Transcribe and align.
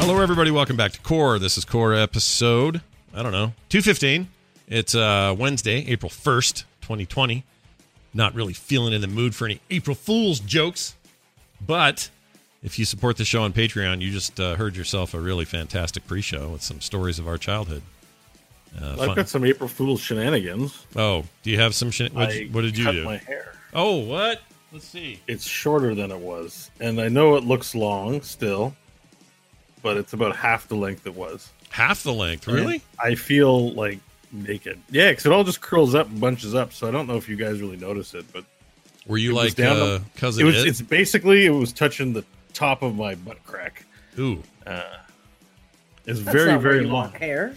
Hello, 0.00 0.20
everybody. 0.20 0.50
Welcome 0.50 0.76
back 0.76 0.92
to 0.92 1.00
Core. 1.00 1.38
This 1.38 1.58
is 1.58 1.64
Core 1.64 1.92
episode, 1.94 2.80
I 3.14 3.22
don't 3.22 3.32
know, 3.32 3.52
215. 3.68 4.28
It's 4.68 4.94
uh, 4.94 5.34
Wednesday, 5.38 5.84
April 5.88 6.10
1st, 6.10 6.64
2020. 6.82 7.44
Not 8.14 8.34
really 8.34 8.52
feeling 8.52 8.92
in 8.92 9.00
the 9.00 9.06
mood 9.06 9.34
for 9.34 9.44
any 9.46 9.60
April 9.70 9.94
Fool's 9.94 10.40
jokes. 10.40 10.94
But 11.64 12.10
if 12.62 12.78
you 12.78 12.84
support 12.84 13.16
the 13.16 13.24
show 13.24 13.42
on 13.42 13.52
Patreon, 13.52 14.00
you 14.00 14.10
just 14.10 14.38
uh, 14.40 14.54
heard 14.56 14.76
yourself 14.76 15.14
a 15.14 15.20
really 15.20 15.44
fantastic 15.44 16.06
pre 16.06 16.20
show 16.22 16.48
with 16.50 16.62
some 16.62 16.80
stories 16.80 17.18
of 17.18 17.28
our 17.28 17.36
childhood. 17.38 17.82
Uh, 18.80 18.92
I've 18.92 18.96
fun- 18.98 19.16
got 19.16 19.28
some 19.28 19.44
April 19.44 19.68
Fool's 19.68 20.00
shenanigans. 20.00 20.86
oh, 20.96 21.24
do 21.42 21.50
you 21.50 21.58
have 21.58 21.74
some? 21.74 21.90
What, 22.12 22.32
what 22.52 22.62
did 22.62 22.78
you 22.78 22.84
cut 22.84 22.92
do? 22.92 23.04
My 23.04 23.16
hair. 23.16 23.52
Oh, 23.74 23.96
what? 23.96 24.40
Let's 24.72 24.86
see. 24.86 25.20
It's 25.26 25.46
shorter 25.46 25.94
than 25.94 26.10
it 26.10 26.18
was, 26.18 26.70
and 26.80 27.00
I 27.00 27.08
know 27.08 27.36
it 27.36 27.44
looks 27.44 27.74
long 27.74 28.20
still, 28.22 28.74
but 29.82 29.96
it's 29.96 30.12
about 30.12 30.36
half 30.36 30.68
the 30.68 30.76
length 30.76 31.06
it 31.06 31.14
was. 31.14 31.50
Half 31.70 32.02
the 32.02 32.12
length, 32.12 32.46
really? 32.46 32.82
I 33.02 33.14
feel 33.14 33.72
like 33.72 33.98
naked. 34.32 34.78
Yeah, 34.90 35.10
because 35.10 35.26
it 35.26 35.32
all 35.32 35.44
just 35.44 35.60
curls 35.60 35.94
up 35.94 36.08
and 36.08 36.20
bunches 36.20 36.54
up. 36.54 36.72
So 36.72 36.88
I 36.88 36.90
don't 36.90 37.06
know 37.06 37.16
if 37.16 37.28
you 37.28 37.36
guys 37.36 37.60
really 37.60 37.76
notice 37.76 38.14
it, 38.14 38.24
but 38.32 38.44
Were 39.06 39.18
you 39.18 39.30
it 39.32 39.34
like 39.34 39.54
down 39.54 39.76
to- 39.76 39.94
uh, 39.96 40.00
cousin 40.16 40.42
it 40.42 40.46
was. 40.46 40.56
Ed? 40.56 40.66
It's 40.66 40.80
basically 40.82 41.46
it 41.46 41.50
was 41.50 41.72
touching 41.72 42.12
the 42.12 42.24
top 42.54 42.82
of 42.82 42.94
my 42.96 43.14
butt 43.14 43.42
crack. 43.44 43.84
Ooh, 44.18 44.42
It's 44.66 46.20
That's 46.20 46.20
very 46.20 46.52
not 46.52 46.62
where 46.62 46.72
very 46.72 46.84
you 46.84 46.90
long. 46.92 47.10
want 47.10 47.14
hair. 47.16 47.54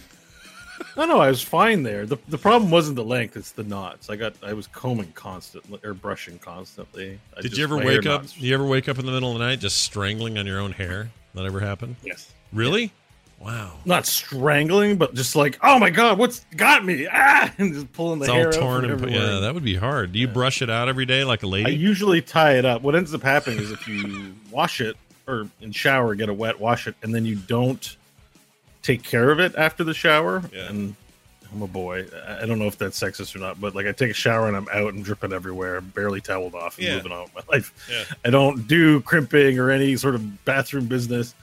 No, 0.96 1.04
no, 1.06 1.20
I 1.20 1.28
was 1.28 1.42
fine 1.42 1.82
there. 1.82 2.06
the 2.06 2.16
The 2.28 2.38
problem 2.38 2.70
wasn't 2.70 2.96
the 2.96 3.04
length; 3.04 3.36
it's 3.36 3.52
the 3.52 3.64
knots. 3.64 4.10
I 4.10 4.16
got 4.16 4.34
I 4.42 4.52
was 4.52 4.66
combing 4.68 5.12
constantly 5.12 5.78
or 5.84 5.94
brushing 5.94 6.38
constantly. 6.38 7.18
I 7.36 7.40
did 7.40 7.48
just- 7.50 7.58
you 7.58 7.64
ever 7.64 7.76
wake 7.78 8.06
up? 8.06 8.22
knots- 8.22 8.36
You 8.38 8.54
ever 8.54 8.64
wake 8.66 8.88
up 8.88 8.98
in 8.98 9.06
the 9.06 9.12
middle 9.12 9.32
of 9.32 9.38
the 9.38 9.44
night 9.44 9.60
just 9.60 9.78
strangling 9.82 10.38
on 10.38 10.46
your 10.46 10.58
own 10.60 10.72
hair? 10.72 11.10
That 11.34 11.44
ever 11.46 11.60
happened? 11.60 11.96
Yes. 12.02 12.32
Really? 12.52 12.92
Wow. 13.40 13.72
not 13.84 14.06
strangling, 14.06 14.96
but 14.98 15.14
just 15.14 15.34
like, 15.34 15.58
oh 15.64 15.76
my 15.76 15.90
god, 15.90 16.16
what's 16.16 16.44
got 16.56 16.84
me? 16.84 17.08
Ah, 17.12 17.52
and 17.58 17.74
just 17.74 17.92
pulling 17.92 18.20
the 18.20 18.26
It's 18.26 18.32
hair 18.32 18.46
all 18.46 18.52
torn 18.52 18.84
and 18.84 19.10
yeah, 19.10 19.40
that 19.40 19.52
would 19.52 19.64
be 19.64 19.74
hard. 19.74 20.12
Do 20.12 20.20
you 20.20 20.28
brush 20.28 20.62
it 20.62 20.70
out 20.70 20.88
every 20.88 21.06
day 21.06 21.24
like 21.24 21.42
a 21.42 21.48
lady? 21.48 21.66
I 21.66 21.74
usually 21.74 22.22
tie 22.22 22.52
it 22.58 22.64
up. 22.64 22.82
What 22.82 22.94
ends 22.94 23.12
up 23.12 23.22
happening 23.22 23.58
is 23.58 23.72
if 23.72 23.88
you 23.88 24.34
wash 24.52 24.80
it 24.80 24.96
or 25.26 25.48
in 25.60 25.72
shower, 25.72 26.14
get 26.14 26.28
a 26.28 26.34
wet, 26.34 26.60
wash 26.60 26.86
it, 26.86 26.94
and 27.02 27.12
then 27.12 27.24
you 27.24 27.34
don't 27.34 27.96
take 28.82 29.02
care 29.02 29.30
of 29.30 29.40
it 29.40 29.54
after 29.56 29.84
the 29.84 29.94
shower. 29.94 30.42
Yeah. 30.52 30.68
And 30.68 30.94
I'm 31.52 31.62
a 31.62 31.66
boy. 31.66 32.06
I 32.26 32.46
don't 32.46 32.58
know 32.58 32.66
if 32.66 32.78
that's 32.78 32.98
sexist 32.98 33.36
or 33.36 33.38
not, 33.38 33.60
but 33.60 33.74
like 33.74 33.86
I 33.86 33.92
take 33.92 34.10
a 34.10 34.14
shower 34.14 34.48
and 34.48 34.56
I'm 34.56 34.68
out 34.72 34.94
and 34.94 35.04
dripping 35.04 35.32
everywhere, 35.32 35.80
barely 35.80 36.20
toweled 36.20 36.54
off, 36.54 36.78
and 36.78 36.86
Yeah. 36.86 36.96
moving 36.96 37.12
on 37.12 37.22
with 37.24 37.34
my 37.34 37.42
life. 37.56 37.88
Yeah. 37.90 38.04
I 38.24 38.30
don't 38.30 38.66
do 38.66 39.00
crimping 39.02 39.58
or 39.58 39.70
any 39.70 39.96
sort 39.96 40.14
of 40.14 40.44
bathroom 40.44 40.86
business. 40.86 41.34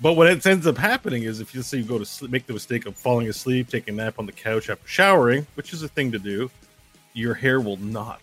But 0.00 0.14
what 0.14 0.44
ends 0.46 0.66
up 0.66 0.76
happening 0.78 1.22
is 1.22 1.38
if 1.40 1.54
you 1.54 1.62
say 1.62 1.78
you 1.78 1.84
go 1.84 1.98
to 1.98 2.04
sleep, 2.04 2.32
make 2.32 2.46
the 2.46 2.54
mistake 2.54 2.86
of 2.86 2.96
falling 2.96 3.28
asleep, 3.28 3.68
taking 3.68 3.94
a 3.94 4.02
nap 4.04 4.14
on 4.18 4.26
the 4.26 4.32
couch 4.32 4.68
after 4.68 4.88
showering, 4.88 5.46
which 5.54 5.72
is 5.72 5.82
a 5.84 5.88
thing 5.88 6.10
to 6.12 6.18
do, 6.18 6.50
your 7.12 7.34
hair 7.34 7.60
will 7.60 7.76
knot 7.76 8.20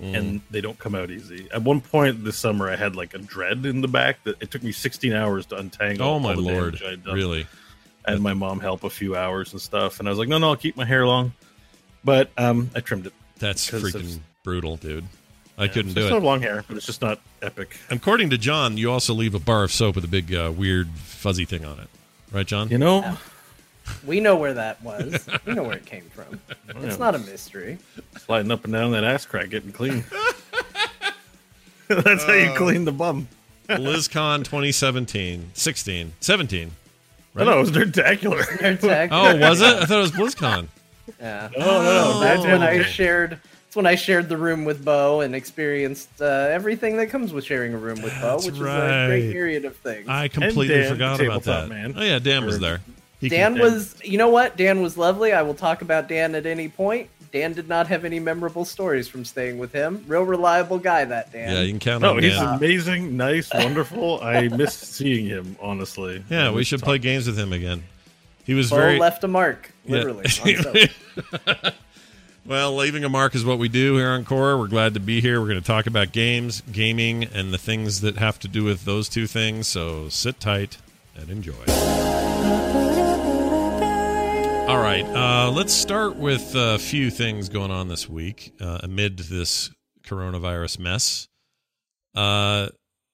Mm. 0.00 0.16
and 0.18 0.40
they 0.50 0.60
don't 0.60 0.76
come 0.80 0.96
out 0.96 1.08
easy. 1.12 1.46
At 1.54 1.62
one 1.62 1.80
point 1.80 2.24
this 2.24 2.36
summer, 2.36 2.68
I 2.68 2.74
had 2.74 2.96
like 2.96 3.14
a 3.14 3.18
dread 3.18 3.64
in 3.64 3.80
the 3.80 3.86
back 3.86 4.24
that 4.24 4.42
it 4.42 4.50
took 4.50 4.64
me 4.64 4.72
16 4.72 5.12
hours 5.12 5.46
to 5.46 5.56
untangle. 5.56 6.04
oh 6.08 6.18
my 6.18 6.34
lord! 6.34 6.80
Really? 7.06 7.46
I 8.06 8.10
had 8.12 8.20
my 8.20 8.34
mom 8.34 8.60
help 8.60 8.84
a 8.84 8.90
few 8.90 9.16
hours 9.16 9.52
and 9.52 9.60
stuff, 9.60 9.98
and 9.98 10.08
I 10.08 10.10
was 10.10 10.18
like, 10.18 10.28
no, 10.28 10.38
no, 10.38 10.50
I'll 10.50 10.56
keep 10.56 10.76
my 10.76 10.84
hair 10.84 11.06
long. 11.06 11.32
But 12.04 12.30
um, 12.36 12.70
I 12.74 12.80
trimmed 12.80 13.06
it. 13.06 13.12
That's 13.38 13.70
freaking 13.70 14.20
brutal, 14.42 14.76
dude. 14.76 15.04
I 15.56 15.68
couldn't 15.68 15.92
So 15.92 15.94
do 15.94 16.00
it. 16.00 16.04
still 16.06 16.16
have 16.16 16.24
long 16.24 16.42
hair, 16.42 16.64
but 16.68 16.76
it's 16.76 16.84
just 16.86 17.00
not 17.00 17.20
epic. 17.40 17.76
According 17.90 18.30
to 18.30 18.38
Jon, 18.38 18.76
you 18.76 18.90
also 18.90 19.14
leave 19.14 19.34
a 19.34 19.38
bar 19.38 19.64
of 19.64 19.72
soap 19.72 19.94
with 19.94 20.04
a 20.04 20.08
big 20.08 20.34
uh, 20.34 20.52
weird 20.54 20.88
fuzzy 20.90 21.44
thing 21.44 21.64
on 21.64 21.78
it, 21.78 21.88
right, 22.32 22.46
Jon? 22.46 22.68
You 22.68 22.78
know, 22.78 23.16
We 24.06 24.20
know 24.20 24.36
where 24.36 24.52
that 24.54 24.82
was. 24.82 25.26
we 25.46 25.54
know 25.54 25.62
where 25.62 25.76
it 25.76 25.86
came 25.86 26.04
from. 26.10 26.40
It's 26.82 26.98
not 26.98 27.14
a 27.14 27.18
mystery. 27.20 27.78
sliding 28.18 28.50
up 28.50 28.64
and 28.64 28.72
down 28.72 28.90
that 28.92 29.04
ass 29.04 29.24
crack, 29.26 29.48
getting 29.50 29.72
clean. 29.72 30.04
That's 31.88 32.24
how 32.24 32.32
Uh, 32.32 32.36
you 32.36 32.54
clean 32.56 32.84
the 32.84 32.92
bum. 32.92 33.28
BlizzCon 33.68 34.38
2017, 34.44 35.50
16, 35.54 36.12
17. 36.20 36.70
I 37.36 37.44
know 37.44 37.56
it 37.58 37.60
was 37.60 37.68
spectacular. 37.70 38.40
Attack. 38.60 39.10
Oh, 39.12 39.36
was 39.36 39.60
it? 39.60 39.66
I 39.66 39.84
thought 39.86 39.98
it 39.98 40.00
was 40.00 40.12
BlizzCon. 40.12 40.68
Yeah. 41.20 41.48
No, 41.56 41.64
no, 41.66 41.82
no. 41.82 42.20
That's 42.20 42.42
That 42.42 42.52
when 42.52 42.62
I 42.62 42.82
shared. 42.82 43.30
That's 43.30 43.76
when 43.76 43.86
I 43.86 43.94
shared 43.96 44.28
the 44.28 44.36
room 44.36 44.64
with 44.64 44.84
Beau 44.84 45.20
and 45.20 45.34
experienced 45.34 46.08
uh, 46.20 46.24
everything 46.24 46.96
that 46.98 47.08
comes 47.10 47.32
with 47.32 47.44
sharing 47.44 47.74
a 47.74 47.76
room 47.76 48.00
with 48.02 48.12
Beau, 48.20 48.32
That's 48.32 48.46
which 48.46 48.54
is 48.54 48.60
a 48.60 49.06
great 49.08 49.32
myriad 49.32 49.64
of 49.64 49.74
things. 49.76 50.06
I 50.08 50.28
completely 50.28 50.68
Dan, 50.68 50.92
forgot 50.92 51.20
about 51.20 51.42
that. 51.42 51.68
man. 51.68 51.94
Oh 51.96 52.02
yeah, 52.02 52.20
Dan 52.20 52.44
was 52.46 52.60
there. 52.60 52.80
He 53.20 53.28
Dan 53.28 53.54
can- 53.54 53.62
was, 53.62 53.96
you 54.04 54.16
know 54.18 54.28
what? 54.28 54.56
Dan 54.56 54.80
was 54.82 54.96
lovely. 54.96 55.32
I 55.32 55.42
will 55.42 55.54
talk 55.54 55.82
about 55.82 56.08
Dan 56.08 56.34
at 56.36 56.46
any 56.46 56.68
point. 56.68 57.08
Dan 57.34 57.52
did 57.52 57.68
not 57.68 57.88
have 57.88 58.04
any 58.04 58.20
memorable 58.20 58.64
stories 58.64 59.08
from 59.08 59.24
staying 59.24 59.58
with 59.58 59.72
him. 59.72 60.04
Real 60.06 60.22
reliable 60.22 60.78
guy, 60.78 61.04
that 61.04 61.32
Dan. 61.32 61.50
Yeah, 61.52 61.60
you 61.62 61.70
can 61.72 61.80
count 61.80 62.02
No, 62.02 62.10
on 62.10 62.16
No, 62.18 62.22
he's 62.22 62.32
Dan. 62.38 62.54
amazing, 62.54 63.16
nice, 63.16 63.52
wonderful. 63.52 64.20
I 64.22 64.46
miss 64.46 64.72
seeing 64.74 65.26
him, 65.26 65.56
honestly. 65.60 66.22
Yeah, 66.30 66.52
we 66.52 66.62
should 66.62 66.78
talking- 66.78 66.90
play 66.92 66.98
games 67.00 67.26
with 67.26 67.36
him 67.36 67.52
again. 67.52 67.82
He 68.44 68.54
was 68.54 68.70
Beau 68.70 68.76
very 68.76 69.00
left 69.00 69.24
a 69.24 69.28
mark, 69.28 69.72
literally. 69.84 70.26
on 70.26 70.28
soap. 70.62 71.72
well. 72.46 72.76
Leaving 72.76 73.02
a 73.02 73.08
mark 73.08 73.34
is 73.34 73.44
what 73.44 73.58
we 73.58 73.68
do 73.68 73.96
here 73.96 74.10
on 74.10 74.24
Core. 74.24 74.56
We're 74.56 74.68
glad 74.68 74.94
to 74.94 75.00
be 75.00 75.20
here. 75.20 75.40
We're 75.40 75.48
going 75.48 75.60
to 75.60 75.66
talk 75.66 75.88
about 75.88 76.12
games, 76.12 76.62
gaming, 76.70 77.24
and 77.24 77.52
the 77.52 77.58
things 77.58 78.00
that 78.02 78.18
have 78.18 78.38
to 78.40 78.48
do 78.48 78.62
with 78.62 78.84
those 78.84 79.08
two 79.08 79.26
things. 79.26 79.66
So 79.66 80.08
sit 80.08 80.38
tight 80.38 80.78
and 81.16 81.30
enjoy. 81.30 82.83
All 84.74 84.82
right, 84.82 85.04
uh, 85.04 85.52
let's 85.52 85.72
start 85.72 86.16
with 86.16 86.56
a 86.56 86.80
few 86.80 87.08
things 87.08 87.48
going 87.48 87.70
on 87.70 87.86
this 87.86 88.08
week 88.08 88.54
uh, 88.60 88.80
amid 88.82 89.18
this 89.20 89.70
coronavirus 90.02 90.80
mess. 90.80 91.28
Uh, 92.12 92.70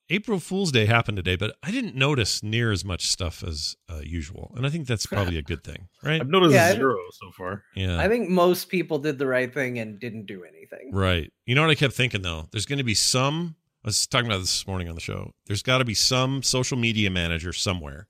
April 0.08 0.40
Fool's 0.40 0.72
Day 0.72 0.86
happened 0.86 1.18
today, 1.18 1.36
but 1.36 1.54
I 1.62 1.70
didn't 1.70 1.94
notice 1.94 2.42
near 2.42 2.72
as 2.72 2.82
much 2.82 3.06
stuff 3.08 3.44
as 3.44 3.76
uh, 3.90 4.00
usual, 4.02 4.54
and 4.56 4.64
I 4.64 4.70
think 4.70 4.86
that's 4.86 5.04
probably 5.04 5.36
a 5.36 5.42
good 5.42 5.62
thing, 5.62 5.88
right? 6.02 6.22
I've 6.22 6.30
noticed 6.30 6.54
Yeah, 6.54 6.72
zero 6.72 6.96
so 7.12 7.30
far. 7.32 7.62
Yeah, 7.76 8.00
I 8.00 8.08
think 8.08 8.30
most 8.30 8.70
people 8.70 8.98
did 8.98 9.18
the 9.18 9.26
right 9.26 9.52
thing 9.52 9.78
and 9.78 10.00
didn't 10.00 10.24
do 10.24 10.44
anything. 10.44 10.92
Right. 10.94 11.30
You 11.44 11.54
know 11.54 11.60
what 11.60 11.70
I 11.70 11.74
kept 11.74 11.92
thinking 11.92 12.22
though? 12.22 12.48
There's 12.52 12.64
going 12.64 12.78
to 12.78 12.84
be 12.84 12.94
some. 12.94 13.56
I 13.84 13.88
was 13.88 14.06
talking 14.06 14.28
about 14.28 14.38
this 14.38 14.50
this 14.50 14.66
morning 14.66 14.88
on 14.88 14.94
the 14.94 15.02
show. 15.02 15.34
There's 15.44 15.62
got 15.62 15.78
to 15.78 15.84
be 15.84 15.94
some 15.94 16.42
social 16.42 16.78
media 16.78 17.10
manager 17.10 17.52
somewhere 17.52 18.08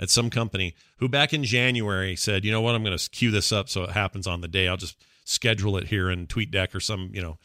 at 0.00 0.10
some 0.10 0.30
company 0.30 0.74
who 0.96 1.08
back 1.08 1.32
in 1.32 1.44
January 1.44 2.16
said, 2.16 2.44
"You 2.44 2.52
know 2.52 2.60
what? 2.60 2.74
I'm 2.74 2.84
going 2.84 2.96
to 2.96 3.10
queue 3.10 3.30
this 3.30 3.52
up 3.52 3.68
so 3.68 3.84
it 3.84 3.90
happens 3.90 4.26
on 4.26 4.40
the 4.40 4.48
day. 4.48 4.68
I'll 4.68 4.76
just 4.76 4.96
schedule 5.24 5.76
it 5.76 5.88
here 5.88 6.10
in 6.10 6.26
TweetDeck 6.26 6.74
or 6.74 6.80
some 6.80 7.10
you 7.12 7.22
know 7.22 7.38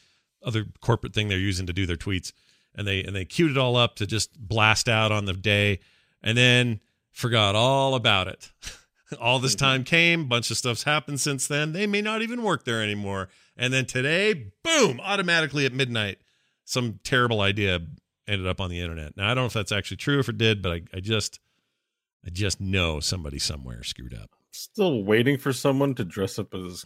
other 0.44 0.66
corporate 0.81 1.13
thing 1.13 1.27
they're 1.27 1.38
using 1.38 1.68
to 1.68 1.74
do 1.74 1.86
their 1.86 1.98
tweets." 1.98 2.31
And 2.75 2.88
they 2.88 3.04
and 3.04 3.16
they 3.16 3.25
queued 3.25 3.51
it 3.51 3.57
all 3.57 3.75
up 3.75 3.95
to 3.98 4.07
just 4.07 4.39
blast 4.39 4.89
out 4.89 5.12
on 5.12 5.25
the 5.25 5.33
day, 5.33 5.80
and 6.22 6.38
then 6.38 6.80
forgot 7.12 7.56
all 7.56 7.95
about 7.95 8.27
it. 8.27 8.51
all 9.22 9.39
this 9.39 9.56
mm-hmm. 9.56 9.66
time 9.66 9.83
came, 9.83 10.27
bunch 10.27 10.51
of 10.51 10.57
stuff's 10.57 10.83
happened 10.83 11.22
since 11.22 11.48
then. 11.48 11.74
They 11.74 11.88
may 11.88 12.01
not 12.01 12.22
even 12.22 12.44
work 12.44 12.66
there 12.66 12.81
anymore. 12.81 13.30
And 13.56 13.72
then 13.72 13.86
today, 13.86 14.51
boom, 14.63 15.00
automatically 15.00 15.66
at 15.66 15.74
midnight, 15.74 16.18
some 16.66 17.00
terrible 17.04 17.42
idea 17.42 17.80
ended 18.27 18.48
up 18.48 18.60
on 18.60 18.69
the 18.69 18.80
internet. 18.80 19.16
Now 19.16 19.25
I 19.25 19.33
don't 19.33 19.44
know 19.44 19.48
if 19.48 19.54
that's 19.54 19.72
actually 19.72 19.98
true 19.98 20.19
if 20.19 20.30
it 20.30 20.38
did, 20.38 20.62
but 20.62 20.72
I, 20.72 20.81
I 20.95 21.00
just 21.00 21.39
I 22.25 22.30
just 22.30 22.62
know 22.62 23.00
somebody 23.00 23.40
somewhere 23.40 23.84
screwed 23.84 24.14
up. 24.14 24.30
Still 24.52 25.04
waiting 25.04 25.38
for 25.38 25.52
someone 25.52 25.94
to 25.96 26.06
dress 26.06 26.40
up 26.40 26.54
as 26.54 26.86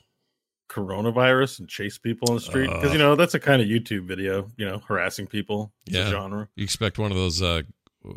coronavirus 0.69 1.59
and 1.59 1.69
chase 1.69 1.97
people 1.97 2.29
on 2.29 2.35
the 2.35 2.41
street 2.41 2.67
because 2.67 2.89
Uh. 2.89 2.93
you 2.93 2.97
know 2.99 3.15
that's 3.15 3.33
a 3.33 3.39
kind 3.39 3.61
of 3.61 3.67
YouTube 3.67 4.05
video. 4.05 4.49
You 4.57 4.65
know, 4.65 4.79
harassing 4.87 5.27
people. 5.27 5.71
It's 5.85 5.95
Yeah. 5.95 6.09
genre. 6.09 6.49
You 6.55 6.63
expect 6.63 6.97
one 6.97 7.11
of 7.11 7.17
those 7.17 7.41
uh 7.41 7.61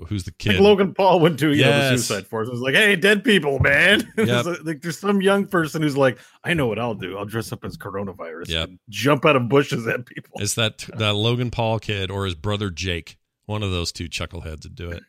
who's 0.08 0.22
the 0.24 0.30
Like 0.30 0.38
kid? 0.56 0.60
Logan 0.60 0.94
Paul 0.94 1.18
went 1.20 1.38
to 1.40 1.52
you 1.52 1.64
know, 1.64 1.90
the 1.90 1.98
Suicide 1.98 2.26
Forest. 2.26 2.50
It 2.50 2.52
was 2.52 2.60
like, 2.60 2.74
hey, 2.74 2.94
dead 2.96 3.24
people, 3.24 3.58
man. 3.58 4.12
Yep. 4.16 4.44
like, 4.46 4.64
like, 4.64 4.80
there's 4.82 4.98
some 4.98 5.20
young 5.20 5.46
person 5.46 5.82
who's 5.82 5.96
like, 5.96 6.18
I 6.44 6.54
know 6.54 6.66
what 6.68 6.78
I'll 6.78 6.94
do. 6.94 7.18
I'll 7.18 7.24
dress 7.24 7.52
up 7.52 7.64
as 7.64 7.76
coronavirus 7.76 8.48
Yep. 8.48 8.68
and 8.68 8.78
jump 8.88 9.24
out 9.26 9.34
of 9.36 9.48
bushes 9.48 9.86
at 9.88 10.06
people. 10.06 10.32
It's 10.40 10.54
that 10.54 10.78
that 10.96 11.14
Logan 11.14 11.50
Paul 11.50 11.78
kid 11.80 12.10
or 12.10 12.24
his 12.24 12.34
brother 12.34 12.70
Jake. 12.70 13.16
One 13.46 13.62
of 13.64 13.70
those 13.72 13.90
two 13.90 14.08
chuckleheads 14.08 14.62
would 14.64 14.74
do 14.76 14.90
it. 14.90 15.02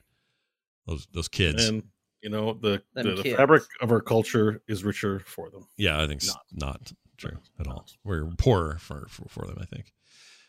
Those 0.88 1.08
those 1.13 1.28
kids. 1.28 1.68
and 1.68 1.84
you 2.21 2.29
know, 2.29 2.53
the 2.53 2.81
the, 2.94 3.21
the 3.23 3.33
fabric 3.35 3.63
of 3.81 3.91
our 3.91 4.01
culture 4.01 4.62
is 4.68 4.83
richer 4.83 5.19
for 5.25 5.50
them. 5.50 5.68
yeah, 5.77 6.01
I 6.01 6.07
think 6.07 6.21
Not. 6.25 6.41
not, 6.53 6.91
true 7.18 7.38
at 7.59 7.68
all. 7.68 7.85
We're 8.03 8.25
poorer 8.38 8.77
for, 8.79 9.07
for 9.09 9.25
for 9.29 9.45
them, 9.47 9.57
I 9.59 9.65
think. 9.65 9.94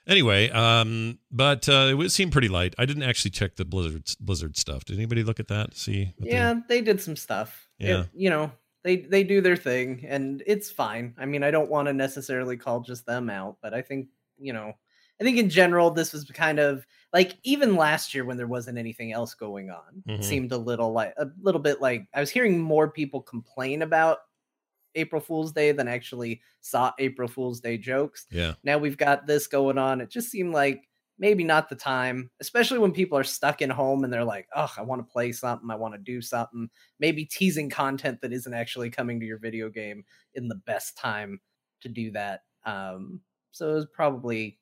Anyway, 0.07 0.51
um, 0.51 1.19
but 1.31 1.69
uh, 1.69 1.87
it 1.91 1.95
would 1.95 2.11
seem 2.11 2.31
pretty 2.31 2.49
light. 2.49 2.75
I 2.77 2.87
didn't 2.87 3.05
actually 3.05 3.31
check 3.31 3.55
the 3.57 3.65
Blizzard 3.65 4.03
Blizzard 4.19 4.57
stuff. 4.57 4.85
Did 4.85 4.97
anybody 4.97 5.23
look 5.23 5.39
at 5.39 5.49
that? 5.49 5.77
See? 5.77 6.13
what 6.17 6.29
they- 6.29 6.35
Yeah, 6.37 6.55
they 6.69 6.81
did 6.81 7.01
some 7.01 7.15
stuff. 7.17 7.69
It- 7.79 7.89
Yeah. 7.89 8.05
you 8.13 8.29
know, 8.29 8.51
they 8.83 8.97
they 8.97 9.23
do 9.23 9.41
their 9.41 9.57
thing, 9.57 10.05
and 10.09 10.43
it's 10.45 10.71
fine. 10.73 11.15
I 11.19 11.25
mean, 11.27 11.45
I 11.45 11.53
don't 11.53 11.71
want 11.71 11.87
to 11.87 11.93
necessarily 11.93 12.57
call 12.57 12.81
just 12.81 13.07
them 13.07 13.31
out, 13.31 13.59
but 13.63 13.75
I 13.75 13.83
think 13.83 14.09
you 14.39 14.53
know, 14.53 14.73
I 15.21 15.25
think 15.25 15.39
in 15.39 15.51
general, 15.51 15.91
this 15.91 16.13
was 16.13 16.25
kind 16.25 16.59
of 16.59 16.87
like 17.13 17.37
even 17.45 17.77
last 17.77 18.15
year 18.15 18.25
when 18.25 18.37
there 18.37 18.47
wasn't 18.49 18.79
anything 18.79 19.13
else 19.13 19.35
going 19.35 19.71
on, 19.71 20.03
Mhm. 20.09 20.19
it 20.21 20.25
seemed 20.25 20.53
a 20.53 20.59
little 20.59 20.93
like 20.93 21.15
a 21.17 21.29
little 21.41 21.61
bit 21.61 21.81
like 21.81 22.07
I 22.15 22.21
was 22.21 22.31
hearing 22.31 22.61
more 22.61 22.91
people 22.91 23.23
complain 23.23 23.83
about 23.83 24.19
April 24.95 25.21
Fool's 25.23 25.53
Day 25.53 25.73
than 25.73 25.89
actually 25.89 26.43
saw 26.61 26.93
April 26.99 27.29
Fool's 27.29 27.61
Day 27.61 27.79
jokes 27.79 28.27
yeah. 28.31 28.55
now 28.65 28.79
we've 28.79 28.99
got 28.99 29.27
this 29.27 29.47
going 29.47 29.79
on. 29.79 30.01
It 30.01 30.11
just 30.11 30.31
seemed 30.31 30.53
like 30.55 30.89
maybe 31.19 31.45
not 31.45 31.69
the 31.69 31.77
time, 31.77 32.31
especially 32.41 32.79
when 32.79 32.93
people 32.93 33.17
are 33.17 33.25
stuck 33.25 33.63
in 33.63 33.71
home 33.71 34.05
and 34.05 34.13
they're 34.13 34.25
like, 34.25 34.49
oh, 34.57 34.73
I 34.77 34.83
want 34.83 35.01
to 35.07 35.13
play 35.13 35.33
something, 35.33 35.71
I 35.71 35.77
want 35.77 35.95
to 35.95 35.99
do 36.01 36.21
something. 36.21 36.69
Maybe 36.99 37.25
teasing 37.25 37.71
content 37.71 38.21
that 38.23 38.33
isn't 38.33 38.53
actually 38.55 38.91
coming 38.91 39.21
to 39.21 39.27
your 39.27 39.39
video 39.39 39.69
game 39.71 40.05
in 40.35 40.49
the 40.49 40.57
best 40.57 40.97
time 40.99 41.41
to 41.83 41.89
do 41.89 42.11
that. 42.13 42.43
Um, 42.65 43.21
so 43.53 43.71
it 43.71 43.75
was 43.75 43.87
probably, 43.95 44.59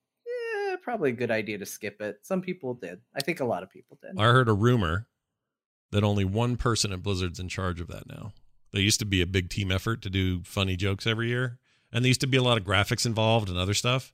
probably 0.82 1.10
a 1.10 1.14
good 1.14 1.30
idea 1.30 1.58
to 1.58 1.66
skip 1.66 2.00
it. 2.00 2.18
Some 2.22 2.42
people 2.42 2.74
did. 2.74 3.00
I 3.14 3.20
think 3.20 3.40
a 3.40 3.44
lot 3.44 3.62
of 3.62 3.70
people 3.70 3.98
did. 4.02 4.18
I 4.18 4.24
heard 4.24 4.48
a 4.48 4.52
rumor 4.52 5.06
that 5.92 6.04
only 6.04 6.24
one 6.24 6.56
person 6.56 6.92
at 6.92 7.02
Blizzard's 7.02 7.40
in 7.40 7.48
charge 7.48 7.80
of 7.80 7.88
that 7.88 8.06
now. 8.08 8.32
They 8.72 8.80
used 8.80 9.00
to 9.00 9.06
be 9.06 9.20
a 9.20 9.26
big 9.26 9.50
team 9.50 9.72
effort 9.72 10.02
to 10.02 10.10
do 10.10 10.42
funny 10.44 10.76
jokes 10.76 11.06
every 11.06 11.28
year, 11.28 11.58
and 11.92 12.04
there 12.04 12.08
used 12.08 12.20
to 12.20 12.26
be 12.26 12.36
a 12.36 12.42
lot 12.42 12.58
of 12.58 12.64
graphics 12.64 13.04
involved 13.04 13.48
and 13.48 13.58
other 13.58 13.74
stuff. 13.74 14.12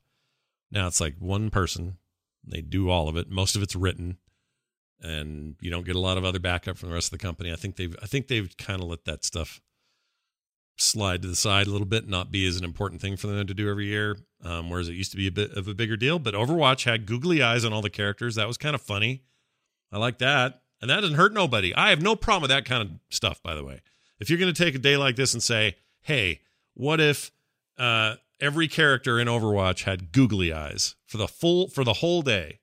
Now 0.71 0.87
it's 0.87 1.01
like 1.01 1.17
one 1.19 1.51
person. 1.51 1.99
They 2.45 2.61
do 2.61 2.91
all 2.91 3.09
of 3.09 3.17
it. 3.17 3.29
Most 3.29 3.57
of 3.57 3.63
it's 3.63 3.77
written, 3.77 4.19
and 5.01 5.57
you 5.61 5.71
don't 5.71 5.85
get 5.85 5.97
a 5.97 6.01
lot 6.01 6.17
of 6.17 6.25
other 6.25 6.39
backup 6.39 6.79
from 6.79 6.89
the 6.89 6.95
rest 6.95 7.13
of 7.13 7.19
the 7.19 7.23
company. 7.23 7.53
I 7.53 7.57
think 7.57 7.77
they've 7.77 7.97
I 8.03 8.07
think 8.07 8.29
they've 8.29 8.57
kind 8.57 8.81
of 8.81 8.89
let 8.89 9.05
that 9.05 9.25
stuff 9.25 9.61
slide 10.77 11.23
to 11.23 11.29
the 11.29 11.37
side 11.37 11.67
a 11.67 11.71
little 11.71 11.87
bit, 11.87 12.09
not 12.09 12.31
be 12.31 12.47
as 12.47 12.57
an 12.57 12.65
important 12.65 13.01
thing 13.01 13.17
for 13.17 13.27
them 13.27 13.47
to 13.47 13.55
do 13.55 13.71
every 13.71 13.87
year. 13.87 14.17
Um, 14.43 14.71
whereas 14.71 14.89
it 14.89 14.95
used 14.95 15.11
to 15.13 15.17
be 15.17 15.27
a 15.27 15.33
bit 15.33 15.53
of 15.53 15.67
a 15.67 15.75
bigger 15.75 15.97
deal. 15.97 16.19
But 16.19 16.35
Overwatch 16.35 16.85
had 16.85 17.07
googly 17.07 17.43
eyes 17.43 17.65
on 17.65 17.73
all 17.73 17.83
the 17.83 17.91
characters. 17.91 18.35
That 18.35 18.47
was 18.47 18.59
kind 18.59 18.75
of 18.75 18.83
funny. 18.83 19.23
I 19.91 19.99
like 19.99 20.19
that. 20.19 20.63
And 20.81 20.91
that 20.91 21.01
doesn't 21.01 21.17
hurt 21.17 21.33
nobody. 21.33 21.75
I 21.75 21.91
have 21.91 22.03
no 22.03 22.15
problem 22.15 22.43
with 22.43 22.51
that 22.51 22.67
kind 22.67 22.83
of 22.83 22.91
stuff, 23.11 23.43
by 23.43 23.55
the 23.55 23.65
way. 23.65 23.81
If 24.21 24.29
you're 24.29 24.39
going 24.39 24.53
to 24.53 24.65
take 24.65 24.75
a 24.75 24.79
day 24.79 24.97
like 24.97 25.17
this 25.17 25.33
and 25.33 25.43
say, 25.43 25.77
hey, 26.03 26.41
what 26.75 27.01
if 27.01 27.31
uh, 27.79 28.17
every 28.41 28.69
character 28.69 29.19
in 29.19 29.27
Overwatch 29.27 29.85
had 29.85 30.13
googly 30.13 30.53
eyes 30.53 30.95
for 31.07 31.17
the 31.17 31.29
full 31.29 31.69
for 31.69 31.83
the 31.83 31.95
whole 31.95 32.23
day? 32.23 32.61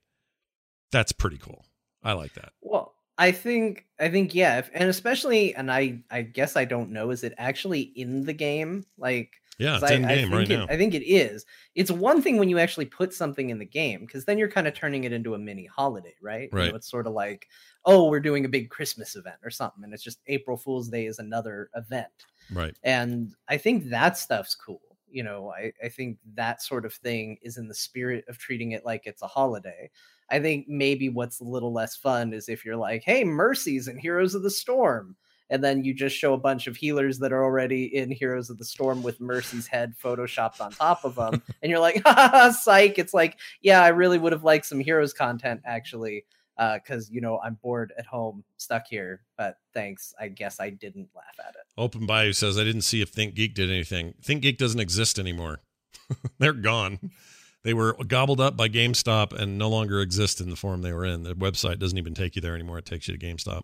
That's 0.92 1.12
pretty 1.12 1.38
cool. 1.38 1.66
I 2.04 2.14
like 2.14 2.34
that. 2.36 2.54
Well, 2.62 2.93
I 3.18 3.32
think 3.32 3.86
I 4.00 4.10
think 4.10 4.34
yeah, 4.34 4.60
if, 4.60 4.70
and 4.74 4.90
especially 4.90 5.54
and 5.56 5.72
I 5.72 6.00
I 6.10 6.24
guess 6.24 6.56
I 6.56 6.66
don't 6.66 6.92
know 6.92 7.12
is 7.12 7.24
it 7.24 7.34
actually 7.38 7.82
in 7.82 8.26
the 8.26 8.34
game 8.34 8.86
like 8.98 9.32
yeah, 9.60 9.76
it's 9.76 9.84
I, 9.84 9.94
in 9.94 10.06
I 10.06 10.16
game 10.16 10.34
right 10.34 10.48
think 10.48 10.60
now. 10.60 10.66
I 10.74 10.78
think 10.78 10.96
it 10.96 11.06
is. 11.08 11.46
It's 11.76 11.92
one 11.92 12.22
thing 12.24 12.38
when 12.38 12.50
you 12.50 12.58
actually 12.58 12.86
put 12.86 13.14
something 13.14 13.52
in 13.52 13.60
the 13.60 13.66
game 13.66 14.02
because 14.02 14.26
then 14.26 14.40
you're 14.40 14.50
kind 14.50 14.68
of 14.68 14.74
turning 14.74 15.04
it 15.04 15.14
into 15.14 15.36
a 15.36 15.38
mini 15.40 15.68
holiday, 15.68 16.16
right? 16.22 16.50
You 16.52 16.58
know, 16.58 16.66
Right. 16.66 16.76
it's 16.76 16.90
sort 16.90 17.06
of 17.06 17.14
like 17.14 17.48
oh, 17.86 18.10
we're 18.10 18.20
doing 18.20 18.46
a 18.46 18.50
big 18.50 18.70
Christmas 18.70 19.16
event 19.16 19.38
or 19.44 19.50
something, 19.52 19.84
and 19.84 19.94
it's 19.94 20.04
just 20.04 20.22
April 20.28 20.58
Fool's 20.58 20.90
Day 20.90 21.06
is 21.06 21.20
another 21.20 21.70
event 21.76 22.08
right. 22.52 22.76
and 22.84 23.34
i 23.48 23.58
think 23.58 23.90
that 23.90 24.18
stuff's 24.18 24.56
cool 24.56 24.82
you 25.10 25.24
know 25.24 25.52
I, 25.52 25.72
I 25.84 25.90
think 25.90 26.18
that 26.36 26.62
sort 26.62 26.86
of 26.86 26.94
thing 26.94 27.38
is 27.42 27.58
in 27.58 27.68
the 27.68 27.74
spirit 27.76 28.26
of 28.28 28.38
treating 28.38 28.72
it 28.72 28.86
like 28.86 29.04
it's 29.06 29.22
a 29.22 29.28
holiday 29.28 29.90
i 30.30 30.40
think 30.40 30.68
maybe 30.68 31.10
what's 31.10 31.40
a 31.40 31.44
little 31.44 31.74
less 31.74 31.96
fun 31.96 32.34
is 32.34 32.50
if 32.50 32.66
you're 32.66 32.78
like 32.78 33.04
hey 33.06 33.24
mercies 33.24 33.88
and 33.88 34.00
heroes 34.00 34.36
of 34.36 34.44
the 34.44 34.50
storm 34.50 35.16
and 35.50 35.64
then 35.64 35.84
you 35.84 35.94
just 35.94 36.16
show 36.16 36.34
a 36.34 36.38
bunch 36.38 36.68
of 36.68 36.76
healers 36.76 37.20
that 37.20 37.34
are 37.34 37.44
already 37.44 37.96
in 37.96 38.10
heroes 38.10 38.50
of 38.50 38.58
the 38.58 38.66
storm 38.66 39.04
with 39.04 39.20
mercy's 39.20 39.68
head 39.68 39.94
photoshopped 40.02 40.62
on 40.62 40.72
top 40.72 41.04
of 41.04 41.16
them 41.16 41.42
and 41.62 41.70
you're 41.70 41.80
like 41.80 42.02
ha, 42.04 42.14
ha, 42.14 42.30
ha, 42.32 42.52
psych 42.52 42.98
it's 42.98 43.14
like 43.14 43.40
yeah 43.62 43.82
i 43.82 43.90
really 43.90 44.18
would 44.18 44.32
have 44.32 44.44
liked 44.44 44.66
some 44.66 44.80
heroes 44.80 45.14
content 45.14 45.62
actually 45.66 46.26
uh, 46.60 46.76
because 46.76 47.10
you 47.10 47.20
know 47.20 47.40
i'm 47.44 47.58
bored 47.64 47.92
at 47.98 48.06
home 48.06 48.44
stuck 48.58 48.86
here 48.88 49.22
but 49.38 49.58
thanks 49.74 50.14
i 50.20 50.28
guess 50.28 50.60
i 50.60 50.70
didn't 50.70 51.10
laugh 51.16 51.40
at 51.40 51.56
it 51.56 51.64
Open 51.78 52.06
Bayou 52.06 52.34
says 52.34 52.58
I 52.58 52.64
didn't 52.64 52.82
see 52.82 53.02
if 53.02 53.12
ThinkGeek 53.12 53.54
did 53.54 53.70
anything. 53.72 54.14
ThinkGeek 54.22 54.58
doesn't 54.58 54.80
exist 54.80 55.18
anymore. 55.18 55.62
They're 56.40 56.54
gone. 56.54 57.12
They 57.64 57.74
were 57.74 57.94
gobbled 58.08 58.42
up 58.42 58.58
by 58.58 58.68
GameStop 58.68 59.32
and 59.32 59.58
no 59.58 59.70
longer 59.70 60.02
exist 60.02 60.42
in 60.42 60.50
the 60.50 60.56
form 60.56 60.82
they 60.82 60.92
were 60.92 61.06
in. 61.06 61.24
The 61.24 61.34
website 61.34 61.80
doesn't 61.80 61.98
even 61.98 62.14
take 62.14 62.36
you 62.36 62.42
there 62.42 62.56
anymore. 62.56 62.78
It 62.78 62.86
takes 62.86 63.08
you 63.08 63.18
to 63.18 63.26
GameStop. 63.26 63.62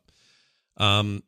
Um, 0.78 1.24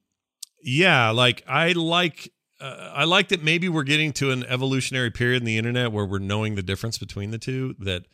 yeah, 0.64 1.10
like 1.10 1.44
I 1.48 1.74
like 1.74 2.32
uh, 2.62 2.92
I 2.94 3.04
like 3.04 3.30
that 3.30 3.44
maybe 3.44 3.68
we're 3.68 3.84
getting 3.84 4.14
to 4.14 4.32
an 4.32 4.46
evolutionary 4.46 5.12
period 5.12 5.42
in 5.42 5.46
the 5.46 5.58
internet 5.58 5.92
where 5.92 6.06
we're 6.06 6.20
knowing 6.20 6.56
the 6.56 6.62
difference 6.62 6.98
between 6.98 7.32
the 7.32 7.38
two. 7.38 7.76
That 7.80 8.06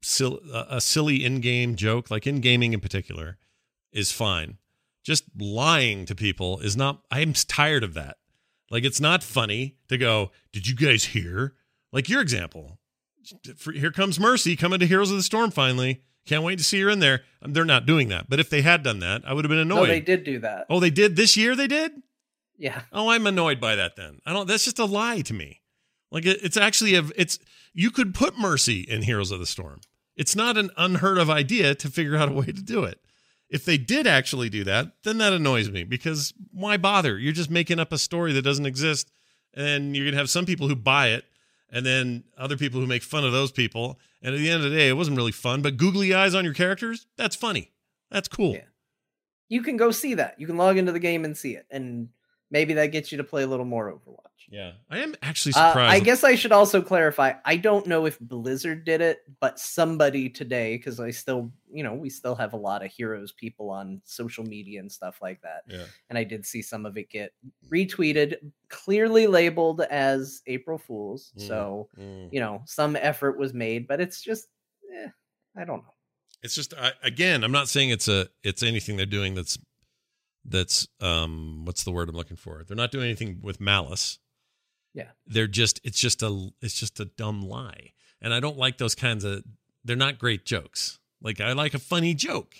sil- 0.00 0.40
a 0.52 0.80
silly 0.80 1.24
in-game 1.24 1.76
joke, 1.76 2.10
like 2.10 2.26
in 2.26 2.40
gaming 2.40 2.72
in 2.72 2.80
particular, 2.80 3.36
is 3.92 4.12
fine. 4.12 4.58
Just 5.04 5.24
lying 5.38 6.06
to 6.06 6.14
people 6.14 6.60
is 6.60 6.76
not. 6.76 7.02
I'm 7.10 7.32
tired 7.32 7.84
of 7.84 7.94
that. 7.94 8.16
Like 8.70 8.84
it's 8.84 9.00
not 9.00 9.22
funny 9.22 9.76
to 9.88 9.98
go. 9.98 10.30
Did 10.52 10.66
you 10.66 10.74
guys 10.74 11.04
hear? 11.04 11.54
Like 11.92 12.08
your 12.08 12.20
example. 12.20 12.78
Here 13.74 13.92
comes 13.92 14.20
Mercy 14.20 14.56
coming 14.56 14.78
to 14.80 14.86
Heroes 14.86 15.10
of 15.10 15.16
the 15.16 15.22
Storm 15.22 15.50
finally. 15.50 16.02
Can't 16.26 16.42
wait 16.42 16.58
to 16.58 16.64
see 16.64 16.80
her 16.80 16.90
in 16.90 16.98
there. 16.98 17.22
Um, 17.40 17.52
They're 17.52 17.64
not 17.64 17.86
doing 17.86 18.08
that. 18.08 18.28
But 18.28 18.40
if 18.40 18.50
they 18.50 18.62
had 18.62 18.82
done 18.82 18.98
that, 18.98 19.22
I 19.24 19.32
would 19.32 19.44
have 19.44 19.48
been 19.48 19.58
annoyed. 19.58 19.82
No, 19.82 19.86
they 19.86 20.00
did 20.00 20.24
do 20.24 20.40
that. 20.40 20.66
Oh, 20.68 20.80
they 20.80 20.90
did 20.90 21.16
this 21.16 21.36
year. 21.36 21.54
They 21.54 21.68
did. 21.68 21.92
Yeah. 22.58 22.82
Oh, 22.92 23.10
I'm 23.10 23.26
annoyed 23.26 23.60
by 23.60 23.76
that. 23.76 23.96
Then 23.96 24.18
I 24.26 24.32
don't. 24.32 24.48
That's 24.48 24.64
just 24.64 24.78
a 24.78 24.84
lie 24.84 25.20
to 25.20 25.34
me. 25.34 25.60
Like 26.10 26.26
it, 26.26 26.40
it's 26.42 26.56
actually 26.56 26.94
a. 26.94 27.04
It's 27.14 27.38
you 27.72 27.90
could 27.90 28.14
put 28.14 28.38
Mercy 28.38 28.80
in 28.80 29.02
Heroes 29.02 29.30
of 29.30 29.38
the 29.38 29.46
Storm. 29.46 29.80
It's 30.16 30.34
not 30.34 30.56
an 30.56 30.70
unheard 30.76 31.18
of 31.18 31.28
idea 31.28 31.74
to 31.74 31.90
figure 31.90 32.16
out 32.16 32.30
a 32.30 32.32
way 32.32 32.46
to 32.46 32.62
do 32.62 32.84
it. 32.84 32.98
If 33.48 33.64
they 33.64 33.78
did 33.78 34.06
actually 34.06 34.48
do 34.48 34.64
that, 34.64 34.92
then 35.04 35.18
that 35.18 35.32
annoys 35.32 35.70
me 35.70 35.84
because 35.84 36.32
why 36.50 36.78
bother? 36.78 37.18
You're 37.18 37.32
just 37.32 37.50
making 37.50 37.78
up 37.78 37.92
a 37.92 37.98
story 37.98 38.32
that 38.32 38.42
doesn't 38.42 38.66
exist, 38.66 39.10
and 39.54 39.94
you're 39.94 40.06
gonna 40.06 40.16
have 40.16 40.30
some 40.30 40.46
people 40.46 40.66
who 40.66 40.74
buy 40.74 41.08
it, 41.08 41.24
and 41.70 41.84
then 41.84 42.24
other 42.38 42.56
people 42.56 42.80
who 42.80 42.86
make 42.86 43.02
fun 43.02 43.24
of 43.24 43.32
those 43.32 43.52
people. 43.52 43.98
And 44.22 44.34
at 44.34 44.38
the 44.38 44.50
end 44.50 44.64
of 44.64 44.70
the 44.70 44.76
day, 44.76 44.88
it 44.88 44.96
wasn't 44.96 45.16
really 45.16 45.32
fun. 45.32 45.62
But 45.62 45.76
googly 45.76 46.14
eyes 46.14 46.34
on 46.34 46.44
your 46.44 46.54
characters, 46.54 47.06
that's 47.16 47.36
funny. 47.36 47.72
That's 48.10 48.28
cool. 48.28 48.54
Yeah. 48.54 48.64
You 49.48 49.62
can 49.62 49.76
go 49.76 49.90
see 49.90 50.14
that. 50.14 50.40
You 50.40 50.46
can 50.46 50.56
log 50.56 50.76
into 50.76 50.92
the 50.92 50.98
game 50.98 51.24
and 51.24 51.36
see 51.36 51.52
it. 51.52 51.66
And 51.70 52.08
maybe 52.50 52.74
that 52.74 52.86
gets 52.92 53.10
you 53.12 53.18
to 53.18 53.24
play 53.24 53.42
a 53.42 53.46
little 53.46 53.64
more 53.66 53.92
Overwatch. 53.92 54.20
Yeah, 54.48 54.72
I 54.88 54.98
am 54.98 55.16
actually 55.22 55.54
Uh, 55.56 55.68
surprised. 55.70 55.92
I 55.94 56.04
guess 56.04 56.22
I 56.22 56.36
should 56.36 56.52
also 56.52 56.80
clarify. 56.80 57.32
I 57.44 57.56
don't 57.56 57.84
know 57.86 58.06
if 58.06 58.16
Blizzard 58.20 58.84
did 58.84 59.00
it, 59.00 59.18
but 59.40 59.58
somebody 59.58 60.28
today, 60.30 60.76
because 60.76 61.00
I 61.00 61.10
still, 61.10 61.50
you 61.72 61.82
know, 61.82 61.94
we 61.94 62.08
still 62.10 62.36
have 62.36 62.52
a 62.52 62.56
lot 62.56 62.84
of 62.84 62.92
heroes 62.92 63.32
people 63.32 63.70
on 63.70 64.00
social 64.04 64.44
media 64.44 64.78
and 64.78 64.90
stuff 64.92 65.18
like 65.20 65.42
that. 65.42 65.62
Yeah. 65.68 65.84
And 66.10 66.16
I 66.16 66.22
did 66.22 66.46
see 66.46 66.62
some 66.62 66.86
of 66.86 66.96
it 66.96 67.10
get 67.10 67.32
retweeted, 67.68 68.36
clearly 68.68 69.26
labeled 69.26 69.80
as 69.80 70.42
April 70.46 70.78
Fools. 70.78 71.32
Mm. 71.38 71.48
So, 71.48 71.88
Mm. 71.98 72.32
you 72.32 72.38
know, 72.40 72.62
some 72.66 72.94
effort 72.94 73.36
was 73.38 73.52
made, 73.52 73.88
but 73.88 74.00
it's 74.00 74.20
just, 74.22 74.46
eh, 74.94 75.08
I 75.56 75.64
don't 75.64 75.78
know. 75.82 75.92
it's 76.42 76.54
just 76.54 76.74
I, 76.74 76.92
again 77.02 77.42
i'm 77.42 77.50
not 77.50 77.66
saying 77.66 77.88
it's 77.90 78.08
a 78.08 78.28
it's 78.44 78.62
anything 78.62 78.96
they're 78.98 79.06
doing 79.06 79.34
that's 79.34 79.58
that's 80.48 80.86
um 81.00 81.64
what's 81.64 81.84
the 81.84 81.90
word 81.90 82.08
i'm 82.08 82.14
looking 82.16 82.36
for 82.36 82.62
they're 82.66 82.76
not 82.76 82.90
doing 82.92 83.04
anything 83.06 83.38
with 83.42 83.60
malice 83.60 84.18
Yeah. 84.94 85.08
they're 85.26 85.46
just 85.46 85.80
it's 85.84 85.98
just 86.00 86.22
a 86.22 86.50
it's 86.60 86.78
just 86.78 87.00
a 87.00 87.04
dumb 87.04 87.42
lie 87.42 87.92
and 88.20 88.32
i 88.32 88.40
don't 88.40 88.56
like 88.56 88.78
those 88.78 88.94
kinds 88.94 89.24
of 89.24 89.42
they're 89.84 89.96
not 89.96 90.18
great 90.18 90.44
jokes 90.44 90.98
like 91.20 91.40
i 91.40 91.52
like 91.52 91.74
a 91.74 91.78
funny 91.78 92.14
joke 92.14 92.54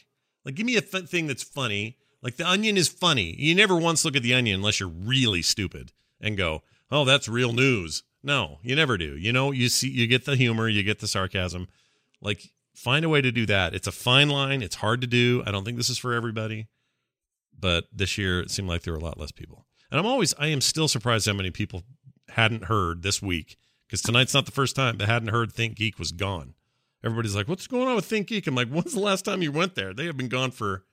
like 0.45 0.55
give 0.55 0.67
me 0.67 0.77
a 0.77 0.81
th- 0.81 1.05
thing 1.09 1.27
that's 1.27 1.43
funny 1.43 1.97
like 2.23 2.37
the 2.37 2.49
onion 2.49 2.77
is 2.77 2.89
funny 2.89 3.35
you 3.39 3.55
never 3.55 3.77
once 3.77 4.05
look 4.05 4.17
at 4.17 4.23
the 4.23 4.35
onion 4.35 4.57
unless 4.57 4.81
you're 4.81 4.89
really 4.89 5.43
stupid 5.43 5.93
and 6.21 6.37
go 6.37 6.63
oh 6.91 7.05
that's 7.05 7.29
real 7.29 7.53
news 7.53 8.03
no 8.23 8.59
you 8.63 8.75
never 8.75 8.97
do 8.99 9.17
you 9.17 9.33
know 9.33 9.53
you 9.53 9.69
see 9.69 9.89
you 9.89 10.07
get 10.07 10.25
the 10.25 10.37
humor 10.37 10.69
you 10.69 10.83
get 10.83 10.99
the 10.99 11.07
sarcasm 11.07 11.69
like 12.21 12.51
find 12.75 13.05
a 13.07 13.09
way 13.09 13.23
to 13.23 13.33
do 13.33 13.47
that. 13.47 13.73
It's 13.75 13.87
a 13.87 13.93
fine 13.93 14.29
line. 14.29 14.61
It's 14.61 14.75
hard 14.77 15.01
to 15.01 15.07
do. 15.07 15.43
I 15.47 15.51
don't 15.51 15.65
think 15.65 15.79
this 15.79 15.89
is 15.89 15.97
for 15.97 16.13
everybody. 16.13 16.67
But 17.59 17.85
this 17.93 18.19
year 18.19 18.41
it 18.41 18.51
seemed 18.51 18.69
like 18.69 18.83
there 18.83 18.93
were 18.93 18.99
a 18.99 19.05
lot 19.05 19.19
less 19.19 19.33
people. 19.33 19.67
And 19.91 19.99
I'm 19.99 20.07
always 20.07 20.35
I 20.39 20.49
am 20.49 20.61
still 20.61 20.89
surprised 20.89 21.27
how 21.27 21.33
many 21.33 21.51
people 21.51 21.85
hadn't 22.31 22.65
heard 22.65 23.03
this 23.03 23.23
week 23.23 23.57
because 23.87 24.03
tonight's 24.03 24.35
not 24.35 24.47
the 24.47 24.53
first 24.53 24.77
time 24.77 24.99
they 24.99 25.07
hadn't 25.07 25.29
heard 25.29 25.53
ThinkGeek 25.53 25.99
was 25.99 26.13
gone. 26.13 26.55
Everybody's 27.05 27.37
like, 27.37 27.49
"What's 27.49 27.67
going 27.67 27.87
on 27.89 27.95
with 27.97 28.09
ThinkGeek?" 28.09 28.47
I'm 28.47 28.55
like, 28.55 28.69
"When's 28.69 28.95
the 28.95 29.01
last 29.01 29.25
time 29.25 29.43
you 29.43 29.53
went 29.53 29.75
there?" 29.75 29.95
They 29.95 30.07
have 30.07 30.17
been 30.17 30.29
gone 30.29 30.51
for 30.51 30.85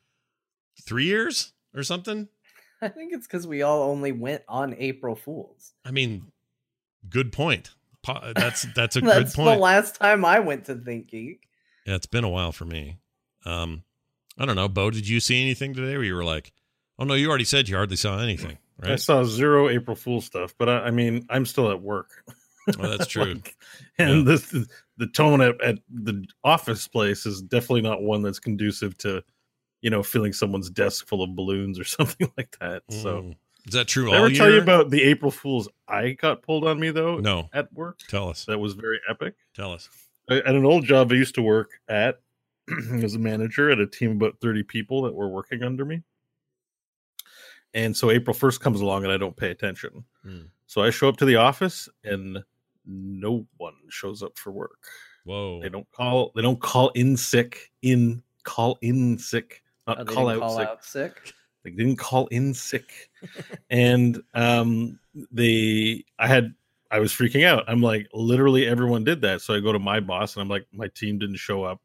three 0.82 1.06
years 1.06 1.54
or 1.76 1.84
something. 1.84 2.28
I 2.82 2.90
think 2.90 3.14
it's 3.14 3.26
because 3.26 3.48
we 3.48 3.62
all 3.62 3.84
only 3.84 4.12
went 4.12 4.44
on 4.48 4.76
April 4.78 5.16
Fools. 5.16 5.74
I 5.86 5.92
mean, 5.92 6.32
good 7.10 7.32
point. 7.32 7.72
That's 8.36 8.68
that's 8.76 8.96
a 8.96 9.02
That's 9.02 9.34
good 9.34 9.44
point. 9.44 9.56
the 9.56 9.62
last 9.62 9.96
time 9.96 10.26
I 10.26 10.40
went 10.40 10.66
to 10.66 10.76
ThinkGeek. 10.76 11.40
Yeah, 11.86 11.96
it's 11.96 12.06
been 12.06 12.24
a 12.24 12.30
while 12.30 12.52
for 12.52 12.66
me. 12.66 13.00
Um, 13.46 13.84
I 14.38 14.46
don't 14.46 14.56
know, 14.56 14.68
Beau. 14.68 14.90
Did 14.92 15.08
you 15.08 15.20
see 15.20 15.42
anything 15.42 15.74
today 15.74 15.96
where 15.96 16.04
you 16.06 16.16
were 16.16 16.24
like, 16.24 16.52
"Oh 17.00 17.04
no, 17.04 17.14
you 17.14 17.30
already 17.30 17.44
said 17.44 17.70
you 17.70 17.76
hardly 17.76 17.96
saw 17.98 18.20
anything"? 18.20 18.58
I 18.82 18.96
saw 18.96 19.24
zero 19.24 19.70
April 19.70 19.96
Fool 19.96 20.20
stuff, 20.20 20.54
but 20.58 20.68
I, 20.68 20.78
I 20.88 20.92
mean, 20.92 21.26
I'm 21.30 21.46
still 21.46 21.72
at 21.72 21.82
work. 21.82 22.24
Oh, 22.80 22.90
that's 22.90 23.08
true. 23.08 23.36
Like, 23.36 23.56
and 23.98 24.28
this 24.28 24.54
the 24.98 25.08
tone 25.08 25.42
at, 25.42 25.62
at 25.62 25.80
the 25.90 26.26
office 26.44 26.88
place 26.88 27.26
is 27.26 27.42
definitely 27.42 27.82
not 27.82 28.02
one 28.02 28.22
that's 28.24 28.40
conducive 28.40 28.98
to, 29.00 29.24
you 29.82 29.90
know, 29.90 30.02
filling 30.04 30.34
someone's 30.34 30.70
desk 30.70 31.08
full 31.08 31.22
of 31.24 31.36
balloons 31.36 31.80
or 31.80 31.84
something 31.86 32.30
like 32.38 32.58
that. 32.60 32.84
So, 32.90 33.22
Mm. 33.22 33.36
is 33.68 33.74
that 33.74 33.88
true? 33.88 34.06
did 34.06 34.14
I 34.16 34.18
ever 34.18 34.32
tell 34.32 34.52
you 34.52 34.60
about 34.62 34.90
the 34.90 35.04
April 35.04 35.32
Fools 35.32 35.70
I 35.88 36.12
got 36.12 36.42
pulled 36.42 36.66
on 36.68 36.80
me 36.80 36.90
though 36.90 37.18
No, 37.20 37.50
at 37.54 37.72
work? 37.72 38.00
tell 38.10 38.28
us. 38.30 38.46
That 38.46 38.60
was 38.60 38.74
very 38.74 39.00
epic. 39.10 39.36
Tell 39.56 39.72
us. 39.72 39.88
I- 40.30 40.40
At 40.40 40.56
an 40.56 40.66
old 40.66 40.84
job 40.86 41.12
I 41.12 41.16
used 41.16 41.36
to 41.36 41.42
work 41.42 41.72
at 41.88 42.20
as 43.04 43.16
a 43.16 43.20
manager 43.20 43.70
at 43.70 43.80
a 43.80 43.88
team 43.88 44.12
of 44.12 44.18
about 44.18 44.40
30 44.42 44.64
people 44.64 45.02
that 45.04 45.14
were 45.14 45.30
working 45.30 45.64
under 45.64 45.86
me. 45.86 46.02
And 47.74 47.96
so 47.96 48.12
April 48.12 48.36
1st 48.36 48.60
comes 48.60 48.82
along 48.82 49.04
and 49.04 49.12
I 49.12 49.18
don't 49.18 49.36
pay 49.36 49.50
attention. 49.50 50.04
Hmm. 50.24 50.42
So 50.68 50.84
I 50.84 50.90
show 50.90 51.10
up 51.10 51.18
to 51.18 51.26
the 51.26 51.36
office 51.38 51.90
and 52.04 52.40
no 52.86 53.46
one 53.58 53.76
shows 53.90 54.22
up 54.24 54.38
for 54.38 54.52
work. 54.52 54.80
Whoa. 55.26 55.62
They 55.62 55.70
don't 55.70 55.90
call 55.92 56.32
they 56.36 56.42
don't 56.42 56.60
call 56.60 56.90
in 56.90 57.16
sick 57.18 57.72
in 57.82 58.22
call 58.44 58.78
in 58.82 59.18
sick, 59.18 59.64
not 59.88 60.02
Oh, 60.02 60.06
call, 60.06 60.30
out, 60.30 60.40
call 60.40 60.58
sick. 60.58 60.68
out 60.68 60.84
sick. 60.84 61.34
They 61.64 61.72
didn't 61.72 61.96
call 61.96 62.28
in 62.28 62.54
sick. 62.54 63.10
and 63.70 64.22
um 64.34 65.00
they 65.32 66.04
I 66.20 66.28
had 66.28 66.54
I 66.92 67.00
was 67.00 67.12
freaking 67.12 67.46
out. 67.46 67.64
I'm 67.68 67.82
like, 67.82 68.08
literally 68.14 68.68
everyone 68.68 69.04
did 69.04 69.22
that. 69.22 69.42
So 69.42 69.56
I 69.56 69.60
go 69.62 69.72
to 69.72 69.80
my 69.80 70.00
boss 70.00 70.36
and 70.36 70.42
I'm 70.42 70.50
like, 70.50 70.68
my 70.72 70.90
team 70.90 71.18
didn't 71.18 71.38
show 71.38 71.64
up. 71.64 71.82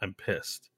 I'm 0.00 0.14
pissed. 0.14 0.70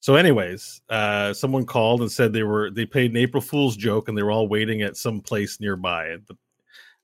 So, 0.00 0.14
anyways, 0.14 0.80
uh, 0.88 1.34
someone 1.34 1.66
called 1.66 2.00
and 2.00 2.10
said 2.10 2.32
they 2.32 2.42
were 2.42 2.70
they 2.70 2.86
paid 2.86 3.10
an 3.10 3.18
April 3.18 3.42
Fool's 3.42 3.76
joke 3.76 4.08
and 4.08 4.16
they 4.16 4.22
were 4.22 4.30
all 4.30 4.48
waiting 4.48 4.82
at 4.82 4.96
some 4.96 5.20
place 5.20 5.60
nearby. 5.60 6.16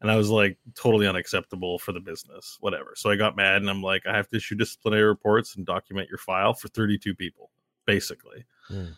And 0.00 0.10
I 0.10 0.16
was 0.16 0.28
like, 0.30 0.58
totally 0.74 1.06
unacceptable 1.06 1.78
for 1.78 1.92
the 1.92 2.00
business, 2.00 2.58
whatever. 2.60 2.92
So 2.96 3.10
I 3.10 3.16
got 3.16 3.36
mad 3.36 3.62
and 3.62 3.70
I'm 3.70 3.82
like, 3.82 4.06
I 4.06 4.14
have 4.14 4.28
to 4.30 4.36
issue 4.36 4.54
disciplinary 4.54 5.04
reports 5.04 5.56
and 5.56 5.64
document 5.64 6.08
your 6.08 6.18
file 6.18 6.52
for 6.54 6.68
32 6.68 7.14
people, 7.14 7.50
basically. 7.86 8.44
Hmm. 8.68 8.88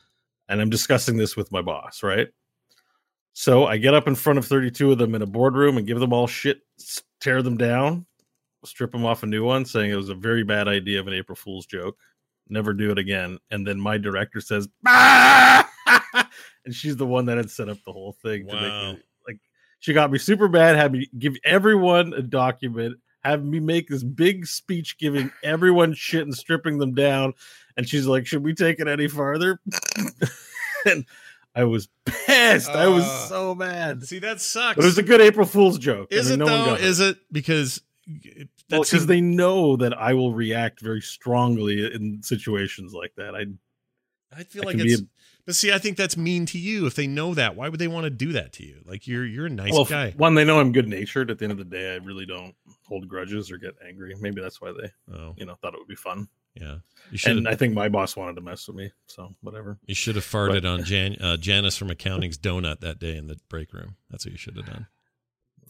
And 0.48 0.60
I'm 0.60 0.70
discussing 0.70 1.16
this 1.16 1.36
with 1.36 1.52
my 1.52 1.62
boss, 1.62 2.02
right? 2.02 2.28
So 3.32 3.66
I 3.66 3.76
get 3.76 3.94
up 3.94 4.08
in 4.08 4.16
front 4.16 4.38
of 4.38 4.46
32 4.46 4.92
of 4.92 4.98
them 4.98 5.14
in 5.14 5.22
a 5.22 5.26
boardroom 5.26 5.76
and 5.76 5.86
give 5.86 6.00
them 6.00 6.12
all 6.12 6.26
shit, 6.26 6.62
tear 7.20 7.42
them 7.42 7.56
down, 7.56 8.04
strip 8.64 8.90
them 8.90 9.04
off 9.04 9.22
a 9.22 9.26
new 9.26 9.44
one, 9.44 9.64
saying 9.64 9.92
it 9.92 9.96
was 9.96 10.08
a 10.08 10.14
very 10.14 10.42
bad 10.42 10.66
idea 10.66 10.98
of 10.98 11.06
an 11.06 11.14
April 11.14 11.36
Fool's 11.36 11.66
joke. 11.66 11.96
Never 12.50 12.72
do 12.72 12.90
it 12.90 12.98
again. 12.98 13.38
And 13.50 13.66
then 13.66 13.80
my 13.80 13.98
director 13.98 14.40
says, 14.40 14.68
"Ah!" 14.86 15.68
and 16.64 16.74
she's 16.74 16.96
the 16.96 17.06
one 17.06 17.26
that 17.26 17.36
had 17.36 17.50
set 17.50 17.68
up 17.68 17.78
the 17.84 17.92
whole 17.92 18.12
thing 18.22 18.46
to 18.46 18.54
make 18.54 18.62
me 18.96 19.02
like 19.26 19.38
she 19.80 19.92
got 19.92 20.10
me 20.10 20.18
super 20.18 20.48
bad, 20.48 20.76
had 20.76 20.92
me 20.92 21.08
give 21.18 21.36
everyone 21.44 22.12
a 22.14 22.22
document, 22.22 22.98
have 23.24 23.44
me 23.44 23.60
make 23.60 23.88
this 23.88 24.02
big 24.02 24.46
speech 24.46 24.98
giving 24.98 25.30
everyone 25.42 25.94
shit 25.94 26.22
and 26.22 26.34
stripping 26.34 26.78
them 26.78 26.94
down. 26.94 27.32
And 27.76 27.88
she's 27.88 28.06
like, 28.06 28.26
Should 28.26 28.42
we 28.44 28.54
take 28.54 28.80
it 28.80 28.88
any 28.88 29.08
farther? 29.08 29.60
and 30.86 31.04
I 31.54 31.64
was 31.64 31.88
pissed. 32.04 32.70
I 32.70 32.86
was 32.88 33.04
Uh, 33.04 33.26
so 33.28 33.54
mad. 33.54 34.04
See, 34.04 34.18
that 34.20 34.40
sucks. 34.40 34.76
But 34.76 34.84
it 34.84 34.88
was 34.88 34.98
a 34.98 35.02
good 35.02 35.20
April 35.20 35.46
Fool's 35.46 35.78
joke. 35.78 36.08
is 36.12 36.30
I 36.30 36.34
it 36.34 36.38
mean, 36.38 36.46
no 36.48 36.52
one 36.58 36.68
though? 36.70 36.74
Is 36.74 37.00
it 37.00 37.18
because 37.32 37.80
that's 38.68 38.90
because 38.90 39.06
they 39.06 39.20
know 39.20 39.76
that 39.76 39.98
I 39.98 40.14
will 40.14 40.34
react 40.34 40.80
very 40.80 41.00
strongly 41.00 41.84
in 41.94 42.22
situations 42.22 42.92
like 42.92 43.12
that. 43.16 43.34
I 43.34 43.46
I 44.38 44.44
feel 44.44 44.62
I 44.62 44.72
like 44.72 44.76
it's. 44.78 45.02
but 45.46 45.56
see, 45.56 45.72
I 45.72 45.78
think 45.78 45.96
that's 45.96 46.16
mean 46.16 46.44
to 46.46 46.58
you. 46.58 46.86
If 46.86 46.94
they 46.94 47.06
know 47.06 47.32
that, 47.34 47.56
why 47.56 47.68
would 47.70 47.80
they 47.80 47.88
want 47.88 48.04
to 48.04 48.10
do 48.10 48.32
that 48.32 48.52
to 48.54 48.64
you? 48.64 48.82
Like 48.84 49.06
you're 49.06 49.24
you're 49.24 49.46
a 49.46 49.50
nice 49.50 49.72
well, 49.72 49.84
guy. 49.86 50.12
one 50.16 50.34
they 50.34 50.44
know 50.44 50.60
I'm 50.60 50.72
good 50.72 50.86
natured. 50.88 51.30
At 51.30 51.38
the 51.38 51.44
end 51.46 51.52
of 51.52 51.58
the 51.58 51.64
day, 51.64 51.94
I 51.94 51.96
really 51.96 52.26
don't 52.26 52.54
hold 52.86 53.08
grudges 53.08 53.50
or 53.50 53.56
get 53.56 53.74
angry. 53.86 54.14
Maybe 54.20 54.40
that's 54.42 54.60
why 54.60 54.72
they, 54.72 54.90
Oh, 55.14 55.34
you 55.38 55.46
know, 55.46 55.54
thought 55.54 55.72
it 55.74 55.78
would 55.78 55.88
be 55.88 55.94
fun. 55.94 56.28
yeah. 56.54 56.76
You 57.10 57.16
should 57.18 57.36
And 57.38 57.48
I 57.48 57.54
think 57.54 57.72
my 57.72 57.88
boss 57.88 58.16
wanted 58.16 58.34
to 58.34 58.42
mess 58.42 58.66
with 58.68 58.76
me, 58.76 58.90
so 59.06 59.34
whatever. 59.40 59.78
you 59.86 59.94
should 59.94 60.16
have 60.16 60.24
farted 60.26 60.70
on 60.70 60.84
Jan, 60.90 61.16
uh, 61.22 61.38
Janice 61.38 61.76
from 61.78 61.90
accounting's 61.90 62.36
donut 62.36 62.80
that 62.80 62.98
day 62.98 63.16
in 63.16 63.28
the 63.28 63.36
break 63.48 63.72
room. 63.72 63.96
That's 64.10 64.26
what 64.26 64.32
you 64.32 64.38
should 64.38 64.56
have 64.58 64.66
done. 64.66 64.86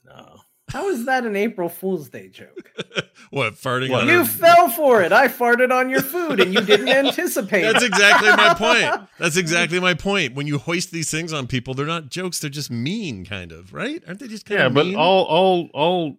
No, 0.04 0.40
How 0.68 0.88
is 0.90 1.06
that 1.06 1.24
an 1.24 1.34
April 1.36 1.68
Fool's 1.68 2.08
Day 2.08 2.28
joke? 2.28 2.70
what 3.30 3.54
farting 3.54 3.90
What? 3.90 4.02
on 4.02 4.08
You 4.08 4.18
her? 4.18 4.24
fell 4.24 4.68
for 4.68 5.02
it. 5.02 5.12
I 5.12 5.28
farted 5.28 5.72
on 5.72 5.88
your 5.88 6.02
food 6.02 6.40
and 6.40 6.52
you 6.52 6.60
didn't 6.60 6.88
anticipate. 7.06 7.62
That's 7.62 7.84
exactly 7.84 8.28
my 8.30 8.54
point. 8.54 9.08
That's 9.18 9.36
exactly 9.36 9.80
my 9.80 9.94
point. 9.94 10.34
When 10.34 10.46
you 10.46 10.58
hoist 10.58 10.90
these 10.90 11.10
things 11.10 11.32
on 11.32 11.46
people, 11.46 11.74
they're 11.74 11.86
not 11.86 12.10
jokes. 12.10 12.40
They're 12.40 12.50
just 12.50 12.70
mean, 12.70 13.24
kind 13.24 13.50
of, 13.52 13.72
right? 13.72 14.02
Aren't 14.06 14.20
they 14.20 14.28
just 14.28 14.44
kind 14.46 14.60
yeah, 14.60 14.66
of 14.66 14.74
but 14.74 14.94
all, 14.94 15.24
all, 15.24 15.70
all. 15.74 16.16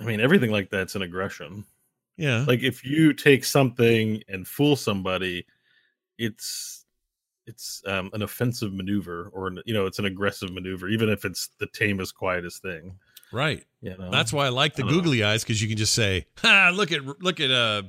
I 0.00 0.04
mean, 0.04 0.20
everything 0.20 0.50
like 0.50 0.70
that's 0.70 0.94
an 0.94 1.02
aggression. 1.02 1.64
yeah. 2.16 2.44
Like 2.46 2.62
if 2.62 2.84
you 2.84 3.12
take 3.12 3.44
something 3.44 4.22
and 4.28 4.46
fool 4.46 4.76
somebody, 4.76 5.44
it's 6.16 6.77
it's 7.48 7.82
um, 7.86 8.10
an 8.12 8.22
offensive 8.22 8.72
maneuver, 8.72 9.30
or 9.32 9.52
you 9.66 9.74
know, 9.74 9.86
it's 9.86 9.98
an 9.98 10.04
aggressive 10.04 10.52
maneuver, 10.52 10.88
even 10.88 11.08
if 11.08 11.24
it's 11.24 11.48
the 11.58 11.66
tamest, 11.66 12.14
quietest 12.14 12.62
thing. 12.62 12.98
right. 13.32 13.64
You 13.80 13.96
know, 13.96 14.10
That's 14.10 14.32
why 14.32 14.46
I 14.46 14.48
like 14.50 14.74
the 14.74 14.82
I 14.82 14.86
don't 14.86 14.96
know. 14.96 15.02
googly 15.02 15.22
eyes 15.24 15.42
because 15.44 15.60
you 15.62 15.68
can 15.68 15.76
just 15.76 15.94
say, 15.94 16.26
"Ha! 16.38 16.70
Look 16.74 16.90
at 16.92 17.04
look 17.22 17.38
at 17.40 17.50
uh 17.50 17.82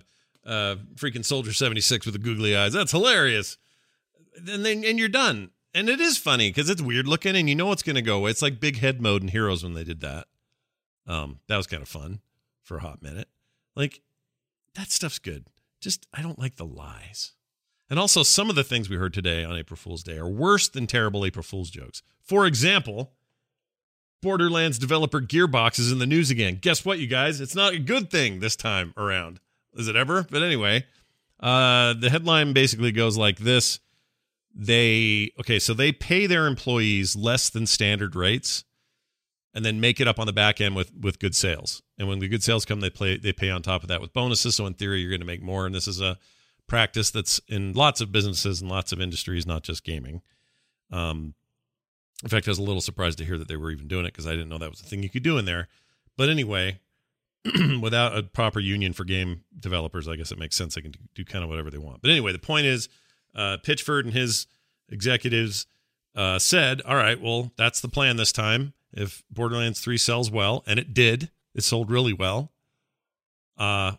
uh 0.45 0.75
freaking 0.95 1.25
Soldier 1.25 1.51
seventy 1.53 1.81
six 1.81 2.05
with 2.05 2.13
the 2.13 2.19
googly 2.19 2.55
eyes. 2.55 2.73
That's 2.73 2.91
hilarious." 2.91 3.57
And 4.47 4.63
then 4.65 4.83
and 4.85 4.97
you're 4.99 5.09
done. 5.09 5.49
And 5.73 5.87
it 5.89 5.99
is 5.99 6.17
funny 6.17 6.49
because 6.49 6.69
it's 6.69 6.81
weird 6.81 7.07
looking, 7.07 7.35
and 7.35 7.47
you 7.49 7.55
know 7.55 7.67
what's 7.67 7.83
going 7.83 7.95
to 7.95 8.01
go. 8.01 8.17
away. 8.17 8.31
It's 8.31 8.41
like 8.41 8.59
big 8.59 8.77
head 8.77 9.01
mode 9.01 9.21
in 9.21 9.27
Heroes 9.27 9.63
when 9.63 9.73
they 9.75 9.83
did 9.83 10.01
that. 10.01 10.27
Um, 11.07 11.39
that 11.47 11.57
was 11.57 11.67
kind 11.67 11.81
of 11.83 11.87
fun 11.89 12.21
for 12.63 12.77
a 12.77 12.81
hot 12.81 13.01
minute. 13.01 13.27
Like 13.75 14.01
that 14.75 14.91
stuff's 14.91 15.19
good. 15.19 15.45
Just 15.81 16.05
I 16.13 16.21
don't 16.21 16.37
like 16.39 16.55
the 16.57 16.65
lies. 16.65 17.33
And 17.89 17.97
also, 17.97 18.21
some 18.21 18.49
of 18.49 18.55
the 18.55 18.63
things 18.63 18.89
we 18.89 18.97
heard 18.97 19.13
today 19.13 19.43
on 19.43 19.57
April 19.57 19.77
Fool's 19.77 20.03
Day 20.03 20.17
are 20.17 20.27
worse 20.27 20.67
than 20.69 20.85
terrible 20.85 21.25
April 21.25 21.43
Fool's 21.43 21.71
jokes. 21.71 22.03
For 22.21 22.45
example, 22.45 23.13
Borderlands 24.21 24.77
developer 24.77 25.21
Gearbox 25.21 25.79
is 25.79 25.91
in 25.91 25.97
the 25.97 26.05
news 26.05 26.29
again. 26.29 26.59
Guess 26.61 26.85
what, 26.85 26.99
you 26.99 27.07
guys? 27.07 27.41
It's 27.41 27.55
not 27.55 27.73
a 27.73 27.79
good 27.79 28.11
thing 28.11 28.39
this 28.39 28.55
time 28.55 28.93
around. 28.95 29.39
Is 29.73 29.87
it 29.87 29.95
ever? 29.95 30.25
But 30.29 30.43
anyway, 30.43 30.85
uh, 31.39 31.93
the 31.93 32.09
headline 32.09 32.53
basically 32.53 32.91
goes 32.91 33.17
like 33.17 33.39
this. 33.39 33.79
They, 34.53 35.31
okay, 35.39 35.57
so 35.57 35.73
they 35.73 35.91
pay 35.91 36.27
their 36.27 36.47
employees 36.47 37.15
less 37.15 37.49
than 37.49 37.65
standard 37.65 38.15
rates 38.15 38.65
and 39.53 39.63
then 39.63 39.79
make 39.79 39.99
it 39.99 40.07
up 40.07 40.19
on 40.19 40.27
the 40.27 40.33
back 40.33 40.59
end 40.59 40.75
with, 40.75 40.91
with 40.95 41.19
good 41.19 41.35
sales. 41.35 41.81
And 41.97 42.07
when 42.07 42.19
the 42.19 42.27
good 42.27 42.43
sales 42.43 42.65
come, 42.65 42.81
they 42.81 42.89
play, 42.89 43.17
they 43.17 43.33
pay 43.33 43.49
on 43.49 43.61
top 43.61 43.83
of 43.83 43.89
that 43.89 44.01
with 44.01 44.13
bonuses. 44.13 44.55
So 44.55 44.65
in 44.65 44.73
theory, 44.73 44.99
you're 44.99 45.09
going 45.09 45.21
to 45.21 45.25
make 45.25 45.41
more. 45.41 45.65
And 45.65 45.73
this 45.73 45.87
is 45.87 46.01
a 46.01 46.17
practice 46.69 47.11
that's 47.11 47.39
in 47.47 47.73
lots 47.73 47.99
of 47.99 48.11
businesses 48.11 48.61
and 48.61 48.69
lots 48.69 48.91
of 48.91 49.01
industries, 49.01 49.45
not 49.45 49.63
just 49.63 49.83
gaming. 49.83 50.21
Um, 50.91 51.33
in 52.23 52.29
fact, 52.29 52.47
I 52.47 52.51
was 52.51 52.59
a 52.59 52.63
little 52.63 52.81
surprised 52.81 53.17
to 53.19 53.25
hear 53.25 53.37
that 53.37 53.47
they 53.47 53.57
were 53.57 53.71
even 53.71 53.87
doing 53.87 54.05
it 54.05 54.13
because 54.13 54.27
I 54.27 54.31
didn't 54.31 54.49
know 54.49 54.57
that 54.57 54.69
was 54.69 54.81
a 54.81 54.85
thing 54.85 55.03
you 55.03 55.09
could 55.09 55.23
do 55.23 55.37
in 55.37 55.45
there. 55.45 55.67
But 56.17 56.29
anyway, 56.29 56.79
without 57.81 58.17
a 58.17 58.23
proper 58.23 58.59
union 58.59 58.93
for 58.93 59.03
game 59.03 59.43
developers, 59.57 60.07
I 60.07 60.15
guess 60.15 60.31
it 60.31 60.39
makes 60.39 60.55
sense 60.55 60.75
they 60.75 60.81
can 60.81 60.93
do 61.15 61.23
kind 61.23 61.43
of 61.43 61.49
whatever 61.49 61.69
they 61.69 61.77
want. 61.77 62.01
But 62.01 62.11
anyway, 62.11 62.31
the 62.31 62.39
point 62.39 62.65
is, 62.65 62.89
uh, 63.35 63.57
Pitchford 63.63 64.03
and 64.03 64.13
his 64.13 64.47
executives 64.89 65.65
uh, 66.15 66.39
said, 66.39 66.81
"All 66.81 66.95
right, 66.95 67.21
well, 67.21 67.51
that's 67.55 67.79
the 67.79 67.87
plan 67.87 68.17
this 68.17 68.31
time. 68.31 68.73
If 68.91 69.23
Borderlands 69.31 69.79
Three 69.79 69.97
sells 69.97 70.29
well, 70.29 70.63
and 70.67 70.79
it 70.79 70.93
did, 70.93 71.29
it 71.55 71.63
sold 71.63 71.89
really 71.89 72.13
well. 72.13 72.51
Uh, 73.57 73.93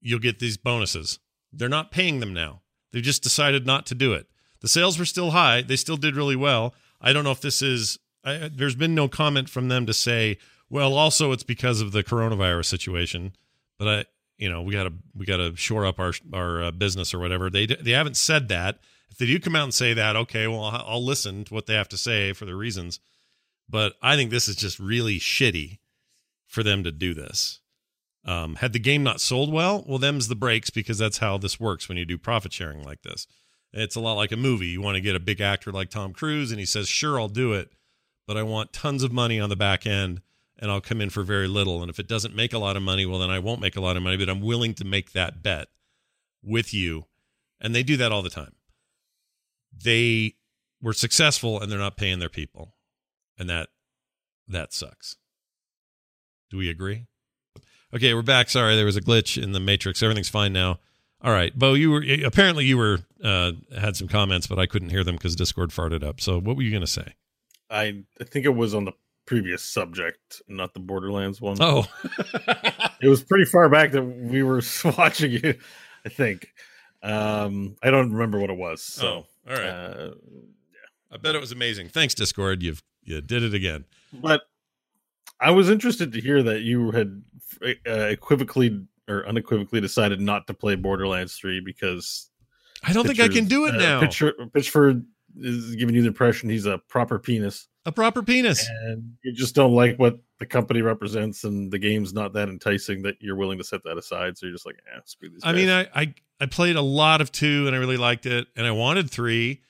you'll 0.00 0.18
get 0.18 0.40
these 0.40 0.56
bonuses. 0.56 1.18
They're 1.52 1.68
not 1.68 1.90
paying 1.90 2.20
them 2.20 2.32
now. 2.32 2.62
They've 2.92 3.02
just 3.02 3.22
decided 3.22 3.66
not 3.66 3.86
to 3.86 3.94
do 3.94 4.12
it. 4.12 4.26
The 4.60 4.68
sales 4.68 4.98
were 4.98 5.04
still 5.04 5.30
high. 5.30 5.62
They 5.62 5.76
still 5.76 5.96
did 5.96 6.16
really 6.16 6.36
well. 6.36 6.74
I 7.00 7.12
don't 7.12 7.24
know 7.24 7.30
if 7.30 7.40
this 7.40 7.62
is. 7.62 7.98
I, 8.24 8.50
there's 8.52 8.74
been 8.74 8.94
no 8.94 9.08
comment 9.08 9.48
from 9.48 9.68
them 9.68 9.86
to 9.86 9.94
say, 9.94 10.38
well, 10.68 10.94
also 10.94 11.32
it's 11.32 11.42
because 11.42 11.80
of 11.80 11.92
the 11.92 12.04
coronavirus 12.04 12.66
situation. 12.66 13.32
But 13.78 13.88
I, 13.88 14.04
you 14.36 14.50
know, 14.50 14.62
we 14.62 14.72
got 14.72 14.84
to 14.84 14.92
we 15.14 15.24
got 15.26 15.38
to 15.38 15.56
shore 15.56 15.86
up 15.86 15.98
our 15.98 16.12
our 16.32 16.64
uh, 16.64 16.70
business 16.70 17.14
or 17.14 17.18
whatever. 17.18 17.50
They 17.50 17.66
they 17.66 17.92
haven't 17.92 18.16
said 18.16 18.48
that. 18.48 18.78
If 19.10 19.18
they 19.18 19.26
do 19.26 19.40
come 19.40 19.56
out 19.56 19.64
and 19.64 19.74
say 19.74 19.92
that, 19.94 20.16
okay, 20.16 20.46
well, 20.46 20.64
I'll 20.64 21.04
listen 21.04 21.44
to 21.44 21.54
what 21.54 21.66
they 21.66 21.74
have 21.74 21.88
to 21.88 21.96
say 21.96 22.32
for 22.32 22.44
the 22.44 22.54
reasons. 22.54 23.00
But 23.68 23.94
I 24.02 24.16
think 24.16 24.30
this 24.30 24.48
is 24.48 24.56
just 24.56 24.78
really 24.78 25.18
shitty 25.18 25.78
for 26.46 26.62
them 26.62 26.84
to 26.84 26.92
do 26.92 27.14
this. 27.14 27.60
Um, 28.24 28.56
had 28.56 28.72
the 28.72 28.78
game 28.78 29.02
not 29.02 29.20
sold 29.20 29.50
well, 29.50 29.82
well, 29.86 29.98
them's 29.98 30.28
the 30.28 30.36
breaks 30.36 30.68
because 30.68 30.98
that's 30.98 31.18
how 31.18 31.38
this 31.38 31.58
works 31.58 31.88
when 31.88 31.96
you 31.96 32.04
do 32.04 32.18
profit 32.18 32.52
sharing 32.52 32.84
like 32.84 33.02
this. 33.02 33.26
It's 33.72 33.96
a 33.96 34.00
lot 34.00 34.14
like 34.14 34.32
a 34.32 34.36
movie. 34.36 34.66
You 34.66 34.82
want 34.82 34.96
to 34.96 35.00
get 35.00 35.16
a 35.16 35.20
big 35.20 35.40
actor 35.40 35.72
like 35.72 35.90
Tom 35.90 36.12
Cruise, 36.12 36.50
and 36.50 36.60
he 36.60 36.66
says, 36.66 36.88
"Sure, 36.88 37.18
I'll 37.18 37.28
do 37.28 37.52
it, 37.52 37.72
but 38.26 38.36
I 38.36 38.42
want 38.42 38.72
tons 38.72 39.02
of 39.02 39.12
money 39.12 39.40
on 39.40 39.48
the 39.48 39.56
back 39.56 39.86
end, 39.86 40.20
and 40.58 40.70
I'll 40.70 40.80
come 40.80 41.00
in 41.00 41.08
for 41.08 41.22
very 41.22 41.48
little. 41.48 41.80
And 41.80 41.88
if 41.88 41.98
it 41.98 42.08
doesn't 42.08 42.34
make 42.34 42.52
a 42.52 42.58
lot 42.58 42.76
of 42.76 42.82
money, 42.82 43.06
well, 43.06 43.20
then 43.20 43.30
I 43.30 43.38
won't 43.38 43.60
make 43.60 43.76
a 43.76 43.80
lot 43.80 43.96
of 43.96 44.02
money, 44.02 44.16
but 44.16 44.28
I'm 44.28 44.40
willing 44.40 44.74
to 44.74 44.84
make 44.84 45.12
that 45.12 45.42
bet 45.42 45.68
with 46.42 46.74
you." 46.74 47.06
And 47.60 47.74
they 47.74 47.82
do 47.82 47.96
that 47.96 48.12
all 48.12 48.22
the 48.22 48.30
time. 48.30 48.56
They 49.72 50.34
were 50.82 50.92
successful, 50.92 51.60
and 51.60 51.70
they're 51.70 51.78
not 51.78 51.96
paying 51.96 52.18
their 52.18 52.28
people, 52.28 52.74
and 53.38 53.48
that 53.48 53.68
that 54.48 54.74
sucks. 54.74 55.16
Do 56.50 56.56
we 56.56 56.68
agree? 56.68 57.06
Okay, 57.92 58.14
we're 58.14 58.22
back. 58.22 58.48
Sorry, 58.48 58.76
there 58.76 58.84
was 58.84 58.96
a 58.96 59.00
glitch 59.00 59.42
in 59.42 59.50
the 59.50 59.58
matrix. 59.58 60.00
Everything's 60.00 60.28
fine 60.28 60.52
now. 60.52 60.78
All 61.22 61.32
right, 61.32 61.56
Beau, 61.58 61.74
you 61.74 61.90
were 61.90 62.04
apparently 62.24 62.64
you 62.64 62.78
were 62.78 63.00
uh, 63.22 63.52
had 63.76 63.96
some 63.96 64.06
comments, 64.06 64.46
but 64.46 64.58
I 64.60 64.66
couldn't 64.66 64.90
hear 64.90 65.02
them 65.02 65.16
because 65.16 65.34
Discord 65.34 65.70
farted 65.70 66.04
up. 66.04 66.20
So, 66.20 66.38
what 66.40 66.56
were 66.56 66.62
you 66.62 66.70
going 66.70 66.82
to 66.82 66.86
say? 66.86 67.14
I 67.68 68.04
I 68.20 68.24
think 68.24 68.46
it 68.46 68.54
was 68.54 68.74
on 68.74 68.84
the 68.84 68.92
previous 69.26 69.62
subject, 69.62 70.40
not 70.48 70.72
the 70.72 70.80
Borderlands 70.80 71.40
one. 71.40 71.56
Oh, 71.60 71.84
it 73.02 73.08
was 73.08 73.24
pretty 73.24 73.44
far 73.44 73.68
back 73.68 73.90
that 73.90 74.02
we 74.04 74.44
were 74.44 74.62
watching 74.96 75.32
you. 75.32 75.54
I 76.04 76.08
think. 76.08 76.52
Um, 77.02 77.76
I 77.82 77.90
don't 77.90 78.12
remember 78.12 78.38
what 78.38 78.50
it 78.50 78.56
was. 78.56 78.82
So, 78.82 79.26
oh, 79.48 79.50
all 79.50 79.56
right. 79.58 79.68
Uh, 79.68 80.10
I 81.10 81.16
bet 81.16 81.34
it 81.34 81.40
was 81.40 81.50
amazing. 81.50 81.88
Thanks, 81.88 82.14
Discord. 82.14 82.62
You've 82.62 82.82
you 83.02 83.20
did 83.20 83.42
it 83.42 83.52
again. 83.52 83.84
But 84.12 84.42
I 85.40 85.50
was 85.50 85.70
interested 85.70 86.12
to 86.12 86.20
hear 86.20 86.42
that 86.42 86.60
you 86.60 86.90
had 86.90 87.22
uh, 87.86 88.08
equivocally 88.08 88.84
or 89.08 89.26
unequivocally 89.26 89.80
decided 89.80 90.20
not 90.20 90.46
to 90.46 90.54
play 90.54 90.76
Borderlands 90.76 91.36
3 91.36 91.60
because 91.60 92.30
I 92.84 92.92
don't 92.92 93.06
think 93.06 93.20
I 93.20 93.28
can 93.28 93.46
do 93.46 93.66
it 93.66 93.74
uh, 93.74 93.78
now. 93.78 94.00
Pitcher, 94.00 94.34
Pitchford 94.52 95.04
is 95.36 95.74
giving 95.76 95.94
you 95.94 96.02
the 96.02 96.08
impression 96.08 96.48
he's 96.48 96.66
a 96.66 96.78
proper 96.78 97.18
penis. 97.18 97.68
A 97.86 97.92
proper 97.92 98.22
penis. 98.22 98.68
And 98.84 99.14
you 99.22 99.32
just 99.32 99.54
don't 99.54 99.74
like 99.74 99.96
what 99.96 100.18
the 100.38 100.46
company 100.46 100.82
represents 100.82 101.44
and 101.44 101.70
the 101.70 101.78
game's 101.78 102.12
not 102.12 102.32
that 102.34 102.48
enticing 102.48 103.02
that 103.02 103.16
you're 103.20 103.36
willing 103.36 103.58
to 103.58 103.64
set 103.64 103.82
that 103.84 103.96
aside. 103.96 104.36
So 104.36 104.46
you're 104.46 104.54
just 104.54 104.66
like, 104.66 104.76
eh, 104.94 105.00
I 105.42 105.52
guys. 105.52 105.54
mean, 105.54 105.70
I, 105.70 105.88
I 105.94 106.14
I 106.40 106.46
played 106.46 106.76
a 106.76 106.82
lot 106.82 107.20
of 107.20 107.32
two 107.32 107.66
and 107.66 107.76
I 107.76 107.78
really 107.78 107.96
liked 107.96 108.26
it 108.26 108.48
and 108.56 108.66
I 108.66 108.70
wanted 108.70 109.10
three, 109.10 109.62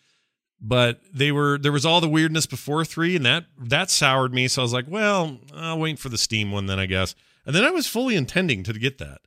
but 0.60 1.00
they 1.12 1.32
were 1.32 1.58
there 1.58 1.72
was 1.72 1.86
all 1.86 2.00
the 2.00 2.08
weirdness 2.08 2.46
before 2.46 2.84
three 2.84 3.16
and 3.16 3.24
that 3.24 3.46
that 3.58 3.90
soured 3.90 4.34
me. 4.34 4.48
So 4.48 4.62
I 4.62 4.64
was 4.64 4.72
like, 4.72 4.86
well, 4.88 5.38
I'll 5.54 5.78
wait 5.78 5.98
for 5.98 6.08
the 6.08 6.18
Steam 6.18 6.52
one 6.52 6.66
then, 6.66 6.78
I 6.78 6.86
guess. 6.86 7.14
And 7.46 7.54
then 7.54 7.64
I 7.64 7.70
was 7.70 7.86
fully 7.86 8.16
intending 8.16 8.62
to 8.64 8.72
get 8.74 8.98
that. 8.98 9.22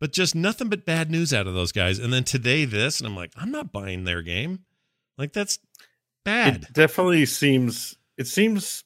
But 0.00 0.12
just 0.12 0.34
nothing 0.34 0.68
but 0.68 0.86
bad 0.86 1.10
news 1.10 1.34
out 1.34 1.46
of 1.46 1.54
those 1.54 1.72
guys. 1.72 1.98
And 1.98 2.12
then 2.12 2.24
today 2.24 2.64
this, 2.64 3.00
and 3.00 3.06
I'm 3.06 3.16
like, 3.16 3.32
I'm 3.36 3.50
not 3.50 3.72
buying 3.72 4.04
their 4.04 4.22
game. 4.22 4.60
Like 5.18 5.32
that's 5.32 5.58
bad. 6.24 6.62
it 6.62 6.72
definitely 6.72 7.26
seems 7.26 7.96
it 8.16 8.26
seems 8.26 8.84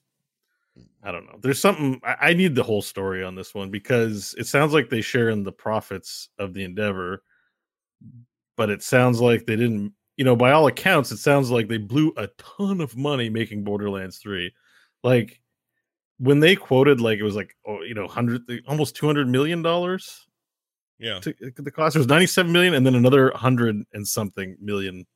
I 1.03 1.11
don't 1.11 1.27
know. 1.27 1.39
There's 1.41 1.61
something 1.61 2.01
I, 2.05 2.17
I 2.21 2.33
need 2.35 2.55
the 2.55 2.63
whole 2.63 2.83
story 2.83 3.23
on 3.25 3.35
this 3.35 3.55
one 3.55 3.71
because 3.71 4.35
it 4.39 4.47
sounds 4.47 4.73
like 4.73 4.89
they 4.89 5.01
share 5.01 5.29
in 5.29 5.43
the 5.43 5.53
profits 5.53 6.29
of 6.39 6.55
the 6.55 6.65
endeavor, 6.65 7.23
but 8.57 8.71
it 8.71 8.83
sounds 8.83 9.21
like 9.21 9.47
they 9.47 9.57
didn't. 9.57 9.93
You 10.17 10.25
know, 10.25 10.37
by 10.37 10.53
all 10.53 10.67
accounts, 10.67 11.11
it 11.11 11.19
sounds 11.19 11.51
like 11.51 11.69
they 11.69 11.79
blew 11.79 12.13
a 12.17 12.29
ton 12.39 12.81
of 12.81 12.97
money 12.97 13.31
making 13.31 13.65
Borderlands 13.65 14.19
Three. 14.19 14.53
Like 15.03 15.41
when 16.19 16.41
they 16.41 16.55
quoted, 16.55 17.01
like 17.01 17.19
it 17.19 17.25
was 17.25 17.37
like 17.37 17.57
oh, 17.67 17.83
you 17.83 17.95
know, 17.95 18.07
hundred 18.07 18.43
almost 18.69 18.95
two 18.95 19.07
hundred 19.07 19.29
million 19.29 19.63
dollars. 19.63 20.27
yeah. 20.99 21.19
To, 21.21 21.35
the 21.57 21.71
cost 21.71 21.97
was 21.97 22.07
ninety 22.07 22.27
seven 22.27 22.53
million, 22.53 22.75
and 22.75 22.87
then 22.87 22.95
another 22.95 23.33
hundred 23.35 23.83
and 23.93 24.07
something 24.07 24.57
million 24.61 25.07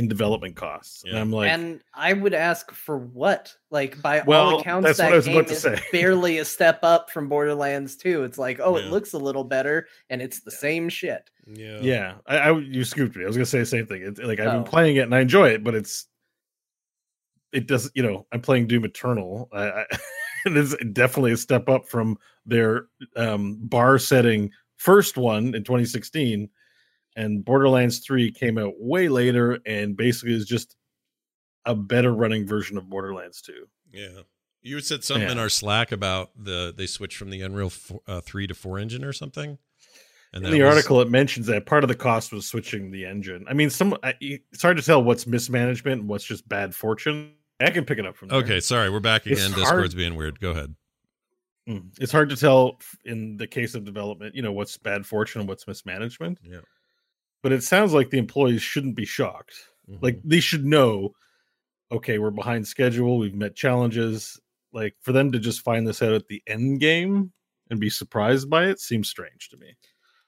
in 0.00 0.08
development 0.08 0.56
costs. 0.56 1.04
And 1.04 1.16
I'm 1.16 1.30
like, 1.30 1.50
and 1.52 1.80
I 1.94 2.14
would 2.14 2.32
ask 2.34 2.72
for 2.72 2.96
what? 2.98 3.54
Like 3.70 4.00
by 4.00 4.22
Well, 4.26 4.54
all 4.54 4.60
accounts, 4.60 4.86
that's 4.86 4.98
what 4.98 5.04
that 5.04 5.12
I 5.12 5.16
was 5.16 5.26
game 5.26 5.36
about 5.36 5.48
to 5.48 5.52
is 5.54 5.60
say. 5.62 5.78
barely 5.92 6.38
a 6.38 6.44
step 6.44 6.80
up 6.82 7.10
from 7.10 7.28
Borderlands 7.28 7.96
2. 7.96 8.24
It's 8.24 8.38
like, 8.38 8.58
oh, 8.62 8.78
Yeah. 8.78 8.84
it 8.86 8.90
looks 8.90 9.12
a 9.12 9.18
little 9.18 9.44
better, 9.44 9.86
and 10.08 10.22
it's 10.22 10.40
the 10.40 10.50
same 10.50 10.88
shit. 10.88 11.28
Yeah. 11.46 11.80
Yeah, 11.80 12.14
I, 12.26 12.38
I 12.38 12.58
you 12.58 12.82
scooped 12.84 13.14
me. 13.16 13.24
I 13.24 13.26
was 13.26 13.36
gonna 13.36 13.44
say 13.46 13.58
the 13.60 13.66
same 13.66 13.86
thing. 13.86 14.02
It's 14.02 14.18
like 14.20 14.40
I've 14.40 14.48
Oh. 14.48 14.52
been 14.52 14.64
playing 14.64 14.96
it 14.96 15.00
and 15.02 15.14
I 15.14 15.20
enjoy 15.20 15.50
it, 15.50 15.62
but 15.62 15.74
it's 15.74 16.06
it 17.52 17.66
does. 17.66 17.90
You 17.94 18.02
know, 18.02 18.26
I'm 18.32 18.40
playing 18.40 18.68
Doom 18.68 18.84
Eternal, 18.84 19.48
I, 19.52 19.64
I, 19.68 19.84
and 20.46 20.56
it's 20.56 20.74
definitely 20.92 21.32
a 21.32 21.36
step 21.36 21.68
up 21.68 21.86
from 21.88 22.16
their 22.46 22.86
um, 23.16 23.58
bar 23.62 23.98
setting 23.98 24.50
first 24.76 25.18
one 25.18 25.54
in 25.54 25.62
2016, 25.64 26.48
and 27.16 27.44
Borderlands 27.44 27.98
3 28.00 28.30
came 28.32 28.58
out 28.58 28.74
way 28.78 29.08
later 29.08 29.58
and 29.66 29.96
basically 29.96 30.34
is 30.34 30.46
just 30.46 30.76
a 31.66 31.74
better 31.74 32.12
running 32.12 32.46
version 32.46 32.76
of 32.78 32.88
Borderlands 32.88 33.40
2. 33.42 33.66
Yeah. 33.92 34.20
You 34.62 34.80
said 34.80 35.04
something 35.04 35.28
in 35.28 35.36
Yeah. 35.36 35.42
our 35.42 35.48
Slack 35.48 35.90
about 35.92 36.30
the 36.36 36.72
they 36.76 36.86
switched 36.86 37.16
from 37.16 37.30
the 37.30 37.40
Unreal 37.42 37.70
four, 37.70 38.00
uh, 38.06 38.20
3 38.20 38.46
to 38.46 38.54
4 38.54 38.78
engine 38.78 39.04
or 39.04 39.12
something. 39.12 39.58
And 40.32 40.44
in 40.46 40.52
the 40.52 40.62
was- 40.62 40.76
article, 40.76 41.00
it 41.00 41.10
mentions 41.10 41.46
that 41.46 41.66
part 41.66 41.82
of 41.82 41.88
the 41.88 41.94
cost 41.96 42.32
was 42.32 42.46
switching 42.46 42.90
the 42.92 43.04
engine. 43.04 43.44
I 43.48 43.52
mean, 43.54 43.68
some 43.70 43.96
I- 44.02 44.14
it's 44.20 44.62
hard 44.62 44.76
to 44.76 44.82
tell 44.82 45.02
what's 45.02 45.26
mismanagement 45.26 46.00
and 46.02 46.08
what's 46.08 46.24
just 46.24 46.48
bad 46.48 46.74
fortune. 46.74 47.32
I 47.58 47.70
can 47.70 47.84
pick 47.84 47.98
it 47.98 48.06
up 48.06 48.16
from 48.16 48.28
there. 48.28 48.38
Okay, 48.38 48.60
sorry, 48.60 48.88
we're 48.90 49.00
back 49.00 49.26
It's 49.26 49.40
again. 49.40 49.52
hard- 49.52 49.64
Discord's 49.64 49.94
being 49.94 50.14
weird. 50.14 50.38
Go 50.40 50.50
ahead. 50.52 50.74
Mm. 51.68 51.90
It's 52.00 52.12
hard 52.12 52.30
to 52.30 52.36
tell 52.36 52.78
in 53.04 53.36
the 53.36 53.46
case 53.46 53.74
of 53.74 53.84
development, 53.84 54.34
you 54.34 54.42
know, 54.42 54.52
what's 54.52 54.76
bad 54.78 55.04
fortune 55.04 55.40
and 55.40 55.48
what's 55.48 55.66
mismanagement. 55.66 56.38
Yeah. 56.42 56.60
But 57.42 57.52
it 57.52 57.62
sounds 57.62 57.92
like 57.92 58.10
the 58.10 58.18
employees 58.18 58.62
shouldn't 58.62 58.96
be 58.96 59.06
shocked. 59.06 59.54
Like 60.00 60.16
Mm-hmm. 60.16 60.28
they 60.28 60.40
should 60.40 60.64
know, 60.64 61.14
okay, 61.90 62.18
we're 62.18 62.30
behind 62.30 62.66
schedule, 62.68 63.18
we've 63.18 63.34
met 63.34 63.56
challenges. 63.56 64.38
Like 64.72 64.94
for 65.00 65.12
them 65.12 65.32
to 65.32 65.38
just 65.40 65.62
find 65.62 65.86
this 65.86 66.00
out 66.02 66.12
at 66.12 66.28
the 66.28 66.42
end 66.46 66.78
game 66.80 67.32
and 67.70 67.80
be 67.80 67.90
surprised 67.90 68.48
by 68.48 68.66
it 68.66 68.78
seems 68.78 69.08
strange 69.08 69.48
to 69.48 69.56
me. 69.56 69.76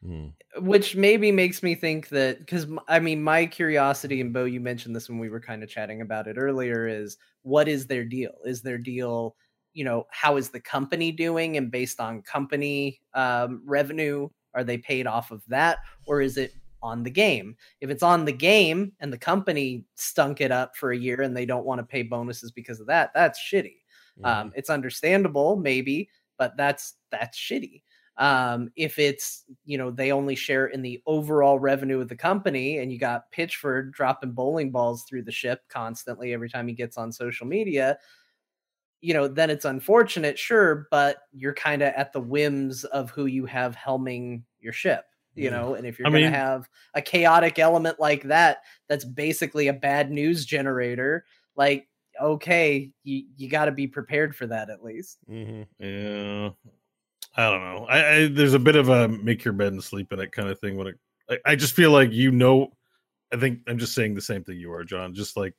Mhm. 0.04 0.32
which 0.58 0.96
maybe 0.96 1.30
makes 1.30 1.62
me 1.62 1.76
think 1.76 2.08
that 2.08 2.40
because 2.40 2.66
I 2.88 2.98
mean, 2.98 3.22
my 3.22 3.46
curiosity 3.46 4.20
and 4.20 4.32
Beau, 4.32 4.44
you 4.44 4.58
mentioned 4.60 4.96
this 4.96 5.08
when 5.08 5.20
we 5.20 5.28
were 5.28 5.40
kind 5.40 5.62
of 5.62 5.68
chatting 5.68 6.00
about 6.00 6.26
it 6.26 6.36
earlier. 6.36 6.88
Is 6.88 7.16
what 7.42 7.68
is 7.68 7.86
their 7.86 8.04
deal? 8.04 8.32
Is 8.44 8.62
their 8.62 8.78
deal, 8.78 9.36
you 9.74 9.84
know, 9.84 10.06
how 10.10 10.36
is 10.36 10.50
the 10.50 10.60
company 10.60 11.12
doing, 11.12 11.56
and 11.56 11.70
based 11.70 12.00
on 12.00 12.20
company 12.22 13.00
um, 13.14 13.62
revenue, 13.64 14.28
are 14.54 14.64
they 14.64 14.76
paid 14.78 15.06
off 15.06 15.30
of 15.30 15.44
that, 15.46 15.78
or 16.06 16.20
is 16.20 16.36
it 16.36 16.52
on 16.82 17.02
the 17.02 17.10
game? 17.10 17.56
If 17.80 17.90
it's 17.90 18.02
on 18.02 18.24
the 18.24 18.32
game 18.32 18.92
and 19.00 19.12
the 19.12 19.18
company 19.18 19.84
stunk 19.94 20.40
it 20.40 20.50
up 20.50 20.76
for 20.76 20.92
a 20.92 20.98
year 20.98 21.22
and 21.22 21.36
they 21.36 21.46
don't 21.46 21.66
want 21.66 21.78
to 21.80 21.84
pay 21.84 22.02
bonuses 22.02 22.50
because 22.50 22.80
of 22.80 22.86
that, 22.88 23.10
that's 23.14 23.40
shitty. 23.40 23.80
Mm-hmm. 24.18 24.24
Um, 24.24 24.52
it's 24.54 24.70
understandable, 24.70 25.56
maybe, 25.56 26.08
but 26.38 26.56
that's 26.56 26.94
that's 27.10 27.38
shitty. 27.38 27.82
Um, 28.18 28.70
if 28.76 28.98
it's 28.98 29.44
you 29.64 29.78
know 29.78 29.90
they 29.90 30.12
only 30.12 30.34
share 30.34 30.66
in 30.66 30.82
the 30.82 31.00
overall 31.06 31.58
revenue 31.58 32.00
of 32.00 32.08
the 32.08 32.16
company, 32.16 32.78
and 32.78 32.92
you 32.92 32.98
got 32.98 33.32
Pitchford 33.32 33.92
dropping 33.92 34.32
bowling 34.32 34.70
balls 34.70 35.04
through 35.08 35.22
the 35.22 35.32
ship 35.32 35.62
constantly 35.68 36.32
every 36.34 36.50
time 36.50 36.68
he 36.68 36.74
gets 36.74 36.98
on 36.98 37.10
social 37.10 37.46
media, 37.46 37.98
you 39.02 39.14
know, 39.14 39.28
then 39.28 39.50
it's 39.50 39.64
unfortunate, 39.64 40.38
sure, 40.38 40.86
but 40.90 41.22
you're 41.32 41.54
kind 41.54 41.82
of 41.82 41.92
at 41.94 42.12
the 42.12 42.20
whims 42.20 42.84
of 42.84 43.10
who 43.10 43.26
you 43.26 43.44
have 43.46 43.76
helming 43.76 44.42
your 44.60 44.72
ship. 44.72 45.04
You 45.34 45.48
Mm. 45.48 45.52
know, 45.52 45.74
and 45.74 45.86
if 45.86 45.98
you're 45.98 46.06
I 46.08 46.10
going 46.10 46.22
to 46.22 46.28
mean- 46.28 46.34
have 46.34 46.68
a 46.94 47.00
chaotic 47.02 47.58
element 47.58 47.98
like 47.98 48.22
that, 48.24 48.58
that's 48.88 49.04
basically 49.04 49.68
a 49.68 49.72
bad 49.72 50.10
news 50.10 50.44
generator. 50.44 51.24
Like, 51.56 51.88
okay, 52.20 52.90
you 53.04 53.24
you 53.36 53.48
got 53.48 53.64
to 53.66 53.72
be 53.72 53.86
prepared 53.86 54.36
for 54.36 54.46
that 54.48 54.68
at 54.70 54.84
least. 54.84 55.18
Mhm. 55.30 55.66
Yeah, 55.78 56.50
I 57.36 57.50
don't 57.50 57.62
know. 57.62 57.86
I, 57.86 58.14
I 58.16 58.26
there's 58.28 58.52
a 58.54 58.58
bit 58.58 58.76
of 58.76 58.88
a 58.90 59.08
make 59.08 59.44
your 59.44 59.54
bed 59.54 59.72
and 59.72 59.82
sleep 59.82 60.12
in 60.12 60.20
it 60.20 60.32
kind 60.32 60.48
of 60.50 60.58
thing. 60.60 60.76
When 60.76 60.88
it, 60.88 60.98
I, 61.30 61.38
I 61.52 61.56
just 61.56 61.74
feel 61.74 61.90
like 61.92 62.12
you 62.12 62.30
know. 62.30 62.76
I 63.32 63.38
think 63.38 63.60
I'm 63.66 63.78
just 63.78 63.94
saying 63.94 64.14
the 64.14 64.20
same 64.20 64.44
thing 64.44 64.58
you 64.58 64.70
are, 64.74 64.84
Jon. 64.84 65.14
Just 65.14 65.38
like 65.38 65.54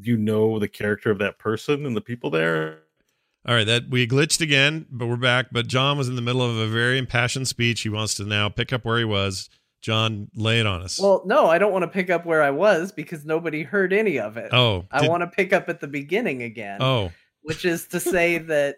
you 0.00 0.16
know 0.16 0.58
the 0.58 0.66
character 0.66 1.12
of 1.12 1.18
that 1.20 1.38
person 1.38 1.86
and 1.86 1.96
the 1.96 2.00
people 2.00 2.30
there. 2.30 2.80
All 3.46 3.54
right, 3.54 3.66
that 3.66 3.90
we 3.90 4.06
glitched 4.06 4.40
again, 4.40 4.86
but 4.90 5.06
we're 5.06 5.16
back. 5.16 5.46
But 5.52 5.66
Jon 5.66 5.98
was 5.98 6.08
in 6.08 6.16
the 6.16 6.22
middle 6.22 6.40
of 6.42 6.56
a 6.56 6.66
very 6.66 6.96
impassioned 6.96 7.46
speech. 7.46 7.82
He 7.82 7.90
wants 7.90 8.14
to 8.14 8.24
now 8.24 8.48
pick 8.48 8.72
up 8.72 8.84
where 8.84 8.98
he 8.98 9.04
was. 9.04 9.50
Jon, 9.82 10.30
lay 10.34 10.60
it 10.60 10.66
on 10.66 10.80
us. 10.80 10.98
Well, 10.98 11.22
no, 11.26 11.46
I 11.46 11.58
don't 11.58 11.70
want 11.72 11.82
to 11.82 11.88
pick 11.90 12.08
up 12.08 12.24
where 12.24 12.42
I 12.42 12.48
was 12.50 12.90
because 12.90 13.26
nobody 13.26 13.62
heard 13.62 13.92
any 13.92 14.18
of 14.18 14.38
it. 14.38 14.48
oh, 14.52 14.86
I 14.90 15.00
did- 15.02 15.10
want 15.10 15.22
to 15.22 15.26
pick 15.26 15.52
up 15.52 15.68
at 15.68 15.80
the 15.80 15.86
beginning 15.86 16.42
again. 16.42 16.78
Oh, 16.80 17.12
which 17.42 17.66
is 17.66 17.86
to 17.88 18.00
say 18.00 18.38
that 18.38 18.76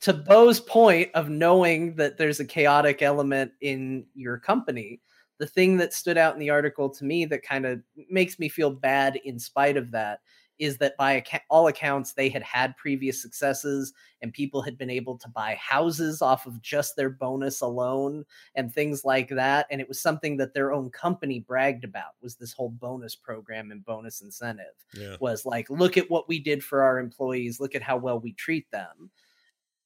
to 0.00 0.12
Beau's 0.12 0.58
point 0.58 1.10
of 1.14 1.28
knowing 1.28 1.94
that 1.94 2.18
there's 2.18 2.40
a 2.40 2.44
chaotic 2.44 3.00
element 3.02 3.52
in 3.60 4.06
your 4.16 4.36
company, 4.38 5.00
the 5.38 5.46
thing 5.46 5.76
that 5.76 5.92
stood 5.92 6.18
out 6.18 6.34
in 6.34 6.40
the 6.40 6.50
article 6.50 6.90
to 6.90 7.04
me 7.04 7.24
that 7.26 7.44
kind 7.44 7.64
of 7.64 7.80
makes 8.10 8.40
me 8.40 8.48
feel 8.48 8.70
bad 8.70 9.14
in 9.24 9.38
spite 9.38 9.76
of 9.76 9.92
that 9.92 10.18
is 10.58 10.76
that 10.78 10.96
by 10.96 11.22
all 11.48 11.68
accounts 11.68 12.12
they 12.12 12.28
had 12.28 12.42
had 12.42 12.76
previous 12.76 13.20
successes 13.20 13.92
and 14.22 14.32
people 14.32 14.60
had 14.60 14.76
been 14.76 14.90
able 14.90 15.16
to 15.16 15.28
buy 15.28 15.54
houses 15.60 16.20
off 16.20 16.46
of 16.46 16.60
just 16.60 16.96
their 16.96 17.10
bonus 17.10 17.60
alone 17.60 18.24
and 18.54 18.72
things 18.72 19.04
like 19.04 19.28
that 19.28 19.66
and 19.70 19.80
it 19.80 19.88
was 19.88 20.00
something 20.00 20.36
that 20.36 20.54
their 20.54 20.72
own 20.72 20.90
company 20.90 21.40
bragged 21.40 21.84
about 21.84 22.12
was 22.20 22.36
this 22.36 22.52
whole 22.52 22.70
bonus 22.70 23.14
program 23.14 23.70
and 23.70 23.84
bonus 23.84 24.20
incentive 24.20 24.66
yeah. 24.94 25.16
was 25.20 25.46
like 25.46 25.68
look 25.70 25.96
at 25.96 26.10
what 26.10 26.28
we 26.28 26.38
did 26.38 26.62
for 26.62 26.82
our 26.82 26.98
employees 26.98 27.60
look 27.60 27.74
at 27.74 27.82
how 27.82 27.96
well 27.96 28.18
we 28.18 28.32
treat 28.32 28.70
them 28.70 29.10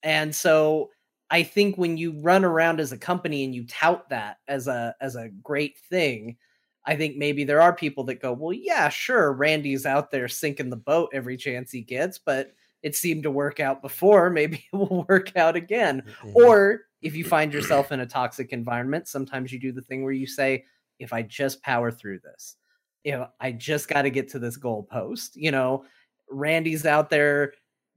and 0.02 0.34
so 0.34 0.90
i 1.30 1.42
think 1.42 1.76
when 1.76 1.96
you 1.96 2.18
run 2.20 2.44
around 2.44 2.80
as 2.80 2.92
a 2.92 2.98
company 2.98 3.44
and 3.44 3.54
you 3.54 3.64
tout 3.66 4.08
that 4.08 4.38
as 4.48 4.66
a 4.66 4.94
as 5.00 5.16
a 5.16 5.28
great 5.42 5.78
thing 5.90 6.36
I 6.84 6.96
think 6.96 7.16
maybe 7.16 7.44
there 7.44 7.60
are 7.60 7.74
people 7.74 8.04
that 8.04 8.20
go, 8.20 8.32
well, 8.32 8.52
yeah, 8.52 8.88
sure, 8.88 9.32
Randy's 9.32 9.86
out 9.86 10.10
there 10.10 10.28
sinking 10.28 10.70
the 10.70 10.76
boat 10.76 11.10
every 11.12 11.36
chance 11.36 11.70
he 11.70 11.80
gets, 11.80 12.18
but 12.18 12.52
it 12.82 12.96
seemed 12.96 13.22
to 13.22 13.30
work 13.30 13.60
out 13.60 13.82
before. 13.82 14.30
Maybe 14.30 14.66
it 14.72 14.76
will 14.76 15.04
work 15.08 15.36
out 15.36 15.56
again. 15.56 16.02
Mm-hmm. 16.22 16.32
Or 16.34 16.80
if 17.00 17.14
you 17.14 17.24
find 17.24 17.52
yourself 17.52 17.92
in 17.92 18.00
a 18.00 18.06
toxic 18.06 18.52
environment, 18.52 19.08
sometimes 19.08 19.52
you 19.52 19.60
do 19.60 19.72
the 19.72 19.82
thing 19.82 20.02
where 20.02 20.12
you 20.12 20.26
say, 20.26 20.64
if 20.98 21.12
I 21.12 21.22
just 21.22 21.62
power 21.62 21.90
through 21.90 22.20
this, 22.20 22.56
you 23.04 23.12
know, 23.12 23.28
I 23.40 23.52
just 23.52 23.88
got 23.88 24.02
to 24.02 24.10
get 24.10 24.28
to 24.30 24.38
this 24.38 24.56
goal 24.56 24.84
post. 24.84 25.36
You 25.36 25.50
know, 25.50 25.84
Randy's 26.30 26.86
out 26.86 27.10
there 27.10 27.54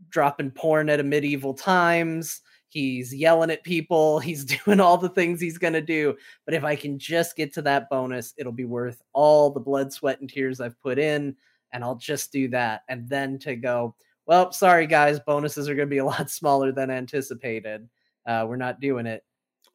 dropping 0.10 0.52
porn 0.52 0.90
at 0.90 1.00
a 1.00 1.04
medieval 1.04 1.54
times 1.54 2.42
He's 2.76 3.16
yelling 3.16 3.52
at 3.52 3.64
people. 3.64 4.20
He's 4.28 4.44
doing 4.44 4.82
all 4.82 4.98
the 4.98 5.08
things 5.08 5.40
he's 5.40 5.58
going 5.58 5.72
to 5.72 5.82
do. 5.82 6.14
But 6.44 6.56
if 6.56 6.66
I 6.66 6.76
can 6.76 7.00
just 7.00 7.38
get 7.38 7.54
to 7.54 7.62
that 7.62 7.90
bonus, 7.90 8.34
it'll 8.36 8.52
be 8.52 8.66
worth 8.66 9.02
all 9.14 9.50
the 9.50 9.62
blood, 9.62 9.94
sweat, 9.94 10.20
and 10.20 10.30
tears 10.30 10.60
I've 10.60 10.78
put 10.82 11.00
in. 11.00 11.38
And 11.72 11.86
I'll 11.86 11.96
just 11.96 12.34
do 12.34 12.50
that. 12.50 12.82
And 12.90 13.08
then 13.08 13.40
to 13.40 13.56
go, 13.56 13.96
well, 14.26 14.52
sorry, 14.52 14.88
guys, 14.88 15.22
bonuses 15.22 15.70
are 15.70 15.76
going 15.76 15.88
to 15.88 15.94
be 15.94 16.00
a 16.00 16.06
lot 16.14 16.30
smaller 16.30 16.74
than 16.74 16.92
anticipated. 16.92 17.88
Uh, 18.26 18.46
we're 18.46 18.58
not 18.58 18.82
doing 18.82 19.06
it. 19.06 19.24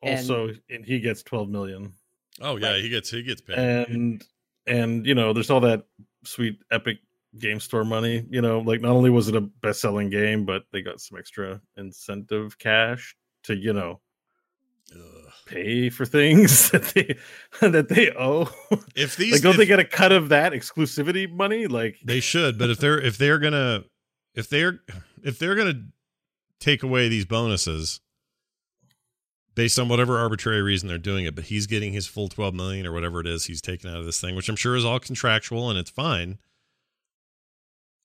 Also, 0.03 0.49
and, 0.49 0.61
and 0.69 0.85
he 0.85 1.01
gets 1.01 1.23
12 1.23 1.49
million. 1.49 1.95
Oh, 2.43 2.57
yeah, 2.57 2.73
right. 2.73 2.83
he 2.83 2.91
gets 2.91 3.11
he 3.11 3.23
gets 3.23 3.41
paid. 3.41 3.57
And 3.57 4.23
and 4.67 5.07
you 5.07 5.15
know, 5.15 5.33
there's 5.33 5.51
all 5.51 5.61
that 5.61 5.85
sweet 6.25 6.63
epic 6.71 6.99
game 7.39 7.61
store 7.61 7.85
money 7.85 8.25
you 8.29 8.41
know 8.41 8.59
like 8.61 8.81
not 8.81 8.93
only 8.93 9.11
was 9.11 9.29
it 9.29 9.37
a 9.37 9.41
best-selling 9.41 10.11
game 10.11 10.45
but 10.45 10.65
they 10.73 10.83
got 10.83 11.01
some 11.01 11.19
extra 11.19 11.61
incentive 11.77 12.59
cash 12.59 13.15
to 13.45 13.55
you 13.55 13.73
know 13.73 14.01
Ugh. 14.93 15.33
pay 15.47 15.91
for 15.91 16.05
things 16.05 16.71
that 16.73 16.83
they 16.87 17.17
that 17.61 17.89
they 17.89 18.11
owe 18.11 18.49
if 18.97 19.17
these 19.17 19.35
like 19.35 19.43
don't 19.43 19.53
if, 19.53 19.59
they 19.59 19.67
get 19.67 19.79
a 19.79 19.85
cut 19.85 20.11
of 20.11 20.31
that 20.31 20.53
exclusivity 20.53 21.31
money 21.31 21.69
like 21.69 21.99
they 22.05 22.21
should 22.21 22.59
but 22.59 22.71
if 22.71 22.79
they're 22.79 23.01
if 23.01 23.17
they're 23.17 23.39
gonna 23.39 23.85
if 24.35 24.49
they're 24.49 24.81
if 25.23 25.39
they're 25.39 25.55
gonna 25.55 25.85
take 26.59 26.83
away 26.83 27.09
these 27.09 27.25
bonuses 27.25 28.01
based 29.55 29.79
on 29.79 29.89
whatever 29.89 30.19
arbitrary 30.19 30.63
reason 30.63 30.89
they're 30.89 30.99
doing 30.99 31.25
it 31.25 31.37
but 31.37 31.45
he's 31.45 31.69
getting 31.69 31.93
his 31.93 32.09
full 32.09 32.29
12 32.29 32.55
million 32.55 32.87
or 32.87 32.93
whatever 32.93 33.21
it 33.21 33.27
is 33.29 33.45
he's 33.45 33.61
taken 33.61 33.89
out 33.89 33.99
of 33.99 34.05
this 34.05 34.21
thing 34.21 34.35
which 34.35 34.49
i'm 34.49 34.57
sure 34.57 34.75
is 34.75 34.85
all 34.85 34.99
contractual 34.99 35.71
and 35.71 35.79
it's 35.79 35.91
fine 35.91 36.39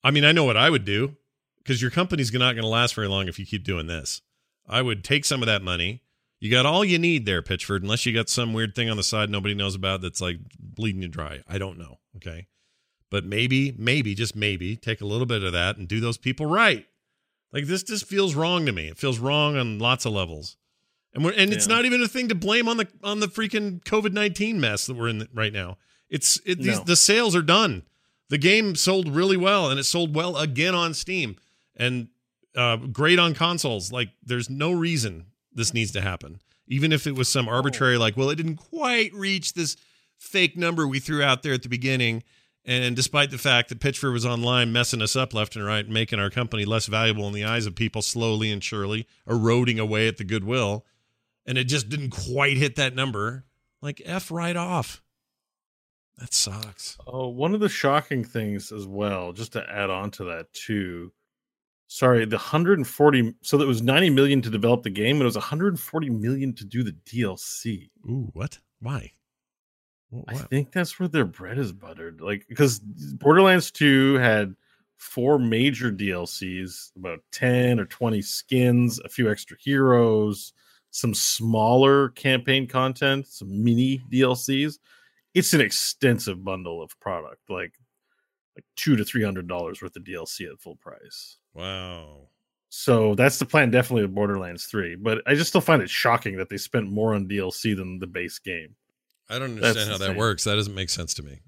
I 0.05 0.11
mean, 0.11 0.23
I 0.23 0.31
know 0.31 0.43
what 0.43 0.55
I 0.55 0.69
would 0.69 0.85
do 0.85 1.15
because 1.57 1.81
your 1.81 1.89
company's 1.89 2.31
not 2.31 2.53
going 2.53 2.57
to 2.57 2.67
last 2.67 2.93
very 2.93 3.07
long 3.07 3.27
if 3.27 3.39
you 3.39 3.45
keep 3.45 3.63
doing 3.63 3.87
this. 3.87 4.21
I 4.69 4.83
would 4.83 5.03
take 5.03 5.25
some 5.25 5.41
of 5.41 5.47
that 5.47 5.63
money. 5.63 6.03
You 6.39 6.51
got 6.51 6.67
all 6.67 6.85
you 6.85 6.99
need 6.99 7.25
there, 7.25 7.41
Pitchford, 7.41 7.81
unless 7.81 8.05
you 8.05 8.13
got 8.13 8.29
some 8.29 8.53
weird 8.53 8.75
thing 8.75 8.87
on 8.87 8.97
the 8.97 9.03
side 9.03 9.31
nobody 9.31 9.55
knows 9.55 9.73
about 9.73 10.01
that's 10.01 10.21
like 10.21 10.37
bleeding 10.59 11.01
you 11.01 11.07
dry. 11.07 11.41
I 11.47 11.57
don't 11.57 11.79
know. 11.79 11.97
Okay. 12.17 12.45
But 13.09 13.25
maybe, 13.25 13.73
maybe, 13.79 14.13
just 14.13 14.35
maybe, 14.35 14.75
take 14.75 15.01
a 15.01 15.07
little 15.07 15.25
bit 15.25 15.41
of 15.41 15.53
that 15.53 15.77
and 15.77 15.87
do 15.87 15.99
those 15.99 16.19
people 16.19 16.45
right. 16.45 16.85
Like 17.51 17.65
this 17.65 17.81
just 17.81 18.05
feels 18.05 18.35
wrong 18.35 18.67
to 18.67 18.71
me. 18.71 18.89
It 18.89 18.99
feels 18.99 19.17
wrong 19.17 19.57
on 19.57 19.79
lots 19.79 20.05
of 20.05 20.13
levels. 20.13 20.55
And 21.15 21.25
we're 21.25 21.31
and 21.31 21.49
yeah. 21.49 21.55
it's 21.55 21.67
not 21.67 21.85
even 21.85 22.03
a 22.03 22.07
thing 22.07 22.29
to 22.29 22.35
blame 22.35 22.67
on 22.67 22.77
the 22.77 22.87
on 23.03 23.21
the 23.21 23.27
freaking 23.27 23.83
COVID 23.85 24.13
nineteen 24.13 24.59
mess 24.59 24.85
that 24.85 24.95
we're 24.95 25.07
in 25.07 25.27
right 25.33 25.53
now. 25.53 25.77
It's 26.11 26.39
it, 26.45 26.59
these, 26.59 26.77
no. 26.77 26.83
the 26.83 26.95
sales 26.95 27.35
are 27.35 27.41
done 27.41 27.83
the 28.29 28.37
game 28.37 28.75
sold 28.75 29.09
really 29.09 29.37
well 29.37 29.69
and 29.69 29.79
it 29.79 29.83
sold 29.83 30.15
well 30.15 30.37
again 30.37 30.75
on 30.75 30.93
Steam 30.93 31.35
and 31.75 32.07
uh, 32.55 32.77
great 32.77 33.19
on 33.19 33.33
consoles. 33.33 33.91
Like, 33.91 34.09
there's 34.23 34.49
no 34.49 34.71
reason 34.71 35.25
this 35.53 35.73
needs 35.73 35.91
to 35.91 36.01
happen. 36.01 36.39
Even 36.67 36.91
if 36.91 37.05
it 37.05 37.15
was 37.15 37.29
some 37.29 37.47
arbitrary, 37.47 37.97
like, 37.97 38.17
well, 38.17 38.29
it 38.29 38.35
didn't 38.35 38.57
quite 38.57 39.13
reach 39.13 39.53
this 39.53 39.77
fake 40.17 40.57
number 40.57 40.87
we 40.87 40.99
threw 40.99 41.21
out 41.21 41.43
there 41.43 41.53
at 41.53 41.63
the 41.63 41.69
beginning. 41.69 42.23
And 42.63 42.95
despite 42.95 43.29
the 43.29 43.37
fact 43.37 43.69
that 43.69 43.79
Pitchford 43.79 44.11
was 44.11 44.25
online 44.25 44.71
messing 44.71 45.01
us 45.01 45.15
up 45.15 45.33
left 45.35 45.55
and 45.55 45.63
right, 45.63 45.87
making 45.87 46.19
our 46.19 46.31
company 46.31 46.65
less 46.65 46.87
valuable 46.87 47.27
in 47.27 47.33
the 47.33 47.43
eyes 47.43 47.67
of 47.67 47.75
people 47.75 48.01
slowly 48.01 48.51
and 48.51 48.63
surely, 48.63 49.07
eroding 49.27 49.77
away 49.77 50.07
at 50.07 50.17
the 50.17 50.23
goodwill, 50.23 50.83
and 51.45 51.59
it 51.59 51.65
just 51.65 51.89
didn't 51.89 52.09
quite 52.09 52.57
hit 52.57 52.75
that 52.77 52.95
number, 52.95 53.45
like 53.81 54.01
F 54.03 54.31
right 54.31 54.55
off. 54.55 55.03
That 56.17 56.33
sucks. 56.33 56.97
Oh, 57.07 57.27
one 57.27 57.53
of 57.53 57.59
the 57.59 57.69
shocking 57.69 58.23
things 58.23 58.71
as 58.71 58.87
well, 58.87 59.33
just 59.33 59.53
to 59.53 59.69
add 59.69 59.89
on 59.89 60.11
to 60.11 60.23
that 60.25 60.51
too. 60.53 61.11
Sorry, 61.87 62.25
the 62.25 62.37
140 62.37 63.35
so 63.41 63.57
that 63.57 63.67
was 63.67 63.81
90 63.81 64.09
million 64.11 64.41
to 64.41 64.49
develop 64.49 64.83
the 64.83 64.89
game, 64.89 65.17
and 65.17 65.23
it 65.23 65.25
was 65.25 65.35
140 65.35 66.09
million 66.09 66.53
to 66.53 66.65
do 66.65 66.83
the 66.83 66.95
DLC. 67.05 67.89
Ooh, 68.09 68.29
what? 68.33 68.59
Why? 68.79 69.11
What? 70.09 70.35
I 70.35 70.37
think 70.37 70.71
that's 70.71 70.99
where 70.99 71.09
their 71.09 71.25
bread 71.25 71.57
is 71.57 71.73
buttered. 71.73 72.21
Like 72.21 72.45
because 72.47 72.79
Borderlands 72.79 73.69
2 73.71 74.15
had 74.15 74.55
four 74.97 75.37
major 75.37 75.91
DLCs, 75.91 76.95
about 76.95 77.19
10 77.31 77.79
or 77.79 77.85
20 77.85 78.21
skins, 78.21 78.99
a 78.99 79.09
few 79.09 79.29
extra 79.29 79.57
heroes, 79.59 80.53
some 80.91 81.13
smaller 81.13 82.09
campaign 82.09 82.67
content, 82.67 83.27
some 83.27 83.63
mini 83.63 84.01
DLCs 84.11 84.79
it's 85.35 85.53
an 85.53 85.61
extensive 85.61 86.43
bundle 86.43 86.81
of 86.81 86.99
product, 86.99 87.41
like 87.49 87.73
like 88.55 88.65
two 88.75 88.95
to 88.95 89.05
three 89.05 89.23
hundred 89.23 89.47
dollars 89.47 89.81
worth 89.81 89.95
of 89.95 90.03
DLC 90.03 90.49
at 90.51 90.59
full 90.59 90.77
price. 90.77 91.37
Wow. 91.53 92.29
So 92.69 93.15
that's 93.15 93.39
the 93.39 93.45
plan, 93.45 93.71
definitely 93.71 94.01
with 94.01 94.13
Borderlands 94.13 94.65
3. 94.65 94.95
But 94.95 95.21
I 95.25 95.35
just 95.35 95.47
still 95.47 95.61
find 95.61 95.81
it 95.81 95.89
shocking 95.89 96.35
that 96.37 96.49
they 96.49 96.57
spent 96.57 96.91
more 96.91 97.15
on 97.15 97.25
DLC 97.25 97.73
than 97.73 97.99
the 97.99 98.07
base 98.07 98.37
game. 98.37 98.75
I 99.29 99.39
don't 99.39 99.51
understand 99.51 99.75
that's 99.75 99.87
how 99.87 99.93
insane. 99.93 100.07
that 100.09 100.17
works. 100.17 100.43
That 100.43 100.55
doesn't 100.55 100.75
make 100.75 100.89
sense 100.89 101.13
to 101.13 101.23
me. 101.23 101.39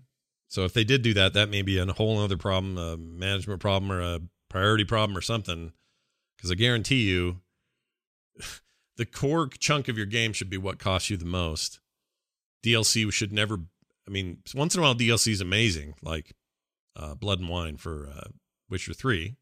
So 0.47 0.63
if 0.63 0.71
they 0.71 0.85
did 0.85 1.01
do 1.01 1.13
that, 1.15 1.33
that 1.33 1.49
may 1.49 1.63
be 1.63 1.79
a 1.79 1.85
whole 1.85 2.17
other 2.19 2.37
problem, 2.37 2.77
a 2.77 2.95
management 2.95 3.59
problem 3.59 3.91
or 3.91 3.99
a 3.99 4.21
priority 4.49 4.85
problem 4.85 5.17
or 5.17 5.21
something. 5.21 5.73
Because 6.37 6.49
I 6.49 6.55
guarantee 6.55 7.03
you, 7.09 7.41
the 8.95 9.05
core 9.05 9.47
chunk 9.47 9.89
of 9.89 9.97
your 9.97 10.05
game 10.05 10.31
should 10.31 10.49
be 10.49 10.57
what 10.57 10.79
costs 10.79 11.09
you 11.09 11.17
the 11.17 11.25
most. 11.25 11.81
DLC 12.63 13.11
should 13.11 13.33
never 13.33 13.63
I 14.07 14.11
mean, 14.11 14.39
once 14.55 14.75
in 14.75 14.79
a 14.79 14.83
while 14.83 14.95
DLC 14.95 15.31
is 15.31 15.41
amazing, 15.41 15.95
like 16.01 16.33
uh, 16.95 17.15
Blood 17.15 17.39
and 17.39 17.49
Wine 17.49 17.77
for 17.77 18.07
uh, 18.07 18.29
Witcher 18.69 18.93
Three. 18.93 19.35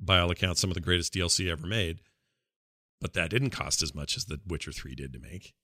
By 0.00 0.18
all 0.18 0.30
accounts, 0.30 0.60
some 0.60 0.70
of 0.70 0.74
the 0.74 0.80
greatest 0.80 1.14
DLC 1.14 1.50
ever 1.50 1.66
made. 1.66 2.00
But 3.00 3.12
that 3.14 3.30
didn't 3.30 3.50
cost 3.50 3.82
as 3.82 3.94
much 3.94 4.16
as 4.16 4.24
the 4.24 4.40
Witcher 4.46 4.72
Three 4.72 4.94
did 4.94 5.12
to 5.12 5.18
make. 5.18 5.54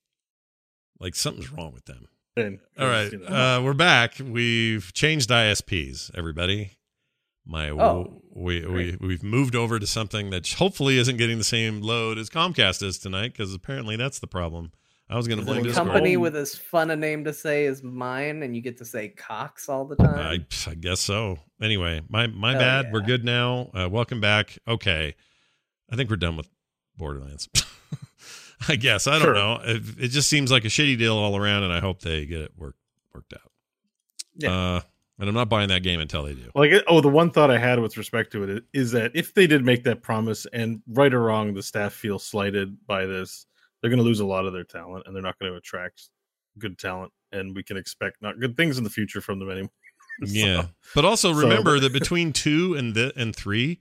Like 0.99 1.15
something's 1.15 1.51
wrong 1.51 1.73
with 1.73 1.85
them. 1.85 2.07
And, 2.37 2.59
all 2.79 2.87
right, 2.87 3.11
uh, 3.13 3.61
we're 3.61 3.73
back. 3.73 4.15
We've 4.23 4.93
changed 4.93 5.29
ISPs, 5.29 6.11
everybody. 6.17 6.77
My 7.45 7.71
oh, 7.71 8.21
we 8.33 8.65
we 8.65 8.97
we've 9.01 9.23
moved 9.23 9.55
over 9.55 9.79
to 9.79 9.87
something 9.87 10.29
that 10.29 10.47
hopefully 10.47 10.97
isn't 10.97 11.17
getting 11.17 11.39
the 11.39 11.43
same 11.43 11.81
load 11.81 12.17
as 12.17 12.29
Comcast 12.29 12.83
is 12.83 12.99
tonight 12.99 13.33
because 13.33 13.53
apparently 13.53 13.95
that's 13.95 14.19
the 14.19 14.27
problem. 14.27 14.71
I 15.11 15.17
was 15.17 15.27
going 15.27 15.39
to 15.39 15.45
blame 15.45 15.69
a 15.69 15.73
company 15.73 16.15
with 16.15 16.37
as 16.37 16.55
fun 16.55 16.89
a 16.89 16.95
name 16.95 17.25
to 17.25 17.33
say 17.33 17.65
as 17.65 17.83
mine, 17.83 18.43
and 18.43 18.55
you 18.55 18.61
get 18.61 18.77
to 18.77 18.85
say 18.85 19.09
Cox 19.09 19.67
all 19.67 19.83
the 19.83 19.97
time. 19.97 20.17
I, 20.17 20.69
I 20.69 20.73
guess 20.75 21.01
so. 21.01 21.37
Anyway, 21.61 22.01
my 22.07 22.27
my 22.27 22.51
Hell 22.51 22.61
bad. 22.61 22.85
Yeah. 22.85 22.91
We're 22.93 23.01
good 23.01 23.25
now. 23.25 23.69
Uh, 23.73 23.89
welcome 23.89 24.21
back. 24.21 24.57
Okay, 24.65 25.13
I 25.91 25.95
think 25.97 26.09
we're 26.09 26.15
done 26.15 26.37
with 26.37 26.47
Borderlands. 26.95 27.49
I 28.69 28.77
guess 28.77 29.05
I 29.05 29.13
don't 29.13 29.23
sure. 29.23 29.33
know. 29.33 29.59
It, 29.65 29.81
it, 29.99 30.07
just 30.09 30.29
seems 30.29 30.49
like 30.49 30.63
a 30.63 30.69
shitty 30.69 30.97
deal 30.97 31.17
all 31.17 31.35
around, 31.35 31.63
and 31.63 31.73
I 31.73 31.81
hope 31.81 31.99
they 32.01 32.25
get 32.25 32.39
it 32.39 32.51
worked 32.57 32.79
worked 33.13 33.33
out. 33.33 33.51
Yeah. 34.37 34.51
Uh, 34.51 34.81
and 35.19 35.27
I'm 35.27 35.35
not 35.35 35.49
buying 35.49 35.67
that 35.69 35.83
game 35.83 35.99
until 35.99 36.23
they 36.23 36.33
do. 36.33 36.49
Like, 36.55 36.71
oh, 36.87 37.01
the 37.01 37.09
one 37.09 37.31
thought 37.31 37.51
I 37.51 37.57
had 37.57 37.79
with 37.79 37.97
respect 37.97 38.31
to 38.31 38.43
it 38.43 38.63
is 38.73 38.91
that 38.93 39.11
if 39.13 39.33
they 39.33 39.45
did 39.45 39.63
make 39.65 39.83
that 39.83 40.01
promise, 40.01 40.47
and 40.53 40.81
right 40.87 41.13
or 41.13 41.21
wrong, 41.21 41.53
the 41.53 41.61
staff 41.61 41.93
feels 41.93 42.23
slighted 42.23 42.75
by 42.87 43.05
this, 43.05 43.45
they're 43.81 43.89
going 43.89 43.97
to 43.99 44.03
lose 44.05 44.19
a 44.19 44.25
lot 44.25 44.45
of 44.45 44.53
their 44.53 44.63
talent 44.63 45.03
and 45.05 45.15
they're 45.15 45.23
not 45.23 45.37
going 45.39 45.51
to 45.51 45.57
attract 45.57 46.09
good 46.57 46.77
talent 46.77 47.11
and 47.31 47.55
we 47.55 47.63
can 47.63 47.77
expect 47.77 48.21
not 48.21 48.39
good 48.39 48.55
things 48.57 48.77
in 48.77 48.83
the 48.83 48.89
future 48.89 49.21
from 49.21 49.39
them 49.39 49.49
anymore. 49.49 49.71
so, 50.25 50.31
yeah. 50.31 50.65
But 50.93 51.05
also 51.05 51.33
remember 51.33 51.77
so, 51.77 51.79
that 51.83 51.93
between 51.93 52.33
2 52.33 52.75
and 52.75 52.93
the 52.93 53.13
and 53.15 53.35
3 53.35 53.79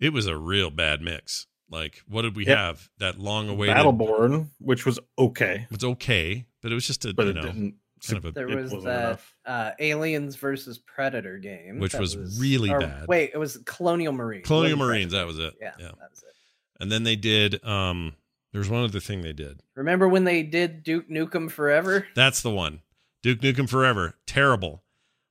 it 0.00 0.12
was 0.12 0.26
a 0.26 0.36
real 0.36 0.70
bad 0.70 1.00
mix. 1.00 1.46
Like, 1.70 2.02
what 2.08 2.22
did 2.22 2.34
we 2.36 2.44
Yep. 2.44 2.58
have? 2.58 2.88
That 2.98 3.18
long 3.20 3.48
awaited. 3.48 3.76
Battleborn, 3.76 4.48
which 4.58 4.84
was 4.84 4.98
okay, 5.18 5.66
It's 5.70 5.84
okay, 5.84 6.44
but 6.60 6.72
it 6.72 6.74
was 6.74 6.86
just 6.86 7.04
a 7.04 7.14
but 7.14 7.24
you 7.24 7.30
it 7.30 7.34
know 7.36 7.42
didn't. 7.42 7.74
kind 8.06 8.18
of 8.18 8.24
a 8.26 8.32
There 8.32 8.48
was 8.48 8.72
wasn't 8.72 8.84
that 8.84 9.20
uh, 9.46 9.70
Aliens 9.78 10.34
versus 10.36 10.78
Predator 10.78 11.38
game, 11.38 11.78
Which 11.78 11.92
that 11.92 12.00
was 12.00 12.38
really 12.40 12.70
or 12.70 12.80
bad. 12.80 13.06
Wait, 13.08 13.30
it 13.32 13.38
was 13.38 13.58
Colonial 13.64 14.12
Marines. 14.12 14.46
Colonial 14.46 14.76
Marines. 14.76 15.12
Predator. 15.12 15.18
That 15.18 15.26
was 15.26 15.38
it. 15.38 15.54
Yeah, 15.60 15.72
yeah. 15.78 15.86
that 15.86 16.10
was 16.10 16.22
it. 16.24 16.34
And 16.80 16.90
then 16.90 17.04
they 17.04 17.16
did. 17.16 17.64
um 17.64 18.14
There's 18.52 18.68
one 18.68 18.84
other 18.84 19.00
thing 19.00 19.22
they 19.22 19.32
did. 19.32 19.60
Remember 19.74 20.08
when 20.08 20.24
they 20.24 20.42
did 20.42 20.82
Duke 20.82 21.08
Nukem 21.08 21.50
Forever? 21.50 22.06
That's 22.14 22.42
the 22.42 22.50
one. 22.50 22.80
Duke 23.22 23.40
Nukem 23.40 23.68
Forever. 23.68 24.14
Terrible. 24.26 24.82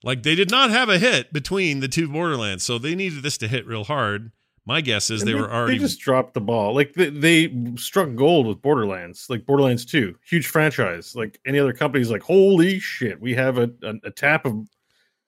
Like 0.04 0.24
they 0.24 0.34
did 0.36 0.50
not 0.50 0.72
have 0.72 0.90
a 0.90 0.98
hit 0.98 1.32
between 1.32 1.80
the 1.80 1.88
two 1.88 2.08
Borderlands, 2.08 2.64
so 2.64 2.78
they 2.80 2.96
needed 2.96 3.22
this 3.22 3.38
to 3.40 3.48
hit 3.48 3.68
real 3.68 3.84
hard. 3.84 4.32
My 4.66 4.82
guess 4.82 5.10
is 5.12 5.22
And 5.22 5.30
they 5.30 5.36
were 5.36 5.52
already. 5.52 5.78
They 5.78 5.84
just 5.84 6.00
dropped 6.00 6.34
the 6.34 6.42
ball. 6.42 6.74
Like 6.74 6.94
they, 6.94 7.10
they 7.10 7.54
struck 7.78 8.14
gold 8.16 8.48
with 8.48 8.62
Borderlands, 8.62 9.28
like 9.30 9.46
Borderlands 9.46 9.86
Two, 9.86 10.16
huge 10.24 10.48
franchise. 10.48 11.16
Like 11.16 11.40
any 11.46 11.60
other 11.60 11.74
company's 11.74 12.10
like, 12.12 12.22
holy 12.24 12.80
shit, 12.80 13.20
we 13.22 13.34
have 13.36 13.58
a 13.58 13.70
a, 13.84 13.94
a 14.06 14.12
tap 14.12 14.46
of 14.46 14.68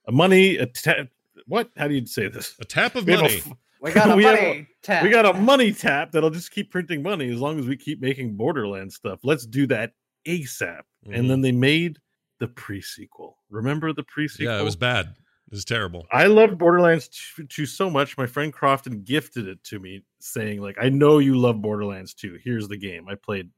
a 0.08 0.12
money. 0.12 0.58
A 0.58 0.66
tap. 0.66 1.08
What? 1.48 1.70
How 1.78 1.88
do 1.88 1.94
you 1.96 2.06
say 2.06 2.28
this? 2.28 2.56
a 2.60 2.66
tap 2.66 2.96
of 2.96 3.06
We 3.06 3.12
have 3.14 3.22
a 3.22 3.24
money. 3.26 3.38
f- 3.46 3.52
We 3.84 3.92
got 3.92 4.10
a 4.12 4.16
We 4.16 4.24
have 4.24 4.40
money 4.40 4.68
tap. 4.82 5.04
we 5.04 5.10
got 5.10 5.26
a 5.26 5.34
money 5.34 5.72
tap 5.72 6.12
that'll 6.12 6.30
just 6.32 6.50
keep 6.52 6.72
printing 6.72 7.04
money 7.04 7.30
as 7.32 7.40
long 7.40 7.60
as 7.60 7.68
we 7.68 7.78
keep 7.78 8.02
making 8.02 8.36
Borderlands 8.36 8.96
stuff. 8.96 9.20
Let's 9.24 9.46
do 9.46 9.68
that 9.68 9.92
ASAP. 10.28 10.82
Mhm. 11.08 11.20
And 11.20 11.30
then 11.30 11.42
they 11.42 11.52
made 11.52 12.00
the 12.40 12.48
pre 12.48 12.82
sequel. 12.82 13.38
Remember 13.50 13.94
the 13.94 14.04
pre 14.04 14.28
sequel? 14.28 14.54
yeah, 14.54 14.60
it 14.60 14.64
was 14.64 14.76
bad. 14.78 15.08
It 15.52 15.54
was 15.58 15.66
terrible. 15.66 16.08
I 16.12 16.26
loved 16.26 16.58
Borderlands 16.58 17.10
2, 17.36 17.46
2 17.46 17.66
so 17.68 17.90
much. 17.90 18.18
My 18.18 18.26
friend 18.26 18.52
Crofton 18.52 19.04
gifted 19.04 19.48
it 19.48 19.64
to 19.66 19.80
me, 19.80 20.04
saying, 20.20 20.62
"Like, 20.62 20.78
I 20.82 20.90
know 20.90 21.20
you 21.20 21.38
love 21.38 21.62
Borderlands 21.62 22.14
2. 22.16 22.40
Here's 22.44 22.68
the 22.70 22.78
game." 22.78 23.08
I 23.08 23.16
played 23.16 23.50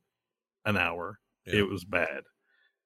an 0.66 0.76
hour. 0.76 1.20
Yeah. 1.46 1.60
It 1.60 1.70
was 1.70 1.86
bad. 1.86 2.24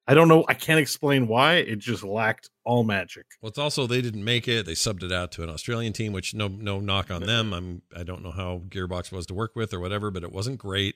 I 0.09 0.15
don't 0.15 0.27
know. 0.27 0.43
I 0.47 0.55
can't 0.55 0.79
explain 0.79 1.27
why. 1.27 1.57
It 1.57 1.77
just 1.77 2.03
lacked 2.03 2.49
all 2.65 2.83
magic. 2.83 3.27
Well, 3.41 3.49
it's 3.49 3.59
also 3.59 3.85
they 3.85 4.01
didn't 4.01 4.23
make 4.23 4.47
it. 4.47 4.65
They 4.65 4.73
subbed 4.73 5.03
it 5.03 5.11
out 5.11 5.31
to 5.33 5.43
an 5.43 5.49
Australian 5.49 5.93
team, 5.93 6.13
which 6.13 6.33
no 6.33 6.47
no 6.47 6.79
knock 6.79 7.11
on 7.11 7.21
them. 7.23 7.53
I'm 7.53 7.83
I 7.95 8.01
don't 8.01 8.23
know 8.23 8.31
how 8.31 8.63
Gearbox 8.69 9.11
was 9.11 9.27
to 9.27 9.35
work 9.35 9.55
with 9.55 9.71
or 9.71 9.79
whatever, 9.79 10.09
but 10.09 10.23
it 10.23 10.31
wasn't 10.31 10.57
great. 10.57 10.95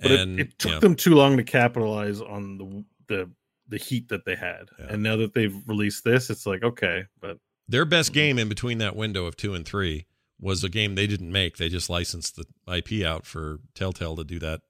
But 0.00 0.12
and 0.12 0.38
it, 0.38 0.46
it 0.46 0.58
took 0.60 0.72
yeah, 0.74 0.78
them 0.78 0.94
too 0.94 1.14
long 1.16 1.36
to 1.38 1.42
capitalize 1.42 2.20
on 2.20 2.56
the 2.56 2.84
the 3.08 3.30
the 3.68 3.78
heat 3.78 4.08
that 4.10 4.24
they 4.24 4.36
had. 4.36 4.68
Yeah. 4.78 4.86
And 4.90 5.02
now 5.02 5.16
that 5.16 5.34
they've 5.34 5.56
released 5.66 6.04
this, 6.04 6.30
it's 6.30 6.46
like 6.46 6.62
okay, 6.62 7.06
but 7.20 7.38
their 7.68 7.84
best 7.84 8.12
Mhm. 8.12 8.14
game 8.14 8.38
in 8.38 8.48
between 8.48 8.78
that 8.78 8.94
window 8.94 9.26
of 9.26 9.36
two 9.36 9.54
and 9.54 9.66
three 9.66 10.06
was 10.40 10.62
a 10.64 10.68
game 10.68 10.94
they 10.94 11.06
didn't 11.08 11.32
make. 11.32 11.56
They 11.56 11.68
just 11.68 11.90
licensed 11.90 12.36
the 12.36 12.46
IP 12.72 13.04
out 13.04 13.26
for 13.26 13.58
Telltale 13.74 14.16
to 14.16 14.24
do 14.24 14.38
that 14.38 14.60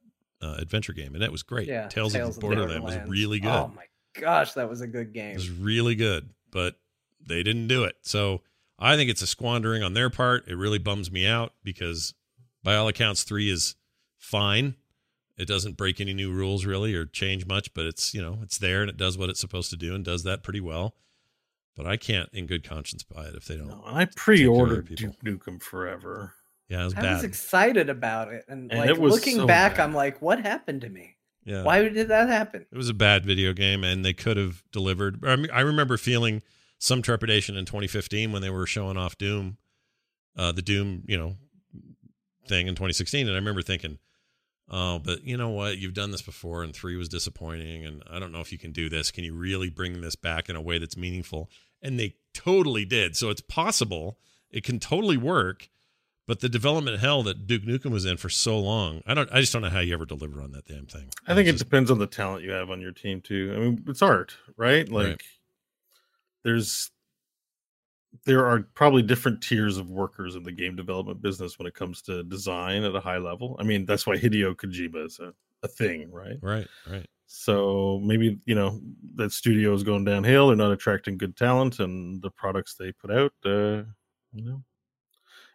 uh, 0.41 0.55
adventure 0.59 0.93
game, 0.93 1.13
and 1.13 1.21
that 1.21 1.31
was 1.31 1.43
great. 1.43 1.67
yeah, 1.67 1.87
Tales, 1.87 2.15
of 2.15 2.35
the 2.35 2.41
Borderland 2.41 2.83
was 2.83 2.97
really 3.07 3.39
good. 3.39 3.49
Oh 3.49 3.71
my 3.75 3.85
gosh, 4.19 4.53
that 4.53 4.69
was 4.69 4.81
a 4.81 4.87
good 4.87 5.13
game. 5.13 5.31
It 5.31 5.35
was 5.35 5.49
really 5.49 5.95
good, 5.95 6.29
but 6.51 6.75
they 7.25 7.43
didn't 7.43 7.67
do 7.67 7.83
it. 7.83 7.95
So 8.01 8.41
I 8.79 8.95
think 8.95 9.09
it's 9.09 9.21
a 9.21 9.27
squandering 9.27 9.83
on 9.83 9.93
their 9.93 10.09
part. 10.09 10.47
It 10.47 10.55
really 10.55 10.79
bums 10.79 11.11
me 11.11 11.27
out 11.27 11.53
because, 11.63 12.13
by 12.63 12.75
all 12.75 12.87
accounts, 12.87 13.23
three 13.23 13.49
is 13.49 13.75
fine. 14.17 14.75
It 15.37 15.47
doesn't 15.47 15.77
break 15.77 15.99
any 15.99 16.13
new 16.13 16.31
rules 16.31 16.65
really 16.65 16.93
or 16.93 17.05
change 17.05 17.45
much, 17.45 17.73
but 17.73 17.85
it's 17.85 18.13
you 18.13 18.21
know 18.21 18.39
it's 18.41 18.57
there 18.57 18.81
and 18.81 18.89
it 18.89 18.97
does 18.97 19.17
what 19.17 19.29
it's 19.29 19.39
supposed 19.39 19.69
to 19.71 19.77
do 19.77 19.95
and 19.95 20.03
does 20.03 20.23
that 20.23 20.43
pretty 20.43 20.61
well. 20.61 20.95
But 21.75 21.85
I 21.85 21.95
can't, 21.95 22.29
in 22.33 22.47
good 22.47 22.67
conscience, 22.67 23.01
buy 23.03 23.27
it 23.27 23.35
if 23.35 23.45
they 23.45 23.55
don't. 23.55 23.69
no, 23.69 23.81
I 23.85 24.05
pre-ordered. 24.05 24.93
Duke 24.93 25.23
Nukem 25.23 25.61
Forever. 25.63 26.33
Yeah, 26.71 26.81
it 26.81 26.85
was 26.85 26.93
I 26.95 27.01
bad. 27.01 27.13
was 27.15 27.23
excited 27.25 27.89
about 27.89 28.29
it, 28.31 28.45
and, 28.47 28.71
And 28.71 28.79
like 28.79 28.89
it 28.89 28.97
was 28.97 29.13
looking 29.13 29.35
so 29.35 29.45
back, 29.45 29.75
bad. 29.75 29.83
I'm 29.83 29.93
like, 29.93 30.21
what 30.21 30.39
happened 30.39 30.81
to 30.81 30.89
me? 30.89 31.17
yeah, 31.43 31.63
Why 31.63 31.89
did 31.89 32.07
that 32.07 32.29
happen? 32.29 32.65
It 32.71 32.77
was 32.77 32.87
a 32.87 32.93
bad 32.93 33.25
video 33.25 33.51
game, 33.51 33.83
and 33.83 34.05
they 34.05 34.13
could 34.13 34.37
have 34.37 34.63
delivered. 34.71 35.25
I, 35.25 35.35
mean, 35.35 35.51
I 35.51 35.61
remember 35.61 35.97
feeling 35.97 36.41
some 36.77 37.01
trepidation 37.01 37.57
in 37.57 37.65
2015 37.65 38.31
when 38.31 38.41
they 38.41 38.49
were 38.49 38.65
showing 38.65 38.95
off 38.95 39.17
Doom, 39.17 39.57
uh, 40.37 40.53
the 40.53 40.61
Doom, 40.61 41.03
you 41.07 41.17
know, 41.17 41.35
thing 42.47 42.67
in 42.67 42.75
2016, 42.75 43.27
and 43.27 43.35
I 43.35 43.39
remember 43.39 43.61
thinking, 43.61 43.97
"Oh, 44.69 44.99
but 44.99 45.25
you 45.25 45.35
know 45.35 45.49
what? 45.49 45.77
You've 45.77 45.93
done 45.93 46.11
this 46.11 46.21
before, 46.21 46.63
and 46.63 46.73
three 46.73 46.95
was 46.95 47.09
disappointing, 47.09 47.85
and 47.85 48.01
I 48.09 48.17
don't 48.19 48.31
know 48.31 48.39
if 48.39 48.53
you 48.53 48.57
can 48.57 48.71
do 48.71 48.87
this. 48.87 49.11
Can 49.11 49.25
you 49.25 49.35
really 49.35 49.69
bring 49.69 49.99
this 49.99 50.15
back 50.15 50.47
in 50.47 50.55
a 50.55 50.61
way 50.61 50.77
that's 50.77 50.95
meaningful?" 50.95 51.49
And 51.81 51.99
they 51.99 52.15
totally 52.33 52.85
did. 52.85 53.17
So 53.17 53.29
it's 53.29 53.41
possible. 53.41 54.19
It 54.49 54.63
can 54.63 54.79
totally 54.79 55.17
work. 55.17 55.69
But 56.31 56.39
the 56.39 56.47
development 56.47 56.97
hell 57.01 57.23
that 57.23 57.45
Duke 57.45 57.63
Nukem 57.63 57.91
was 57.91 58.05
in 58.05 58.15
for 58.15 58.29
so 58.29 58.57
long, 58.57 59.01
I 59.05 59.13
don't. 59.13 59.29
I 59.33 59.41
just 59.41 59.51
don't 59.51 59.63
know 59.63 59.69
how 59.69 59.81
you 59.81 59.93
ever 59.93 60.05
deliver 60.05 60.41
on 60.41 60.53
that 60.53 60.63
damn 60.65 60.85
thing. 60.85 61.09
I 61.27 61.35
think 61.35 61.49
it 61.49 61.51
just- 61.51 61.65
depends 61.65 61.91
on 61.91 61.99
the 61.99 62.07
talent 62.07 62.45
you 62.45 62.51
have 62.51 62.69
on 62.69 62.79
your 62.79 62.93
team 62.93 63.19
too. 63.19 63.53
I 63.53 63.59
mean, 63.59 63.83
it's 63.85 64.01
art, 64.01 64.37
right? 64.55 64.87
Like 64.87 65.07
Right. 65.07 65.21
there's 66.45 66.89
there 68.23 68.45
are 68.47 68.61
probably 68.75 69.01
different 69.01 69.41
tiers 69.43 69.75
of 69.77 69.89
workers 69.89 70.37
in 70.37 70.43
the 70.43 70.53
game 70.53 70.77
development 70.77 71.21
business 71.21 71.59
when 71.59 71.67
it 71.67 71.73
comes 71.73 72.01
to 72.03 72.23
design 72.23 72.85
at 72.85 72.95
a 72.95 73.01
high 73.01 73.17
level. 73.17 73.57
I 73.59 73.63
mean, 73.63 73.85
that's 73.85 74.07
why 74.07 74.15
Hideo 74.15 74.55
Kojima 74.55 75.05
is 75.07 75.19
a, 75.19 75.33
a 75.63 75.67
thing, 75.67 76.09
right? 76.13 76.37
right, 76.41 76.67
right. 76.89 77.09
So 77.27 77.99
maybe, 78.05 78.39
you 78.45 78.55
know, 78.55 78.79
that 79.15 79.33
studio 79.33 79.73
is 79.73 79.83
going 79.83 80.05
downhill, 80.05 80.47
they're 80.47 80.55
not 80.55 80.71
attracting 80.71 81.17
good 81.17 81.35
talent 81.35 81.81
and 81.81 82.21
the 82.21 82.31
products 82.31 82.75
they 82.75 82.93
put 82.93 83.11
out, 83.11 83.33
uh, 83.45 83.83
you 84.31 84.45
know. 84.45 84.63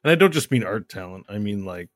And 0.07 0.12
I 0.12 0.14
don't 0.14 0.33
just 0.33 0.53
mean 0.53 0.62
art 0.62 0.88
talent, 0.88 1.27
I 1.29 1.38
mean 1.38 1.64
like 1.64 1.88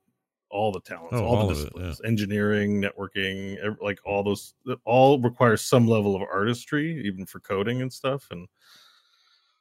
all 0.50 0.72
the 0.72 0.80
talents, 0.80 1.14
Oh, 1.14 1.24
all, 1.24 1.36
all 1.36 1.46
the 1.46 1.52
of 1.52 1.58
it, 1.58 1.60
disciplines, 1.60 2.00
engineering, 2.04 2.82
networking, 2.82 3.76
like 3.80 4.00
all 4.04 4.24
those 4.24 4.52
all 4.84 5.20
require 5.20 5.56
some 5.56 5.86
level 5.86 6.16
of 6.16 6.22
artistry, 6.22 7.06
even 7.06 7.24
for 7.24 7.38
coding 7.38 7.80
and 7.82 7.92
stuff. 7.92 8.26
And 8.32 8.48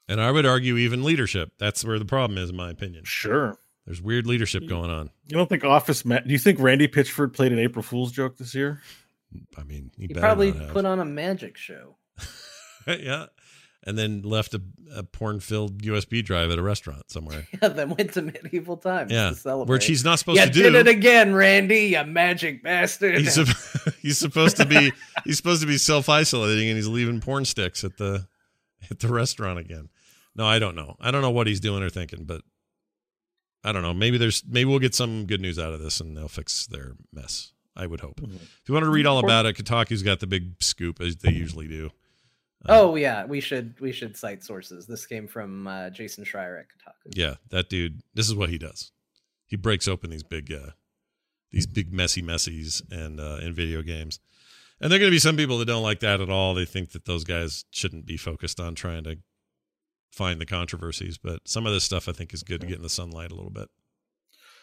And 0.08 0.20
I 0.20 0.32
would 0.32 0.48
argue 0.48 0.78
even 0.78 1.04
leadership. 1.04 1.52
That's 1.60 1.86
where 1.86 2.00
the 2.00 2.06
problem 2.06 2.40
is, 2.40 2.50
in 2.50 2.56
my 2.56 2.72
opinion. 2.72 3.04
sure. 3.06 3.60
There's 3.86 4.02
weird 4.02 4.26
leadership 4.26 4.64
mm. 4.64 4.70
going 4.70 4.90
on. 4.90 5.12
You 5.28 5.38
don't 5.38 5.48
think 5.48 5.64
Office 5.64 6.04
Matt? 6.04 6.26
Do 6.26 6.34
you 6.34 6.40
think 6.40 6.60
Randy 6.60 6.88
Pitchford 6.88 7.34
played 7.34 7.52
an 7.52 7.60
April 7.60 7.84
Fool's 7.84 8.12
joke 8.12 8.36
this 8.38 8.56
year? 8.56 8.82
I 9.60 9.64
mean, 9.64 9.92
he, 9.96 10.08
He 10.08 10.14
probably 10.16 10.54
put 10.54 10.86
on 10.86 11.00
a 11.00 11.06
magic 11.06 11.56
show. 11.56 11.98
yeah, 12.88 13.28
and 13.86 13.98
then 13.98 14.22
left 14.24 14.54
a, 14.54 14.62
a 14.96 15.04
porn-filled 15.04 15.82
USB 15.84 16.24
drive 16.24 16.52
at 16.52 16.60
a 16.60 16.62
restaurant 16.62 17.10
somewhere. 17.10 17.48
Yeah, 17.62 17.70
then 17.70 17.90
went 17.90 18.14
to 18.14 18.22
medieval 18.22 18.78
times 18.78 19.12
Yeah, 19.12 19.30
to 19.30 19.36
celebrate. 19.36 19.70
where 19.72 19.82
she's 19.82 20.04
not 20.04 20.20
supposed 20.20 20.40
you 20.40 20.46
to 20.46 20.52
did 20.52 20.76
it 20.76 20.88
again, 20.88 21.34
Randy, 21.34 21.86
you 21.88 22.04
magic 22.04 22.62
bastard. 22.64 23.18
He's, 23.20 23.34
sup- 23.36 23.94
he's 24.02 24.18
supposed 24.18 24.58
to 24.58 24.66
be 24.66 24.92
he's 25.24 25.38
supposed 25.38 25.62
to 25.62 25.68
be 25.68 25.78
self-isolating, 25.78 26.68
and 26.68 26.76
he's 26.78 26.88
leaving 26.88 27.22
porn 27.22 27.46
sticks 27.46 27.84
at 27.84 27.98
the 27.98 28.28
at 28.92 29.00
the 29.00 29.08
restaurant 29.08 29.60
again. 29.60 29.90
No, 30.36 30.46
I 30.46 30.60
don't 30.60 30.76
know. 30.76 30.96
I 31.00 31.12
don't 31.12 31.22
know 31.22 31.32
what 31.32 31.48
he's 31.48 31.60
doing 31.60 31.82
or 31.84 31.90
thinking, 31.90 32.24
but 32.26 32.42
I 33.64 33.72
don't 33.72 33.82
know. 33.82 33.94
Maybe 33.94 34.18
there's 34.18 34.44
maybe 34.48 34.70
we'll 34.70 34.80
get 34.80 34.96
some 34.96 35.26
good 35.26 35.42
news 35.42 35.60
out 35.60 35.74
of 35.74 35.82
this, 35.82 36.00
and 36.00 36.16
they'll 36.16 36.28
fix 36.28 36.68
their 36.68 36.94
mess. 37.14 37.54
I 37.76 37.88
would 37.88 38.00
hope. 38.02 38.20
Mhm. 38.20 38.36
If 38.36 38.62
you 38.68 38.74
want 38.74 38.84
to 38.86 38.90
read 38.90 39.06
all 39.06 39.20
about 39.20 39.46
it, 39.46 39.56
Kotaku's 39.56 40.04
got 40.04 40.20
the 40.20 40.28
big 40.28 40.62
scoop 40.62 41.00
as 41.02 41.16
they 41.18 41.32
usually 41.32 41.68
do. 41.68 41.92
Uh, 42.68 42.82
oh 42.82 42.96
yeah, 42.96 43.26
we 43.26 43.40
should 43.40 43.80
we 43.80 43.92
should 43.92 44.18
cite 44.18 44.44
sources. 44.44 44.86
This 44.86 45.06
came 45.06 45.28
from 45.28 45.68
uh, 45.68 45.90
Jason 45.90 46.26
Schreier 46.26 46.60
at 46.60 46.66
Kotaku. 46.66 47.14
yeah, 47.16 47.36
that 47.50 47.70
dude. 47.70 48.02
This 48.14 48.28
is 48.28 48.36
what 48.36 48.50
he 48.50 48.58
does. 48.58 48.92
He 49.48 49.56
breaks 49.56 49.88
open 49.88 50.10
these 50.10 50.24
big, 50.24 50.52
uh, 50.52 50.72
these 51.52 51.66
big 51.66 51.92
messy 51.92 52.22
messies 52.22 52.82
and 52.92 53.20
uh, 53.20 53.38
in 53.42 53.54
video 53.54 53.82
games. 53.82 54.20
And 54.82 54.92
there 54.92 54.98
are 54.98 55.00
going 55.00 55.12
to 55.12 55.16
be 55.16 55.20
some 55.20 55.38
people 55.38 55.58
that 55.58 55.66
don't 55.66 55.84
like 55.84 56.00
that 56.02 56.22
at 56.22 56.30
all. 56.30 56.54
They 56.54 56.66
think 56.66 56.92
that 56.92 57.06
those 57.06 57.24
guys 57.24 57.66
shouldn't 57.72 58.06
be 58.06 58.16
focused 58.16 58.60
on 58.60 58.76
trying 58.76 59.04
to 59.06 59.18
find 60.12 60.40
the 60.40 60.46
controversies. 60.46 61.18
But 61.18 61.48
some 61.48 61.66
of 61.66 61.74
this 61.74 61.84
stuff 61.84 62.08
I 62.08 62.12
think 62.12 62.34
is 62.34 62.44
good 62.44 62.62
to 62.62 62.68
get 62.68 62.78
in 62.78 62.84
the 62.84 62.90
sunlight 62.90 63.32
a 63.32 63.36
little 63.36 63.52
bit. 63.52 63.70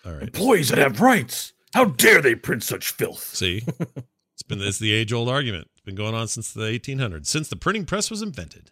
All 0.06 0.12
right. 0.12 0.22
Employees 0.22 0.68
that 0.68 0.78
have 0.78 1.00
rights. 1.00 1.52
How 1.74 1.86
dare 1.86 2.22
they 2.22 2.34
print 2.34 2.62
such 2.62 2.90
filth? 2.90 3.34
See, 3.34 3.66
it's 4.36 4.42
been 4.42 4.60
it's 4.60 4.78
the 4.78 4.92
age 4.92 5.12
old 5.14 5.28
argument. 5.30 5.68
It's 5.72 5.82
been 5.84 5.94
going 5.94 6.14
on 6.14 6.28
since 6.28 6.52
the 6.52 6.60
1800s, 6.60 7.26
since 7.26 7.48
the 7.48 7.56
printing 7.56 7.86
press 7.86 8.10
was 8.10 8.20
invented. 8.22 8.70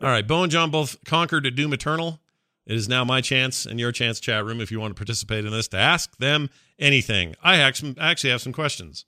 All 0.00 0.08
right, 0.08 0.24
Beau 0.26 0.44
and 0.44 0.52
Jon 0.52 0.70
both 0.70 1.02
conquered 1.04 1.52
Doom 1.56 1.72
Eternal. 1.72 2.20
It 2.64 2.76
is 2.76 2.88
now 2.88 3.02
my 3.04 3.20
chance 3.20 3.66
and 3.66 3.80
your 3.80 3.90
chance, 3.90 4.20
chat 4.20 4.44
room, 4.44 4.60
if 4.60 4.70
you 4.70 4.78
want 4.78 4.92
to 4.92 4.94
participate 4.94 5.44
in 5.44 5.50
this, 5.50 5.66
to 5.68 5.76
ask 5.78 6.16
them 6.18 6.48
anything. 6.78 7.34
I 7.42 7.56
actually 7.56 7.96
actually 7.98 8.30
have 8.30 8.40
some 8.40 8.52
questions. 8.52 9.04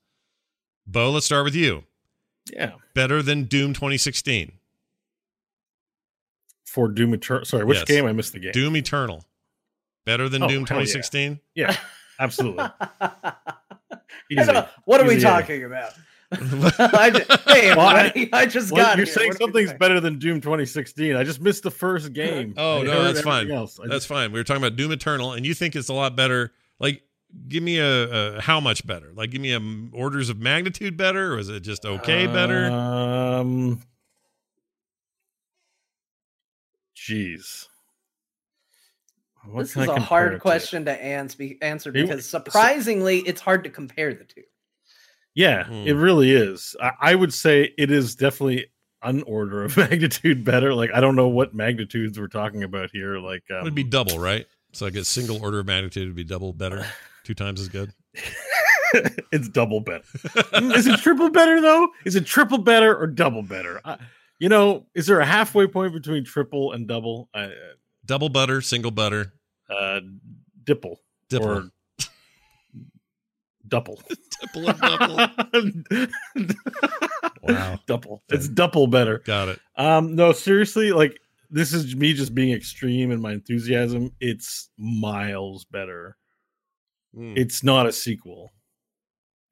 Beau, 0.86 1.10
let's 1.10 1.26
start 1.26 1.44
with 1.44 1.54
you. 1.54 1.84
Yeah. 2.52 2.72
Better 2.94 3.22
than 3.22 3.44
Doom 3.44 3.72
2016? 3.74 4.52
For 6.64 6.88
Doom 6.88 7.14
Eternal. 7.14 7.44
Sorry, 7.44 7.64
which 7.64 7.78
Yes. 7.78 7.84
game? 7.86 8.06
I 8.06 8.12
missed 8.12 8.32
the 8.32 8.40
game. 8.40 8.52
Doom 8.52 8.76
Eternal. 8.76 9.24
Better 10.04 10.28
than 10.28 10.42
Oh, 10.42 10.48
Doom 10.48 10.66
hell 10.66 10.78
yeah. 10.78 10.84
2016? 10.86 11.40
Yeah, 11.54 11.76
absolutely. 12.18 12.64
I 14.36 14.42
Easy. 14.42 14.52
what 14.84 15.00
are 15.00 15.06
we 15.06 15.14
Easy, 15.16 15.22
yeah. 15.26 15.40
talking 15.40 15.64
about? 15.64 15.92
I 16.32 17.10
just, 17.10 17.40
hey, 17.48 17.74
Well, 17.74 17.80
I- 17.86 17.98
everybody, 18.06 18.32
I, 18.32 18.46
just 18.46 18.70
Well, 18.72 18.84
got 18.84 18.96
you're 18.96 19.04
here. 19.06 19.14
saying 19.14 19.28
What 19.30 19.38
do 19.38 19.44
you 19.44 19.66
something's 19.66 19.78
better 19.80 19.98
than 20.00 20.18
Doom 20.20 20.40
2016. 20.40 21.16
I 21.16 21.24
just 21.24 21.40
missed 21.40 21.62
the 21.64 21.70
first 21.72 22.12
game. 22.14 22.54
Oh 22.56 22.80
I 22.80 22.82
no, 22.84 23.02
that's 23.02 23.20
fine. 23.22 23.50
Else. 23.50 23.76
That's 23.78 23.90
just- 23.90 24.06
fine. 24.06 24.30
We 24.32 24.38
were 24.38 24.44
talking 24.44 24.62
about 24.62 24.76
Doom 24.76 24.92
Eternal, 24.92 25.32
and 25.32 25.44
you 25.44 25.54
think 25.54 25.74
it's 25.74 25.88
a 25.88 25.94
lot 25.94 26.14
better. 26.16 26.52
Like, 26.78 27.02
give 27.48 27.62
me 27.64 27.78
a, 27.78 28.36
a 28.36 28.40
how 28.40 28.60
much 28.60 28.86
better? 28.86 29.12
Like, 29.14 29.30
give 29.30 29.40
me 29.40 29.52
a 29.52 29.56
m- 29.56 29.90
orders 29.92 30.28
of 30.30 30.38
magnitude 30.38 30.96
better, 30.96 31.34
or 31.34 31.38
is 31.38 31.48
it 31.48 31.60
just 31.60 31.84
okay 31.84 32.26
better? 32.28 32.70
Um, 32.70 33.82
jeez. 36.96 37.66
What 39.44 39.62
This 39.62 39.70
is 39.70 39.76
I 39.78 39.82
a 39.84 39.86
compare 39.86 40.26
it 40.26 40.28
hard 40.30 40.40
question 40.40 40.84
to 40.84 41.02
ans- 41.02 41.34
be- 41.34 41.58
answer 41.62 41.90
It- 41.90 41.94
because 41.94 42.26
surprisingly, 42.28 43.20
it's 43.20 43.40
hard 43.40 43.64
to 43.64 43.70
compare 43.70 44.12
the 44.14 44.24
two. 44.24 44.42
Yeah, 45.34 45.64
Hmm. 45.64 45.86
it 45.86 45.92
really 45.92 46.32
is. 46.32 46.74
I, 46.82 46.90
I 47.00 47.14
would 47.14 47.32
say 47.32 47.72
it 47.78 47.90
is 47.90 48.14
definitely 48.16 48.66
an 49.02 49.22
order 49.22 49.64
of 49.64 49.76
magnitude 49.76 50.44
better. 50.44 50.74
Like 50.74 50.90
I 50.92 51.00
don't 51.00 51.16
know 51.16 51.28
what 51.28 51.54
magnitudes 51.54 52.18
we're 52.18 52.26
talking 52.28 52.62
about 52.64 52.90
here. 52.92 53.18
Like 53.18 53.44
um, 53.50 53.58
it 53.58 53.64
would 53.64 53.74
be 53.74 53.84
double, 53.84 54.18
right? 54.18 54.46
So 54.72 54.84
like 54.84 54.94
a 54.96 55.04
single 55.04 55.42
order 55.42 55.60
of 55.60 55.66
magnitude 55.66 56.06
would 56.06 56.16
be 56.16 56.24
double 56.24 56.52
better, 56.52 56.84
two 57.24 57.34
times 57.34 57.60
as 57.60 57.68
good. 57.68 57.92
it's 59.32 59.48
double 59.48 59.80
better. 59.80 60.04
is 60.74 60.86
it 60.86 60.98
triple 61.00 61.30
better 61.30 61.60
though? 61.60 61.88
Is 62.04 62.16
it 62.16 62.26
triple 62.26 62.58
better 62.58 62.96
or 62.96 63.06
double 63.06 63.42
better? 63.42 63.80
I, 63.84 63.98
you 64.38 64.48
know, 64.48 64.86
is 64.94 65.06
there 65.06 65.20
a 65.20 65.24
halfway 65.26 65.66
point 65.66 65.92
between 65.92 66.24
triple 66.24 66.72
and 66.72 66.86
double? 66.88 67.28
Uh, 67.34 67.48
Double 68.10 68.28
butter, 68.28 68.60
single 68.60 68.90
butter, 68.90 69.34
uh, 69.70 70.00
dipple 70.64 70.96
dipple, 71.28 71.46
or 71.46 71.70
double. 73.68 74.02
dipple 74.42 75.46
and 75.52 75.86
double. 75.86 76.46
Wow. 77.44 77.78
double. 77.86 78.22
It's 78.28 78.48
double 78.48 78.88
better. 78.88 79.20
Got 79.20 79.50
it. 79.50 79.60
Um, 79.76 80.16
no, 80.16 80.32
seriously, 80.32 80.90
like 80.90 81.20
this 81.50 81.72
is 81.72 81.94
me 81.94 82.12
just 82.12 82.34
being 82.34 82.52
extreme 82.52 83.12
in 83.12 83.20
my 83.20 83.30
enthusiasm. 83.30 84.10
It's 84.18 84.70
miles 84.76 85.64
better. 85.66 86.16
Mm. 87.16 87.38
It's 87.38 87.62
not 87.62 87.86
a 87.86 87.92
sequel. 87.92 88.50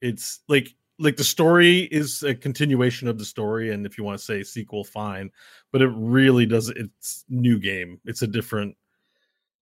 It's 0.03 0.40
like 0.49 0.75
like 0.98 1.16
the 1.16 1.24
story 1.24 1.80
is 1.80 2.22
a 2.22 2.34
continuation 2.34 3.08
of 3.08 3.18
the 3.18 3.24
story, 3.24 3.72
and 3.72 3.87
if 3.87 3.96
you 3.96 4.04
want 4.04 4.18
to 4.18 4.24
say 4.24 4.42
sequel, 4.42 4.84
fine. 4.84 5.30
But 5.72 5.82
it 5.82 5.90
really 5.94 6.46
does. 6.46 6.70
It's 6.70 7.24
new 7.28 7.58
game. 7.58 8.00
It's 8.04 8.22
a 8.22 8.26
different. 8.26 8.76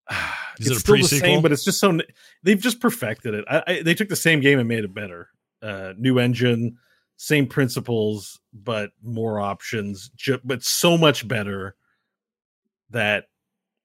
Is 0.59 0.68
it 0.68 0.70
it's 0.70 0.79
a 0.79 0.81
still 0.81 0.96
the 0.96 1.03
same, 1.05 1.42
but 1.42 1.53
it's 1.53 1.64
just 1.64 1.81
so 1.81 1.99
they've 2.42 2.59
just 2.59 2.81
perfected 2.81 3.35
it. 3.35 3.44
I, 3.46 3.62
I, 3.66 3.83
they 3.83 3.92
took 3.92 4.09
the 4.09 4.16
same 4.16 4.40
game 4.40 4.59
and 4.59 4.66
made 4.66 4.85
it 4.85 4.94
better. 4.94 5.29
Uh, 5.61 5.92
new 5.99 6.18
engine, 6.18 6.79
same 7.18 7.46
principles, 7.46 8.40
but 8.55 8.92
more 9.03 9.38
options. 9.38 10.09
Ju- 10.16 10.40
but 10.42 10.62
so 10.62 10.96
much 10.96 11.29
better 11.29 11.77
that 12.88 13.25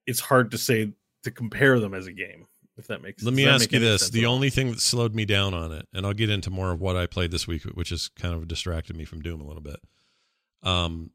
it's 0.06 0.20
hard 0.20 0.50
to 0.52 0.58
say 0.58 0.94
to 1.24 1.30
compare 1.30 1.78
them 1.78 1.92
as 1.92 2.06
a 2.06 2.12
game. 2.12 2.46
If 2.82 2.88
that 2.88 3.00
makes. 3.00 3.22
Let 3.22 3.32
me 3.32 3.46
ask 3.46 3.70
you 3.70 3.78
this: 3.78 4.10
the 4.10 4.26
only 4.26 4.50
thing 4.50 4.70
that 4.70 4.80
slowed 4.80 5.14
me 5.14 5.24
down 5.24 5.54
on 5.54 5.70
it, 5.70 5.86
and 5.94 6.04
I'll 6.04 6.12
get 6.12 6.30
into 6.30 6.50
more 6.50 6.72
of 6.72 6.80
what 6.80 6.96
I 6.96 7.06
played 7.06 7.30
this 7.30 7.46
week, 7.46 7.62
which 7.62 7.90
has 7.90 8.08
kind 8.08 8.34
of 8.34 8.48
distracted 8.48 8.96
me 8.96 9.04
from 9.04 9.22
Doom 9.22 9.40
a 9.40 9.44
little 9.44 9.62
bit. 9.62 9.80
Um, 10.64 11.12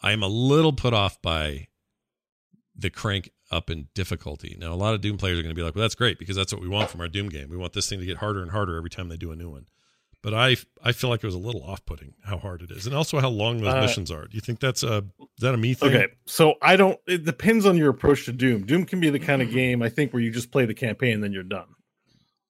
I 0.00 0.12
am 0.12 0.22
a 0.22 0.28
little 0.28 0.72
put 0.72 0.94
off 0.94 1.20
by 1.20 1.68
the 2.74 2.88
crank 2.88 3.30
up 3.50 3.68
in 3.68 3.88
difficulty. 3.92 4.56
Now, 4.58 4.72
a 4.72 4.76
lot 4.76 4.94
of 4.94 5.02
Doom 5.02 5.18
players 5.18 5.38
are 5.38 5.42
going 5.42 5.54
to 5.54 5.58
be 5.58 5.62
like, 5.62 5.74
"Well, 5.74 5.82
that's 5.82 5.94
great 5.94 6.18
because 6.18 6.36
that's 6.36 6.54
what 6.54 6.62
we 6.62 6.68
want 6.68 6.88
from 6.88 7.02
our 7.02 7.08
Doom 7.08 7.28
game. 7.28 7.50
We 7.50 7.58
want 7.58 7.74
this 7.74 7.86
thing 7.86 8.00
to 8.00 8.06
get 8.06 8.16
harder 8.16 8.40
and 8.40 8.50
harder 8.50 8.78
every 8.78 8.90
time 8.90 9.10
they 9.10 9.18
do 9.18 9.30
a 9.30 9.36
new 9.36 9.50
one." 9.50 9.66
But 10.20 10.34
I, 10.34 10.56
I 10.82 10.90
feel 10.92 11.10
like 11.10 11.22
it 11.22 11.26
was 11.26 11.36
a 11.36 11.38
little 11.38 11.62
off-putting 11.62 12.14
how 12.24 12.38
hard 12.38 12.62
it 12.62 12.72
is, 12.72 12.86
and 12.86 12.94
also 12.96 13.20
how 13.20 13.28
long 13.28 13.60
those 13.60 13.72
Uh, 13.72 13.80
missions 13.82 14.10
are. 14.10 14.26
Do 14.26 14.34
you 14.34 14.40
think 14.40 14.58
that's 14.58 14.82
a 14.82 15.04
is 15.20 15.26
that 15.40 15.54
a 15.54 15.56
me 15.56 15.74
thing? 15.74 15.90
Okay, 15.94 16.08
so 16.26 16.54
I 16.60 16.74
don't. 16.74 16.98
It 17.06 17.24
depends 17.24 17.64
on 17.66 17.76
your 17.76 17.90
approach 17.90 18.24
to 18.24 18.32
Doom. 18.32 18.66
Doom 18.66 18.84
can 18.84 18.98
be 18.98 19.10
the 19.10 19.20
kind 19.20 19.42
of 19.42 19.50
game 19.52 19.80
I 19.80 19.88
think 19.88 20.12
where 20.12 20.20
you 20.20 20.30
just 20.32 20.50
play 20.50 20.64
the 20.66 20.74
campaign 20.74 21.14
and 21.14 21.22
then 21.22 21.32
you're 21.32 21.44
done, 21.44 21.68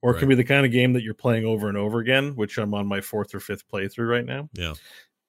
or 0.00 0.16
it 0.16 0.18
can 0.18 0.28
be 0.30 0.34
the 0.34 0.44
kind 0.44 0.64
of 0.64 0.72
game 0.72 0.94
that 0.94 1.02
you're 1.02 1.12
playing 1.12 1.44
over 1.44 1.68
and 1.68 1.76
over 1.76 1.98
again, 1.98 2.34
which 2.36 2.56
I'm 2.56 2.72
on 2.72 2.86
my 2.86 3.02
fourth 3.02 3.34
or 3.34 3.40
fifth 3.40 3.68
playthrough 3.68 4.08
right 4.08 4.24
now. 4.24 4.48
Yeah. 4.54 4.74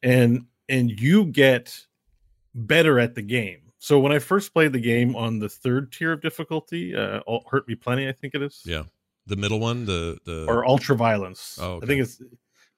and 0.01 0.45
and 0.69 0.97
you 0.97 1.25
get 1.25 1.77
better 2.55 2.99
at 2.99 3.15
the 3.15 3.21
game. 3.21 3.63
So 3.79 3.99
when 3.99 4.11
I 4.13 4.19
first 4.19 4.53
played 4.53 4.71
the 4.73 4.79
game 4.79 5.15
on 5.15 5.39
the 5.39 5.49
third 5.49 5.91
tier 5.91 6.11
of 6.13 6.21
difficulty, 6.21 6.95
uh, 6.95 7.21
Hurt 7.49 7.67
Me 7.67 7.75
Plenty, 7.75 8.07
I 8.07 8.11
think 8.13 8.33
it 8.35 8.41
is, 8.41 8.61
Yeah. 8.65 8.83
The 9.29 9.37
middle 9.37 9.59
one, 9.59 9.85
the 9.85 10.17
the 10.25 10.45
or 10.47 10.65
Ultra 10.65 10.95
Violence. 10.95 11.57
Oh, 11.61 11.73
okay. 11.73 11.85
I 11.85 11.87
think 11.87 12.01
it's 12.01 12.21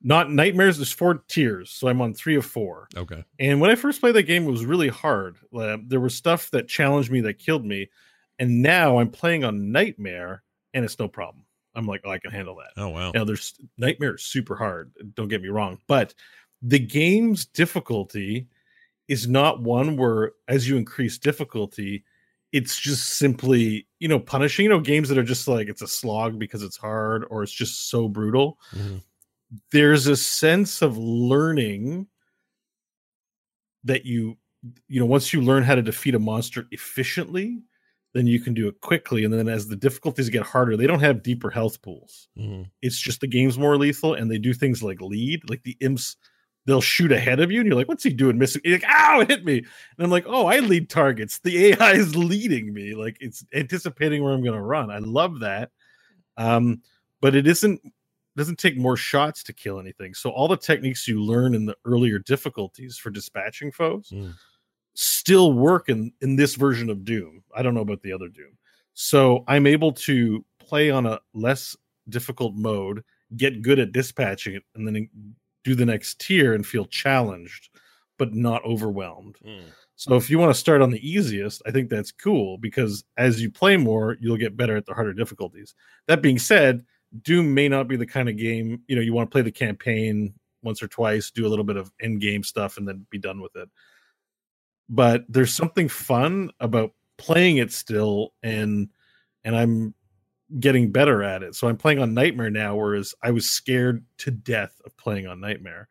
not 0.04 0.32
Nightmares. 0.32 0.78
There's 0.78 0.92
four 0.92 1.24
tiers, 1.28 1.72
so 1.72 1.88
I'm 1.88 2.02
on 2.02 2.14
three 2.14 2.36
of 2.36 2.46
four. 2.46 2.88
okay. 2.96 3.24
And 3.40 3.62
when 3.62 3.72
I 3.72 3.76
first 3.76 4.02
played 4.02 4.16
that 4.16 4.24
game, 4.24 4.44
it 4.48 4.52
was 4.52 4.66
really 4.66 4.90
hard. 4.90 5.38
Uh, 5.56 5.78
there 5.88 6.00
was 6.00 6.16
stuff 6.16 6.52
that 6.52 6.68
challenged 6.68 7.12
me 7.12 7.22
that 7.22 7.40
killed 7.40 7.66
me, 7.66 7.90
and 8.38 8.62
now 8.62 9.00
I'm 9.00 9.10
playing 9.10 9.44
on 9.44 9.72
Nightmare, 9.72 10.44
and 10.74 10.86
it's 10.86 11.00
no 11.00 11.08
problem. 11.08 11.46
I'm 11.74 11.86
like, 11.86 12.02
oh, 12.04 12.12
I 12.12 12.20
can 12.20 12.32
handle 12.32 12.56
that. 12.58 12.82
Oh 12.82 12.90
wow. 12.90 13.12
Now, 13.14 13.24
there's 13.24 13.54
Nightmare 13.78 14.16
is 14.16 14.24
super 14.24 14.56
hard. 14.56 14.92
Don't 15.16 15.30
get 15.30 15.42
me 15.42 15.50
wrong, 15.50 15.80
but 15.88 16.14
the 16.62 16.80
game's 16.80 17.46
difficulty 17.46 18.48
is 19.08 19.28
not 19.28 19.62
one 19.62 19.98
where, 19.98 20.34
as 20.48 20.68
you 20.68 20.78
increase 20.78 21.18
difficulty, 21.18 22.04
it's 22.52 22.80
just 22.80 23.18
simply 23.18 23.88
you 24.00 24.08
know 24.08 24.20
punishing. 24.20 24.64
You 24.66 24.70
know, 24.70 24.80
games 24.80 25.10
that 25.10 25.18
are 25.18 25.24
just 25.24 25.48
like 25.48 25.68
it's 25.70 25.82
a 25.82 25.88
slog 25.88 26.40
because 26.40 26.64
it's 26.64 26.78
hard, 26.78 27.26
or 27.30 27.44
it's 27.44 27.52
just 27.54 27.90
so 27.90 28.08
brutal 28.10 28.60
Mhm. 28.74 29.02
there's 29.72 30.08
a 30.08 30.16
sense 30.16 30.82
of 30.82 30.98
learning 30.98 32.08
that 33.84 34.06
you 34.06 34.38
you 34.88 35.00
know 35.00 35.06
once 35.06 35.34
you 35.34 35.42
learn 35.42 35.64
how 35.64 35.76
to 35.76 35.82
defeat 35.82 36.16
a 36.16 36.20
monster 36.20 36.68
efficiently 36.72 37.62
then 38.14 38.28
you 38.28 38.40
can 38.40 38.54
do 38.54 38.68
it 38.68 38.80
quickly 38.82 39.24
and 39.24 39.34
then 39.34 39.48
as 39.48 39.68
the 39.68 39.76
difficulties 39.76 40.30
get 40.30 40.44
harder 40.44 40.78
they 40.78 40.88
don't 40.88 41.00
have 41.00 41.24
deeper 41.24 41.50
health 41.50 41.82
pools 41.82 42.30
Mhm. 42.38 42.70
it's 42.82 43.00
just 43.00 43.22
the 43.22 43.28
game's 43.28 43.58
more 43.58 43.78
lethal 43.78 44.14
and 44.14 44.30
they 44.30 44.38
do 44.38 44.54
things 44.54 44.84
like 44.84 45.02
lead 45.02 45.50
like 45.50 45.64
the 45.64 45.78
imps 45.82 46.16
they'll 46.66 46.82
shoot 46.82 47.12
ahead 47.12 47.40
of 47.40 47.52
you 47.52 47.60
and 47.60 47.68
you're 47.68 47.76
like 47.76 47.88
what's 47.88 48.04
he 48.04 48.12
doing 48.12 48.38
missing 48.38 48.62
you're 48.64 48.78
like 48.78 48.88
ow 48.88 49.20
it 49.22 49.30
hit 49.30 49.44
me. 49.46 49.58
And 49.58 49.68
i'm 50.00 50.12
like 50.12 50.26
oh 50.28 50.46
i 50.48 50.60
lead 50.60 50.90
targets. 50.90 51.40
The 51.40 51.68
ai 51.68 51.94
is 51.94 52.16
leading 52.16 52.74
me. 52.74 52.94
Like 52.94 53.18
it's 53.20 53.44
anticipating 53.54 54.24
where 54.24 54.34
i'm 54.34 54.44
going 54.44 54.56
to 54.56 54.62
run. 54.62 54.92
I 54.92 55.00
love 55.00 55.40
that. 55.40 55.72
Um 56.38 56.82
but 57.20 57.36
it 57.36 57.48
isn't 57.48 57.82
doesn't 58.38 58.58
take 58.60 58.78
more 58.78 58.96
shots 58.96 59.44
to 59.44 59.54
kill 59.54 59.80
anything. 59.80 60.14
So 60.14 60.30
all 60.30 60.48
the 60.48 60.56
techniques 60.56 61.08
you 61.08 61.22
learn 61.22 61.54
in 61.54 61.66
the 61.66 61.76
earlier 61.84 62.18
difficulties 62.20 62.98
for 62.98 63.10
dispatching 63.10 63.72
foes 63.72 64.10
Mm. 64.14 64.34
still 64.94 65.54
work 65.54 65.90
in 65.90 66.12
in 66.22 66.36
this 66.36 66.56
version 66.56 66.90
of 66.90 67.04
doom. 67.06 67.44
I 67.56 67.62
don't 67.62 67.74
know 67.74 67.82
about 67.82 68.02
the 68.04 68.14
other 68.14 68.28
doom. 68.30 68.58
So 68.94 69.44
i'm 69.48 69.66
able 69.68 69.92
to 69.94 70.46
play 70.60 70.92
on 70.92 71.06
a 71.06 71.20
less 71.34 71.76
difficult 72.10 72.56
mode 72.56 73.04
get 73.38 73.62
good 73.62 73.80
at 73.80 73.92
dispatching 73.94 74.56
it 74.56 74.64
and 74.76 74.86
then 74.88 75.10
do 75.64 75.76
the 75.76 75.86
next 75.86 76.20
tier 76.20 76.54
and 76.54 76.66
feel 76.66 76.86
challenged 76.86 77.70
but 78.18 78.34
not 78.34 78.64
overwhelmed. 78.64 79.38
Mm. 79.44 79.64
so 79.96 80.16
if 80.16 80.30
you 80.30 80.38
want 80.38 80.54
to 80.54 80.60
start 80.60 80.82
on 80.82 80.92
the 80.92 81.10
easiest 81.10 81.62
i 81.66 81.72
think 81.72 81.90
that's 81.90 82.12
cool 82.12 82.58
because 82.58 83.04
as 83.18 83.42
you 83.42 83.50
play 83.50 83.78
more 83.78 84.18
you'll 84.20 84.38
get 84.38 84.58
better 84.58 84.76
at 84.76 84.86
the 84.86 84.94
harder 84.94 85.14
difficulties. 85.14 85.76
That 86.08 86.22
being 86.22 86.40
said 86.40 86.86
doom 87.24 87.54
may 87.54 87.68
not 87.68 87.88
be 87.88 87.98
the 87.98 88.06
kind 88.06 88.30
of 88.30 88.38
game 88.38 88.82
you 88.88 88.96
know 88.96 89.02
you 89.02 89.14
want 89.14 89.30
to 89.30 89.34
play 89.34 89.42
the 89.42 89.52
campaign 89.52 90.34
once 90.64 90.82
or 90.84 90.88
twice 90.88 91.32
do 91.32 91.46
a 91.46 91.50
little 91.50 91.66
bit 91.66 91.76
of 91.78 91.92
end 92.02 92.22
game 92.22 92.44
stuff 92.44 92.78
and 92.78 92.88
then 92.88 93.06
be 93.10 93.18
done 93.18 93.42
with 93.42 93.56
it. 93.56 93.70
But 94.90 95.26
there's 95.30 95.54
something 95.54 95.88
fun 95.88 96.52
about 96.60 96.92
playing 97.18 97.58
it 97.58 97.72
still 97.72 98.34
and 98.42 98.90
and 99.44 99.56
i'm 99.56 99.94
getting 100.60 100.92
better 100.92 101.24
at 101.24 101.44
it. 101.44 101.56
So 101.56 101.68
i'm 101.68 101.78
playing 101.78 102.00
on 102.00 102.14
nightmare 102.14 102.50
now 102.50 102.76
whereas 102.76 103.16
i 103.24 103.32
was 103.32 103.50
scared 103.50 104.04
to 104.18 104.32
death 104.32 104.82
of 104.86 104.96
playing 104.98 105.28
on 105.28 105.40
nightmare. 105.40 105.88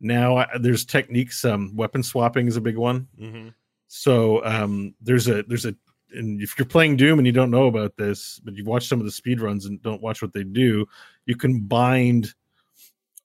Now 0.00 0.36
I, 0.38 0.48
there's 0.58 0.84
techniques 0.84 1.44
um 1.44 1.74
weapon 1.74 2.02
swapping 2.02 2.46
is 2.46 2.56
a 2.56 2.60
big 2.60 2.76
one. 2.76 3.08
Mhm. 3.18 3.54
so 3.88 4.44
um 4.44 4.94
there's 5.00 5.28
a 5.28 5.42
there's 5.44 5.64
a 5.66 5.74
and 6.14 6.42
if 6.42 6.58
you're 6.58 6.66
playing 6.66 6.96
doom 6.96 7.18
and 7.18 7.26
you 7.26 7.32
don't 7.32 7.50
know 7.50 7.66
about 7.68 7.96
this 7.96 8.38
but 8.44 8.54
you've 8.54 8.66
watched 8.66 8.88
some 8.88 8.98
of 9.00 9.06
the 9.06 9.12
speed 9.12 9.40
runs 9.40 9.64
and 9.64 9.80
don't 9.82 10.02
watch 10.02 10.20
what 10.20 10.32
they 10.34 10.44
do 10.44 10.86
you 11.26 11.34
can 11.36 11.60
bind 11.60 12.34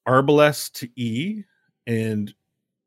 arbalest 0.07 0.71
to 0.73 0.89
e 0.95 1.43
and 1.85 2.33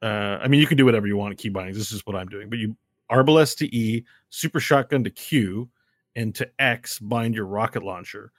uh 0.03 0.39
i 0.41 0.49
mean 0.49 0.59
you 0.61 0.67
can 0.67 0.79
do 0.79 0.85
whatever 0.87 1.07
you 1.07 1.17
want 1.17 1.33
at 1.33 1.39
key 1.39 1.51
bindings. 1.51 1.77
This 1.77 1.93
is 1.93 2.01
what 2.07 2.17
i'm 2.17 2.29
doing 2.29 2.49
but 2.49 2.59
you 2.59 2.75
arbalest 3.11 3.59
to 3.59 3.77
e 3.77 4.05
super 4.31 4.61
shotgun 4.61 5.05
to 5.05 5.11
q 5.11 5.69
and 6.17 6.35
to 6.35 6.49
x 6.59 6.99
bind 6.99 7.35
your 7.35 7.47
rocket 7.47 7.83
launcher 7.83 8.33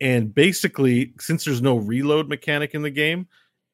and 0.00 0.34
basically 0.34 1.14
since 1.18 1.44
there's 1.44 1.62
no 1.62 1.76
reload 1.76 2.28
mechanic 2.28 2.74
in 2.74 2.82
the 2.82 2.90
game 2.90 3.26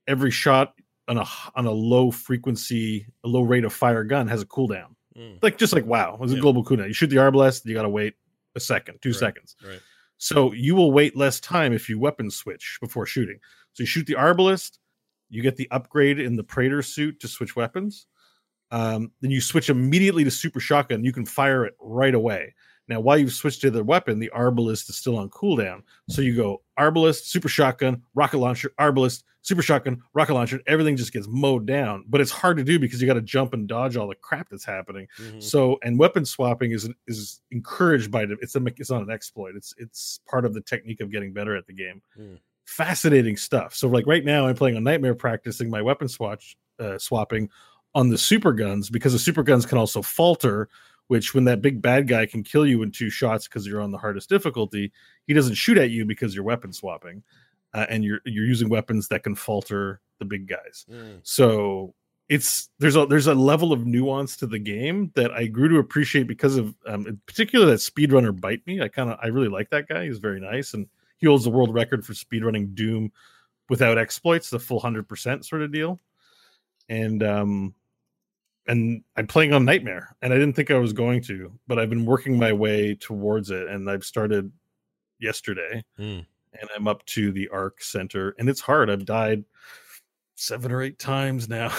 every 0.06 0.30
shot 0.30 0.74
on 1.08 1.18
a 1.18 1.24
on 1.56 1.66
a 1.66 1.70
low 1.72 2.10
frequency 2.10 3.06
a 3.24 3.28
low 3.28 3.42
rate 3.42 3.64
of 3.64 3.72
fire 3.72 4.04
gun 4.04 4.26
has 4.28 4.42
a 4.42 4.46
cooldown 4.46 4.94
Mm. 5.14 5.40
like 5.42 5.58
just 5.58 5.74
like 5.74 5.84
wow, 5.84 6.18
it's 6.22 6.32
a 6.32 6.40
global 6.40 6.64
cooldown. 6.64 6.86
You 6.86 6.94
shoot 6.94 7.08
the 7.10 7.16
arbalest, 7.16 7.66
you 7.66 7.74
gotta 7.74 7.86
wait 7.90 8.14
a 8.56 8.60
second, 8.60 8.98
two 9.02 9.10
Right. 9.10 9.18
seconds. 9.18 9.56
Right. 9.62 9.80
So 10.16 10.52
you 10.54 10.74
will 10.74 10.90
wait 10.90 11.14
less 11.14 11.38
time 11.38 11.74
if 11.74 11.86
you 11.90 11.98
weapon 11.98 12.30
switch 12.30 12.78
before 12.80 13.04
shooting. 13.04 13.38
So 13.74 13.82
you 13.82 13.86
shoot 13.86 14.06
the 14.06 14.14
arbalest, 14.14 14.78
you 15.28 15.42
get 15.42 15.56
the 15.56 15.68
upgrade 15.70 16.18
in 16.18 16.36
the 16.36 16.42
Praetor 16.42 16.80
suit 16.80 17.20
to 17.20 17.28
switch 17.28 17.54
weapons. 17.54 18.06
Um, 18.70 19.12
then 19.20 19.30
you 19.30 19.42
switch 19.42 19.68
immediately 19.68 20.24
to 20.24 20.30
super 20.30 20.60
shotgun. 20.60 21.04
You 21.04 21.12
can 21.12 21.26
fire 21.26 21.66
it 21.66 21.74
right 21.78 22.14
away. 22.14 22.54
Now, 22.92 23.00
while 23.00 23.16
you've 23.16 23.32
switched 23.32 23.62
to 23.62 23.70
the 23.70 23.82
weapon, 23.82 24.18
the 24.18 24.30
arbalist 24.36 24.90
is 24.90 24.96
still 24.96 25.16
on 25.16 25.30
cooldown. 25.30 25.82
So 26.10 26.20
you 26.20 26.36
go 26.36 26.60
arbalist, 26.78 27.24
super 27.24 27.48
shotgun, 27.48 28.02
rocket 28.14 28.36
launcher, 28.36 28.70
arbalist, 28.78 29.22
super 29.40 29.62
shotgun, 29.62 30.02
rocket 30.12 30.34
launcher. 30.34 30.60
Everything 30.66 30.94
just 30.94 31.10
gets 31.10 31.26
mowed 31.26 31.64
down. 31.64 32.04
But 32.06 32.20
it's 32.20 32.30
hard 32.30 32.58
to 32.58 32.64
do 32.64 32.78
because 32.78 33.00
you 33.00 33.06
got 33.06 33.14
to 33.14 33.22
jump 33.22 33.54
and 33.54 33.66
dodge 33.66 33.96
all 33.96 34.08
the 34.08 34.14
crap 34.14 34.50
that's 34.50 34.66
happening. 34.66 35.08
Mm-hmm. 35.18 35.40
So, 35.40 35.78
and 35.82 35.98
weapon 35.98 36.26
swapping 36.26 36.72
is 36.72 36.86
is 37.06 37.40
encouraged 37.50 38.10
by 38.10 38.24
it. 38.24 38.30
It's 38.42 38.56
a 38.56 38.62
it's 38.76 38.90
not 38.90 39.00
an 39.00 39.10
exploit. 39.10 39.56
It's 39.56 39.72
it's 39.78 40.20
part 40.28 40.44
of 40.44 40.52
the 40.52 40.60
technique 40.60 41.00
of 41.00 41.10
getting 41.10 41.32
better 41.32 41.56
at 41.56 41.66
the 41.66 41.72
game. 41.72 42.02
Mm. 42.20 42.40
Fascinating 42.66 43.38
stuff. 43.38 43.74
So, 43.74 43.88
like 43.88 44.06
right 44.06 44.22
now, 44.24 44.46
I'm 44.46 44.54
playing 44.54 44.76
a 44.76 44.80
nightmare, 44.80 45.14
practicing 45.14 45.70
my 45.70 45.80
weapon 45.80 46.08
swatch 46.08 46.58
uh, 46.78 46.98
swapping 46.98 47.48
on 47.94 48.10
the 48.10 48.18
super 48.18 48.52
guns 48.52 48.90
because 48.90 49.14
the 49.14 49.18
super 49.18 49.42
guns 49.42 49.64
can 49.64 49.78
also 49.78 50.02
falter 50.02 50.68
which 51.12 51.34
when 51.34 51.44
that 51.44 51.60
big 51.60 51.82
bad 51.82 52.08
guy 52.08 52.24
can 52.24 52.42
kill 52.42 52.64
you 52.64 52.82
in 52.82 52.90
two 52.90 53.10
shots 53.10 53.46
because 53.46 53.66
you're 53.66 53.82
on 53.82 53.90
the 53.90 53.98
hardest 53.98 54.30
difficulty, 54.30 54.90
he 55.26 55.34
doesn't 55.34 55.56
shoot 55.56 55.76
at 55.76 55.90
you 55.90 56.06
because 56.06 56.34
you're 56.34 56.42
weapon 56.42 56.72
swapping, 56.72 57.22
uh, 57.74 57.84
and 57.90 58.02
you're 58.02 58.20
you're 58.24 58.46
using 58.46 58.70
weapons 58.70 59.08
that 59.08 59.22
can 59.22 59.34
falter 59.34 60.00
the 60.20 60.24
big 60.24 60.48
guys. 60.48 60.86
Mm. 60.90 61.20
So 61.22 61.92
it's 62.30 62.70
there's 62.78 62.96
a 62.96 63.04
there's 63.04 63.26
a 63.26 63.34
level 63.34 63.74
of 63.74 63.84
nuance 63.84 64.38
to 64.38 64.46
the 64.46 64.58
game 64.58 65.12
that 65.14 65.32
I 65.32 65.48
grew 65.48 65.68
to 65.68 65.76
appreciate 65.80 66.26
because 66.26 66.56
of 66.56 66.74
um, 66.86 67.06
in 67.06 67.20
particular 67.26 67.66
that 67.66 67.80
speedrunner 67.80 68.40
bite 68.40 68.66
me. 68.66 68.80
I 68.80 68.88
kind 68.88 69.10
of 69.10 69.18
I 69.22 69.26
really 69.26 69.48
like 69.48 69.68
that 69.68 69.88
guy. 69.88 70.06
He's 70.06 70.16
very 70.16 70.40
nice 70.40 70.72
and 70.72 70.86
he 71.18 71.26
holds 71.26 71.44
the 71.44 71.50
world 71.50 71.74
record 71.74 72.06
for 72.06 72.14
speedrunning 72.14 72.74
Doom 72.74 73.12
without 73.68 73.98
exploits, 73.98 74.48
the 74.48 74.58
full 74.58 74.80
hundred 74.80 75.10
percent 75.10 75.44
sort 75.44 75.60
of 75.60 75.72
deal. 75.72 76.00
And 76.88 77.22
um, 77.22 77.74
and 78.66 79.02
I'm 79.16 79.26
playing 79.26 79.52
on 79.52 79.64
Nightmare, 79.64 80.16
and 80.22 80.32
I 80.32 80.38
didn't 80.38 80.54
think 80.54 80.70
I 80.70 80.78
was 80.78 80.92
going 80.92 81.22
to, 81.22 81.52
but 81.66 81.78
I've 81.78 81.90
been 81.90 82.06
working 82.06 82.38
my 82.38 82.52
way 82.52 82.94
towards 82.94 83.50
it, 83.50 83.68
and 83.68 83.90
I've 83.90 84.04
started 84.04 84.50
yesterday, 85.18 85.82
mm. 85.98 86.24
and 86.60 86.70
I'm 86.74 86.88
up 86.88 87.04
to 87.06 87.32
the 87.32 87.48
Arc 87.48 87.82
Center, 87.82 88.34
and 88.38 88.48
it's 88.48 88.60
hard. 88.60 88.90
I've 88.90 89.04
died 89.04 89.44
seven 90.36 90.72
or 90.72 90.82
eight 90.82 90.98
times 90.98 91.48
now. 91.48 91.72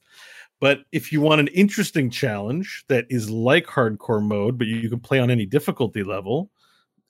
but 0.60 0.80
if 0.92 1.12
you 1.12 1.20
want 1.20 1.40
an 1.40 1.48
interesting 1.48 2.10
challenge 2.10 2.84
that 2.88 3.06
is 3.10 3.30
like 3.30 3.66
hardcore 3.66 4.22
mode, 4.22 4.58
but 4.58 4.66
you 4.66 4.88
can 4.88 5.00
play 5.00 5.18
on 5.18 5.30
any 5.30 5.46
difficulty 5.46 6.02
level, 6.02 6.50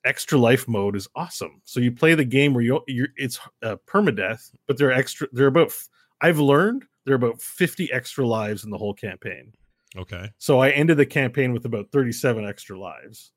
extra 0.05 0.37
life 0.37 0.67
mode 0.67 0.95
is 0.95 1.07
awesome. 1.15 1.61
So 1.65 1.79
you 1.79 1.91
play 1.91 2.15
the 2.15 2.25
game 2.25 2.53
where 2.53 2.63
you 2.63 2.81
you're 2.87 3.09
it's 3.15 3.39
uh, 3.63 3.77
permadeath, 3.87 4.51
but 4.67 4.77
they're 4.77 4.91
extra. 4.91 5.27
They're 5.31 5.47
about. 5.47 5.73
I've 6.21 6.39
learned 6.39 6.85
there 7.05 7.13
are 7.13 7.15
about 7.15 7.41
50 7.41 7.91
extra 7.91 8.25
lives 8.25 8.63
in 8.63 8.69
the 8.69 8.77
whole 8.77 8.93
campaign. 8.93 9.53
Okay. 9.97 10.29
So 10.37 10.59
I 10.59 10.69
ended 10.69 10.97
the 10.97 11.05
campaign 11.05 11.53
with 11.53 11.65
about 11.65 11.91
37 11.91 12.45
extra 12.45 12.79
lives 12.79 13.31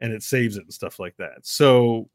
and 0.00 0.12
it 0.12 0.22
saves 0.22 0.56
it 0.56 0.62
and 0.62 0.72
stuff 0.72 0.98
like 0.98 1.16
that. 1.18 1.38
So 1.42 2.08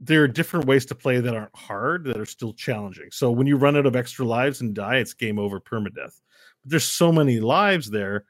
there 0.00 0.22
are 0.22 0.28
different 0.28 0.66
ways 0.66 0.86
to 0.86 0.94
play 0.94 1.20
that 1.20 1.34
aren't 1.34 1.56
hard 1.56 2.04
that 2.04 2.18
are 2.18 2.26
still 2.26 2.52
challenging. 2.52 3.08
So 3.10 3.30
when 3.30 3.46
you 3.46 3.56
run 3.56 3.76
out 3.76 3.86
of 3.86 3.96
extra 3.96 4.24
lives 4.24 4.60
and 4.60 4.74
die, 4.74 4.96
it's 4.96 5.12
game 5.12 5.38
over 5.38 5.60
permadeath. 5.60 6.20
But 6.62 6.70
there's 6.70 6.84
so 6.84 7.10
many 7.10 7.40
lives 7.40 7.90
there 7.90 8.24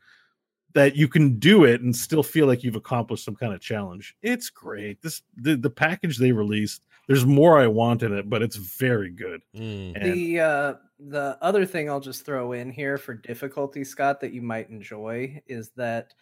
that 0.75 0.97
you 0.97 1.09
can 1.09 1.39
do 1.39 1.65
it 1.65 1.81
and 1.81 1.95
still 1.95 2.23
feel 2.23 2.47
like 2.47 2.63
you've 2.63 2.77
accomplished 2.77 3.25
some 3.25 3.37
kind 3.37 3.53
of 3.53 3.61
challenge. 3.61 4.15
It's 4.23 4.51
great. 4.51 5.03
This 5.03 5.23
the, 5.37 5.57
the 5.57 5.71
package 5.71 6.19
they 6.19 6.33
released. 6.33 6.85
There's 7.09 7.27
more 7.27 7.59
I 7.59 7.67
want 7.67 8.03
in 8.03 8.13
it, 8.13 8.29
but 8.29 8.43
it's 8.43 8.57
very 8.57 9.11
good. 9.11 9.41
Mm. 9.57 9.97
And, 9.97 10.13
the 10.13 10.41
uh, 10.41 10.75
the 11.01 11.39
other 11.41 11.65
thing 11.65 11.89
I'll 11.89 12.01
just 12.01 12.25
throw 12.25 12.53
in 12.53 12.71
here 12.71 12.99
for 12.99 13.15
difficulty, 13.15 13.83
Scott, 13.83 14.21
that 14.21 14.33
you 14.33 14.43
might 14.43 14.69
enjoy 14.69 15.43
is 15.47 15.71
that 15.77 16.13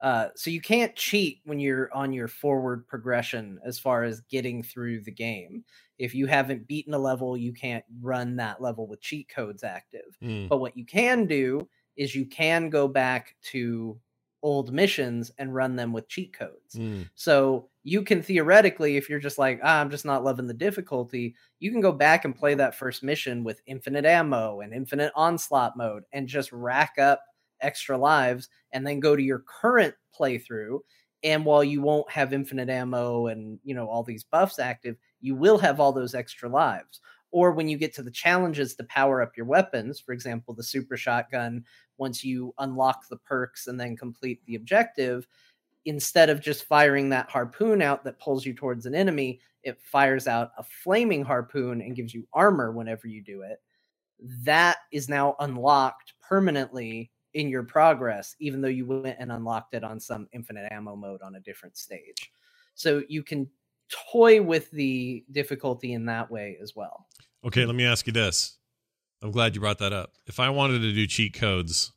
uh, 0.00 0.28
so 0.36 0.50
you 0.50 0.60
can't 0.60 0.94
cheat 0.94 1.40
when 1.44 1.58
you're 1.58 1.92
on 1.94 2.12
your 2.12 2.28
forward 2.28 2.86
progression 2.86 3.58
as 3.64 3.78
far 3.78 4.04
as 4.04 4.20
getting 4.22 4.62
through 4.62 5.00
the 5.00 5.10
game. 5.10 5.64
If 5.98 6.14
you 6.14 6.26
haven't 6.26 6.68
beaten 6.68 6.92
a 6.92 6.98
level, 6.98 7.38
you 7.38 7.54
can't 7.54 7.84
run 8.02 8.36
that 8.36 8.60
level 8.60 8.86
with 8.86 9.00
cheat 9.00 9.28
codes 9.28 9.64
active. 9.64 10.18
Mm. 10.22 10.48
But 10.48 10.58
what 10.58 10.76
you 10.76 10.84
can 10.84 11.24
do 11.26 11.66
is 11.96 12.14
you 12.14 12.26
can 12.26 12.68
go 12.68 12.86
back 12.86 13.34
to 13.44 13.98
old 14.44 14.74
missions 14.74 15.32
and 15.38 15.54
run 15.54 15.74
them 15.74 15.90
with 15.90 16.06
cheat 16.06 16.36
codes. 16.38 16.74
Mm. 16.76 17.08
So 17.14 17.70
you 17.82 18.02
can 18.02 18.22
theoretically, 18.22 18.98
if 18.98 19.08
you're 19.08 19.18
just 19.18 19.38
like, 19.38 19.58
ah, 19.64 19.80
I'm 19.80 19.90
just 19.90 20.04
not 20.04 20.22
loving 20.22 20.46
the 20.46 20.52
difficulty, 20.52 21.34
you 21.60 21.72
can 21.72 21.80
go 21.80 21.90
back 21.90 22.26
and 22.26 22.36
play 22.36 22.54
that 22.54 22.74
first 22.74 23.02
mission 23.02 23.42
with 23.42 23.62
infinite 23.66 24.04
ammo 24.04 24.60
and 24.60 24.74
infinite 24.74 25.12
onslaught 25.16 25.78
mode 25.78 26.04
and 26.12 26.28
just 26.28 26.52
rack 26.52 26.98
up 27.00 27.22
extra 27.62 27.96
lives 27.96 28.50
and 28.72 28.86
then 28.86 29.00
go 29.00 29.16
to 29.16 29.22
your 29.22 29.42
current 29.48 29.94
playthrough. 30.16 30.80
And 31.22 31.46
while 31.46 31.64
you 31.64 31.80
won't 31.80 32.10
have 32.10 32.34
infinite 32.34 32.68
ammo 32.68 33.28
and 33.28 33.58
you 33.64 33.74
know 33.74 33.88
all 33.88 34.02
these 34.02 34.24
buffs 34.24 34.58
active, 34.58 34.96
you 35.22 35.34
will 35.34 35.56
have 35.56 35.80
all 35.80 35.92
those 35.92 36.14
extra 36.14 36.50
lives 36.50 37.00
or 37.34 37.50
when 37.50 37.68
you 37.68 37.76
get 37.76 37.92
to 37.92 38.02
the 38.04 38.12
challenges 38.12 38.76
to 38.76 38.84
power 38.84 39.20
up 39.20 39.36
your 39.36 39.44
weapons, 39.44 39.98
for 39.98 40.12
example, 40.12 40.54
the 40.54 40.62
super 40.62 40.96
shotgun, 40.96 41.64
once 41.98 42.24
you 42.24 42.54
unlock 42.58 43.08
the 43.08 43.16
perks 43.16 43.66
and 43.66 43.78
then 43.78 43.96
complete 43.96 44.40
the 44.46 44.56
objective, 44.56 45.26
instead 45.84 46.30
of 46.30 46.40
just 46.40 46.64
firing 46.64 47.08
that 47.10 47.28
harpoon 47.28 47.82
out 47.82 48.04
that 48.04 48.18
pulls 48.18 48.46
you 48.46 48.54
towards 48.54 48.86
an 48.86 48.94
enemy, 48.94 49.40
it 49.62 49.80
fires 49.80 50.26
out 50.26 50.52
a 50.58 50.62
flaming 50.62 51.24
harpoon 51.24 51.80
and 51.80 51.96
gives 51.96 52.14
you 52.14 52.26
armor 52.32 52.72
whenever 52.72 53.06
you 53.06 53.22
do 53.22 53.42
it. 53.42 53.60
That 54.44 54.78
is 54.92 55.08
now 55.08 55.36
unlocked 55.40 56.14
permanently 56.20 57.10
in 57.34 57.48
your 57.48 57.64
progress, 57.64 58.36
even 58.38 58.60
though 58.60 58.68
you 58.68 58.86
went 58.86 59.16
and 59.18 59.32
unlocked 59.32 59.74
it 59.74 59.84
on 59.84 59.98
some 59.98 60.28
infinite 60.32 60.70
ammo 60.70 60.96
mode 60.96 61.20
on 61.22 61.34
a 61.34 61.40
different 61.40 61.76
stage. 61.76 62.30
So 62.74 63.02
you 63.08 63.22
can 63.22 63.48
toy 64.12 64.40
with 64.40 64.70
the 64.70 65.24
difficulty 65.32 65.92
in 65.92 66.06
that 66.06 66.30
way 66.30 66.56
as 66.62 66.74
well. 66.74 67.06
Okay, 67.44 67.66
let 67.66 67.74
me 67.74 67.84
ask 67.84 68.06
you 68.06 68.12
this. 68.12 68.58
I'm 69.24 69.32
glad 69.32 69.54
you 69.54 69.60
brought 69.60 69.78
that 69.78 69.92
up. 69.92 70.12
If 70.26 70.38
I 70.38 70.50
wanted 70.50 70.80
to 70.80 70.92
do 70.92 71.06
cheat 71.06 71.34
codes, 71.34 71.92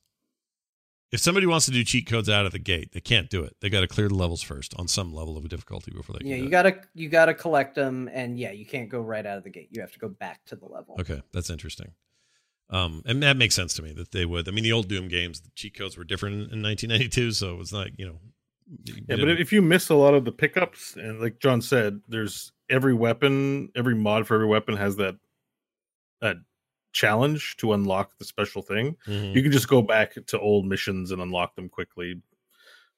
if 1.12 1.20
somebody 1.20 1.46
wants 1.46 1.66
to 1.66 1.72
do 1.72 1.84
cheat 1.84 2.08
codes 2.08 2.30
out 2.30 2.46
of 2.46 2.54
the 2.54 2.60
gate, 2.60 2.94
they 2.94 3.00
can't 3.00 3.30
do 3.30 3.44
it. 3.44 3.56
They 3.62 3.70
got 3.70 3.82
to 3.82 3.88
clear 3.88 4.08
the 4.08 4.16
levels 4.16 4.42
first 4.42 4.74
on 4.78 4.88
some 4.88 5.14
level 5.14 5.38
of 5.38 5.48
difficulty 5.48 5.92
before 5.92 6.14
they. 6.14 6.20
Can. 6.20 6.28
Yeah, 6.28 6.36
you 6.38 6.50
got 6.50 6.64
to 6.64 6.80
you 6.96 7.10
got 7.10 7.26
to 7.26 7.34
collect 7.34 7.76
them, 7.76 8.10
and 8.12 8.40
yeah, 8.40 8.52
you 8.52 8.66
can't 8.66 8.90
go 8.90 9.02
right 9.02 9.26
out 9.26 9.38
of 9.38 9.44
the 9.44 9.50
gate. 9.50 9.70
You 9.72 9.82
have 9.82 9.92
to 9.92 10.00
go 10.00 10.10
back 10.10 10.46
to 10.46 10.56
the 10.56 10.66
level. 10.66 10.96
Okay, 11.00 11.22
that's 11.34 11.50
interesting. 11.50 11.92
Um, 12.70 13.04
and 13.06 13.22
that 13.24 13.38
makes 13.38 13.56
sense 13.56 13.74
to 13.76 13.82
me 13.82 13.94
that 13.94 14.12
they 14.12 14.26
would. 14.26 14.48
I 14.48 14.52
mean, 14.52 14.64
the 14.64 14.74
old 14.74 14.88
Doom 14.88 15.08
games, 15.08 15.42
the 15.42 15.50
cheat 15.56 15.78
codes 15.78 15.98
were 15.98 16.04
different 16.04 16.52
in 16.52 16.62
1992, 16.62 17.32
so 17.34 17.60
it's 17.60 17.72
not 17.72 17.88
you 17.98 18.08
know 18.08 18.20
yeah, 19.08 19.16
but 19.16 19.30
if 19.30 19.54
you 19.54 19.62
miss 19.62 19.90
a 19.90 19.96
lot 19.96 20.14
of 20.14 20.26
the 20.26 20.32
pickups, 20.32 20.96
and 20.96 21.22
like 21.22 21.40
Jon 21.40 21.62
said, 21.62 22.02
there's 22.08 22.52
every 22.70 22.94
weapon, 22.94 23.70
every 23.76 23.96
mod 23.96 24.28
for 24.28 24.36
every 24.36 24.48
weapon 24.48 24.76
has 24.76 24.98
that 24.98 25.16
that 26.22 26.38
challenge 26.98 27.58
to 27.58 27.74
unlock 27.74 28.18
the 28.18 28.26
special 28.26 28.62
thing. 28.62 28.96
Mm-hmm. 29.08 29.36
You 29.36 29.44
can 29.44 29.52
just 29.52 29.68
go 29.68 29.82
back 29.82 30.16
to 30.28 30.40
old 30.40 30.66
missions 30.66 31.12
and 31.12 31.22
unlock 31.22 31.56
them 31.56 31.70
quickly, 31.70 32.22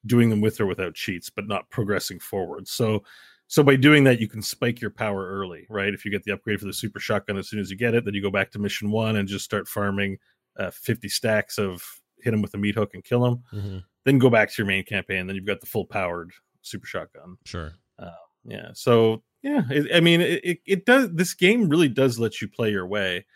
doing 0.06 0.30
them 0.30 0.40
with 0.40 0.60
or 0.60 0.66
without 0.66 0.94
cheats, 0.94 1.30
but 1.30 1.46
not 1.46 1.70
progressing 1.70 2.18
forward. 2.18 2.68
So 2.68 3.02
so 3.46 3.64
by 3.64 3.74
doing 3.74 4.04
that, 4.04 4.20
you 4.20 4.28
can 4.28 4.42
spike 4.42 4.80
your 4.80 4.92
power 4.92 5.28
early, 5.28 5.66
right? 5.68 5.92
If 5.92 6.04
you 6.04 6.10
get 6.12 6.22
the 6.22 6.32
upgrade 6.32 6.60
for 6.60 6.66
the 6.66 6.72
super 6.72 7.00
shotgun 7.00 7.36
as 7.36 7.48
soon 7.48 7.58
as 7.58 7.68
you 7.68 7.76
get 7.76 7.94
it, 7.94 8.04
then 8.04 8.14
you 8.14 8.22
go 8.22 8.30
back 8.30 8.52
to 8.52 8.60
mission 8.60 8.92
one 8.92 9.16
and 9.16 9.26
just 9.26 9.44
start 9.44 9.66
farming 9.66 10.18
uh, 10.56 10.70
50 10.70 11.08
stacks 11.08 11.58
of 11.58 11.82
hit 12.22 12.32
him 12.32 12.42
with 12.42 12.54
a 12.54 12.58
meat 12.58 12.76
hook 12.76 12.90
and 12.94 13.02
kill 13.02 13.26
him. 13.26 13.42
Mm-hmm 13.52 13.78
then 14.04 14.18
go 14.18 14.30
back 14.30 14.50
to 14.50 14.54
your 14.58 14.66
main 14.66 14.84
campaign. 14.84 15.26
Then 15.26 15.36
you've 15.36 15.46
got 15.46 15.60
the 15.60 15.66
full 15.66 15.84
powered 15.84 16.32
super 16.62 16.86
shotgun. 16.86 17.36
Sure. 17.44 17.72
Uh, 17.98 18.10
yeah. 18.44 18.70
So 18.72 19.22
yeah, 19.42 19.62
it, 19.70 19.94
I 19.94 20.00
mean, 20.00 20.20
it, 20.20 20.44
it, 20.44 20.58
it 20.66 20.86
does. 20.86 21.10
This 21.12 21.34
game 21.34 21.68
really 21.68 21.88
does 21.88 22.18
let 22.18 22.40
you 22.40 22.48
play 22.48 22.70
your 22.70 22.86
way. 22.86 23.26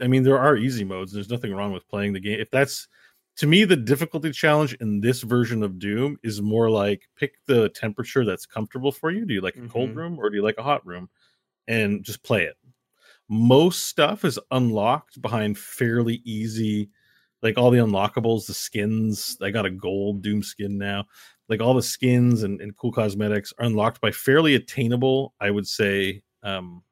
I 0.00 0.06
mean, 0.06 0.22
there 0.22 0.38
are 0.38 0.56
easy 0.56 0.84
modes. 0.84 1.12
There's 1.12 1.30
nothing 1.30 1.54
wrong 1.54 1.72
with 1.72 1.88
playing 1.88 2.12
the 2.12 2.20
game. 2.20 2.40
If 2.40 2.50
that's 2.50 2.88
to 3.36 3.46
me, 3.46 3.64
the 3.64 3.76
difficulty 3.76 4.32
challenge 4.32 4.74
in 4.74 5.00
this 5.00 5.22
version 5.22 5.62
of 5.62 5.78
Doom 5.78 6.18
is 6.22 6.42
more 6.42 6.70
like 6.70 7.08
pick 7.16 7.34
the 7.46 7.68
temperature 7.70 8.24
that's 8.24 8.46
comfortable 8.46 8.90
for 8.90 9.10
you. 9.10 9.24
Do 9.24 9.34
you 9.34 9.40
like 9.40 9.56
a 9.56 9.60
mm-hmm. 9.60 9.68
cold 9.68 9.94
room 9.94 10.18
or 10.18 10.28
do 10.28 10.36
you 10.36 10.42
like 10.42 10.58
a 10.58 10.62
hot 10.62 10.84
room? 10.84 11.08
And 11.68 12.02
just 12.02 12.22
play 12.22 12.44
it. 12.44 12.56
Most 13.28 13.86
stuff 13.86 14.24
is 14.24 14.40
unlocked 14.50 15.20
behind 15.20 15.58
fairly 15.58 16.22
easy 16.24 16.88
like 17.42 17.56
all 17.56 17.70
the 17.70 17.78
unlockables, 17.78 18.46
the 18.46 18.54
skins. 18.54 19.36
I 19.40 19.50
got 19.50 19.66
a 19.66 19.70
gold 19.70 20.22
Doom 20.22 20.42
skin 20.42 20.78
now. 20.78 21.04
Like 21.48 21.60
all 21.60 21.74
the 21.74 21.82
skins 21.82 22.42
and, 22.42 22.60
and 22.60 22.76
cool 22.76 22.92
cosmetics 22.92 23.52
are 23.58 23.66
unlocked 23.66 24.00
by 24.00 24.10
fairly 24.10 24.54
attainable, 24.54 25.34
I 25.40 25.50
would 25.50 25.66
say, 25.66 26.22
um, 26.42 26.82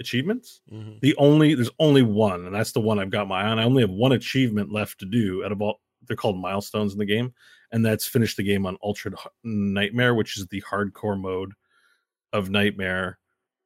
achievements. 0.00 0.60
Mm-hmm. 0.72 0.98
The 1.02 1.14
only 1.16 1.54
there's 1.54 1.70
only 1.78 2.02
one, 2.02 2.46
and 2.46 2.54
that's 2.54 2.72
the 2.72 2.80
one 2.80 2.98
I've 2.98 3.10
got 3.10 3.28
my 3.28 3.42
eye 3.42 3.48
on. 3.48 3.58
I 3.58 3.64
only 3.64 3.82
have 3.82 3.90
one 3.90 4.12
achievement 4.12 4.72
left 4.72 5.00
to 5.00 5.06
do 5.06 5.44
out 5.44 5.52
of 5.52 5.60
all 5.62 5.80
they're 6.08 6.16
called 6.16 6.36
milestones 6.38 6.92
in 6.92 6.98
the 6.98 7.04
game, 7.06 7.32
and 7.70 7.84
that's 7.84 8.06
finish 8.06 8.34
the 8.36 8.42
game 8.42 8.66
on 8.66 8.76
Ultra 8.82 9.12
Nightmare, 9.44 10.14
which 10.14 10.36
is 10.36 10.46
the 10.48 10.62
hardcore 10.62 11.20
mode 11.20 11.52
of 12.32 12.50
Nightmare 12.50 13.18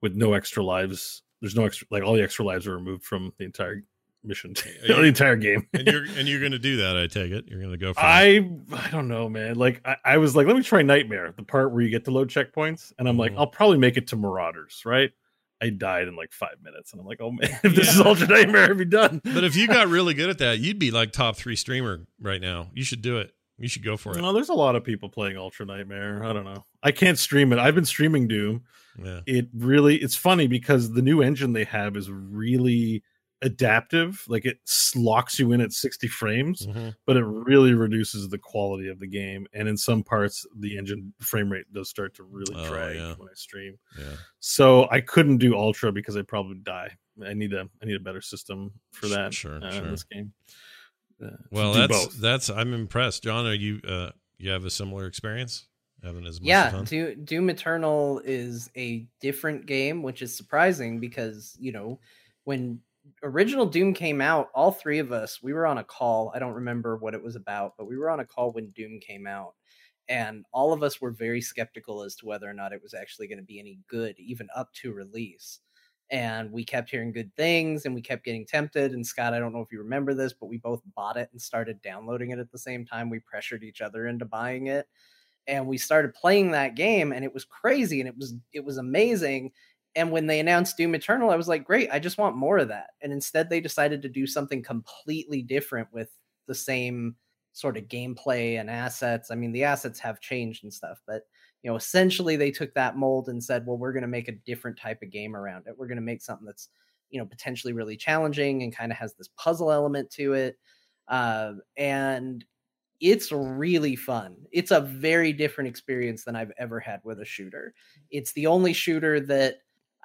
with 0.02 0.14
no 0.14 0.34
extra 0.34 0.62
lives 0.62 1.22
there's 1.40 1.54
no 1.56 1.64
extra 1.64 1.86
like 1.90 2.02
all 2.02 2.14
the 2.14 2.22
extra 2.22 2.44
lives 2.44 2.66
are 2.66 2.74
removed 2.74 3.04
from 3.04 3.32
the 3.38 3.44
entire 3.44 3.82
mission, 4.24 4.54
the 4.86 5.02
entire 5.04 5.36
game. 5.36 5.66
and 5.74 5.86
you're 5.86 6.04
and 6.16 6.26
you're 6.26 6.40
going 6.40 6.52
to 6.52 6.58
do 6.58 6.78
that. 6.78 6.96
I 6.96 7.06
take 7.06 7.30
it. 7.30 7.44
You're 7.46 7.60
going 7.60 7.72
to 7.72 7.78
go 7.78 7.92
for. 7.94 8.00
I 8.00 8.50
I 8.72 8.90
don't 8.90 9.08
know, 9.08 9.28
man. 9.28 9.54
Like 9.56 9.80
I, 9.84 9.96
I 10.04 10.16
was 10.18 10.34
like, 10.34 10.46
let 10.46 10.56
me 10.56 10.62
try 10.62 10.82
Nightmare, 10.82 11.32
the 11.36 11.42
part 11.42 11.72
where 11.72 11.82
you 11.82 11.90
get 11.90 12.04
to 12.06 12.10
load 12.10 12.28
checkpoints, 12.28 12.92
and 12.98 13.08
I'm 13.08 13.16
like, 13.18 13.32
Mhm. 13.32 13.38
I'll 13.38 13.46
probably 13.46 13.78
make 13.78 13.96
it 13.96 14.06
to 14.08 14.16
Marauders, 14.16 14.82
right? 14.84 15.10
I 15.60 15.70
died 15.70 16.08
in 16.08 16.16
like 16.16 16.32
five 16.32 16.56
minutes, 16.62 16.92
and 16.92 17.00
I'm 17.00 17.06
like, 17.06 17.20
oh 17.20 17.30
man, 17.30 17.58
if 17.64 17.74
this 17.74 17.94
is 17.94 18.00
Ultra 18.00 18.28
Nightmare, 18.28 18.70
I'd 18.70 18.78
be 18.78 18.84
done. 18.84 19.20
But 19.24 19.44
if 19.44 19.56
you 19.56 19.66
got 19.68 19.88
really 19.88 20.14
good 20.14 20.30
at 20.30 20.38
that, 20.38 20.58
you'd 20.58 20.78
be 20.78 20.90
like 20.90 21.12
top 21.12 21.36
three 21.36 21.56
streamer 21.56 22.06
right 22.20 22.40
now. 22.40 22.70
You 22.74 22.84
should 22.84 23.02
do 23.02 23.18
it. 23.18 23.32
You 23.58 23.68
should 23.68 23.84
go 23.84 23.96
for 23.96 24.12
it. 24.12 24.20
No, 24.20 24.34
there's 24.34 24.50
a 24.50 24.54
lot 24.54 24.76
of 24.76 24.84
people 24.84 25.08
playing 25.08 25.38
Ultra 25.38 25.64
Nightmare. 25.64 26.22
I 26.22 26.34
don't 26.34 26.44
know. 26.44 26.66
I 26.82 26.92
can't 26.92 27.18
stream 27.18 27.52
it. 27.54 27.58
I've 27.58 27.74
been 27.74 27.86
streaming 27.86 28.28
Doom. 28.28 28.64
Yeah. 29.02 29.20
It 29.26 29.48
really 29.54 29.96
it's 29.96 30.16
funny 30.16 30.46
because 30.46 30.92
the 30.92 31.02
new 31.02 31.22
engine 31.22 31.52
they 31.54 31.64
have 31.64 31.96
is 31.96 32.10
really 32.10 33.02
adaptive. 33.42 34.24
Like 34.28 34.44
it 34.44 34.58
locks 34.94 35.38
you 35.38 35.52
in 35.52 35.60
at 35.60 35.72
60 35.72 36.08
frames, 36.08 36.66
Mhm. 36.66 36.94
but 37.06 37.16
it 37.16 37.24
really 37.24 37.74
reduces 37.74 38.28
the 38.28 38.38
quality 38.38 38.88
of 38.88 38.98
the 38.98 39.06
game. 39.06 39.46
And 39.52 39.68
in 39.68 39.76
some 39.76 40.02
parts, 40.02 40.46
the 40.56 40.76
engine 40.78 41.12
frame 41.20 41.50
rate 41.50 41.70
does 41.72 41.88
start 41.88 42.14
to 42.14 42.22
really 42.22 42.54
Oh, 42.56 42.68
drag 42.68 42.96
yeah. 42.96 43.14
when 43.16 43.28
I 43.28 43.34
stream. 43.34 43.78
Yeah. 43.98 44.16
So 44.40 44.88
I 44.90 45.00
couldn't 45.00 45.38
do 45.38 45.54
Ultra 45.56 45.92
because 45.92 46.16
I'd 46.16 46.28
probably 46.28 46.58
die. 46.58 46.96
I 47.24 47.34
need 47.34 47.52
a 47.54 47.68
I 47.82 47.86
need 47.86 47.96
a 47.96 48.00
better 48.00 48.20
system 48.20 48.72
for 48.92 49.08
that 49.08 49.32
sure, 49.34 49.62
uh, 49.62 49.70
sure. 49.70 49.84
in 49.84 49.90
this 49.90 50.04
game. 50.04 50.32
Uh, 51.22 51.30
Well, 51.50 51.72
that's 51.72 51.92
both. 52.06 52.20
that's. 52.20 52.50
I'm 52.50 52.74
impressed, 52.74 53.22
Jon. 53.24 53.46
Are 53.46 53.54
you? 53.54 53.80
uh 53.86 54.10
You 54.38 54.50
have 54.50 54.66
a 54.66 54.70
similar 54.70 55.06
experience? 55.06 55.66
Having 56.02 56.26
as 56.26 56.40
much 56.42 56.46
yeah 56.48 56.70
fun? 56.70 56.84
Do- 56.84 57.14
doom 57.14 57.48
eternal 57.48 58.20
is 58.22 58.70
a 58.76 59.06
different 59.20 59.64
game 59.64 60.02
which 60.02 60.20
is 60.20 60.36
surprising 60.36 61.00
because 61.00 61.56
you 61.58 61.72
know 61.72 61.98
when 62.44 62.80
original 63.22 63.66
doom 63.66 63.92
came 63.92 64.20
out 64.20 64.50
all 64.54 64.72
three 64.72 64.98
of 64.98 65.12
us 65.12 65.42
we 65.42 65.52
were 65.52 65.66
on 65.66 65.78
a 65.78 65.84
call 65.84 66.32
i 66.34 66.38
don't 66.38 66.54
remember 66.54 66.96
what 66.96 67.14
it 67.14 67.22
was 67.22 67.36
about 67.36 67.74
but 67.76 67.86
we 67.86 67.96
were 67.96 68.10
on 68.10 68.20
a 68.20 68.24
call 68.24 68.52
when 68.52 68.70
doom 68.70 68.98
came 69.00 69.26
out 69.26 69.54
and 70.08 70.44
all 70.52 70.72
of 70.72 70.82
us 70.82 71.00
were 71.00 71.10
very 71.10 71.40
skeptical 71.40 72.02
as 72.02 72.14
to 72.16 72.26
whether 72.26 72.48
or 72.48 72.54
not 72.54 72.72
it 72.72 72.82
was 72.82 72.94
actually 72.94 73.26
going 73.26 73.38
to 73.38 73.44
be 73.44 73.58
any 73.58 73.78
good 73.88 74.14
even 74.18 74.48
up 74.54 74.72
to 74.72 74.92
release 74.92 75.60
and 76.10 76.50
we 76.52 76.64
kept 76.64 76.90
hearing 76.90 77.12
good 77.12 77.34
things 77.34 77.84
and 77.84 77.94
we 77.94 78.00
kept 78.00 78.24
getting 78.24 78.46
tempted 78.46 78.92
and 78.92 79.06
scott 79.06 79.34
i 79.34 79.38
don't 79.38 79.52
know 79.52 79.60
if 79.60 79.72
you 79.72 79.78
remember 79.78 80.14
this 80.14 80.32
but 80.32 80.46
we 80.46 80.58
both 80.58 80.80
bought 80.94 81.16
it 81.16 81.28
and 81.32 81.40
started 81.40 81.80
downloading 81.82 82.30
it 82.30 82.38
at 82.38 82.50
the 82.52 82.58
same 82.58 82.84
time 82.84 83.10
we 83.10 83.18
pressured 83.20 83.64
each 83.64 83.80
other 83.80 84.06
into 84.06 84.24
buying 84.24 84.68
it 84.68 84.86
and 85.48 85.66
we 85.66 85.78
started 85.78 86.14
playing 86.14 86.50
that 86.50 86.74
game 86.74 87.12
and 87.12 87.24
it 87.24 87.32
was 87.32 87.44
crazy 87.44 88.00
and 88.00 88.08
it 88.08 88.16
was 88.16 88.34
it 88.52 88.64
was 88.64 88.78
amazing 88.78 89.50
and 89.96 90.10
when 90.10 90.26
they 90.26 90.38
announced 90.38 90.76
doom 90.76 90.94
eternal 90.94 91.30
i 91.30 91.36
was 91.36 91.48
like 91.48 91.64
great 91.64 91.88
i 91.90 91.98
just 91.98 92.18
want 92.18 92.36
more 92.36 92.58
of 92.58 92.68
that 92.68 92.90
and 93.02 93.12
instead 93.12 93.48
they 93.48 93.60
decided 93.60 94.02
to 94.02 94.08
do 94.08 94.26
something 94.26 94.62
completely 94.62 95.42
different 95.42 95.88
with 95.92 96.10
the 96.46 96.54
same 96.54 97.16
sort 97.52 97.76
of 97.76 97.84
gameplay 97.84 98.60
and 98.60 98.70
assets 98.70 99.30
i 99.30 99.34
mean 99.34 99.52
the 99.52 99.64
assets 99.64 99.98
have 99.98 100.20
changed 100.20 100.62
and 100.62 100.72
stuff 100.72 101.00
but 101.06 101.22
you 101.62 101.70
know 101.70 101.76
essentially 101.76 102.36
they 102.36 102.50
took 102.50 102.72
that 102.74 102.96
mold 102.96 103.28
and 103.28 103.42
said 103.42 103.64
well 103.66 103.78
we're 103.78 103.92
going 103.92 104.02
to 104.02 104.08
make 104.08 104.28
a 104.28 104.38
different 104.46 104.78
type 104.78 105.02
of 105.02 105.10
game 105.10 105.34
around 105.34 105.66
it 105.66 105.74
we're 105.76 105.88
going 105.88 105.96
to 105.96 106.02
make 106.02 106.22
something 106.22 106.46
that's 106.46 106.68
you 107.10 107.18
know 107.18 107.26
potentially 107.26 107.72
really 107.72 107.96
challenging 107.96 108.62
and 108.62 108.76
kind 108.76 108.92
of 108.92 108.98
has 108.98 109.14
this 109.14 109.28
puzzle 109.36 109.72
element 109.72 110.10
to 110.10 110.34
it 110.34 110.58
uh, 111.08 111.52
and 111.76 112.44
it's 113.00 113.30
really 113.32 113.96
fun. 113.96 114.36
It's 114.52 114.70
a 114.70 114.80
very 114.80 115.32
different 115.32 115.68
experience 115.68 116.24
than 116.24 116.36
I've 116.36 116.52
ever 116.58 116.80
had 116.80 117.00
with 117.04 117.20
a 117.20 117.24
shooter. 117.24 117.74
It's 118.10 118.32
the 118.32 118.46
only 118.46 118.72
shooter 118.72 119.20
that 119.20 119.56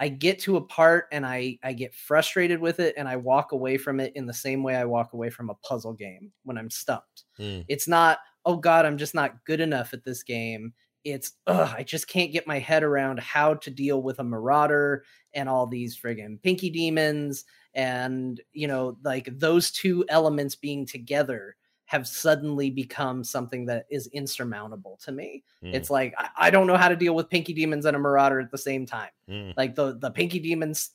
I 0.02 0.10
get 0.10 0.40
to 0.40 0.58
a 0.58 0.62
part 0.62 1.06
and 1.12 1.24
I 1.24 1.60
I 1.64 1.74
get 1.74 1.94
frustrated 1.94 2.60
with 2.60 2.80
it 2.80 2.96
and 2.98 3.08
I 3.08 3.18
walk 3.18 3.52
away 3.52 3.78
from 3.78 4.00
it 4.00 4.12
in 4.16 4.26
the 4.26 4.34
same 4.34 4.64
way 4.64 4.76
I 4.76 4.84
walk 4.84 5.14
away 5.14 5.30
from 5.30 5.52
a 5.52 5.56
puzzle 5.56 5.94
game 5.94 6.32
when 6.44 6.58
I'm 6.58 6.72
stumped. 6.72 7.26
Mm. 7.40 7.66
It's 7.70 7.88
not, 7.88 8.18
oh 8.44 8.58
god, 8.58 8.88
I'm 8.88 8.98
just 8.98 9.14
not 9.14 9.46
good 9.46 9.62
enough 9.62 9.94
at 9.94 10.04
this 10.04 10.24
game. 10.24 10.74
It's 11.04 11.34
ugh, 11.46 11.72
I 11.78 11.84
just 11.84 12.08
can't 12.08 12.32
get 12.32 12.48
my 12.48 12.58
head 12.58 12.82
around 12.82 13.20
how 13.20 13.54
to 13.54 13.70
deal 13.70 14.02
with 14.02 14.18
a 14.18 14.24
marauder 14.24 15.04
and 15.36 15.48
all 15.48 15.68
these 15.68 16.00
friggin' 16.00 16.42
pinky 16.42 16.72
demons 16.72 17.46
and 17.76 18.42
you 18.54 18.68
know 18.68 18.98
like 19.04 19.30
those 19.38 19.70
two 19.70 20.04
elements 20.10 20.56
being 20.56 20.88
together 20.88 21.56
have 21.92 22.08
suddenly 22.08 22.70
become 22.70 23.22
something 23.22 23.66
that 23.66 23.86
is 23.90 24.08
insurmountable 24.14 24.98
to 25.04 25.12
me. 25.12 25.44
Mm. 25.62 25.74
It's 25.74 25.90
like 25.90 26.16
I, 26.18 26.30
I 26.38 26.50
don't 26.50 26.66
know 26.66 26.78
how 26.78 26.88
to 26.88 26.96
deal 26.96 27.14
with 27.14 27.30
pinky 27.30 27.52
demons 27.52 27.86
and 27.86 27.98
a 27.98 28.00
marauder 28.00 28.40
at 28.40 28.50
the 28.50 28.58
same 28.58 28.86
time. 28.86 29.10
Mm. 29.30 29.54
Like 29.58 29.76
the 29.76 29.98
the 30.00 30.10
pinky 30.10 30.40
Demons 30.40 30.92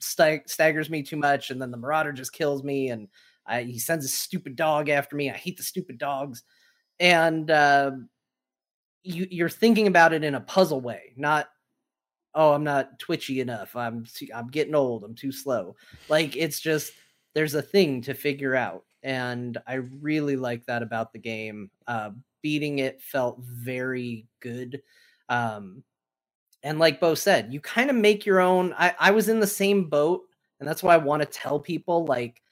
st- 0.00 0.46
staggers 0.46 0.90
me 0.90 1.02
too 1.02 1.16
much, 1.16 1.50
and 1.50 1.62
then 1.62 1.70
the 1.70 1.78
marauder 1.78 2.12
just 2.12 2.34
kills 2.34 2.62
me, 2.62 2.90
and 2.90 3.08
I, 3.46 3.62
he 3.62 3.78
sends 3.78 4.04
a 4.04 4.08
stupid 4.08 4.54
dog 4.54 4.90
after 4.90 5.16
me. 5.16 5.30
I 5.30 5.32
hate 5.32 5.56
the 5.56 5.62
stupid 5.62 5.96
dogs, 5.96 6.42
and 7.00 7.50
uh, 7.50 7.92
you 9.02 9.26
you're 9.30 9.48
thinking 9.48 9.86
about 9.86 10.12
it 10.12 10.24
in 10.24 10.34
a 10.34 10.42
puzzle 10.42 10.82
way, 10.82 11.14
not 11.16 11.48
oh 12.34 12.52
I'm 12.52 12.64
not 12.64 12.98
twitchy 12.98 13.40
enough. 13.40 13.74
I'm 13.74 14.04
I'm 14.34 14.48
getting 14.48 14.74
old. 14.74 15.04
I'm 15.04 15.14
too 15.14 15.32
slow. 15.32 15.74
Like 16.10 16.36
it's 16.36 16.60
just 16.60 16.92
there's 17.32 17.54
a 17.54 17.62
thing 17.62 18.02
to 18.02 18.12
figure 18.12 18.54
out 18.54 18.84
and 19.04 19.58
i 19.66 19.74
really 19.74 20.36
like 20.36 20.66
that 20.66 20.82
about 20.82 21.12
the 21.12 21.18
game. 21.20 21.70
Uh 21.86 22.10
beating 22.42 22.80
it 22.80 23.00
felt 23.00 23.38
very 23.40 24.26
good 24.40 24.82
um 25.30 25.82
and 26.62 26.78
like 26.78 27.00
Beau 27.00 27.14
said 27.14 27.52
you 27.52 27.60
kind 27.60 27.90
of 27.90 27.96
make 27.96 28.26
your 28.26 28.40
own 28.40 28.74
i 28.74 28.94
i 28.98 29.10
was 29.10 29.28
in 29.28 29.40
the 29.40 29.46
same 29.46 29.88
boat 29.88 30.22
and 30.60 30.68
that's 30.68 30.82
why 30.82 30.94
i 30.94 30.98
want 30.98 31.22
to 31.22 31.26
tell 31.26 31.58
people 31.60 32.04
like 32.06 32.42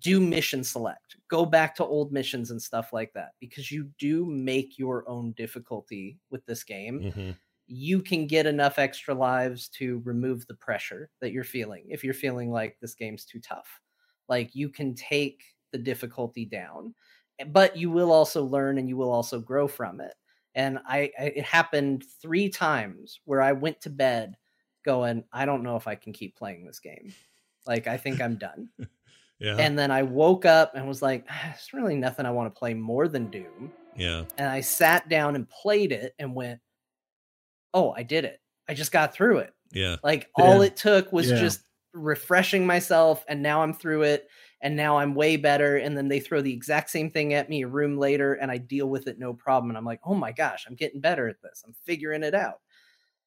do 0.00 0.20
mission 0.20 0.64
select 0.64 1.16
go 1.28 1.46
back 1.46 1.74
to 1.76 1.84
old 1.84 2.12
missions 2.12 2.50
and 2.50 2.60
stuff 2.60 2.92
like 2.92 3.12
that 3.12 3.34
because 3.40 3.70
you 3.70 3.84
do 3.98 4.26
make 4.26 4.78
your 4.78 5.08
own 5.08 5.32
difficulty 5.32 6.18
with 6.30 6.44
this 6.46 6.64
game. 6.64 7.00
Mhm. 7.00 7.36
you 7.68 8.00
can 8.02 8.26
get 8.28 8.46
enough 8.46 8.78
extra 8.78 9.14
lives 9.14 9.68
to 9.68 10.00
remove 10.04 10.46
the 10.46 10.54
pressure 10.54 11.10
that 11.20 11.32
you're 11.32 11.44
feeling 11.44 11.84
if 11.88 12.04
you're 12.04 12.14
feeling 12.14 12.50
like 12.50 12.78
this 12.80 12.94
game's 12.94 13.24
too 13.24 13.40
tough. 13.40 13.80
Like 14.28 14.54
you 14.54 14.68
can 14.70 14.94
take 14.94 15.55
the 15.72 15.78
difficulty 15.78 16.44
down 16.44 16.94
but 17.48 17.76
you 17.76 17.90
will 17.90 18.12
also 18.12 18.42
learn 18.44 18.78
and 18.78 18.88
you 18.88 18.96
will 18.96 19.10
also 19.12 19.38
grow 19.40 19.68
from 19.68 20.00
it 20.00 20.14
and 20.54 20.78
I, 20.86 21.10
I 21.18 21.24
it 21.36 21.44
happened 21.44 22.04
three 22.22 22.48
times 22.48 23.20
where 23.24 23.42
i 23.42 23.52
went 23.52 23.80
to 23.82 23.90
bed 23.90 24.36
going 24.84 25.24
i 25.32 25.44
don't 25.44 25.62
know 25.62 25.76
if 25.76 25.86
i 25.86 25.94
can 25.94 26.12
keep 26.12 26.36
playing 26.36 26.64
this 26.64 26.80
game 26.80 27.12
like 27.66 27.86
i 27.86 27.96
think 27.96 28.20
i'm 28.20 28.36
done 28.36 28.68
Yeah. 29.38 29.56
and 29.58 29.78
then 29.78 29.90
i 29.90 30.02
woke 30.02 30.46
up 30.46 30.74
and 30.74 30.88
was 30.88 31.02
like 31.02 31.26
"Ah, 31.28 31.40
there's 31.48 31.74
really 31.74 31.96
nothing 31.96 32.24
i 32.24 32.30
want 32.30 32.54
to 32.54 32.58
play 32.58 32.72
more 32.72 33.06
than 33.06 33.30
doom 33.30 33.70
yeah. 33.98 34.24
and 34.38 34.48
I 34.48 34.60
sat 34.60 35.08
down 35.08 35.36
and 35.36 35.48
played 35.48 35.90
it 35.90 36.14
and 36.18 36.34
went, 36.34 36.60
"Oh, 37.72 37.92
I 37.96 38.02
did 38.02 38.26
it. 38.26 38.40
I 38.68 38.74
just 38.74 38.92
got 38.92 39.14
through 39.14 39.38
it. 39.38 39.54
Yeah. 39.72 39.96
Like 40.04 40.28
all 40.34 40.58
Yeah. 40.58 40.66
it 40.66 40.76
took 40.76 41.12
was 41.12 41.30
Yeah. 41.30 41.40
just 41.40 41.62
refreshing 41.94 42.66
myself 42.66 43.24
and 43.26 43.42
now 43.42 43.62
I'm 43.62 43.72
through 43.72 44.02
it 44.02 44.28
and 44.62 44.74
now 44.76 44.96
I'm 44.98 45.14
way 45.14 45.36
better 45.36 45.76
and 45.76 45.96
then 45.96 46.08
they 46.08 46.20
throw 46.20 46.40
the 46.40 46.52
exact 46.52 46.90
same 46.90 47.10
thing 47.10 47.34
at 47.34 47.48
me 47.50 47.62
a 47.62 47.68
room 47.68 47.98
later 47.98 48.34
and 48.34 48.50
I 48.50 48.58
deal 48.58 48.88
with 48.88 49.06
it 49.06 49.18
no 49.18 49.34
problem 49.34 49.70
and 49.70 49.76
I'm 49.78 49.84
like, 49.84 50.00
"Oh 50.04 50.14
my 50.14 50.32
gosh, 50.32 50.64
I'm 50.66 50.74
getting 50.76 51.00
better 51.00 51.28
at 51.28 51.40
this. 51.42 51.62
I'm 51.66 51.74
figuring 51.84 52.22
it 52.22 52.34
out." 52.34 52.60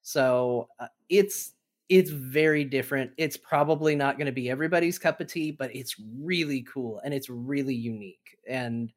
So, 0.01 0.69
uh, 0.79 0.87
it's 1.09 1.53
it's 1.89 2.11
very 2.11 2.63
different. 2.63 3.11
It's 3.17 3.35
probably 3.37 3.95
not 3.95 4.17
going 4.17 4.27
to 4.27 4.31
be 4.31 4.49
everybody's 4.49 4.99
cup 4.99 5.19
of 5.21 5.27
tea, 5.27 5.51
but 5.51 5.75
it's 5.75 5.95
really 6.19 6.61
cool 6.71 7.01
and 7.03 7.13
it's 7.15 7.29
really 7.29 7.73
unique. 7.73 8.37
And 8.47 8.93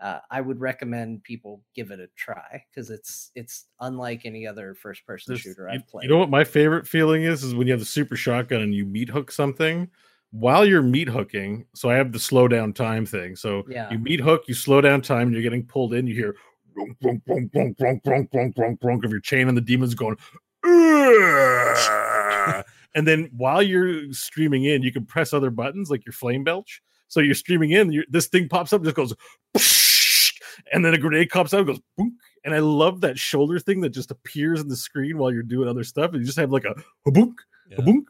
uh, 0.00 0.18
I 0.30 0.40
would 0.40 0.58
recommend 0.58 1.22
people 1.22 1.62
give 1.76 1.90
it 1.90 2.00
a 2.00 2.08
try 2.16 2.64
because 2.70 2.90
it's 2.90 3.30
it's 3.34 3.66
unlike 3.80 4.22
any 4.24 4.46
other 4.46 4.74
first 4.74 5.06
person 5.06 5.32
There's- 5.32 5.42
shooter 5.42 5.68
I've 5.68 5.86
played. 5.86 6.04
you 6.04 6.08
know 6.10 6.18
what 6.18 6.30
my 6.30 6.42
favorite 6.44 6.88
feeling 6.88 7.22
is? 7.22 7.44
Is 7.44 7.54
when 7.54 7.66
you 7.66 7.72
have 7.72 7.80
the 7.80 7.86
super 7.86 8.16
shotgun 8.16 8.62
and 8.62 8.74
you 8.74 8.84
meat 8.84 9.10
hook 9.10 9.30
something. 9.30 9.88
While 10.32 10.64
you're 10.66 10.82
meat 10.82 11.08
hooking, 11.08 11.66
so 11.74 11.88
I 11.90 11.94
have 11.94 12.10
the 12.12 12.18
slow 12.18 12.48
down 12.48 12.72
time 12.72 13.06
thing. 13.06 13.36
So 13.36 13.64
Yeah. 13.68 13.90
you 13.90 13.98
meat 13.98 14.18
hook, 14.20 14.44
you 14.48 14.54
slow 14.54 14.80
down 14.80 15.02
time, 15.02 15.28
and 15.28 15.32
you're 15.34 15.42
getting 15.42 15.64
pulled 15.64 15.94
in. 15.94 16.06
You 16.06 16.14
hear 16.14 16.36
brunk, 16.74 16.98
brunk, 17.00 17.24
brunk, 17.24 17.52
brunk, 17.52 17.76
brunk, 17.76 18.02
brunk, 18.02 18.30
brunk, 18.30 18.54
brunk, 18.56 18.80
brunk 18.80 19.04
of 19.04 19.10
your 19.10 19.20
chain, 19.20 19.48
and 19.48 19.56
the 19.56 19.60
demons 19.60 19.94
going. 19.94 20.16
And 22.94 23.08
then 23.08 23.30
while 23.36 23.62
you're 23.62 24.12
streaming 24.12 24.64
in, 24.64 24.82
you 24.82 24.92
can 24.92 25.06
press 25.06 25.32
other 25.32 25.50
buttons 25.50 25.90
like 25.90 26.04
your 26.04 26.12
flame 26.12 26.44
belch. 26.44 26.82
So 27.08 27.20
you're 27.20 27.34
streaming 27.34 27.70
in, 27.72 27.92
you 27.92 28.04
this 28.08 28.26
thing 28.26 28.48
pops 28.48 28.72
up, 28.72 28.82
just 28.82 28.96
goes, 28.96 29.14
and 30.72 30.84
then 30.84 30.94
a 30.94 30.98
grenade 30.98 31.28
pops 31.30 31.52
out, 31.54 31.58
and 31.60 31.66
goes, 31.66 31.80
boink. 31.98 32.12
and 32.44 32.54
I 32.54 32.58
love 32.58 33.00
that 33.02 33.18
shoulder 33.18 33.58
thing 33.58 33.80
that 33.82 33.90
just 33.90 34.10
appears 34.10 34.60
in 34.60 34.68
the 34.68 34.76
screen 34.76 35.18
while 35.18 35.30
you're 35.32 35.42
doing 35.42 35.68
other 35.68 35.84
stuff. 35.84 36.12
And 36.12 36.20
you 36.20 36.26
just 36.26 36.38
have 36.38 36.52
like 36.52 36.64
a 36.64 36.74
boink, 37.06 37.34
yeah. 37.70 37.78
a 37.78 37.82
boink. 37.82 38.04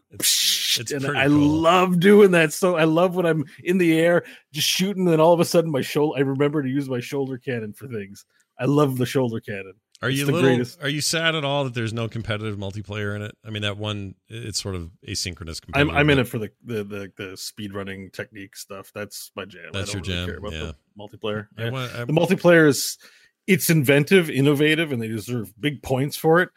It's, 0.78 0.92
and 0.92 1.06
I 1.16 1.26
cool. 1.26 1.38
love 1.38 2.00
doing 2.00 2.30
that. 2.32 2.52
So 2.52 2.76
I 2.76 2.84
love 2.84 3.14
when 3.16 3.26
I'm 3.26 3.44
in 3.64 3.78
the 3.78 3.98
air 3.98 4.24
just 4.52 4.68
shooting, 4.68 5.08
and 5.08 5.20
all 5.20 5.32
of 5.32 5.40
a 5.40 5.44
sudden 5.44 5.70
my 5.70 5.80
shoulder. 5.82 6.18
I 6.18 6.22
remember 6.22 6.62
to 6.62 6.68
use 6.68 6.88
my 6.88 7.00
shoulder 7.00 7.38
cannon 7.38 7.72
for 7.72 7.88
things. 7.88 8.24
I 8.58 8.66
love 8.66 8.98
the 8.98 9.06
shoulder 9.06 9.40
cannon. 9.40 9.74
Are 10.02 10.08
It's 10.08 10.18
you 10.18 10.26
the 10.26 10.32
little, 10.32 10.48
greatest. 10.50 10.82
are 10.82 10.88
you 10.88 11.00
sad 11.00 11.36
at 11.36 11.44
all 11.44 11.62
that 11.62 11.74
there's 11.74 11.92
no 11.92 12.08
competitive 12.08 12.56
multiplayer 12.58 13.14
in 13.14 13.22
it? 13.22 13.36
I 13.46 13.50
mean, 13.50 13.62
that 13.62 13.76
one 13.78 14.16
it's 14.28 14.60
sort 14.60 14.74
of 14.74 14.90
asynchronous. 15.08 15.60
I'm 15.74 15.90
I'm 15.90 16.10
in 16.10 16.18
it 16.18 16.24
for 16.26 16.38
the 16.38 16.50
the 16.64 16.82
the, 16.82 17.12
the 17.16 17.36
speed 17.36 17.72
running 17.72 18.10
technique 18.10 18.56
stuff. 18.56 18.90
That's 18.92 19.30
my 19.36 19.44
jam. 19.44 19.70
That's 19.72 19.90
I 19.90 19.92
don't 19.94 20.06
your 20.08 20.16
really 20.16 20.26
jam, 20.26 20.28
care 20.28 20.38
about 20.38 20.52
yeah. 20.52 20.72
the 20.72 21.18
multiplayer. 21.18 21.46
I 21.56 21.62
Yeah. 21.64 21.70
want- 21.70 21.94
I- 21.94 22.04
The 22.04 22.12
multiplayer 22.12 22.66
is 22.66 22.98
it's 23.46 23.70
inventive, 23.70 24.28
innovative, 24.28 24.90
and 24.92 25.00
they 25.00 25.08
deserve 25.08 25.52
big 25.60 25.82
points 25.82 26.16
for 26.16 26.40
it. 26.42 26.48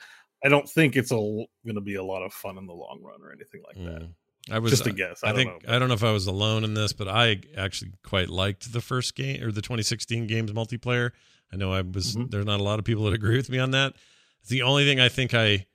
I 0.46 0.50
don't 0.50 0.70
think 0.70 0.96
it's 0.96 1.12
a 1.12 1.16
going 1.16 1.48
to 1.74 1.82
be 1.82 1.96
a 1.96 2.04
lot 2.04 2.22
of 2.24 2.32
fun 2.32 2.58
in 2.58 2.68
the 2.68 2.74
long 2.74 3.02
run 3.04 3.22
or 3.22 3.32
anything 3.32 3.62
like 3.66 3.76
that. 3.84 4.04
Mm. 4.04 4.14
I 4.52 4.60
was 4.60 4.72
Just 4.72 4.86
a 4.86 4.92
guess. 4.92 5.24
I, 5.24 5.30
I, 5.30 5.32
don't 5.32 5.38
think 5.38 5.68
know. 5.68 5.76
I 5.76 5.80
don't 5.80 5.88
know 5.88 5.96
if 5.96 6.04
I 6.04 6.12
was 6.12 6.28
alone 6.28 6.64
in 6.64 6.76
this, 6.76 6.94
but 6.94 7.08
I 7.08 7.42
actually 7.58 7.94
quite 8.04 8.30
liked 8.30 8.72
the 8.72 8.82
first 8.82 9.16
game 9.16 9.42
or 9.44 9.52
the 9.52 9.62
2016 9.62 10.28
games 10.28 10.52
multiplayer. 10.52 11.12
I 11.52 11.56
know 11.56 11.74
I 11.74 11.82
was 11.82 12.16
Mhm. 12.16 12.30
there's 12.30 12.46
not 12.46 12.60
a 12.60 12.64
lot 12.64 12.78
of 12.78 12.86
people 12.86 13.06
that 13.06 13.14
agree 13.14 13.38
with 13.38 13.50
me 13.50 13.58
on 13.58 13.72
that. 13.72 13.96
It's 14.42 14.50
the 14.50 14.62
only 14.62 14.86
thing 14.86 15.00
I 15.00 15.10
think 15.10 15.34
I 15.34 15.66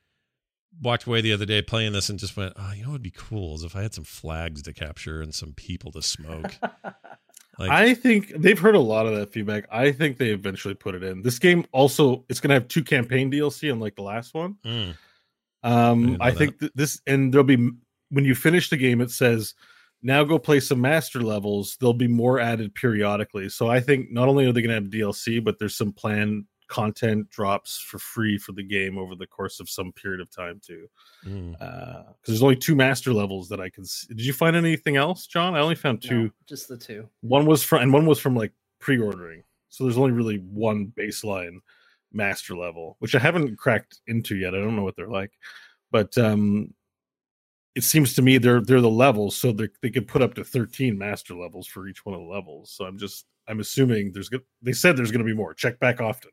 walked 0.80 1.04
away 1.04 1.20
the 1.20 1.32
other 1.32 1.46
day 1.46 1.62
playing 1.62 1.92
this 1.92 2.08
and 2.08 2.18
just 2.18 2.36
went, 2.36 2.52
oh, 2.56 2.72
you 2.72 2.82
know 2.82 2.90
what 2.90 2.94
would 2.94 3.02
be 3.02 3.10
cool 3.10 3.56
is 3.56 3.64
if 3.64 3.74
I 3.74 3.82
had 3.82 3.92
some 3.92 4.04
flags 4.04 4.62
to 4.62 4.72
capture 4.72 5.20
and 5.20 5.34
some 5.34 5.52
people 5.52 5.90
to 5.92 6.02
smoke. 6.02 6.54
Like, 7.60 7.70
I 7.70 7.92
think 7.92 8.32
they've 8.34 8.58
heard 8.58 8.74
a 8.74 8.80
lot 8.80 9.06
of 9.06 9.14
that 9.16 9.32
feedback. 9.32 9.66
I 9.70 9.92
think 9.92 10.16
they 10.16 10.30
eventually 10.30 10.72
put 10.72 10.94
it 10.94 11.02
in. 11.02 11.20
This 11.20 11.38
game 11.38 11.66
also 11.72 12.24
it's 12.30 12.40
going 12.40 12.48
to 12.48 12.54
have 12.54 12.68
two 12.68 12.82
campaign 12.82 13.30
DLC, 13.30 13.70
unlike 13.70 13.96
the 13.96 14.02
last 14.02 14.32
one. 14.32 14.56
mm, 14.64 14.94
Um, 15.62 16.06
didn't 16.06 16.22
I 16.22 16.30
think 16.30 16.58
th- 16.58 16.72
this, 16.74 17.02
and 17.06 17.32
there'll 17.32 17.44
be 17.44 17.70
when 18.08 18.24
you 18.24 18.34
finish 18.34 18.70
the 18.70 18.78
game, 18.78 19.02
it 19.02 19.10
says 19.10 19.54
now 20.02 20.24
go 20.24 20.38
play 20.38 20.58
some 20.60 20.80
master 20.80 21.20
levels. 21.20 21.76
There'll 21.78 21.92
be 21.92 22.08
more 22.08 22.40
added 22.40 22.74
periodically. 22.74 23.50
So 23.50 23.68
I 23.68 23.80
think 23.80 24.10
not 24.10 24.28
only 24.28 24.46
are 24.46 24.52
they 24.52 24.62
going 24.62 24.70
to 24.70 24.82
have 24.82 24.84
DLC, 24.90 25.44
but 25.44 25.58
there's 25.58 25.76
some 25.76 25.92
planned 25.92 26.46
content 26.70 27.28
drops 27.28 27.78
for 27.78 27.98
free 27.98 28.38
for 28.38 28.52
the 28.52 28.62
game 28.62 28.96
over 28.96 29.14
the 29.14 29.26
course 29.26 29.60
of 29.60 29.68
some 29.68 29.92
period 29.92 30.20
of 30.20 30.30
time 30.30 30.60
too. 30.64 30.86
mm. 31.26 31.50
Because 31.52 32.14
there's 32.26 32.42
only 32.42 32.56
two 32.56 32.76
master 32.76 33.12
levels 33.12 33.48
that 33.50 33.60
I 33.60 33.68
can. 33.68 33.84
See. 33.84 34.06
Did 34.14 34.24
you 34.24 34.32
find 34.32 34.56
anything 34.56 34.96
else, 34.96 35.26
Jon? 35.26 35.54
I 35.54 35.60
only 35.60 35.74
found 35.74 36.00
two. 36.00 36.24
No, 36.24 36.30
just 36.46 36.68
the 36.68 36.78
two. 36.78 37.08
One 37.20 37.44
was 37.44 37.62
from 37.62 37.82
and 37.82 37.92
one 37.92 38.06
was 38.06 38.18
from 38.18 38.34
like 38.34 38.52
pre-ordering. 38.78 39.42
So 39.68 39.84
there's 39.84 39.98
only 39.98 40.12
really 40.12 40.38
one 40.38 40.92
baseline 40.96 41.58
master 42.12 42.56
level, 42.56 42.96
which 43.00 43.14
I 43.14 43.18
haven't 43.18 43.56
cracked 43.56 44.00
into 44.06 44.36
yet. 44.36 44.54
I 44.54 44.58
don't 44.58 44.76
know 44.76 44.82
what 44.82 44.96
they're 44.96 45.08
like, 45.08 45.32
but 45.90 46.16
um, 46.18 46.72
it 47.74 47.84
seems 47.84 48.14
to 48.14 48.22
me 48.22 48.38
they're 48.38 48.60
they're 48.60 48.80
the 48.80 48.88
levels, 48.88 49.36
so 49.36 49.52
they 49.52 49.68
they 49.82 49.90
could 49.90 50.08
put 50.08 50.22
up 50.22 50.34
to 50.34 50.44
13 50.44 50.96
master 50.96 51.34
levels 51.34 51.66
for 51.66 51.88
each 51.88 52.04
one 52.06 52.14
of 52.14 52.20
the 52.20 52.26
levels. 52.32 52.72
So 52.72 52.84
I'm 52.84 52.96
just 52.98 53.26
I'm 53.48 53.60
assuming 53.60 54.12
there's 54.12 54.28
good. 54.28 54.42
They 54.62 54.72
said 54.72 54.96
there's 54.96 55.10
going 55.10 55.24
to 55.24 55.30
be 55.30 55.36
more. 55.36 55.52
Check 55.54 55.80
back 55.80 56.00
often. 56.00 56.30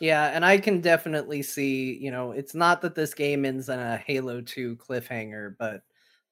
Yeah, 0.00 0.26
and 0.32 0.44
I 0.44 0.58
can 0.58 0.80
definitely 0.80 1.42
see, 1.42 1.96
you 1.96 2.10
know, 2.10 2.32
it's 2.32 2.54
not 2.54 2.80
that 2.82 2.94
this 2.94 3.14
game 3.14 3.44
ends 3.44 3.68
in 3.68 3.78
a 3.78 3.96
Halo 3.96 4.40
2 4.40 4.76
cliffhanger, 4.76 5.56
but 5.58 5.82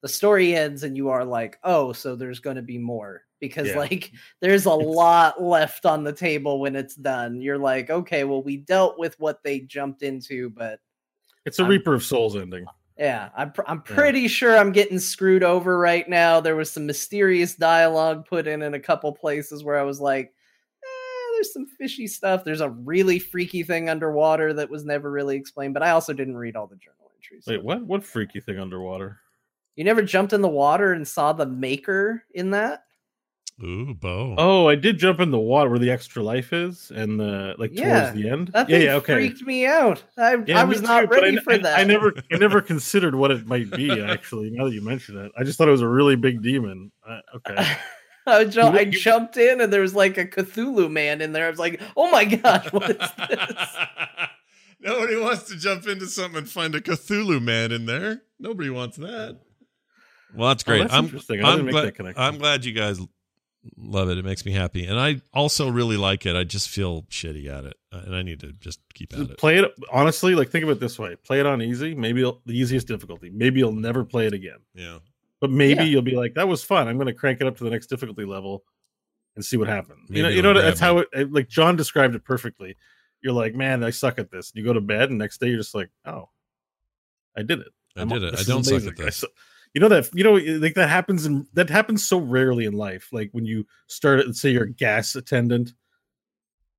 the 0.01 0.07
story 0.07 0.55
ends 0.55 0.83
and 0.83 0.95
you 0.95 1.09
are 1.09 1.25
like, 1.25 1.57
oh, 1.63 1.91
so 1.91 2.15
there's 2.15 2.39
going 2.39 2.55
to 2.55 2.61
be 2.61 2.77
more 2.77 3.23
because, 3.39 3.67
Yeah. 3.67 3.77
like, 3.79 4.11
there's 4.41 4.65
a 4.65 4.71
lot 4.73 5.41
left 5.41 5.85
on 5.85 6.03
the 6.03 6.13
table 6.13 6.59
when 6.59 6.75
it's 6.75 6.95
done. 6.95 7.41
You're 7.41 7.57
like, 7.57 7.89
okay, 7.89 8.23
well, 8.23 8.41
we 8.43 8.57
dealt 8.57 8.97
with 8.97 9.19
what 9.19 9.43
they 9.43 9.59
jumped 9.61 10.01
into, 10.03 10.49
but 10.51 10.79
It's 11.45 11.59
a 11.59 11.63
I'm- 11.63 11.69
Reaper 11.71 11.93
of 11.93 12.03
Souls 12.03 12.35
ending. 12.35 12.65
yeah, 12.97 13.29
I'm, 13.35 13.51
pr- 13.51 13.61
I'm 13.67 13.83
Yeah. 13.89 13.95
pretty 13.95 14.27
sure 14.27 14.57
I'm 14.57 14.71
getting 14.71 14.99
screwed 14.99 15.43
over 15.43 15.77
right 15.77 16.07
now. 16.07 16.39
There 16.39 16.55
was 16.55 16.71
some 16.71 16.85
mysterious 16.85 17.55
dialogue 17.55 18.25
put 18.27 18.47
in 18.47 18.61
in 18.61 18.73
a 18.75 18.79
couple 18.79 19.11
places 19.13 19.63
where 19.63 19.77
I 19.77 19.83
was 19.83 19.99
like, 19.99 20.33
there's 21.37 21.53
some 21.53 21.67
fishy 21.67 22.07
stuff. 22.07 22.43
There's 22.43 22.61
a 22.61 22.69
really 22.69 23.19
freaky 23.19 23.63
thing 23.63 23.89
underwater 23.89 24.53
that 24.53 24.69
was 24.69 24.83
never 24.85 25.11
really 25.11 25.35
explained, 25.35 25.73
but 25.75 25.83
I 25.83 25.91
also 25.91 26.13
didn't 26.13 26.37
read 26.37 26.55
all 26.55 26.67
the 26.67 26.75
journal 26.77 27.11
entries. 27.15 27.45
Wait, 27.47 27.63
what? 27.63 27.83
What 27.85 28.03
freaky 28.03 28.39
thing 28.39 28.59
underwater? 28.59 29.19
You 29.75 29.83
never 29.83 30.01
jumped 30.01 30.33
in 30.33 30.41
the 30.41 30.47
water 30.47 30.93
and 30.93 31.07
saw 31.07 31.33
the 31.33 31.45
maker 31.45 32.23
in 32.33 32.51
that? 32.51 32.83
Ooh, 33.63 33.95
Beau. 33.95 34.35
Oh, 34.37 34.67
I 34.67 34.75
did 34.75 34.99
jump 34.99 35.19
in 35.19 35.31
the 35.31 35.39
water 35.39 35.69
where 35.69 35.79
the 35.79 35.89
extra 35.89 36.21
life 36.21 36.53
is, 36.53 36.91
and 36.93 37.19
the 37.19 37.55
like 37.57 37.71
Yeah, 37.73 38.01
towards 38.01 38.15
the 38.21 38.29
end. 38.29 38.47
That 38.49 38.69
yeah, 38.69 38.77
thing 38.77 38.85
yeah, 38.85 38.93
okay. 38.95 39.13
freaked 39.13 39.41
me 39.41 39.65
out. 39.65 40.03
I, 40.17 40.35
Yeah, 40.45 40.61
I 40.61 40.63
was 40.63 40.81
not 40.81 41.01
too, 41.01 41.07
ready 41.07 41.37
I, 41.37 41.41
for 41.41 41.53
I- 41.53 41.57
that. 41.59 41.79
I 41.79 41.83
never, 41.83 42.13
I 42.31 42.37
never 42.37 42.61
considered 42.61 43.15
what 43.15 43.31
it 43.31 43.47
might 43.47 43.71
be. 43.71 43.99
Actually, 44.01 44.51
now 44.51 44.65
that 44.65 44.73
you 44.73 44.81
mention 44.83 45.17
it, 45.17 45.31
I 45.37 45.43
just 45.43 45.57
thought 45.57 45.67
it 45.67 45.71
was 45.71 45.81
a 45.81 45.87
really 45.87 46.15
big 46.15 46.43
demon. 46.43 46.91
Uh, 47.07 47.19
okay, 47.35 47.55
I, 48.27 48.43
ju- 48.45 48.59
You- 48.59 48.65
I 48.67 48.79
you- 48.81 48.91
jumped 48.91 49.37
in 49.37 49.61
and 49.61 49.71
there 49.71 49.81
was 49.81 49.95
like 49.95 50.17
a 50.17 50.25
Cthulhu 50.25 50.89
man 50.91 51.21
in 51.21 51.31
there. 51.33 51.47
I 51.47 51.49
was 51.49 51.59
like, 51.59 51.81
oh 51.95 52.11
my 52.11 52.25
gosh, 52.25 52.71
what 52.71 52.89
is 52.89 52.97
this? 52.97 53.75
Nobody 54.79 55.17
wants 55.17 55.43
to 55.43 55.57
jump 55.57 55.87
into 55.87 56.05
something 56.07 56.39
and 56.39 56.49
find 56.49 56.75
a 56.75 56.81
Cthulhu 56.81 57.41
man 57.41 57.71
in 57.71 57.85
there. 57.85 58.21
Nobody 58.39 58.69
wants 58.69 58.97
that. 58.97 59.39
Well, 60.35 60.49
that's 60.49 60.63
Oh, 60.63 60.71
great. 60.71 60.81
that's 60.81 60.93
I'm, 60.93 61.05
interesting. 61.05 61.43
I 61.43 61.49
I'm 61.49 61.57
didn't 61.57 61.65
make 61.65 61.73
glad, 61.73 61.85
that 61.85 61.95
connection. 61.95 62.21
I'm 62.23 62.37
glad 62.37 62.65
you 62.65 62.73
guys 62.73 62.99
love 63.75 64.09
it. 64.09 64.17
It 64.17 64.25
makes 64.25 64.45
me 64.45 64.51
happy, 64.51 64.85
and 64.85 64.99
I 64.99 65.21
also 65.33 65.69
really 65.69 65.97
like 65.97 66.25
it. 66.25 66.35
I 66.35 66.43
just 66.43 66.69
feel 66.69 67.03
shitty 67.03 67.47
at 67.49 67.65
it, 67.65 67.75
uh, 67.91 68.01
and 68.05 68.15
I 68.15 68.21
need 68.21 68.39
to 68.41 68.51
just 68.53 68.79
keep 68.93 69.13
at 69.13 69.19
it. 69.21 69.37
play 69.37 69.57
it 69.57 69.71
honestly. 69.91 70.35
Like 70.35 70.49
think 70.49 70.63
of 70.63 70.69
it 70.69 70.79
this 70.79 70.99
way: 70.99 71.15
play 71.15 71.39
it 71.39 71.45
on 71.45 71.61
easy, 71.61 71.95
maybe 71.95 72.21
the 72.21 72.57
easiest 72.57 72.87
difficulty. 72.87 73.29
Maybe 73.33 73.59
you'll 73.59 73.71
never 73.71 74.03
play 74.03 74.27
it 74.27 74.33
again, 74.33 74.59
Yeah, 74.75 74.99
but 75.39 75.49
maybe 75.51 75.81
Yeah. 75.81 75.89
you'll 75.89 76.01
be 76.01 76.15
like, 76.15 76.33
"That 76.35 76.47
was 76.47 76.63
fun. 76.63 76.87
I'm 76.87 76.95
going 76.97 77.07
to 77.07 77.13
crank 77.13 77.41
it 77.41 77.47
up 77.47 77.57
to 77.57 77.63
the 77.63 77.69
next 77.69 77.87
difficulty 77.87 78.25
level 78.25 78.63
and 79.35 79.43
see 79.45 79.57
what 79.57 79.67
happens." 79.67 80.09
you 80.09 80.23
know, 80.23 80.29
you 80.29 80.41
know 80.41 80.53
that's 80.53 80.79
how 80.79 80.99
it. 80.99 81.31
Like 81.31 81.47
Jon 81.47 81.75
described 81.75 82.15
it 82.15 82.23
perfectly. 82.23 82.75
You're 83.21 83.33
like, 83.33 83.55
"Man, 83.55 83.83
I 83.83 83.89
suck 83.89 84.19
at 84.19 84.31
this." 84.31 84.51
You 84.55 84.63
go 84.63 84.73
to 84.73 84.81
bed, 84.81 85.09
and 85.09 85.17
next 85.17 85.39
day 85.39 85.47
you're 85.47 85.57
just 85.57 85.75
like, 85.75 85.89
"Oh, 86.05 86.29
I 87.35 87.43
did 87.43 87.59
it." 87.59 87.67
I 87.95 87.99
I'm- 88.01 88.09
did 88.09 88.23
it. 88.23 88.39
I 88.39 88.43
don't 88.43 88.63
suck 88.63 88.83
at 88.85 88.95
this. 88.95 89.17
su- 89.17 89.27
You 89.73 89.81
know 89.81 89.89
that 89.89 90.09
you 90.13 90.23
know 90.23 90.33
like 90.59 90.75
that 90.75 90.89
happens 90.89 91.25
in 91.25 91.45
that 91.53 91.69
happens 91.69 92.07
so 92.07 92.17
rarely 92.19 92.65
in 92.65 92.73
life. 92.73 93.09
Like 93.11 93.29
when 93.31 93.45
you 93.45 93.65
start, 93.87 94.25
let's 94.25 94.39
say 94.41 94.49
you're 94.51 94.63
a 94.63 94.71
gas 94.73 95.15
attendant, 95.15 95.73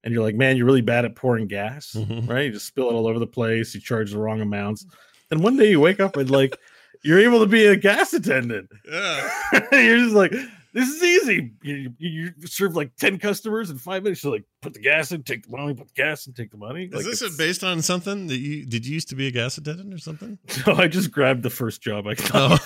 and 0.03 0.15
you're 0.15 0.23
like, 0.23 0.37
man, 0.37 0.57
you're 0.57 0.67
really 0.67 0.81
bad 0.81 1.05
at 1.05 1.15
pouring 1.17 1.49
gas, 1.49 1.93
Mhm. 1.93 2.29
right? 2.29 2.47
You 2.47 2.53
just 2.53 2.67
spill 2.67 2.89
it 2.89 2.95
all 2.95 3.07
over 3.07 3.19
the 3.19 3.27
place. 3.27 3.75
You 3.75 3.81
charge 3.81 4.11
the 4.13 4.19
wrong 4.19 4.41
amounts, 4.41 4.87
and 5.31 5.43
one 5.43 5.57
day 5.57 5.71
you 5.71 5.81
wake 5.81 6.01
up 6.01 6.17
and 6.17 6.31
like 6.31 6.57
you're 7.03 7.21
able 7.21 7.41
to 7.41 7.47
be 7.47 7.67
a 7.67 7.77
gas 7.77 8.13
attendant. 8.13 8.69
Yeah. 8.91 9.31
you're 9.73 9.99
just 9.99 10.15
like, 10.15 10.33
this 10.75 10.89
is 10.89 11.03
easy. 11.03 11.53
You, 11.63 11.93
you, 11.99 12.33
serve 12.45 12.77
like 12.77 12.95
ten 12.97 13.19
customers 13.19 13.71
in 13.71 13.79
five 13.79 14.03
minutes. 14.03 14.23
You're 14.23 14.35
like, 14.35 14.45
put 14.61 14.75
the 14.75 14.81
gas 14.81 15.11
in, 15.13 15.23
take 15.23 15.45
the 15.49 15.57
money, 15.57 15.75
put 15.75 15.89
the 15.89 15.95
gas 15.95 16.27
in, 16.27 16.35
take 16.35 16.51
the 16.51 16.57
money. 16.59 16.85
Is 16.85 16.93
Like, 16.95 17.05
this 17.05 17.37
based 17.37 17.65
on 17.65 17.81
something 17.83 18.27
that 18.27 18.37
you 18.39 18.67
did? 18.67 18.87
You 18.87 18.95
used 18.95 19.09
to 19.09 19.15
be 19.17 19.27
a 19.27 19.31
gas 19.31 19.57
attendant 19.59 19.93
or 19.95 19.99
something? 19.99 20.39
No, 20.67 20.75
I 20.75 20.87
just 20.89 21.11
grabbed 21.11 21.43
the 21.43 21.51
first 21.51 21.81
job 21.81 22.07
I 22.07 22.15
got. 22.15 22.61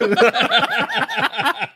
Oh. 0.00 0.06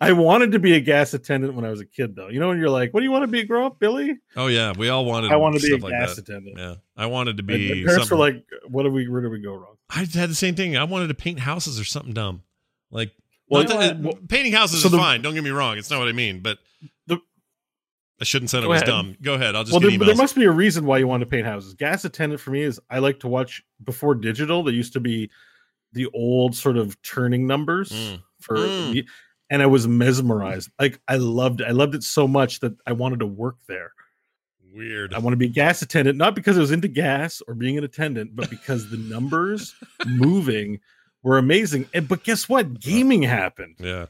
I 0.00 0.12
wanted 0.12 0.52
to 0.52 0.58
be 0.58 0.74
a 0.74 0.80
gas 0.80 1.14
attendant 1.14 1.54
when 1.54 1.64
I 1.64 1.70
was 1.70 1.80
a 1.80 1.86
kid, 1.86 2.14
though. 2.14 2.28
You 2.28 2.38
know, 2.38 2.48
when 2.48 2.58
you're 2.58 2.68
like, 2.70 2.92
"What 2.92 3.00
do 3.00 3.04
you 3.04 3.10
want 3.10 3.22
to 3.24 3.26
be 3.28 3.42
grow 3.44 3.66
up, 3.66 3.80
Billy?" 3.80 4.16
Oh 4.36 4.46
yeah, 4.46 4.72
we 4.76 4.90
all 4.90 5.04
wanted. 5.06 5.32
I 5.32 5.36
want 5.36 5.56
to 5.58 5.60
be 5.66 5.72
a 5.74 5.78
like 5.78 5.90
gas 5.92 6.16
that. 6.16 6.28
attendant. 6.28 6.58
Yeah, 6.58 6.74
I 6.96 7.06
wanted 7.06 7.38
to 7.38 7.42
my 7.42 7.54
be. 7.54 7.84
parents 7.84 8.08
something- 8.08 8.18
were 8.18 8.24
like, 8.24 8.44
"What 8.68 8.82
do 8.84 8.90
we? 8.90 9.08
Where 9.08 9.22
do 9.22 9.30
we 9.30 9.40
go 9.40 9.54
wrong?" 9.54 9.76
I 9.90 10.00
had 10.00 10.30
the 10.30 10.34
same 10.34 10.54
thing. 10.54 10.76
I 10.76 10.84
wanted 10.84 11.08
to 11.08 11.14
paint 11.14 11.40
houses 11.40 11.80
or 11.80 11.84
something 11.84 12.12
dumb. 12.14 12.42
Like, 12.90 13.12
Well, 13.48 13.62
not 13.64 13.78
that- 13.80 13.96
what? 14.00 14.14
Well, 14.14 14.22
painting 14.28 14.52
houses 14.52 14.82
so 14.82 14.86
is 14.86 14.92
the- 14.92 14.98
fine. 14.98 15.22
Don't 15.22 15.34
get 15.34 15.42
me 15.44 15.50
wrong. 15.50 15.78
It's 15.78 15.90
not 15.90 15.98
what 15.98 16.08
I 16.08 16.12
mean. 16.12 16.40
But 16.40 16.58
The- 17.06 17.20
I 18.20 18.24
shouldn't 18.24 18.50
say 18.50 18.58
it 18.58 18.62
Go 18.62 18.68
was 18.68 18.82
ahead. 18.82 18.86
dumb. 18.86 19.16
Go 19.22 19.34
ahead. 19.34 19.54
I'll 19.54 19.62
just 19.64 19.72
Well, 19.72 19.80
get 19.80 19.98
there, 19.98 20.06
there 20.08 20.16
must 20.16 20.34
be 20.34 20.44
a 20.44 20.50
reason 20.50 20.84
why 20.84 20.98
you 20.98 21.06
want 21.06 21.20
to 21.22 21.26
paint 21.26 21.46
houses. 21.46 21.74
Gas 21.74 22.04
attendant 22.04 22.40
for 22.40 22.50
me 22.50 22.62
is 22.62 22.80
I 22.90 22.98
like 22.98 23.20
to 23.20 23.28
watch 23.28 23.62
before 23.84 24.14
digital. 24.14 24.62
There 24.62 24.74
used 24.74 24.92
to 24.94 25.00
be 25.00 25.30
the 25.92 26.06
old 26.12 26.54
sort 26.54 26.76
of 26.76 27.00
turning 27.02 27.46
numbers 27.46 27.90
Mm. 27.90 28.22
for, 28.40 28.56
Mm. 28.56 29.06
and 29.48 29.62
I 29.62 29.66
was 29.66 29.88
mesmerized. 29.88 30.70
Like 30.78 31.00
I 31.08 31.16
loved, 31.16 31.62
I 31.62 31.70
loved 31.70 31.94
it 31.94 32.02
so 32.02 32.28
much 32.28 32.60
that 32.60 32.74
I 32.86 32.92
wanted 32.92 33.20
to 33.20 33.26
work 33.26 33.56
there. 33.68 33.92
Weird. 34.72 35.14
I 35.14 35.18
want 35.18 35.32
to 35.32 35.36
be 35.38 35.46
a 35.46 35.50
gas 35.50 35.82
attendant, 35.82 36.18
not 36.18 36.34
because 36.34 36.56
I 36.56 36.60
was 36.60 36.70
into 36.70 36.88
gas 36.88 37.42
or 37.48 37.54
being 37.54 37.78
an 37.78 37.84
attendant, 37.84 38.36
but 38.36 38.50
because 38.50 38.90
the 38.90 38.96
numbers 39.10 39.74
moving 40.06 40.80
were 41.22 41.38
amazing. 41.38 41.86
And 41.94 42.06
but 42.08 42.22
guess 42.24 42.48
what? 42.48 42.66
Uh, 42.66 42.68
Gaming 42.80 43.22
happened, 43.22 43.76
yeah, 43.78 44.06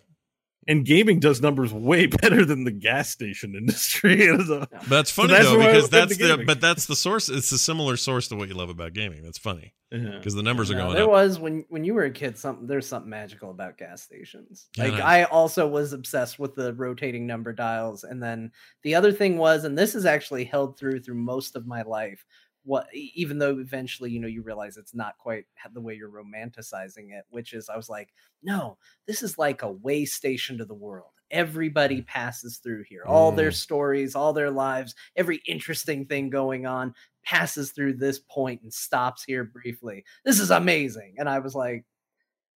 and 0.68 0.84
gaming 0.84 1.18
does 1.18 1.40
numbers 1.40 1.72
way 1.72 2.06
better 2.22 2.44
than 2.44 2.62
the 2.64 2.70
gas 2.70 3.08
station 3.10 3.54
industry. 3.56 4.22
It 4.28 4.36
was 4.38 4.50
a- 4.50 4.68
but 4.70 4.88
that's 4.88 5.10
funny 5.10 5.28
that's 5.32 5.46
though 5.46 5.56
because 5.58 5.88
that's 5.90 6.12
into 6.12 6.22
the 6.24 6.28
gaming. 6.34 6.46
but 6.46 6.60
that's 6.60 6.86
the 6.86 6.94
source. 6.94 7.28
It's 7.28 7.50
a 7.50 7.58
similar 7.58 7.96
source 7.96 8.28
to 8.28 8.36
what 8.36 8.48
you 8.48 8.54
love 8.54 8.68
about 8.68 8.92
gaming. 8.92 9.22
That's 9.22 9.38
funny 9.38 9.74
yeah. 9.90 10.10
because 10.18 10.34
the 10.34 10.42
numbers 10.42 10.70
are 10.70 10.74
No, 10.74 10.84
going 10.84 10.94
there 10.94 11.04
up. 11.04 11.10
was 11.10 11.38
when 11.40 11.64
when 11.70 11.82
you 11.84 11.94
were 11.94 12.04
a 12.04 12.10
kid 12.10 12.36
something 12.38 12.66
there's 12.66 12.86
something 12.86 13.08
magical 13.10 13.50
about 13.50 13.78
gas 13.78 14.02
stations 14.02 14.68
Yeah, 14.76 14.84
like 14.84 14.92
and 14.92 15.02
i 15.02 15.22
also 15.24 15.66
was 15.66 15.94
obsessed 15.94 16.38
with 16.38 16.54
the 16.54 16.74
rotating 16.74 17.26
number 17.26 17.54
dials 17.54 18.04
and 18.04 18.22
then 18.22 18.52
the 18.82 18.94
other 18.94 19.12
thing 19.12 19.38
was 19.38 19.64
and 19.64 19.78
this 19.78 19.94
is 19.94 20.04
actually 20.04 20.44
held 20.44 20.78
through 20.78 21.00
through 21.00 21.14
most 21.14 21.56
of 21.56 21.66
my 21.66 21.80
life 21.80 22.22
what 22.68 22.86
even 22.92 23.38
though 23.38 23.58
eventually 23.58 24.10
you 24.10 24.20
know 24.20 24.28
you 24.28 24.42
realize 24.42 24.76
it's 24.76 24.94
not 24.94 25.16
quite 25.18 25.44
the 25.72 25.80
way 25.80 25.94
you're 25.94 26.10
romanticizing 26.10 27.10
it 27.16 27.24
which 27.30 27.52
is 27.54 27.68
i 27.70 27.76
was 27.76 27.88
like 27.88 28.10
no 28.42 28.76
this 29.06 29.22
is 29.22 29.38
like 29.38 29.62
a 29.62 29.70
way 29.72 30.04
station 30.04 30.58
to 30.58 30.64
the 30.66 30.74
world 30.74 31.12
everybody 31.30 32.02
passes 32.02 32.58
through 32.58 32.82
here 32.88 33.04
all 33.06 33.32
their 33.32 33.50
Mm. 33.50 33.54
stories 33.54 34.14
all 34.14 34.32
their 34.34 34.50
lives 34.50 34.94
every 35.16 35.40
interesting 35.46 36.04
thing 36.06 36.28
going 36.30 36.66
on 36.66 36.94
passes 37.24 37.72
through 37.72 37.94
this 37.94 38.18
point 38.30 38.62
and 38.62 38.72
stops 38.72 39.22
here 39.24 39.44
briefly. 39.44 40.02
This 40.24 40.40
is 40.40 40.50
amazing. 40.50 41.16
And 41.18 41.28
I 41.28 41.40
was 41.40 41.54
like, 41.54 41.84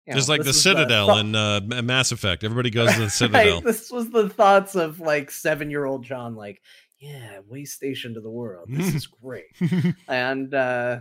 you 0.07 0.15
Just 0.15 0.31
like 0.31 0.43
the 0.45 0.53
Citadel 0.55 1.09
thought- 1.09 1.19
in 1.21 1.35
uh, 1.35 1.61
Ma- 1.63 1.83
Mass 1.83 2.11
Effect. 2.11 2.43
Everybody 2.43 2.71
goes 2.79 2.91
to 2.93 2.97
the 2.97 3.03
Right, 3.05 3.13
Citadel. 3.13 3.61
This 3.61 3.91
was 3.91 4.09
the 4.09 4.31
thoughts 4.31 4.75
of 4.75 4.99
like 4.99 5.31
seven 5.31 5.71
year 5.71 5.85
old 5.85 6.05
Jon, 6.05 6.35
like, 6.37 6.63
yeah, 7.03 7.41
way 7.49 7.65
station 7.65 8.15
to 8.15 8.21
the 8.21 8.31
world. 8.31 8.69
This 8.71 8.95
is 8.95 9.07
great. 9.23 9.47
and 10.09 10.55
uh 10.55 11.01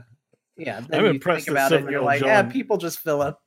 yeah, 0.58 0.82
then 0.82 1.00
I'm 1.00 1.06
you 1.06 1.12
impressed 1.12 1.46
think 1.46 1.58
about 1.58 1.72
it 1.72 1.82
and 1.82 1.90
you're 1.90 2.02
like, 2.02 2.22
yeah, 2.22 2.44
people 2.44 2.78
just 2.78 3.00
fill 3.00 3.22
up 3.22 3.42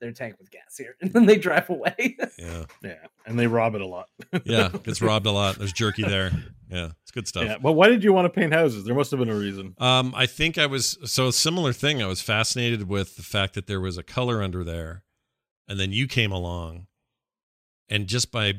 their 0.00 0.12
tank 0.12 0.36
with 0.38 0.50
gas 0.50 0.76
here 0.76 0.96
and 1.00 1.12
then 1.12 1.26
they 1.26 1.36
drive 1.36 1.68
away. 1.68 2.16
yeah, 2.38 2.64
Yeah, 2.82 2.94
and 3.26 3.38
they 3.38 3.46
rob 3.46 3.74
it 3.74 3.80
a 3.80 3.86
lot. 3.86 4.08
yeah, 4.44 4.68
gets 4.84 5.02
robbed 5.02 5.26
a 5.26 5.32
lot. 5.32 5.56
There's 5.56 5.72
jerky 5.72 6.02
there. 6.02 6.30
Yeah, 6.70 6.90
it's 7.02 7.12
good 7.12 7.28
stuff. 7.28 7.44
Yeah, 7.44 7.58
but 7.62 7.72
why 7.72 7.88
did 7.88 8.02
you 8.04 8.12
want 8.12 8.26
to 8.26 8.40
paint 8.40 8.52
houses? 8.52 8.84
There 8.84 8.94
must 8.94 9.10
have 9.10 9.20
been 9.20 9.30
a 9.30 9.34
reason. 9.34 9.74
Um, 9.78 10.12
I 10.16 10.26
think 10.26 10.58
I 10.58 10.66
was 10.66 10.98
so 11.04 11.28
a 11.28 11.32
similar 11.32 11.72
thing. 11.72 12.02
I 12.02 12.06
was 12.06 12.20
fascinated 12.20 12.88
with 12.88 13.16
the 13.16 13.22
fact 13.22 13.54
that 13.54 13.66
there 13.66 13.80
was 13.80 13.96
a 13.98 14.02
color 14.02 14.42
under 14.42 14.64
there, 14.64 15.02
and 15.68 15.78
then 15.78 15.92
you 15.92 16.06
came 16.08 16.32
along, 16.32 16.86
and 17.88 18.06
just 18.08 18.32
by 18.32 18.54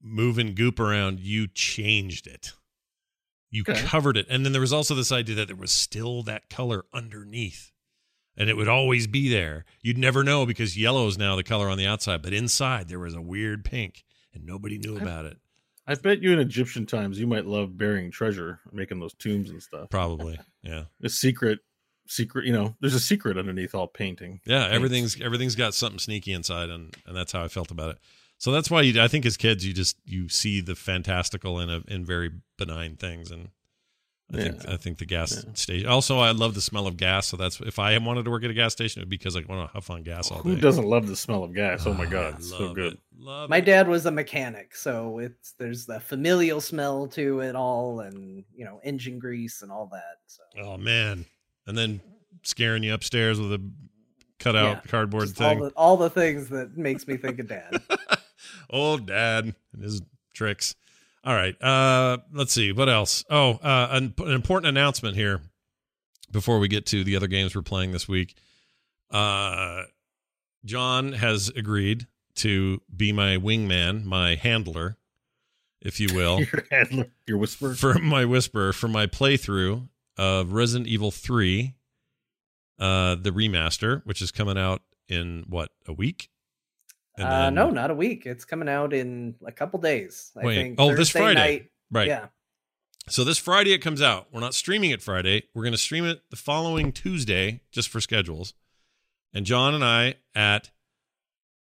moving 0.00 0.54
goop 0.54 0.78
around, 0.78 1.20
you 1.20 1.48
changed 1.48 2.26
it. 2.26 2.52
You 3.50 3.64
Okay. 3.68 3.80
covered 3.82 4.16
it, 4.16 4.26
and 4.30 4.44
then 4.44 4.52
there 4.52 4.60
was 4.60 4.72
also 4.72 4.94
this 4.94 5.10
idea 5.10 5.34
that 5.36 5.48
there 5.48 5.56
was 5.56 5.72
still 5.72 6.22
that 6.22 6.48
color 6.48 6.84
underneath, 6.92 7.72
and 8.36 8.48
it 8.48 8.56
would 8.56 8.68
always 8.68 9.06
be 9.06 9.28
there. 9.28 9.64
You'd 9.82 9.98
never 9.98 10.22
know 10.22 10.46
because 10.46 10.78
yellow 10.78 11.06
is 11.08 11.18
now 11.18 11.34
the 11.36 11.42
color 11.42 11.68
on 11.68 11.76
the 11.78 11.86
outside, 11.86 12.22
but 12.22 12.32
inside 12.32 12.88
there 12.88 13.00
was 13.00 13.14
a 13.14 13.20
weird 13.20 13.64
pink, 13.64 14.04
and 14.32 14.44
nobody 14.46 14.78
knew 14.78 14.96
about 14.96 15.24
it. 15.24 15.38
I 15.86 15.94
bet 15.96 16.22
you 16.22 16.32
in 16.32 16.38
Egyptian 16.38 16.86
times 16.86 17.18
you 17.18 17.26
might 17.26 17.46
love 17.46 17.76
burying 17.76 18.12
treasure, 18.12 18.60
making 18.70 19.00
those 19.00 19.14
tombs 19.14 19.50
and 19.50 19.60
stuff. 19.60 19.90
Probably, 19.90 20.38
yeah. 20.62 20.84
A 21.02 21.08
secret, 21.08 21.58
secret. 22.06 22.44
You 22.46 22.52
know, 22.52 22.76
there's 22.80 22.94
a 22.94 23.00
secret 23.00 23.36
underneath 23.36 23.74
all 23.74 23.88
painting. 23.88 24.40
Yeah, 24.46 24.68
everything's 24.68 25.20
everything's 25.20 25.56
got 25.56 25.74
something 25.74 25.98
sneaky 25.98 26.32
inside, 26.32 26.70
and 26.70 26.94
and 27.06 27.16
that's 27.16 27.32
how 27.32 27.42
I 27.42 27.48
felt 27.48 27.72
about 27.72 27.90
it. 27.90 27.98
So 28.40 28.52
that's 28.52 28.70
why 28.70 28.80
you, 28.80 29.00
I 29.00 29.06
think 29.06 29.26
as 29.26 29.36
kids 29.36 29.66
you 29.66 29.74
just 29.74 29.96
you 30.06 30.28
see 30.30 30.62
the 30.62 30.74
fantastical 30.74 31.60
in 31.60 31.68
a 31.68 31.82
in 31.88 32.06
very 32.06 32.30
benign 32.56 32.96
things, 32.96 33.30
and 33.30 33.50
I 34.32 34.38
think 34.38 34.66
I 34.66 34.76
think 34.78 34.96
the 34.96 35.04
gas 35.04 35.44
Yeah. 35.46 35.52
station. 35.52 35.86
Also, 35.86 36.18
I 36.20 36.30
love 36.30 36.54
the 36.54 36.62
smell 36.62 36.86
of 36.86 36.96
gas. 36.96 37.26
So 37.26 37.36
that's 37.36 37.60
if 37.60 37.78
I 37.78 37.98
wanted 37.98 38.24
to 38.24 38.30
work 38.30 38.42
at 38.42 38.50
a 38.50 38.54
gas 38.54 38.72
station, 38.72 39.00
it 39.00 39.04
would 39.04 39.10
be 39.10 39.18
because 39.18 39.36
I 39.36 39.40
want 39.40 39.68
to 39.68 39.72
huff 39.74 39.90
on 39.90 40.02
gas 40.04 40.30
all 40.30 40.40
day. 40.40 40.50
Who 40.50 40.56
doesn't 40.56 40.86
love 40.86 41.06
the 41.06 41.16
smell 41.16 41.44
of 41.44 41.54
gas? 41.54 41.86
Oh 41.86 41.92
my 41.92 42.06
Ah, 42.06 42.10
god, 42.10 42.34
I 42.34 42.36
it's 42.38 42.48
so 42.48 42.72
good. 42.74 42.94
it. 42.94 42.98
Love 43.18 43.50
My 43.50 43.58
it. 43.58 43.66
dad 43.66 43.88
was 43.88 44.06
a 44.06 44.10
mechanic, 44.10 44.74
so 44.74 45.18
it's 45.18 45.52
there's 45.58 45.84
the 45.84 46.00
familial 46.00 46.62
smell 46.62 47.08
to 47.08 47.40
it 47.40 47.54
all 47.54 48.00
and 48.00 48.42
you 48.56 48.64
know, 48.64 48.80
engine 48.82 49.18
grease 49.18 49.60
and 49.60 49.70
all 49.70 49.86
that. 49.92 50.16
So 50.28 50.42
Oh 50.62 50.78
man, 50.78 51.26
and 51.66 51.76
then 51.76 52.00
scaring 52.42 52.84
you 52.84 52.94
upstairs 52.94 53.38
with 53.38 53.52
a 53.52 53.70
cutout 54.38 54.82
Yeah, 54.84 54.90
cardboard 54.90 55.24
just 55.26 55.42
all 55.42 55.48
thing. 55.56 55.60
the 55.60 55.68
all 55.76 55.96
the 55.98 56.08
things 56.08 56.48
that 56.48 56.78
makes 56.78 57.06
me 57.06 57.18
think 57.18 57.38
of 57.38 57.48
dad. 57.48 57.82
Old 58.70 59.06
dad 59.06 59.54
and 59.72 59.82
his 59.82 60.02
tricks. 60.34 60.74
All 61.24 61.34
right. 61.34 61.60
Uh, 61.60 62.18
let's 62.32 62.52
see. 62.52 62.72
What 62.72 62.88
else? 62.88 63.24
Oh, 63.28 63.52
uh, 63.62 63.88
an, 63.90 64.14
an 64.18 64.32
important 64.32 64.68
announcement 64.68 65.16
here 65.16 65.40
before 66.30 66.58
we 66.58 66.68
get 66.68 66.86
to 66.86 67.04
the 67.04 67.16
other 67.16 67.26
games 67.26 67.54
we're 67.54 67.62
playing 67.62 67.92
this 67.92 68.08
week. 68.08 68.36
Uh, 69.10 69.82
Jon 70.64 71.12
has 71.12 71.48
agreed 71.48 72.06
to 72.36 72.80
be 72.94 73.12
my 73.12 73.36
wingman, 73.36 74.04
my 74.04 74.34
handler, 74.36 74.96
if 75.80 75.98
you 76.00 76.08
will, 76.14 76.40
Your 76.52 76.64
handler, 76.70 77.06
your 77.26 77.38
whisper. 77.38 77.74
for 77.74 77.94
my 77.98 78.24
whisper 78.24 78.72
for 78.72 78.88
my 78.88 79.06
playthrough 79.06 79.88
of 80.16 80.52
Resident 80.52 80.86
Evil 80.88 81.10
3, 81.10 81.74
uh, 82.78 83.14
the 83.16 83.30
remaster, 83.30 84.04
which 84.04 84.22
is 84.22 84.30
coming 84.30 84.56
out 84.58 84.82
in 85.08 85.44
what, 85.48 85.70
a 85.86 85.92
week? 85.92 86.30
And 87.20 87.28
uh, 87.28 87.40
then- 87.44 87.54
no, 87.54 87.70
not 87.70 87.90
a 87.90 87.94
week. 87.94 88.26
It's 88.26 88.44
coming 88.44 88.68
out 88.68 88.92
in 88.92 89.34
a 89.46 89.52
couple 89.52 89.80
days. 89.80 90.32
I 90.40 90.44
Wait, 90.46 90.54
think. 90.56 90.74
oh, 90.78 90.94
this 90.94 91.10
Friday. 91.10 91.34
night. 91.34 91.70
Right. 91.90 92.08
Yeah. 92.08 92.26
So 93.08 93.24
this 93.24 93.38
Friday 93.38 93.72
it 93.72 93.78
comes 93.78 94.00
out. 94.02 94.28
We're 94.32 94.40
not 94.40 94.54
streaming 94.54 94.90
it 94.90 95.02
Friday. 95.02 95.44
We're 95.54 95.62
going 95.62 95.72
to 95.72 95.78
stream 95.78 96.04
it 96.04 96.22
the 96.30 96.36
following 96.36 96.92
Tuesday 96.92 97.60
just 97.72 97.88
for 97.88 98.00
schedules. 98.00 98.54
And 99.34 99.44
Jon 99.46 99.74
and 99.74 99.84
I 99.84 100.16
at 100.34 100.70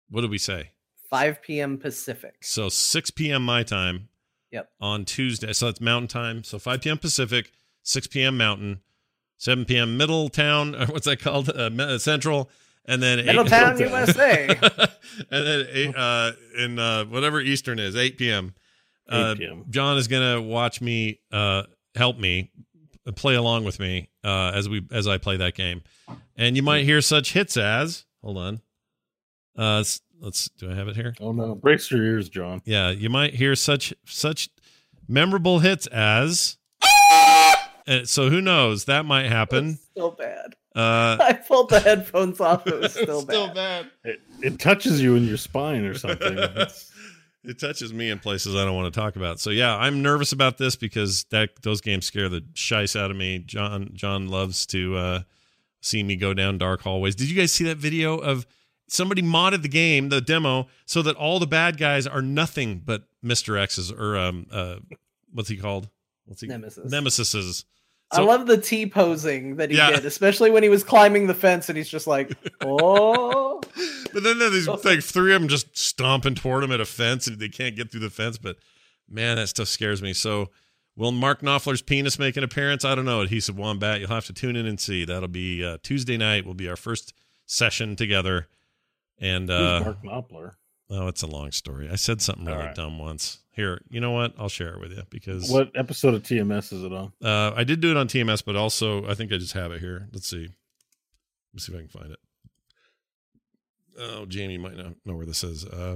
what 0.09 0.21
did 0.21 0.29
we 0.29 0.37
say? 0.37 0.71
5 1.09 1.41
p.m. 1.41 1.77
Pacific. 1.77 2.35
So 2.41 2.69
6 2.69 3.11
p.m. 3.11 3.43
my 3.43 3.63
time. 3.63 4.09
Yep. 4.51 4.69
On 4.79 5.03
Tuesday. 5.03 5.51
So 5.53 5.65
that's 5.65 5.81
Mountain 5.81 6.07
time. 6.07 6.43
So 6.43 6.57
5 6.59 6.81
p.m. 6.81 6.97
Pacific, 6.97 7.51
6 7.83 8.07
p.m. 8.07 8.37
Mountain, 8.37 8.79
7 9.37 9.65
p.m. 9.65 9.97
Middletown. 9.97 10.75
or 10.75 10.85
What's 10.87 11.05
that 11.05 11.19
called? 11.19 11.49
Uh, 11.49 11.97
Central. 11.99 12.49
And 12.87 13.01
then 13.01 13.19
eight- 13.19 13.25
Middletown, 13.25 13.77
Middletown. 13.77 13.99
USA. 14.07 14.47
and 15.31 15.47
then 15.47 15.67
eight, 15.71 15.95
uh, 15.95 16.31
in 16.57 16.77
uh, 16.79 17.05
whatever 17.05 17.41
Eastern 17.41 17.79
is, 17.79 17.95
8 17.95 18.17
p.m. 18.17 18.53
8 19.11 19.15
Uh, 19.15 19.35
p.m.. 19.35 19.65
Jon 19.69 19.97
is 19.97 20.07
gonna 20.07 20.41
watch 20.41 20.81
me, 20.81 21.19
uh, 21.31 21.63
help 21.95 22.17
me, 22.19 22.51
uh, 23.07 23.11
play 23.11 23.35
along 23.35 23.63
with 23.63 23.79
me 23.79 24.09
uh, 24.23 24.51
as 24.53 24.67
we 24.69 24.81
as 24.91 25.07
I 25.07 25.17
play 25.17 25.37
that 25.37 25.53
game, 25.55 25.81
and 26.35 26.55
you 26.55 26.63
might 26.63 26.85
hear 26.85 27.01
such 27.01 27.33
hits 27.33 27.55
as 27.57 28.05
hold 28.23 28.37
on, 28.37 28.61
uh, 29.57 29.79
s- 29.81 30.01
let's 30.19 30.49
do 30.57 30.71
I 30.71 30.75
have 30.75 30.87
it 30.87 30.95
here? 30.95 31.13
Oh 31.19 31.31
no, 31.31 31.53
brace 31.55 31.89
your 31.91 32.03
ears, 32.03 32.29
Jon. 32.29 32.61
Yeah, 32.65 32.89
you 32.89 33.09
might 33.09 33.35
hear 33.35 33.55
such 33.55 33.93
such 34.05 34.49
memorable 35.07 35.59
hits 35.59 35.87
as. 35.87 36.57
Uh, 37.87 38.03
so 38.03 38.31
who 38.31 38.41
knows? 38.41 38.85
That 38.85 39.05
might 39.05 39.27
happen. 39.27 39.73
It's 39.73 39.83
still 39.91 40.09
bad. 40.09 40.55
Uh, 40.75 41.17
I 41.21 41.33
pulled 41.33 41.69
the 41.69 41.79
headphones 41.79 42.39
off. 42.39 42.67
It 42.67 42.79
was 42.79 42.91
still, 43.01 43.25
bad. 43.25 43.55
bad. 43.55 43.91
It, 44.03 44.21
it 44.41 44.59
touches 44.59 45.01
you 45.01 45.15
in 45.15 45.25
your 45.25 45.37
spine 45.37 45.85
or 45.85 45.95
something. 45.95 46.37
It 47.47 47.59
touches 47.59 47.93
me 47.93 48.09
in 48.09 48.17
places 48.17 48.55
I 48.55 48.65
don't 48.65 48.75
want 48.75 48.91
to 48.91 48.99
talk 48.99 49.15
about. 49.17 49.39
So 49.39 49.51
yeah, 49.51 49.77
I'm 49.77 50.01
nervous 50.01 50.31
about 50.31 50.57
this 50.57 50.75
because 50.75 51.25
that 51.25 51.51
those 51.61 51.79
games 51.79 52.07
scare 52.07 52.27
the 52.27 52.41
shice 52.55 52.99
out 52.99 53.11
of 53.11 53.17
me. 53.17 53.37
Jon 53.37 53.91
Jon 53.93 54.27
loves 54.27 54.65
to 54.67 54.95
uh, 54.97 55.19
see 55.79 56.01
me 56.01 56.15
go 56.15 56.33
down 56.33 56.57
dark 56.57 56.81
hallways. 56.81 57.15
Did 57.15 57.29
you 57.29 57.35
guys 57.35 57.51
see 57.51 57.63
that 57.65 57.77
video 57.77 58.17
of 58.17 58.47
somebody 58.87 59.21
modded 59.21 59.61
the 59.61 59.67
game, 59.67 60.09
the 60.09 60.21
demo, 60.21 60.67
so 60.87 61.03
that 61.03 61.15
all 61.17 61.39
the 61.39 61.45
bad 61.45 61.77
guys 61.77 62.07
are 62.07 62.21
nothing 62.21 62.81
but 62.83 63.03
Mr. 63.23 63.59
X's 63.59 63.91
or 63.91 64.17
um 64.17 64.47
uh 64.51 64.77
what's 65.31 65.49
he 65.49 65.57
called? 65.57 65.89
What's 66.25 66.41
he 66.41 66.47
Nemesis. 66.47 66.91
Nemesis's. 66.91 67.65
I 68.11 68.21
love 68.21 68.45
the 68.47 68.57
T 68.57 68.85
posing 68.85 69.55
that 69.57 69.71
he 69.71 69.77
Yeah. 69.77 69.91
did, 69.91 70.05
especially 70.05 70.51
when 70.51 70.63
he 70.63 70.69
was 70.69 70.83
climbing 70.83 71.27
the 71.27 71.33
fence 71.33 71.69
and 71.69 71.77
he's 71.77 71.89
just 71.89 72.07
like, 72.07 72.31
oh. 72.61 73.61
But 74.13 74.23
then 74.23 74.39
there's 74.39 74.67
like 74.85 75.01
three 75.01 75.33
of 75.33 75.41
them 75.41 75.49
just 75.49 75.77
stomping 75.77 76.35
toward 76.35 76.63
him 76.63 76.71
at 76.71 76.79
a 76.79 76.85
fence 76.85 77.27
and 77.27 77.39
they 77.39 77.49
can't 77.49 77.75
get 77.75 77.91
through 77.91 78.01
the 78.01 78.09
fence. 78.09 78.37
But 78.37 78.57
man, 79.09 79.35
that 79.37 79.47
stuff 79.49 79.67
scares 79.67 80.01
me. 80.01 80.13
So 80.13 80.49
will 80.95 81.11
Mark 81.11 81.41
Knopfler's 81.41 81.81
penis 81.81 82.17
make 82.19 82.37
an 82.37 82.43
appearance? 82.43 82.85
I 82.85 82.95
don't 82.95 83.05
know. 83.05 83.21
Adhesive 83.21 83.57
Wombat. 83.57 83.99
You'll 83.99 84.09
have 84.09 84.25
to 84.27 84.33
tune 84.33 84.55
in 84.55 84.65
and 84.65 84.79
see. 84.79 85.03
That'll 85.03 85.27
be 85.27 85.65
uh, 85.65 85.79
Tuesday 85.83 86.15
night. 86.15 86.45
Will 86.45 86.53
be 86.53 86.69
our 86.69 86.77
first 86.77 87.13
session 87.45 87.95
together. 87.95 88.47
And 89.19 89.49
Who's 89.49 89.59
uh, 89.59 89.81
Mark 89.83 90.03
Knopfler. 90.03 90.51
Oh, 90.89 91.07
it's 91.07 91.21
a 91.21 91.27
long 91.27 91.51
story. 91.51 91.89
I 91.91 91.95
said 91.95 92.21
something 92.21 92.45
really 92.45 92.57
All 92.59 92.65
right. 92.67 92.75
dumb 92.75 92.99
once. 92.99 93.39
Here, 93.51 93.81
you 93.89 94.01
know 94.01 94.11
what? 94.11 94.33
I'll 94.37 94.49
share 94.49 94.73
it 94.73 94.81
with 94.81 94.91
you 94.91 95.03
because 95.09 95.49
What 95.49 95.71
episode 95.75 96.13
of 96.13 96.23
TMS 96.23 96.73
is 96.73 96.83
it 96.83 96.91
on? 96.91 97.13
uh, 97.23 97.53
I 97.55 97.63
did 97.63 97.79
do 97.79 97.89
it 97.91 97.97
on 97.97 98.07
TMS, 98.07 98.43
but 98.45 98.55
also 98.57 99.07
I 99.09 99.13
think 99.13 99.31
I 99.31 99.37
just 99.37 99.53
have 99.53 99.71
it 99.71 99.79
here. 99.79 100.07
Let's 100.11 100.27
see. 100.27 100.49
Let's 101.53 101.65
see 101.65 101.71
if 101.73 101.77
I 101.77 101.81
can 101.81 101.87
find 101.89 102.11
it. 102.11 102.19
Oh, 103.97 104.25
Jamie 104.25 104.57
might 104.57 104.75
not 104.75 104.93
know 105.05 105.15
where 105.15 105.25
this 105.25 105.41
is. 105.43 105.63
Uh, 105.65 105.95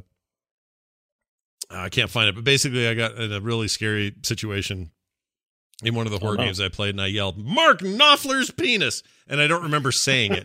I 1.69 1.89
can't 1.89 2.09
find 2.09 2.29
it, 2.29 2.35
but 2.35 2.45
basically, 2.45 2.87
I 2.87 2.93
got 2.93 3.15
in 3.15 3.31
a 3.33 3.41
really 3.41 3.67
scary 3.67 4.15
situation 4.23 4.91
in 5.83 5.95
one 5.95 6.05
of 6.05 6.11
the 6.11 6.19
horror 6.19 6.37
no. 6.37 6.43
games 6.45 6.59
I 6.59 6.69
played, 6.69 6.91
and 6.95 7.01
I 7.01 7.07
yelled, 7.07 7.37
"Mark 7.37 7.79
Knopfler's 7.79 8.51
penis," 8.51 9.01
and 9.27 9.39
I 9.41 9.47
don't 9.47 9.63
remember 9.63 9.91
saying 9.91 10.33
it. 10.33 10.43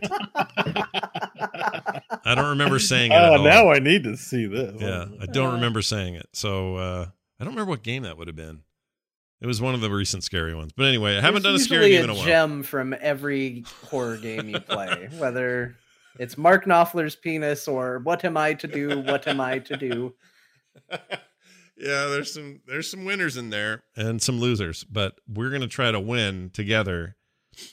I 2.27 2.33
don't 2.35 2.49
remember 2.49 2.79
saying 2.79 3.11
it. 3.11 3.15
at 3.15 3.29
Oh, 3.29 3.37
all. 3.37 3.43
now 3.43 3.69
I 3.71 3.79
need 3.79 4.03
to 4.03 4.17
see 4.17 4.45
this. 4.47 4.79
Yeah, 4.81 5.05
I 5.21 5.25
don't 5.25 5.53
remember 5.53 5.81
saying 5.81 6.15
it. 6.15 6.27
So 6.33 6.75
uh, 6.77 7.05
I 7.39 7.43
don't 7.43 7.53
remember 7.53 7.69
what 7.69 7.83
game 7.83 8.03
that 8.03 8.17
would 8.17 8.27
have 8.27 8.35
been. 8.35 8.61
It 9.41 9.47
was 9.47 9.61
one 9.61 9.75
of 9.75 9.81
the 9.81 9.89
recent 9.91 10.23
scary 10.23 10.55
ones. 10.55 10.71
But 10.75 10.85
anyway, 10.87 11.17
I 11.17 11.21
haven't 11.21 11.43
done 11.43 11.55
a 11.55 11.59
scary 11.59 11.87
usually 11.87 11.95
game 11.97 12.03
in 12.05 12.09
a 12.09 12.13
while. 12.13 12.25
gem 12.25 12.63
from 12.63 12.95
every 12.99 13.65
horror 13.89 14.17
game 14.17 14.49
you 14.49 14.59
play, 14.59 15.09
whether 15.17 15.75
it's 16.17 16.37
Mark 16.37 16.65
Knopfler's 16.65 17.15
penis 17.15 17.67
or 17.67 17.99
what 17.99 18.23
am 18.23 18.37
I 18.37 18.53
to 18.53 18.67
do? 18.67 19.01
What 19.01 19.27
am 19.27 19.41
I 19.41 19.59
to 19.59 19.75
do? 19.77 20.13
Yeah, 21.77 22.05
there's 22.05 22.33
some 22.33 22.61
there's 22.67 22.89
some 22.89 23.03
winners 23.05 23.35
in 23.37 23.49
there 23.49 23.83
and 23.95 24.21
some 24.21 24.39
losers, 24.39 24.83
but 24.85 25.19
we're 25.27 25.49
gonna 25.49 25.67
try 25.67 25.91
to 25.91 25.99
win 25.99 26.49
together. 26.53 27.15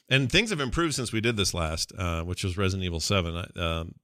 And 0.09 0.30
things 0.30 0.50
have 0.50 0.61
improved 0.61 0.94
since 0.94 1.12
we 1.12 1.20
did 1.20 1.36
this 1.36 1.55
last, 1.55 1.92
uh, 1.98 2.22
which 2.22 2.44
was 2.44 2.57
Resident 2.57 2.84
Evil 2.84 3.00
Seven. 3.00 3.36
I- 3.36 3.61
Um, 3.61 3.94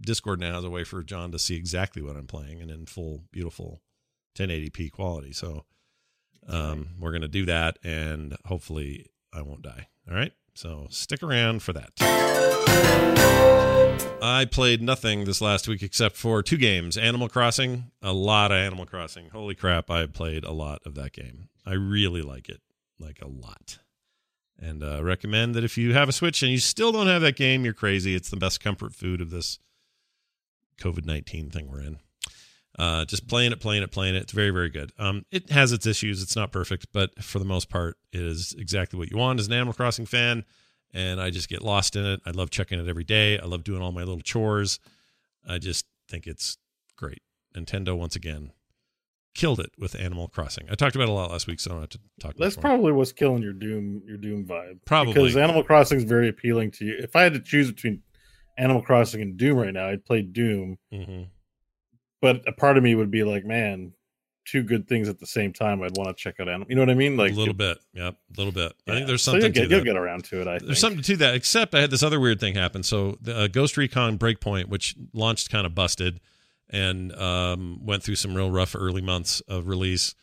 Discord 0.00 0.38
now 0.40 0.54
has 0.56 0.64
a 0.64 0.70
way 0.70 0.84
for 0.84 1.02
Jon 1.02 1.32
to 1.32 1.38
see 1.38 1.54
exactly 1.56 2.02
what 2.02 2.14
I'm 2.16 2.26
playing 2.26 2.60
and 2.60 2.70
in 2.70 2.86
full, 2.86 3.24
beautiful 3.32 3.82
1080p 4.36 4.90
quality. 4.90 5.32
So 5.32 5.64
um, 6.46 6.90
we're 6.98 7.12
gonna 7.12 7.26
do 7.28 7.46
that, 7.46 7.78
and 7.82 8.36
hopefully 8.44 9.06
I 9.32 9.42
won't 9.42 9.62
die. 9.62 9.88
All 10.08 10.14
right. 10.14 10.32
So 10.54 10.86
stick 10.90 11.22
around 11.22 11.62
for 11.62 11.72
that. 11.72 11.94
I 14.20 14.46
played 14.46 14.82
nothing 14.82 15.24
this 15.24 15.40
last 15.40 15.68
week 15.68 15.82
except 15.82 16.16
for 16.16 16.42
two 16.42 16.56
games 16.56 16.96
Animal 16.96 17.28
Crossing, 17.28 17.90
a 18.02 18.12
lot 18.12 18.50
of 18.50 18.56
Animal 18.56 18.84
Crossing. 18.84 19.30
Holy 19.30 19.54
crap, 19.54 19.90
I 19.90 20.06
played 20.06 20.44
a 20.44 20.50
lot 20.50 20.80
of 20.84 20.94
that 20.96 21.12
game. 21.12 21.48
I 21.64 21.74
really 21.74 22.22
like 22.22 22.48
it, 22.48 22.60
like 22.98 23.20
a 23.22 23.28
lot. 23.28 23.78
And 24.58 24.82
uh, 24.82 25.04
recommend 25.04 25.54
that 25.54 25.62
if 25.62 25.78
you 25.78 25.94
have 25.94 26.08
a 26.08 26.12
Switch 26.12 26.42
and 26.42 26.50
you 26.50 26.58
still 26.58 26.90
don't 26.90 27.06
have 27.06 27.22
that 27.22 27.36
game, 27.36 27.64
you're 27.64 27.74
crazy. 27.74 28.16
It's 28.16 28.28
the 28.28 28.36
best 28.36 28.60
comfort 28.60 28.92
food 28.92 29.20
of 29.20 29.30
this 29.30 29.60
COVID 30.80 31.06
19 31.06 31.50
thing 31.50 31.70
we're 31.70 31.82
in. 31.82 31.98
Uh, 32.76 33.04
just 33.04 33.28
playing 33.28 33.52
it, 33.52 33.60
playing 33.60 33.82
it, 33.82 33.92
playing 33.92 34.16
it. 34.16 34.22
It's 34.22 34.32
very, 34.32 34.50
very 34.50 34.70
good. 34.70 34.92
Um, 34.98 35.26
it 35.30 35.50
has 35.50 35.70
its 35.72 35.86
issues. 35.86 36.22
It's 36.22 36.36
not 36.36 36.50
perfect, 36.52 36.88
but 36.92 37.22
for 37.22 37.38
the 37.38 37.44
most 37.44 37.68
part, 37.68 37.96
it 38.12 38.22
is 38.22 38.54
exactly 38.58 38.98
what 38.98 39.10
you 39.10 39.16
want 39.16 39.38
as 39.38 39.46
an 39.46 39.52
Animal 39.52 39.74
Crossing 39.74 40.06
fan 40.06 40.44
and 40.94 41.20
I 41.20 41.30
just 41.30 41.48
get 41.48 41.62
lost 41.62 41.96
in 41.96 42.04
it. 42.04 42.20
I 42.26 42.30
love 42.30 42.50
checking 42.50 42.78
it 42.78 42.88
every 42.88 43.04
day. 43.04 43.38
I 43.38 43.44
love 43.46 43.64
doing 43.64 43.82
all 43.82 43.92
my 43.92 44.00
little 44.02 44.20
chores. 44.20 44.78
I 45.48 45.58
just 45.58 45.86
think 46.08 46.26
it's 46.26 46.56
great. 46.96 47.22
Nintendo 47.56 47.96
once 47.96 48.16
again 48.16 48.52
killed 49.34 49.60
it 49.60 49.70
with 49.78 49.94
Animal 49.94 50.26
Crossing. 50.28 50.66
I 50.70 50.74
talked 50.74 50.96
about 50.96 51.04
it 51.04 51.10
a 51.10 51.12
lot 51.12 51.30
last 51.30 51.46
week, 51.46 51.60
so 51.60 51.70
I 51.70 51.74
don't 51.74 51.82
have 51.82 51.90
to 51.90 52.00
talk. 52.20 52.34
That's 52.36 52.56
probably 52.56 52.90
what's 52.92 53.12
killing 53.12 53.42
your 53.42 53.52
Doom 53.52 54.02
your 54.06 54.16
Doom 54.16 54.44
vibe. 54.46 54.80
Probably. 54.84 55.12
because 55.14 55.36
Animal 55.36 55.62
Crossing 55.62 55.98
is 55.98 56.04
very 56.04 56.28
appealing 56.28 56.72
to 56.72 56.84
you. 56.84 56.96
If 56.98 57.14
I 57.14 57.22
had 57.22 57.34
to 57.34 57.40
choose 57.40 57.70
between 57.70 58.02
Animal 58.56 58.82
Crossing 58.82 59.22
and 59.22 59.36
Doom 59.36 59.58
right 59.58 59.72
now, 59.72 59.88
I'd 59.88 60.04
play 60.04 60.22
Doom. 60.22 60.78
Mhm. 60.92 61.28
But 62.20 62.42
a 62.48 62.52
part 62.52 62.76
of 62.76 62.82
me 62.82 62.96
would 62.96 63.12
be 63.12 63.22
like, 63.22 63.44
man, 63.44 63.92
two 64.50 64.62
good 64.62 64.88
things 64.88 65.08
at 65.08 65.18
the 65.18 65.26
same 65.26 65.52
time. 65.52 65.82
I'd 65.82 65.96
want 65.96 66.08
to 66.08 66.14
check 66.14 66.40
out 66.40 66.48
Animal. 66.48 66.66
You 66.68 66.76
know 66.76 66.82
what 66.82 66.90
I 66.90 66.94
mean? 66.94 67.16
Like 67.16 67.32
a 67.32 67.34
little 67.34 67.54
bit. 67.54 67.78
Yep, 67.92 68.14
a 68.14 68.36
little 68.36 68.52
bit. 68.52 68.72
I 68.86 68.92
think 68.92 69.06
there's 69.06 69.22
So 69.22 69.32
something 69.32 69.46
you'll 69.46 69.52
get, 69.52 69.68
to 69.68 69.76
you'll 69.76 69.84
get 69.84 69.96
around 69.96 70.24
to 70.24 70.40
it. 70.40 70.48
I 70.48 70.58
think. 70.58 70.66
There's 70.66 70.80
something 70.80 71.02
to 71.02 71.16
that, 71.18 71.34
except 71.34 71.74
I 71.74 71.80
had 71.80 71.90
this 71.90 72.02
other 72.02 72.18
weird 72.20 72.40
thing 72.40 72.54
happen. 72.54 72.82
So 72.82 73.18
the 73.20 73.36
uh, 73.36 73.46
Ghost 73.48 73.76
Recon 73.76 74.18
Breakpoint, 74.18 74.68
which 74.68 74.96
launched 75.12 75.50
kind 75.50 75.66
of 75.66 75.74
busted 75.74 76.20
and 76.70 77.12
um, 77.14 77.84
went 77.84 78.02
through 78.02 78.16
some 78.16 78.34
real 78.34 78.50
rough 78.50 78.74
early 78.74 79.02
months 79.02 79.40
of 79.48 79.68
release, 79.68 80.14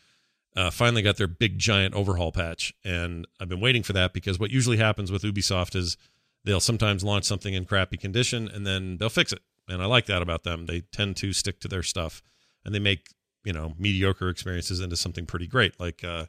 uh, 0.55 0.69
finally 0.69 1.01
got 1.01 1.17
their 1.17 1.27
big 1.27 1.57
giant 1.57 1.93
overhaul 1.93 2.31
patch. 2.31 2.73
And 2.83 3.27
I've 3.39 3.49
been 3.49 3.61
waiting 3.61 3.83
for 3.83 3.93
that 3.93 4.13
because 4.13 4.39
what 4.39 4.51
usually 4.51 4.77
happens 4.77 5.11
with 5.11 5.23
Ubisoft 5.23 5.75
is 5.75 5.97
they'll 6.43 6.59
sometimes 6.59 7.03
launch 7.03 7.25
something 7.25 7.53
in 7.53 7.65
crappy 7.65 7.97
condition 7.97 8.47
and 8.47 8.65
then 8.65 8.97
they'll 8.97 9.09
fix 9.09 9.33
it. 9.33 9.39
And 9.67 9.81
I 9.81 9.85
like 9.85 10.05
that 10.05 10.21
about 10.21 10.43
them. 10.43 10.67
They 10.67 10.81
tend 10.81 11.17
to 11.17 11.33
stick 11.33 11.59
to 11.61 11.67
their 11.67 11.83
stuff 11.83 12.21
and 12.63 12.73
they 12.73 12.79
make, 12.79 13.09
you 13.45 13.53
know, 13.53 13.73
mediocre 13.77 14.29
experiences 14.29 14.79
into 14.79 14.97
something 14.97 15.25
pretty 15.25 15.47
great. 15.47 15.79
Like, 15.79 16.03
uh, 16.03 16.25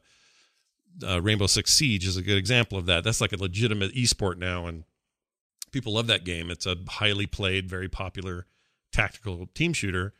uh, 1.06 1.20
Rainbow 1.20 1.46
Six 1.46 1.72
Siege 1.72 2.06
is 2.06 2.16
a 2.16 2.22
good 2.22 2.38
example 2.38 2.78
of 2.78 2.86
that. 2.86 3.04
That's 3.04 3.20
like 3.20 3.32
a 3.32 3.36
legitimate 3.36 3.94
esport 3.94 4.38
now, 4.38 4.66
and 4.66 4.84
people 5.72 5.94
love 5.94 6.06
that 6.06 6.24
game. 6.24 6.50
It's 6.50 6.66
a 6.66 6.76
highly 6.88 7.26
played, 7.26 7.68
very 7.68 7.88
popular 7.88 8.46
tactical 8.92 9.46
team 9.54 9.72
shooter. 9.72 10.14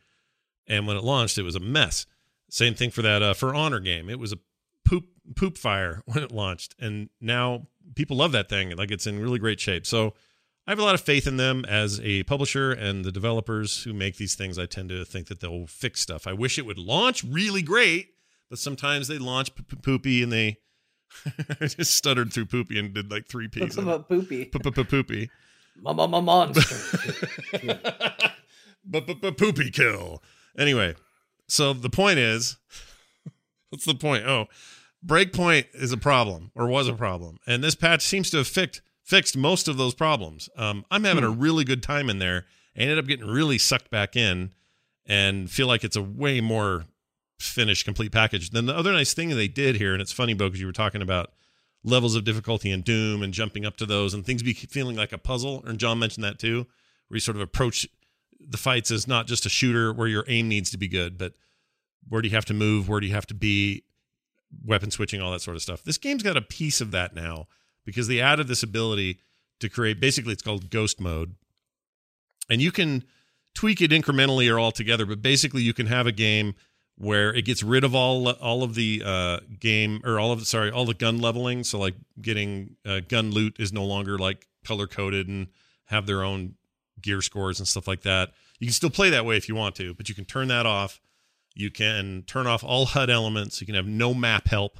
And 0.67 0.85
when 0.85 0.97
it 0.97 1.03
launched, 1.03 1.37
it 1.37 1.43
was 1.43 1.55
a 1.55 1.59
mess. 1.59 2.05
Same 2.49 2.73
thing 2.73 2.91
for 2.91 3.01
that 3.01 3.21
uh, 3.21 3.33
For 3.33 3.55
Honor 3.55 3.79
game. 3.79 4.09
It 4.09 4.19
was 4.19 4.33
a 4.33 4.37
poop 4.85 5.05
poop 5.35 5.57
fire 5.57 6.03
when 6.05 6.23
it 6.23 6.31
launched, 6.31 6.75
and 6.79 7.09
now 7.19 7.67
people 7.95 8.17
love 8.17 8.31
that 8.33 8.49
thing. 8.49 8.75
Like 8.75 8.91
it's 8.91 9.07
in 9.07 9.19
really 9.19 9.39
great 9.39 9.59
shape. 9.59 9.85
So 9.85 10.13
I 10.67 10.71
have 10.71 10.79
a 10.79 10.83
lot 10.83 10.95
of 10.95 11.01
faith 11.01 11.25
in 11.27 11.37
them 11.37 11.63
as 11.65 12.01
a 12.01 12.23
publisher 12.23 12.73
and 12.73 13.05
the 13.05 13.11
developers 13.11 13.83
who 13.83 13.93
make 13.93 14.17
these 14.17 14.35
things. 14.35 14.59
I 14.59 14.65
tend 14.65 14.89
to 14.89 15.05
think 15.05 15.27
that 15.27 15.39
they'll 15.39 15.65
fix 15.65 16.01
stuff. 16.01 16.27
I 16.27 16.33
wish 16.33 16.59
it 16.59 16.65
would 16.65 16.77
launch 16.77 17.23
really 17.23 17.61
great, 17.61 18.09
but 18.49 18.59
sometimes 18.59 19.07
they 19.07 19.17
launch 19.17 19.55
p- 19.55 19.63
p- 19.63 19.77
poopy 19.77 20.21
and 20.21 20.31
they 20.31 20.57
just 21.61 21.95
stuttered 21.95 22.33
through 22.33 22.47
poopy 22.47 22.77
and 22.77 22.93
did 22.93 23.09
like 23.09 23.27
three 23.27 23.47
P's. 23.47 23.77
About 23.77 24.09
poopy. 24.09 24.45
Poopy. 24.45 25.29
Mama 25.81 26.21
monster. 26.21 26.61
But 28.89 29.37
poopy 29.37 29.69
kill. 29.71 30.23
Anyway, 30.57 30.95
so 31.47 31.73
the 31.73 31.89
point 31.89 32.19
is, 32.19 32.57
what's 33.69 33.85
the 33.85 33.95
point? 33.95 34.25
Oh, 34.25 34.45
breakpoint 35.05 35.65
is 35.73 35.91
a 35.91 35.97
problem 35.97 36.51
or 36.55 36.67
was 36.67 36.87
a 36.87 36.93
problem, 36.93 37.37
and 37.45 37.63
this 37.63 37.75
patch 37.75 38.01
seems 38.01 38.29
to 38.31 38.37
have 38.37 38.47
fixed 38.47 38.81
fixed 39.07 39.37
most 39.37 39.69
of 39.69 39.77
those 39.77 39.95
problems. 39.95 40.49
Um, 40.57 40.83
I'm 40.91 41.05
having 41.05 41.23
a 41.23 41.29
really 41.29 41.63
good 41.63 41.81
time 41.81 42.09
in 42.09 42.19
there. 42.19 42.45
I 42.75 42.81
ended 42.81 42.99
up 42.99 43.07
getting 43.07 43.25
really 43.25 43.57
sucked 43.57 43.89
back 43.89 44.17
in, 44.17 44.51
and 45.05 45.49
feel 45.49 45.65
like 45.67 45.85
it's 45.85 45.95
a 45.95 46.01
way 46.01 46.41
more 46.41 46.83
finished, 47.39 47.85
complete 47.85 48.11
package. 48.11 48.49
Then 48.49 48.65
the 48.65 48.75
other 48.75 48.91
nice 48.91 49.13
thing 49.13 49.29
they 49.29 49.47
did 49.47 49.77
here, 49.77 49.93
and 49.93 50.01
it's 50.01 50.11
funny, 50.11 50.33
Beau, 50.33 50.47
because 50.47 50.59
you 50.59 50.65
were 50.67 50.73
talking 50.73 51.01
about 51.01 51.31
levels 51.85 52.15
of 52.15 52.25
difficulty 52.25 52.69
in 52.69 52.81
Doom 52.81 53.23
and 53.23 53.33
jumping 53.33 53.65
up 53.65 53.77
to 53.77 53.85
those, 53.85 54.13
and 54.13 54.25
things 54.25 54.43
be 54.43 54.53
feeling 54.53 54.97
like 54.97 55.13
a 55.13 55.17
puzzle. 55.17 55.63
And 55.65 55.79
Jon 55.79 55.99
mentioned 55.99 56.25
that 56.25 56.37
too, 56.37 56.67
where 57.07 57.15
you 57.15 57.21
sort 57.21 57.37
of 57.37 57.41
approach 57.41 57.87
the 58.39 58.57
fights 58.57 58.91
as 58.91 59.07
not 59.07 59.25
just 59.25 59.45
a 59.45 59.49
shooter 59.49 59.93
where 59.93 60.09
your 60.09 60.25
aim 60.27 60.49
needs 60.49 60.69
to 60.71 60.77
be 60.77 60.89
good, 60.89 61.17
but 61.17 61.31
where 62.09 62.21
do 62.21 62.27
you 62.27 62.35
have 62.35 62.45
to 62.45 62.53
move? 62.53 62.89
Where 62.89 62.99
do 62.99 63.07
you 63.07 63.13
have 63.13 63.27
to 63.27 63.33
be? 63.33 63.85
Weapon 64.65 64.91
switching, 64.91 65.21
all 65.21 65.31
that 65.31 65.41
sort 65.41 65.55
of 65.55 65.61
stuff. 65.61 65.83
This 65.83 65.97
game's 65.97 66.23
got 66.23 66.35
a 66.35 66.41
piece 66.41 66.81
of 66.81 66.91
that 66.91 67.15
now 67.15 67.47
because 67.87 68.09
they 68.09 68.19
added 68.19 68.49
this 68.49 68.63
ability 68.63 69.17
to 69.61 69.69
create 69.69 69.99
basically 69.99 70.33
it's 70.33 70.43
called 70.43 70.69
ghost 70.69 70.99
mode. 70.99 71.35
And 72.49 72.61
you 72.61 72.69
can 72.69 73.05
tweak 73.55 73.81
it 73.81 73.91
incrementally 73.91 74.53
or 74.53 74.59
altogether, 74.59 75.05
but 75.05 75.21
basically 75.21 75.61
you 75.61 75.73
can 75.73 75.87
have 75.87 76.05
a 76.05 76.11
game 76.11 76.53
where 76.97 77.33
it 77.33 77.43
gets 77.45 77.63
rid 77.63 77.85
of 77.85 77.95
all 77.95 78.29
all 78.29 78.61
of 78.61 78.75
the 78.75 79.01
uh, 79.05 79.39
game 79.57 80.01
or 80.03 80.19
all 80.19 80.33
of 80.33 80.39
the 80.39 80.45
sorry 80.45 80.69
all 80.69 80.83
the 80.83 80.93
gun 80.93 81.21
leveling. 81.21 81.63
So 81.63 81.79
like 81.79 81.95
getting 82.21 82.75
uh, 82.85 82.99
gun 83.07 83.31
loot 83.31 83.55
is 83.57 83.71
no 83.71 83.85
longer 83.85 84.17
like 84.17 84.47
color 84.65 84.85
coded 84.85 85.29
and 85.29 85.47
have 85.85 86.07
their 86.07 86.23
own 86.23 86.55
gear 87.01 87.21
scores 87.21 87.59
and 87.59 87.67
stuff 87.67 87.87
like 87.87 88.01
that. 88.01 88.31
You 88.59 88.67
can 88.67 88.73
still 88.73 88.89
play 88.89 89.09
that 89.11 89.25
way 89.25 89.37
if 89.37 89.47
you 89.47 89.55
want 89.55 89.75
to, 89.75 89.93
but 89.93 90.09
you 90.09 90.15
can 90.15 90.25
turn 90.25 90.49
that 90.49 90.65
off. 90.65 90.99
You 91.55 91.71
can 91.71 92.23
turn 92.27 92.47
off 92.47 92.65
all 92.65 92.85
HUD 92.85 93.09
elements. 93.09 93.61
You 93.61 93.65
can 93.65 93.75
have 93.75 93.87
no 93.87 94.13
map 94.13 94.49
help. 94.49 94.79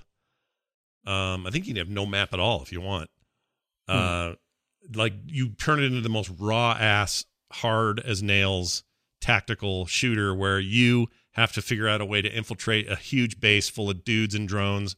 Um, 1.08 1.48
I 1.48 1.52
think 1.52 1.66
you 1.66 1.74
can 1.74 1.80
have 1.80 1.90
no 1.90 2.06
map 2.06 2.34
at 2.34 2.40
all 2.40 2.62
if 2.62 2.72
you 2.72 2.82
want. 2.82 3.10
Uh, 3.88 4.34
like 4.94 5.14
you 5.26 5.50
turn 5.50 5.80
it 5.80 5.86
into 5.86 6.02
the 6.02 6.10
most 6.10 6.30
raw 6.38 6.76
ass, 6.78 7.26
hard 7.54 8.02
as 8.02 8.22
nails 8.22 8.84
tactical 9.22 9.86
shooter 9.86 10.36
where 10.36 10.60
you 10.60 11.08
have 11.32 11.54
to 11.54 11.62
figure 11.62 11.88
out 11.88 12.02
a 12.02 12.06
way 12.06 12.22
to 12.22 12.30
infiltrate 12.30 12.90
a 12.92 12.96
huge 12.96 13.40
base 13.40 13.70
full 13.70 13.90
of 13.90 14.04
dudes 14.04 14.36
and 14.36 14.48
drones 14.48 14.96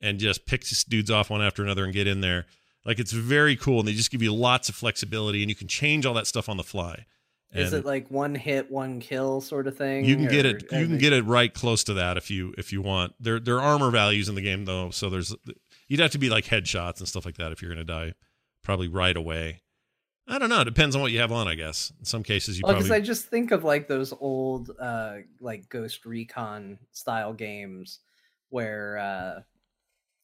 and 0.00 0.18
just 0.18 0.46
pick 0.46 0.62
these 0.62 0.84
dudes 0.84 1.10
off 1.10 1.30
one 1.30 1.42
after 1.42 1.62
another 1.62 1.84
and 1.84 1.92
get 1.92 2.06
in 2.06 2.20
there. 2.20 2.46
Like 2.84 2.98
it's 2.98 3.12
very 3.12 3.56
cool, 3.56 3.80
and 3.80 3.88
they 3.88 3.94
just 3.94 4.10
give 4.10 4.22
you 4.22 4.34
lots 4.34 4.68
of 4.68 4.74
flexibility, 4.74 5.42
and 5.42 5.48
you 5.48 5.54
can 5.54 5.68
change 5.68 6.04
all 6.04 6.14
that 6.14 6.26
stuff 6.26 6.48
on 6.48 6.56
the 6.56 6.62
fly. 6.62 7.06
Is 7.54 7.72
And 7.72 7.82
it 7.82 7.86
like 7.86 8.10
one 8.10 8.34
hit, 8.34 8.68
one 8.70 8.98
kill 8.98 9.40
sort 9.40 9.68
of 9.68 9.76
thing? 9.76 10.04
you 10.04 10.16
can 10.16 10.26
get 10.26 10.44
it. 10.44 10.64
You 10.72 10.86
can 10.86 10.98
get 10.98 11.12
it 11.12 11.24
right 11.24 11.54
close 11.54 11.84
to 11.84 11.94
that 11.94 12.16
if 12.16 12.28
you 12.30 12.52
if 12.58 12.72
you 12.72 12.82
want. 12.82 13.14
There 13.20 13.38
there 13.38 13.56
are 13.56 13.60
armor 13.60 13.92
values 13.92 14.28
in 14.28 14.34
the 14.34 14.42
game 14.42 14.64
though, 14.64 14.90
so 14.90 15.08
there's 15.08 15.34
you'd 15.86 16.00
have 16.00 16.10
to 16.10 16.18
be 16.18 16.30
like 16.30 16.46
headshots 16.46 16.98
and 16.98 17.08
stuff 17.08 17.24
like 17.24 17.36
that 17.36 17.52
if 17.52 17.62
you're 17.62 17.72
going 17.72 17.86
to 17.86 17.92
die, 17.92 18.14
probably 18.64 18.88
right 18.88 19.16
away. 19.16 19.62
I 20.26 20.38
don't 20.38 20.48
know. 20.48 20.62
It 20.62 20.64
depends 20.64 20.96
on 20.96 21.02
what 21.02 21.12
you 21.12 21.20
have 21.20 21.32
on, 21.32 21.46
I 21.46 21.54
guess. 21.54 21.92
In 21.98 22.04
some 22.06 22.22
cases, 22.22 22.58
you 22.58 22.62
Well, 22.64 22.72
because 22.74 22.88
probably 22.88 23.02
I 23.02 23.06
just 23.06 23.26
think 23.26 23.50
of 23.52 23.62
like 23.62 23.88
those 23.88 24.12
old, 24.18 24.70
uh, 24.80 25.16
like 25.38 25.68
Ghost 25.68 26.06
Recon 26.06 26.78
style 26.92 27.34
games 27.34 28.00
where, 28.48 28.96
uh, 28.98 29.40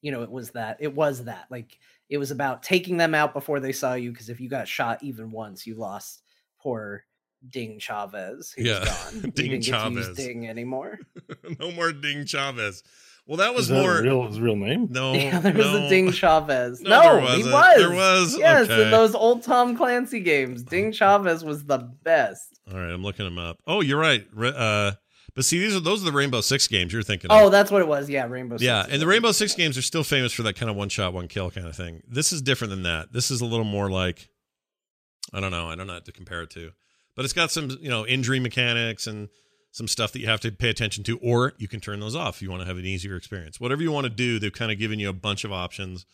you 0.01 0.11
know, 0.11 0.23
it 0.23 0.31
was 0.31 0.51
that 0.51 0.77
it 0.79 0.95
was 0.95 1.25
that 1.25 1.45
like 1.51 1.77
it 2.09 2.17
was 2.17 2.31
about 2.31 2.63
taking 2.63 2.97
them 2.97 3.13
out 3.13 3.33
before 3.33 3.59
they 3.59 3.71
saw 3.71 3.93
you. 3.93 4.11
Because 4.11 4.29
if 4.29 4.41
you 4.41 4.49
got 4.49 4.67
shot 4.67 5.03
even 5.03 5.31
once, 5.31 5.67
you 5.67 5.75
lost 5.75 6.23
poor 6.59 7.05
Ding 7.47 7.79
Chavez. 7.79 8.53
Who's 8.55 8.67
Yeah, 8.67 8.85
gone. 8.85 9.21
Ding 9.21 9.31
didn't 9.31 9.51
use 9.51 9.67
Chavez. 9.67 10.15
Ding 10.17 10.47
anymore. 10.47 10.99
no 11.59 11.71
more 11.71 11.91
Ding 11.91 12.25
Chavez. 12.25 12.83
Well, 13.27 13.37
that 13.37 13.53
was 13.53 13.63
Is 13.63 13.69
that 13.69 13.81
more. 13.81 13.97
a 13.99 14.01
real 14.03 14.27
his 14.27 14.39
real 14.39 14.55
name? 14.55 14.87
no, 14.89 15.13
yeah, 15.15 15.39
there 15.39 15.53
was 15.53 15.65
no. 15.65 15.85
a 15.85 15.89
Ding 15.89 16.11
Chavez. 16.11 16.81
No, 16.81 16.89
No, 16.89 17.01
there 17.01 17.37
he 17.37 17.43
wasn't. 17.43 17.77
There 17.77 17.91
was? 17.95 18.37
Yes, 18.37 18.69
Okay. 18.69 18.83
in 18.85 18.91
those 18.91 19.13
old 19.15 19.43
Tom 19.43 19.77
Clancy 19.77 20.19
games, 20.19 20.63
Ding 20.63 20.91
Chavez 20.91 21.43
was 21.43 21.63
the 21.65 21.77
best. 21.77 22.59
All 22.71 22.77
right, 22.79 22.91
I'm 22.91 23.03
looking 23.03 23.25
them 23.25 23.37
up. 23.37 23.59
Oh, 23.67 23.81
you're 23.81 23.99
right. 23.99 24.25
Uh, 24.37 24.93
but 25.35 25.45
see, 25.45 25.59
these 25.59 25.75
are 25.75 25.79
those 25.79 26.01
are 26.01 26.05
the 26.05 26.11
Rainbow 26.11 26.41
Six 26.41 26.67
games 26.67 26.91
you're 26.91 27.03
thinking. 27.03 27.29
Oh, 27.31 27.45
of. 27.45 27.51
that's 27.51 27.69
what 27.71 27.81
it 27.81 27.87
was. 27.87 28.09
Yeah, 28.09 28.25
Rainbow. 28.27 28.57
Six 28.57 28.65
yeah, 28.65 28.85
and 28.89 29.01
the 29.01 29.07
Rainbow. 29.07 29.31
Six 29.31 29.53
games 29.55 29.77
are 29.77 29.81
still 29.83 30.03
famous 30.03 30.33
for 30.33 30.43
that 30.43 30.55
kind 30.55 30.69
of 30.69 30.75
one 30.75 30.89
shot, 30.89 31.13
one 31.13 31.27
kill 31.27 31.51
kind 31.51 31.67
of 31.67 31.75
thing. 31.75 32.01
This 32.07 32.33
is 32.33 32.41
different 32.41 32.71
than 32.71 32.83
that. 32.83 33.13
This 33.13 33.29
is 33.31 33.39
a 33.39 33.45
little 33.45 33.65
more 33.65 33.89
like, 33.89 34.29
I 35.33 35.39
don't 35.39 35.51
know, 35.51 35.69
I 35.69 35.75
don't 35.75 35.87
know 35.87 35.93
what 35.93 36.05
to 36.05 36.11
compare 36.11 36.41
it 36.41 36.49
to, 36.51 36.71
but 37.15 37.25
it's 37.25 37.33
got 37.33 37.51
some 37.51 37.69
you 37.81 37.89
know 37.89 38.05
injury 38.05 38.39
mechanics 38.39 39.07
and 39.07 39.29
some 39.71 39.87
stuff 39.87 40.11
that 40.11 40.19
you 40.19 40.27
have 40.27 40.41
to 40.41 40.51
pay 40.51 40.69
attention 40.69 41.03
to, 41.05 41.17
or 41.19 41.53
you 41.57 41.67
can 41.67 41.79
turn 41.79 41.99
those 41.99 42.15
off 42.15 42.37
if 42.37 42.41
you 42.41 42.49
want 42.49 42.61
to 42.61 42.67
have 42.67 42.77
an 42.77 42.85
easier 42.85 43.15
experience. 43.15 43.59
Whatever 43.59 43.81
you 43.81 43.91
want 43.91 44.03
to 44.03 44.09
do, 44.09 44.37
they've 44.37 44.51
kind 44.51 44.71
of 44.71 44.77
given 44.77 44.99
you 44.99 45.09
a 45.09 45.13
bunch 45.13 45.43
of 45.43 45.51
options, 45.51 46.05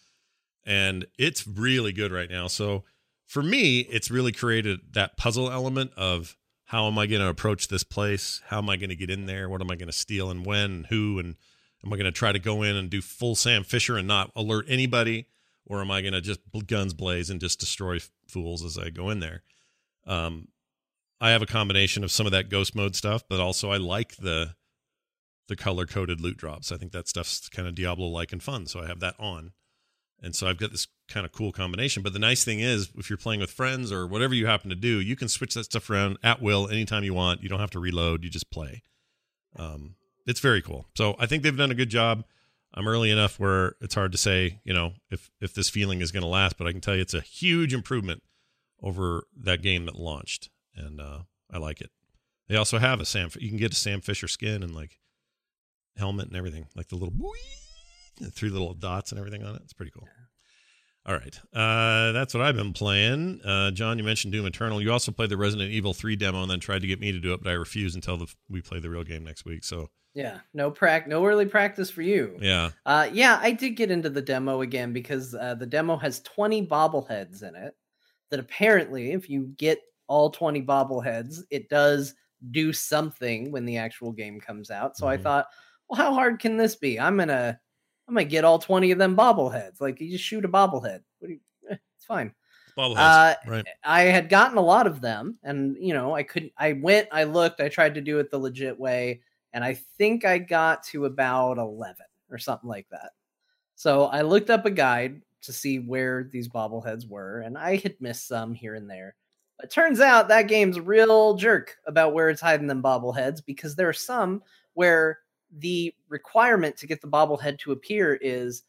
and 0.66 1.06
it's 1.18 1.48
really 1.48 1.92
good 1.92 2.12
right 2.12 2.30
now. 2.30 2.48
So 2.48 2.84
for 3.26 3.42
me, 3.42 3.80
it's 3.80 4.12
really 4.12 4.32
created 4.32 4.80
that 4.94 5.18
puzzle 5.18 5.52
element 5.52 5.92
of 5.98 6.36
how 6.66 6.88
am 6.88 7.00
I 7.00 7.08
going 7.08 7.22
to 7.22 7.30
approach 7.30 7.68
this 7.68 7.84
place? 7.84 8.42
How 8.48 8.60
am 8.60 8.70
I 8.70 8.76
going 8.76 8.90
to 8.90 8.96
get 8.96 9.10
in 9.10 9.26
there? 9.26 9.50
What 9.50 9.62
am 9.62 9.72
I 9.72 9.76
going 9.76 9.88
to 9.88 9.94
steal 9.94 10.30
and 10.30 10.46
when 10.46 10.72
and 10.72 10.86
who? 10.88 11.18
And 11.18 11.36
am 11.84 11.94
I 11.94 11.96
going 11.96 12.06
to 12.06 12.12
try 12.12 12.32
to 12.32 12.40
go 12.40 12.62
in 12.62 12.76
and 12.76 12.90
do 12.90 13.02
full 13.02 13.36
Sam 13.36 13.64
Fisher 13.64 13.98
and 13.98 14.08
not 14.08 14.32
alert 14.36 14.66
anybody? 14.68 15.28
or 15.68 15.82
am 15.82 15.92
I 15.92 16.02
going 16.02 16.14
to 16.14 16.22
just 16.22 16.40
guns 16.66 16.94
blaze 16.94 17.30
and 17.30 17.40
just 17.40 17.60
destroy 17.60 18.00
fools 18.28 18.64
as 18.64 18.78
I 18.78 18.90
go 18.90 19.10
in 19.10 19.20
there? 19.20 19.44
Um, 20.06 20.48
I 21.20 21.32
have 21.32 21.42
a 21.42 21.48
combination 21.48 22.04
of 22.04 22.12
some 22.12 22.26
of 22.26 22.32
that 22.32 22.50
ghost 22.50 22.76
mode 22.76 22.96
stuff, 22.96 23.24
but 23.28 23.40
also 23.40 23.72
I 23.72 23.78
like 23.78 24.18
the 24.18 24.56
the 25.48 25.56
color 25.56 25.86
coded 25.86 26.20
loot 26.20 26.38
drops. 26.38 26.72
I 26.72 26.78
think 26.78 26.92
that 26.92 27.08
stuff's 27.08 27.48
kind 27.50 27.68
of 27.68 27.76
Diablo 27.76 28.08
like 28.08 28.34
and 28.34 28.44
fun, 28.44 28.66
so 28.66 28.82
I 28.82 28.88
have 28.88 29.00
that 29.00 29.16
on. 29.18 29.54
And 30.22 30.36
so 30.36 30.48
I've 30.48 30.58
got 30.58 30.72
this 30.72 30.88
kind 31.08 31.26
of 31.26 31.32
cool 31.32 31.52
combination. 31.52 32.04
But 32.04 32.14
the 32.14 32.20
nice 32.20 32.44
thing 32.44 32.60
is, 32.60 32.90
if 32.98 33.10
you're 33.10 33.18
playing 33.18 33.40
with 33.40 33.52
friends 33.52 33.92
or 33.92 34.08
whatever 34.08 34.34
you 34.34 34.48
happen 34.48 34.70
to 34.70 34.76
do, 34.76 35.00
you 35.00 35.16
can 35.16 35.28
switch 35.28 35.54
that 35.54 35.66
stuff 35.66 35.90
around 35.90 36.18
at 36.24 36.42
will 36.42 36.68
anytime 36.68 37.04
you 37.04 37.14
want. 37.14 37.44
You 37.44 37.50
don't 37.50 37.60
have 37.60 37.72
to 37.72 37.80
reload. 37.80 38.24
You 38.24 38.30
just 38.30 38.52
play. 38.52 38.82
Um, 39.56 39.96
it's 40.26 40.40
very 40.40 40.62
cool. 40.62 40.88
So 40.96 41.16
I 41.20 41.28
think 41.28 41.44
they've 41.44 41.56
done 41.56 41.72
a 41.72 41.76
good 41.76 41.90
job. 41.90 42.26
I'm 42.74 42.88
early 42.88 43.10
enough 43.10 43.40
where 43.40 43.76
it's 43.80 43.96
hard 43.96 44.12
to 44.12 44.18
say, 44.18 44.60
you 44.64 44.74
know, 44.74 44.94
if 45.10 45.32
if 45.40 45.54
this 45.54 45.70
feeling 45.70 46.02
is 46.02 46.12
going 46.12 46.22
to 46.24 46.28
last. 46.28 46.58
But 46.58 46.68
I 46.68 46.72
can 46.72 46.82
tell 46.82 46.96
you, 46.96 47.02
it's 47.02 47.14
a 47.14 47.22
huge 47.22 47.74
improvement 47.74 48.24
over 48.82 49.24
that 49.36 49.62
game 49.62 49.86
that 49.86 49.96
launched, 49.96 50.50
and 50.78 51.02
uh, 51.02 51.20
I 51.52 51.58
like 51.58 51.82
it. 51.82 51.92
They 52.48 52.56
also 52.56 52.78
have 52.78 53.02
a 53.02 53.06
Sam. 53.06 53.30
You 53.40 53.50
can 53.50 53.58
get 53.58 53.74
a 53.74 53.76
Sam 53.76 54.02
Fisher 54.02 54.28
skin 54.28 54.64
and 54.64 54.74
like 54.74 55.00
helmet 55.98 56.28
and 56.28 56.36
everything, 56.36 56.68
like 56.76 56.88
the 56.88 56.96
little 56.96 57.14
three 58.32 58.50
little 58.50 58.74
dots 58.74 59.12
and 59.12 59.20
everything 59.20 59.44
on 59.44 59.56
it. 59.56 59.62
It's 59.64 59.74
pretty 59.74 59.92
cool. 59.92 60.08
All 61.06 61.14
right. 61.14 61.40
Uh, 61.54 62.12
that's 62.12 62.34
what 62.34 62.44
I've 62.44 62.56
been 62.56 62.74
playing. 62.74 63.40
Uh, 63.42 63.72
Jon, 63.72 63.98
you 63.98 64.04
mentioned 64.04 64.34
Doom 64.34 64.46
Eternal. 64.46 64.82
You 64.82 64.92
also 64.92 65.12
played 65.12 65.30
the 65.30 65.38
Resident 65.38 65.72
Evil 65.72 65.94
3 65.94 66.18
demo 66.18 66.42
and 66.42 66.52
then 66.52 66.60
tried 66.60 66.82
to 66.82 66.88
get 66.88 67.00
me 67.00 67.14
to 67.14 67.20
do 67.20 67.34
it, 67.34 67.42
but 67.42 67.50
I 67.50 67.54
refused 67.54 67.96
until 67.96 68.18
the, 68.18 68.28
we 68.50 68.62
play 68.62 68.80
the 68.80 68.90
real 68.90 69.06
game 69.06 69.24
next 69.24 69.46
week. 69.46 69.64
So 69.64 69.90
yeah, 70.14 70.40
no 70.54 70.70
prac, 70.70 71.08
no 71.08 71.26
early 71.26 71.46
practice 71.46 71.90
for 71.90 72.02
you. 72.02 72.38
Yeah. 72.42 72.72
Uh, 72.86 73.08
yeah, 73.14 73.40
I 73.42 73.52
did 73.52 73.72
get 73.72 73.92
into 73.92 74.10
the 74.10 74.22
demo 74.22 74.62
again 74.62 74.92
because 74.92 75.34
uh, 75.34 75.56
the 75.56 75.66
demo 75.66 75.96
has 75.96 76.22
20 76.22 76.68
bobbleheads 76.68 77.42
in 77.42 77.56
it. 77.56 77.76
That 78.30 78.42
apparently, 78.42 79.14
if 79.14 79.30
you 79.30 79.54
get 79.58 79.80
all 80.08 80.30
20 80.30 80.62
bobbleheads, 80.64 81.42
it 81.50 81.70
does 81.70 82.16
do 82.52 82.72
something 82.72 83.52
when 83.52 83.66
the 83.66 83.78
actual 83.78 84.12
game 84.12 84.40
comes 84.40 84.70
out. 84.70 84.98
So 84.98 85.06
mm-hmm. 85.06 85.20
I 85.20 85.24
thought, 85.24 85.48
well, 85.90 85.98
how 85.98 86.14
hard 86.14 86.40
can 86.40 86.58
this 86.58 86.76
be? 86.76 87.00
I'm 87.00 87.18
gonna 87.18 87.60
I'm 88.08 88.14
gonna 88.14 88.26
get 88.26 88.46
all 88.46 88.60
20 88.60 88.92
of 88.92 88.98
them 88.98 89.16
bobbleheads. 89.16 89.82
Like 89.82 90.00
you 90.00 90.12
just 90.12 90.24
shoot 90.24 90.46
a 90.46 90.50
bobblehead. 90.50 91.02
What 91.20 91.32
you, 91.32 91.40
eh, 91.70 91.76
it's 91.96 92.06
fine. 92.06 92.34
Bobbleheads. 92.78 92.98
Uh, 92.98 93.36
right. 93.48 93.66
I 93.84 94.04
had 94.04 94.30
gotten 94.30 94.58
a 94.58 94.62
lot 94.62 94.88
of 94.88 95.02
them, 95.02 95.40
and 95.44 95.76
you 95.80 95.94
know, 95.94 96.16
I 96.16 96.24
couldn't. 96.24 96.54
I 96.58 96.74
went, 96.74 97.08
I 97.12 97.24
looked, 97.24 97.60
I 97.60 97.70
tried 97.70 97.96
to 97.96 98.02
do 98.02 98.20
it 98.20 98.30
the 98.30 98.38
legit 98.38 98.80
way, 98.80 99.22
and 99.54 99.64
I 99.64 99.74
think 99.98 100.26
I 100.26 100.38
got 100.38 100.84
to 100.84 101.06
about 101.06 101.58
11 101.58 102.06
or 102.30 102.38
something 102.38 102.70
like 102.70 102.88
that. 102.92 103.12
So 103.76 104.06
I 104.06 104.22
looked 104.22 104.50
up 104.50 104.66
a 104.66 104.72
guide 104.72 105.22
to 105.42 105.54
see 105.54 105.80
where 105.80 106.30
these 106.32 106.48
bobbleheads 106.48 107.08
were, 107.10 107.42
and 107.42 107.58
I 107.58 107.78
had 107.78 107.96
missed 108.00 108.28
some 108.28 108.54
here 108.54 108.76
and 108.76 108.90
there. 108.90 109.16
It 109.64 109.72
turns 109.72 110.00
out 110.00 110.28
that 110.28 110.48
game's 110.48 110.80
real 110.80 111.34
jerk 111.36 111.78
about 111.88 112.14
where 112.14 112.30
it's 112.30 112.42
hiding 112.42 112.68
them 112.68 112.84
bobbleheads 112.84 113.44
because 113.46 113.76
there 113.76 113.90
are 113.90 113.94
some 113.94 114.44
where 114.74 115.20
the 115.60 115.94
requirement 116.10 116.78
to 116.78 116.88
get 116.88 117.02
the 117.02 117.08
bobblehead 117.08 117.58
to 117.60 117.72
appear 117.72 118.16
is 118.22 118.64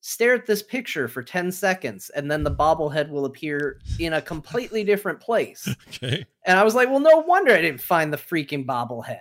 stare 0.00 0.34
at 0.34 0.44
this 0.44 0.62
picture 0.62 1.08
for 1.08 1.22
10 1.22 1.50
seconds 1.50 2.10
and 2.10 2.30
then 2.30 2.42
the 2.42 2.54
bobblehead 2.54 3.08
will 3.08 3.24
appear 3.24 3.80
in 3.98 4.12
a 4.12 4.20
completely 4.20 4.84
different 4.84 5.18
place. 5.18 5.66
Okay. 5.88 6.26
And 6.44 6.58
I 6.58 6.64
was 6.64 6.74
like, 6.74 6.90
well, 6.90 7.00
no 7.00 7.20
wonder 7.20 7.52
I 7.52 7.62
didn't 7.62 7.80
find 7.80 8.12
the 8.12 8.18
freaking 8.18 8.66
bobblehead. 8.66 9.20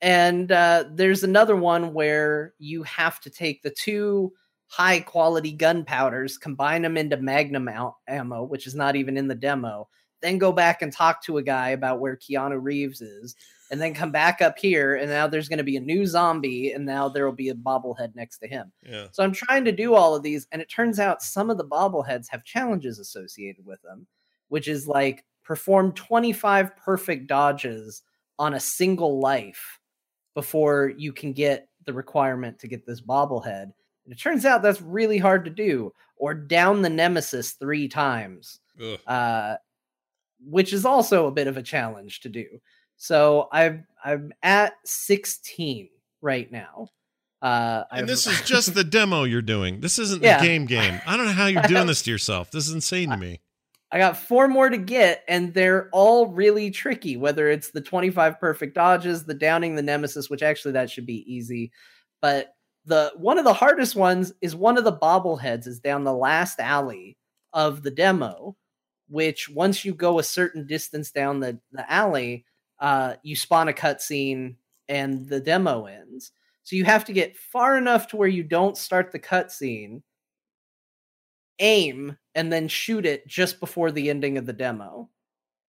And 0.00 0.50
uh, 0.50 0.86
there's 0.90 1.22
another 1.22 1.54
one 1.54 1.92
where 1.92 2.54
you 2.58 2.82
have 2.84 3.20
to 3.20 3.30
take 3.30 3.62
the 3.62 3.70
two 3.70 4.32
high 4.66 5.00
quality 5.00 5.52
gunpowders, 5.52 6.38
combine 6.38 6.82
them 6.82 6.96
into 6.96 7.16
magnum 7.18 7.68
ammo, 8.08 8.44
which 8.44 8.66
is 8.66 8.74
not 8.74 8.96
even 8.96 9.16
in 9.16 9.28
the 9.28 9.34
demo, 9.34 9.88
then 10.22 10.38
go 10.38 10.52
back 10.52 10.82
and 10.82 10.92
talk 10.92 11.22
to 11.24 11.38
a 11.38 11.42
guy 11.42 11.70
about 11.70 12.00
where 12.00 12.16
Keanu 12.16 12.58
Reeves 12.62 13.00
is 13.00 13.34
and 13.70 13.80
then 13.80 13.94
come 13.94 14.10
back 14.10 14.42
up 14.42 14.58
here 14.58 14.96
and 14.96 15.08
now 15.08 15.26
there's 15.26 15.48
going 15.48 15.58
to 15.58 15.64
be 15.64 15.76
a 15.76 15.80
new 15.80 16.06
zombie 16.06 16.72
and 16.72 16.84
now 16.84 17.08
there 17.08 17.24
will 17.24 17.32
be 17.32 17.50
a 17.50 17.54
bobblehead 17.54 18.14
next 18.14 18.38
to 18.38 18.48
him. 18.48 18.72
Yeah. 18.82 19.06
so 19.12 19.22
i'm 19.22 19.32
trying 19.32 19.64
to 19.64 19.72
do 19.72 19.94
all 19.94 20.14
of 20.14 20.22
these 20.22 20.46
and 20.52 20.60
it 20.60 20.68
turns 20.70 20.98
out 20.98 21.22
some 21.22 21.50
of 21.50 21.56
the 21.56 21.64
bobbleheads 21.64 22.26
have 22.30 22.44
challenges 22.44 22.98
associated 22.98 23.64
with 23.64 23.80
them 23.82 24.06
which 24.48 24.68
is 24.68 24.86
like 24.88 25.24
perform 25.44 25.92
25 25.92 26.76
perfect 26.76 27.26
dodges 27.26 28.02
on 28.38 28.54
a 28.54 28.60
single 28.60 29.20
life 29.20 29.78
before 30.34 30.92
you 30.96 31.12
can 31.12 31.32
get 31.32 31.68
the 31.86 31.92
requirement 31.92 32.58
to 32.58 32.68
get 32.68 32.86
this 32.86 33.00
bobblehead. 33.00 33.64
And 34.04 34.12
it 34.12 34.18
turns 34.20 34.44
out 34.44 34.62
that's 34.62 34.80
really 34.80 35.18
hard 35.18 35.44
to 35.44 35.50
do 35.50 35.92
or 36.16 36.34
down 36.34 36.82
the 36.82 36.90
nemesis 36.90 37.52
three 37.52 37.88
times. 37.88 38.60
Uh, 39.06 39.56
which 40.44 40.72
is 40.72 40.84
also 40.84 41.26
a 41.26 41.32
bit 41.32 41.46
of 41.46 41.56
a 41.56 41.62
challenge 41.62 42.20
to 42.20 42.28
do 42.28 42.46
so 43.00 43.48
I'm 43.50 43.86
I'm 44.04 44.32
at 44.42 44.74
16 44.84 45.88
right 46.20 46.52
now. 46.52 46.88
Uh, 47.40 47.84
and 47.90 48.02
I've, 48.02 48.06
this 48.06 48.26
is 48.26 48.42
just 48.44 48.74
the 48.74 48.84
demo 48.84 49.24
you're 49.24 49.40
doing. 49.40 49.80
This 49.80 49.98
isn't 49.98 50.22
yeah. 50.22 50.38
the 50.38 50.46
game 50.46 50.66
game. 50.66 51.00
I 51.06 51.16
don't 51.16 51.24
know 51.24 51.32
how 51.32 51.46
you're 51.46 51.62
doing 51.62 51.86
this 51.86 52.02
to 52.02 52.10
yourself. 52.10 52.50
This 52.50 52.68
is 52.68 52.74
insane 52.74 53.08
to 53.08 53.16
me. 53.16 53.40
I 53.90 53.98
got 53.98 54.18
four 54.18 54.48
more 54.48 54.68
to 54.68 54.76
get, 54.76 55.24
and 55.28 55.54
they're 55.54 55.88
all 55.92 56.26
really 56.26 56.70
tricky. 56.70 57.16
Whether 57.16 57.48
it's 57.48 57.70
the 57.70 57.80
25 57.80 58.38
perfect 58.38 58.74
dodges, 58.74 59.24
the 59.24 59.34
downing 59.34 59.76
the 59.76 59.82
nemesis, 59.82 60.28
which 60.28 60.42
actually 60.42 60.72
that 60.72 60.90
should 60.90 61.06
be 61.06 61.24
easy, 61.26 61.72
but 62.20 62.54
the 62.84 63.14
one 63.16 63.38
of 63.38 63.44
the 63.44 63.54
hardest 63.54 63.96
ones 63.96 64.34
is 64.42 64.54
one 64.54 64.76
of 64.76 64.84
the 64.84 64.92
bobbleheads 64.92 65.66
is 65.66 65.80
down 65.80 66.04
the 66.04 66.12
last 66.12 66.60
alley 66.60 67.16
of 67.54 67.82
the 67.82 67.90
demo, 67.90 68.56
which 69.10 69.50
once 69.50 69.84
you 69.84 69.92
go 69.92 70.18
a 70.18 70.22
certain 70.22 70.66
distance 70.66 71.10
down 71.10 71.40
the, 71.40 71.58
the 71.72 71.90
alley, 71.92 72.44
uh, 72.78 73.14
you 73.22 73.34
spawn 73.34 73.68
a 73.68 73.72
cutscene 73.72 74.54
and 74.88 75.28
the 75.28 75.40
demo 75.40 75.86
ends. 75.86 76.32
So 76.62 76.76
you 76.76 76.84
have 76.84 77.04
to 77.06 77.12
get 77.12 77.36
far 77.36 77.76
enough 77.76 78.06
to 78.08 78.16
where 78.16 78.28
you 78.28 78.44
don't 78.44 78.76
start 78.76 79.10
the 79.10 79.18
cutscene, 79.18 80.02
aim, 81.58 82.16
and 82.34 82.52
then 82.52 82.68
shoot 82.68 83.04
it 83.04 83.26
just 83.26 83.58
before 83.58 83.90
the 83.90 84.08
ending 84.08 84.38
of 84.38 84.46
the 84.46 84.52
demo. 84.52 85.08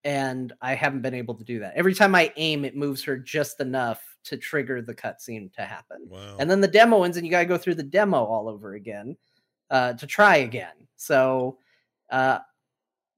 And 0.04 0.52
I 0.60 0.74
haven't 0.74 1.02
been 1.02 1.14
able 1.14 1.34
to 1.34 1.44
do 1.44 1.58
that. 1.60 1.74
Every 1.74 1.94
time 1.94 2.14
I 2.14 2.32
aim, 2.36 2.64
it 2.64 2.76
moves 2.76 3.02
her 3.04 3.16
just 3.16 3.60
enough 3.60 4.02
to 4.24 4.36
trigger 4.36 4.82
the 4.82 4.94
cutscene 4.94 5.52
to 5.54 5.62
happen. 5.62 6.06
Wow. 6.08 6.36
And 6.38 6.48
then 6.48 6.60
the 6.60 6.68
demo 6.68 7.02
ends, 7.02 7.16
and 7.16 7.26
you 7.26 7.30
got 7.30 7.40
to 7.40 7.46
go 7.46 7.58
through 7.58 7.74
the 7.74 7.82
demo 7.82 8.24
all 8.24 8.48
over 8.48 8.74
again 8.74 9.16
uh, 9.70 9.94
to 9.94 10.06
try 10.06 10.36
again. 10.36 10.74
So 10.96 11.58
uh, 12.10 12.38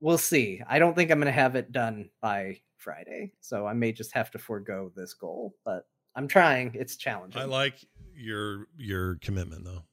we'll 0.05 0.19
see. 0.19 0.61
I 0.69 0.79
don't 0.79 0.95
think 0.95 1.11
I'm 1.11 1.19
going 1.19 1.27
to 1.27 1.33
have 1.33 1.57
it 1.57 1.73
done 1.73 2.11
by 2.21 2.61
Friday. 2.77 3.33
So 3.41 3.67
I 3.67 3.73
may 3.73 3.91
just 3.91 4.13
have 4.13 4.31
to 4.33 4.39
forego 4.39 4.93
this 4.95 5.15
goal, 5.15 5.55
but 5.65 5.87
I'm 6.15 6.29
trying. 6.29 6.73
It's 6.75 6.97
challenging. 6.97 7.41
I 7.41 7.47
like 7.47 7.85
your 8.15 8.67
your 8.77 9.17
commitment 9.17 9.65
though 9.65 9.85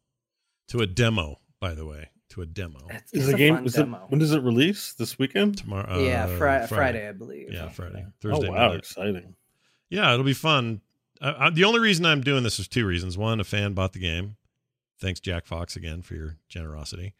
to 0.67 0.81
a 0.81 0.87
demo. 0.87 1.39
By 1.59 1.75
the 1.75 1.85
way, 1.85 2.09
to 2.29 2.41
a 2.41 2.45
demo. 2.45 2.79
It's, 2.89 3.13
is 3.13 3.27
the 3.27 3.37
game? 3.37 3.65
Is 3.65 3.77
it, 3.77 3.87
when 4.09 4.19
does 4.19 4.33
it 4.33 4.41
release? 4.41 4.93
This 4.93 5.17
weekend? 5.17 5.59
Tomorrow. 5.59 5.99
yeah, 5.99 6.25
uh, 6.25 6.37
Friday. 6.37 6.67
Friday, 6.67 7.07
I 7.07 7.11
believe. 7.11 7.51
Yeah, 7.51 7.69
Friday. 7.69 8.05
Thursday. 8.19 8.47
Oh 8.47 8.51
wow, 8.51 8.63
midnight. 8.63 8.79
exciting! 8.79 9.35
Yeah, 9.89 10.11
it'll 10.13 10.25
be 10.25 10.33
fun. 10.33 10.81
I, 11.21 11.51
the 11.51 11.65
only 11.65 11.79
reason 11.79 12.05
I'm 12.05 12.21
doing 12.21 12.41
this 12.43 12.59
is 12.59 12.67
two 12.67 12.85
reasons. 12.85 13.15
One, 13.15 13.39
a 13.39 13.43
fan 13.43 13.73
bought 13.73 13.93
the 13.93 13.99
game. 13.99 14.37
Thanks, 14.99 15.19
Jack 15.19 15.45
Fox, 15.45 15.75
again 15.75 16.01
for 16.01 16.15
your 16.15 16.37
generosity. 16.49 17.13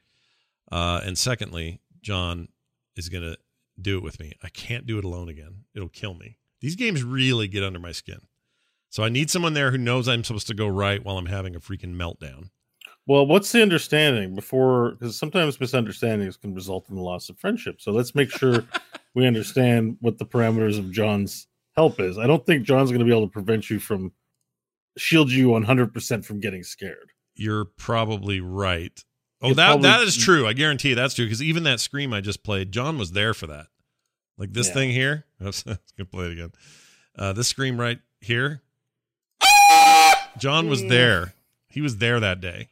Uh, 0.71 1.01
and 1.03 1.17
secondly, 1.17 1.81
Jon 2.01 2.47
is 2.95 3.09
going 3.09 3.23
to 3.23 3.37
do 3.79 3.97
it 3.97 4.03
with 4.03 4.19
me. 4.19 4.33
I 4.43 4.49
can't 4.49 4.85
do 4.85 4.97
it 4.97 5.05
alone 5.05 5.29
again. 5.29 5.65
It'll 5.75 5.89
kill 5.89 6.13
me. 6.13 6.37
These 6.59 6.75
games 6.75 7.03
really 7.03 7.47
get 7.47 7.63
under 7.63 7.79
my 7.79 7.91
skin. 7.91 8.21
So 8.89 9.03
I 9.03 9.09
need 9.09 9.29
someone 9.29 9.53
there 9.53 9.71
who 9.71 9.77
knows 9.77 10.07
I'm 10.07 10.23
supposed 10.23 10.47
to 10.47 10.53
go 10.53 10.67
right 10.67 11.03
while 11.03 11.17
I'm 11.17 11.27
having 11.27 11.55
a 11.55 11.59
freaking 11.59 11.95
meltdown. 11.95 12.49
Well, 13.07 13.25
what's 13.25 13.51
the 13.51 13.61
understanding 13.61 14.35
before? 14.35 14.91
Because 14.91 15.17
sometimes 15.17 15.59
misunderstandings 15.59 16.37
can 16.37 16.53
result 16.53 16.89
in 16.89 16.95
the 16.95 17.01
loss 17.01 17.29
of 17.29 17.39
friendship. 17.39 17.81
So 17.81 17.91
let's 17.91 18.13
make 18.13 18.29
sure 18.29 18.65
we 19.15 19.25
understand 19.25 19.97
what 20.01 20.17
the 20.17 20.25
parameters 20.25 20.77
of 20.77 20.91
Jon's 20.91 21.47
help 21.75 21.99
is. 21.99 22.17
I 22.17 22.27
don't 22.27 22.45
think 22.45 22.63
Jon's 22.63 22.91
going 22.91 22.99
to 22.99 23.05
be 23.05 23.11
able 23.11 23.27
to 23.27 23.31
prevent 23.31 23.69
you 23.69 23.79
from 23.79 24.11
shield 24.97 25.31
you 25.31 25.47
100% 25.47 26.25
from 26.25 26.39
getting 26.39 26.63
scared. 26.63 27.11
You're 27.35 27.65
probably 27.65 28.41
right. 28.41 29.03
Oh, 29.41 29.53
that 29.53 29.67
probably, 29.67 29.89
that 29.89 30.01
is 30.01 30.17
true. 30.17 30.47
I 30.47 30.53
guarantee 30.53 30.93
that's 30.93 31.15
true 31.15 31.25
because 31.25 31.41
even 31.41 31.63
that 31.63 31.79
scream 31.79 32.13
I 32.13 32.21
just 32.21 32.43
played, 32.43 32.71
Jon 32.71 32.97
was 32.97 33.11
there 33.11 33.33
for 33.33 33.47
that. 33.47 33.67
Like 34.37 34.53
this 34.53 34.67
yeah. 34.67 34.73
thing 34.73 34.91
here. 34.91 35.25
Let's 35.39 35.63
gonna 35.63 36.05
play 36.11 36.25
it 36.27 36.33
again. 36.33 36.51
Uh, 37.17 37.33
this 37.33 37.47
scream 37.47 37.79
right 37.79 37.99
here. 38.19 38.61
Jon 40.37 40.69
was 40.69 40.83
there. 40.85 41.33
He 41.67 41.81
was 41.81 41.97
there 41.97 42.19
that 42.19 42.41
day. 42.41 42.69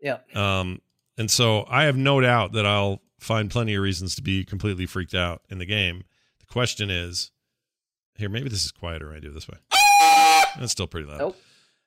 Yeah. 0.00 0.18
Um, 0.34 0.80
and 1.18 1.30
so 1.30 1.66
I 1.68 1.84
have 1.84 1.96
no 1.96 2.20
doubt 2.20 2.52
that 2.52 2.66
I'll 2.66 3.00
find 3.18 3.50
plenty 3.50 3.74
of 3.74 3.82
reasons 3.82 4.14
to 4.16 4.22
be 4.22 4.44
completely 4.44 4.86
freaked 4.86 5.14
out 5.14 5.42
in 5.50 5.58
the 5.58 5.66
game. 5.66 6.04
The 6.38 6.46
question 6.46 6.90
is, 6.90 7.30
here 8.16 8.28
maybe 8.28 8.48
this 8.48 8.64
is 8.64 8.72
quieter. 8.72 9.12
I 9.12 9.18
do 9.18 9.28
it 9.28 9.34
this 9.34 9.48
way. 9.48 9.58
That's 10.58 10.72
still 10.72 10.86
pretty 10.86 11.08
loud. 11.08 11.18
Nope. 11.18 11.36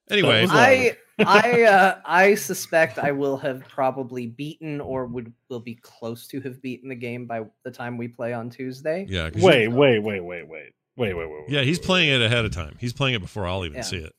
Anyway, 0.09 0.45
I 0.49 0.97
I 1.19 1.63
uh, 1.63 1.99
I 2.05 2.35
suspect 2.35 2.99
I 2.99 3.11
will 3.11 3.37
have 3.37 3.67
probably 3.67 4.27
beaten 4.27 4.81
or 4.81 5.05
would 5.05 5.31
will 5.49 5.59
be 5.59 5.75
close 5.75 6.27
to 6.27 6.41
have 6.41 6.61
beaten 6.61 6.89
the 6.89 6.95
game 6.95 7.25
by 7.25 7.41
the 7.63 7.71
time 7.71 7.97
we 7.97 8.07
play 8.07 8.33
on 8.33 8.49
Tuesday. 8.49 9.05
Yeah. 9.07 9.29
you- 9.33 9.43
Wait, 9.43 9.67
wait, 9.69 9.99
wait, 9.99 10.19
wait, 10.19 10.47
wait, 10.47 10.71
wait, 10.97 11.13
wait, 11.13 11.15
wait. 11.15 11.43
yeah, 11.49 11.61
he's 11.61 11.79
wait, 11.79 11.85
playing 11.85 12.09
it 12.09 12.21
ahead 12.21 12.45
of 12.45 12.51
time. 12.51 12.75
He's 12.79 12.93
playing 12.93 13.15
it 13.15 13.21
before 13.21 13.47
I'll 13.47 13.63
even 13.65 13.77
Yeah. 13.77 13.83
see 13.83 13.97
it. 13.97 14.13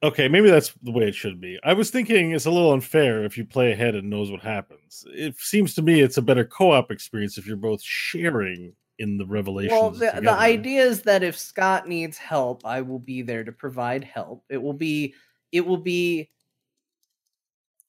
Okay, 0.00 0.28
maybe 0.28 0.48
that's 0.48 0.72
the 0.84 0.92
way 0.92 1.08
it 1.08 1.14
should 1.16 1.40
be. 1.40 1.58
I 1.64 1.72
was 1.72 1.90
thinking 1.90 2.30
it's 2.30 2.46
a 2.46 2.52
little 2.52 2.72
unfair 2.72 3.24
if 3.24 3.36
you 3.36 3.44
play 3.44 3.72
ahead 3.72 3.96
and 3.96 4.08
knows 4.08 4.30
what 4.30 4.42
happens. 4.42 5.04
It 5.08 5.36
seems 5.38 5.74
to 5.74 5.82
me 5.82 6.00
it's 6.00 6.16
a 6.16 6.22
better 6.22 6.44
co-op 6.44 6.92
experience 6.92 7.36
if 7.36 7.48
you're 7.48 7.56
both 7.56 7.82
sharing 7.82 8.74
in 8.98 9.16
the 9.16 9.26
revelations. 9.26 9.72
Well, 9.72 9.90
the, 9.90 10.20
the 10.20 10.32
idea 10.32 10.82
is 10.82 11.02
that 11.02 11.22
if 11.22 11.38
Scott 11.38 11.88
needs 11.88 12.18
help, 12.18 12.64
I 12.66 12.80
will 12.80 12.98
be 12.98 13.22
there 13.22 13.44
to 13.44 13.52
provide 13.52 14.04
help. 14.04 14.44
It 14.48 14.60
will 14.62 14.72
be 14.72 15.14
it 15.52 15.66
will 15.66 15.76
be 15.78 16.30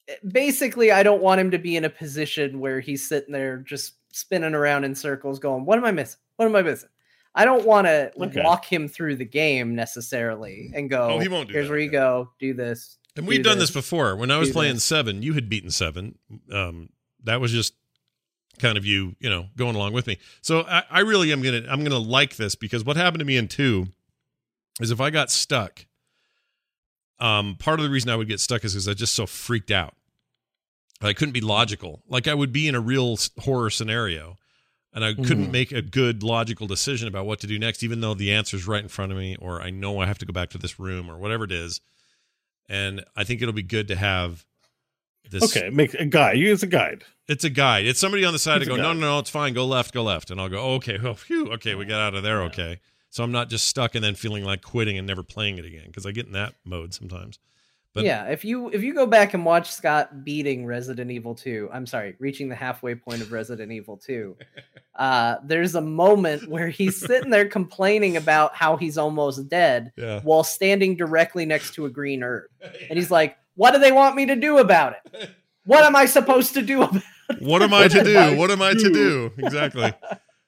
eh, 0.07 0.15
basically 0.27 0.91
I 0.91 1.03
don't 1.03 1.21
want 1.21 1.41
him 1.41 1.51
to 1.51 1.57
be 1.57 1.75
in 1.75 1.85
a 1.85 1.89
position 1.89 2.59
where 2.59 2.79
he's 2.79 3.07
sitting 3.07 3.33
there 3.33 3.57
just 3.57 3.93
spinning 4.11 4.53
around 4.55 4.83
in 4.83 4.95
circles 4.95 5.39
going, 5.39 5.65
"What 5.65 5.77
am 5.77 5.85
I 5.85 5.91
missing? 5.91 6.19
What 6.35 6.45
am 6.45 6.55
I 6.55 6.61
missing?" 6.61 6.89
I 7.35 7.45
don't 7.45 7.65
want 7.65 7.85
to 7.85 8.11
Okay. 8.19 8.41
walk 8.43 8.65
him 8.65 8.87
through 8.87 9.15
the 9.17 9.25
game 9.25 9.75
necessarily 9.75 10.71
and 10.73 10.89
go, 10.89 11.09
Oh, 11.11 11.19
he 11.19 11.27
won't 11.27 11.47
do 11.47 11.53
Here's 11.53 11.67
that, 11.67 11.71
where 11.71 11.79
you 11.79 11.91
go, 11.91 12.31
do 12.39 12.55
this. 12.55 12.97
And 13.15 13.25
do 13.25 13.29
we've 13.29 13.43
done 13.43 13.59
this 13.59 13.69
this, 13.69 13.75
before. 13.75 14.15
When 14.15 14.31
I 14.31 14.39
was 14.39 14.49
do 14.49 14.53
playing 14.53 14.73
this. 14.75 14.83
seven, 14.83 15.21
you 15.21 15.33
had 15.33 15.47
beaten 15.47 15.69
seven. 15.69 16.17
Um, 16.51 16.89
that 17.23 17.39
was 17.39 17.51
just 17.51 17.75
kind 18.59 18.77
of 18.77 18.85
you, 18.85 19.15
you 19.19 19.29
know, 19.29 19.47
going 19.57 19.75
along 19.75 19.93
with 19.93 20.05
me. 20.07 20.17
So 20.41 20.61
I, 20.61 20.83
I 20.89 20.99
really 20.99 21.31
am 21.31 21.41
gonna 21.41 21.63
I'm 21.69 21.83
gonna 21.83 21.97
like 21.97 22.35
this 22.35 22.55
because 22.55 22.83
what 22.85 22.97
happened 22.97 23.19
to 23.19 23.25
me 23.25 23.37
in 23.37 23.47
two 23.47 23.87
is 24.81 24.91
if 24.91 25.01
I 25.01 25.09
got 25.09 25.31
stuck, 25.31 25.85
um, 27.19 27.55
part 27.59 27.79
of 27.79 27.83
the 27.83 27.89
reason 27.89 28.09
I 28.09 28.15
would 28.15 28.27
get 28.27 28.39
stuck 28.39 28.63
is 28.63 28.73
because 28.73 28.87
I 28.87 28.93
just 28.93 29.13
so 29.13 29.25
freaked 29.25 29.71
out. 29.71 29.93
I 31.01 31.13
couldn't 31.13 31.33
be 31.33 31.41
logical. 31.41 32.01
Like 32.07 32.27
I 32.27 32.33
would 32.33 32.51
be 32.51 32.67
in 32.67 32.75
a 32.75 32.79
real 32.79 33.17
horror 33.39 33.69
scenario, 33.69 34.37
and 34.93 35.03
I 35.03 35.13
couldn't 35.13 35.47
Mhm. 35.47 35.51
make 35.51 35.71
a 35.71 35.81
good 35.81 36.23
logical 36.23 36.67
decision 36.67 37.07
about 37.07 37.25
what 37.25 37.39
to 37.39 37.47
do 37.47 37.57
next, 37.57 37.83
even 37.83 38.01
though 38.01 38.13
the 38.13 38.33
answer's 38.33 38.67
right 38.67 38.83
in 38.83 38.89
front 38.89 39.11
of 39.11 39.17
me, 39.17 39.35
or 39.37 39.61
I 39.61 39.69
know 39.69 39.99
I 39.99 40.05
have 40.07 40.17
to 40.19 40.25
go 40.25 40.33
back 40.33 40.49
to 40.51 40.57
this 40.57 40.79
room, 40.79 41.09
or 41.09 41.17
whatever 41.17 41.45
it 41.45 41.51
is. 41.51 41.79
And 42.67 43.03
I 43.15 43.23
think 43.23 43.41
it'll 43.41 43.53
be 43.53 43.63
good 43.63 43.87
to 43.87 43.95
have 43.95 44.45
this. 45.29 45.43
okay, 45.43 45.69
make 45.69 45.93
a 45.93 46.05
guide. 46.05 46.37
You 46.37 46.51
it's 46.53 46.63
a 46.63 46.67
guide. 46.67 47.03
It's 47.27 47.43
a 47.43 47.49
guide. 47.49 47.85
It's 47.85 47.99
somebody 47.99 48.25
on 48.25 48.33
the 48.33 48.39
side 48.39 48.61
It's 48.61 48.69
to 48.69 48.75
go, 48.75 48.81
no, 48.81 48.93
no, 48.93 48.99
no, 49.01 49.19
it's 49.19 49.29
fine. 49.29 49.53
Go 49.53 49.65
left, 49.65 49.93
go 49.93 50.03
left. 50.03 50.31
And 50.31 50.41
I'll 50.41 50.49
go, 50.49 50.59
oh, 50.59 50.73
okay, 50.75 50.97
oh, 51.03 51.13
phew, 51.13 51.51
okay, 51.53 51.75
we 51.75 51.85
got 51.85 52.01
out 52.01 52.15
of 52.15 52.23
there, 52.23 52.41
okay. 52.43 52.79
So 53.11 53.23
I'm 53.23 53.31
not 53.31 53.49
just 53.49 53.67
stuck 53.67 53.95
and 53.95 54.03
then 54.03 54.15
feeling 54.15 54.43
like 54.43 54.61
quitting 54.61 54.97
and 54.97 55.05
never 55.05 55.23
playing 55.23 55.57
it 55.59 55.65
again 55.65 55.85
because 55.87 56.05
I 56.05 56.11
get 56.11 56.25
in 56.25 56.31
that 56.33 56.55
mode 56.65 56.93
sometimes. 56.93 57.37
But- 57.93 58.03
yeah, 58.03 58.25
if 58.25 58.45
you 58.45 58.69
if 58.69 58.83
you 58.83 58.93
go 58.93 59.07
back 59.07 59.33
and 59.33 59.43
watch 59.43 59.71
Scott 59.71 60.23
beating 60.23 60.65
Resident 60.65 61.09
Evil 61.09 61.33
2, 61.33 61.69
I'm 61.73 61.87
sorry, 61.87 62.15
reaching 62.19 62.47
the 62.47 62.55
halfway 62.55 62.93
point 62.93 63.21
of 63.21 63.31
Resident 63.31 63.71
Evil 63.71 63.97
2, 63.97 64.37
uh, 64.95 65.37
there's 65.43 65.73
a 65.73 65.81
moment 65.81 66.47
where 66.47 66.69
he's 66.69 66.97
sitting 66.97 67.31
there 67.31 67.47
complaining 67.47 68.15
about 68.15 68.55
how 68.55 68.77
he's 68.77 68.97
almost 68.97 69.49
dead 69.49 69.91
Yeah. 69.97 70.21
while 70.21 70.43
standing 70.43 70.95
directly 70.97 71.45
next 71.45 71.73
to 71.75 71.85
a 71.85 71.89
green 71.89 72.21
herb. 72.23 72.49
And 72.89 72.97
he's 72.97 73.09
like, 73.09 73.37
What 73.59 73.73
do 73.73 73.79
they 73.79 73.91
want 73.91 74.15
me 74.15 74.25
to 74.27 74.37
do 74.37 74.57
about 74.59 74.95
it? 75.03 75.29
What 75.65 75.83
am 75.83 75.93
I 75.93 76.05
supposed 76.05 76.53
to 76.53 76.61
do 76.61 76.81
about 76.83 76.95
it? 77.29 77.41
What 77.41 77.61
am 77.61 77.73
I 77.73 77.89
to 77.89 78.03
do? 78.05 78.37
What 78.37 78.51
am 78.51 78.61
I 78.61 78.71
to 78.71 78.79
to 78.79 78.89
do? 78.89 79.31
Exactly. 79.37 79.91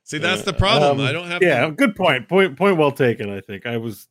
See, 0.05 0.18
that's 0.18 0.43
the 0.43 0.53
problem. 0.53 1.01
Um, 1.01 1.05
I 1.05 1.12
don't 1.12 1.28
have 1.28 1.41
Yeah, 1.43 1.66
to. 1.66 1.72
good 1.74 1.93
point. 1.97 2.30
Point 2.30 2.57
point 2.57 2.78
well 2.78 2.93
taken. 2.93 3.30
I 3.30 3.41
think 3.41 3.66
I 3.66 3.76
was 3.76 4.07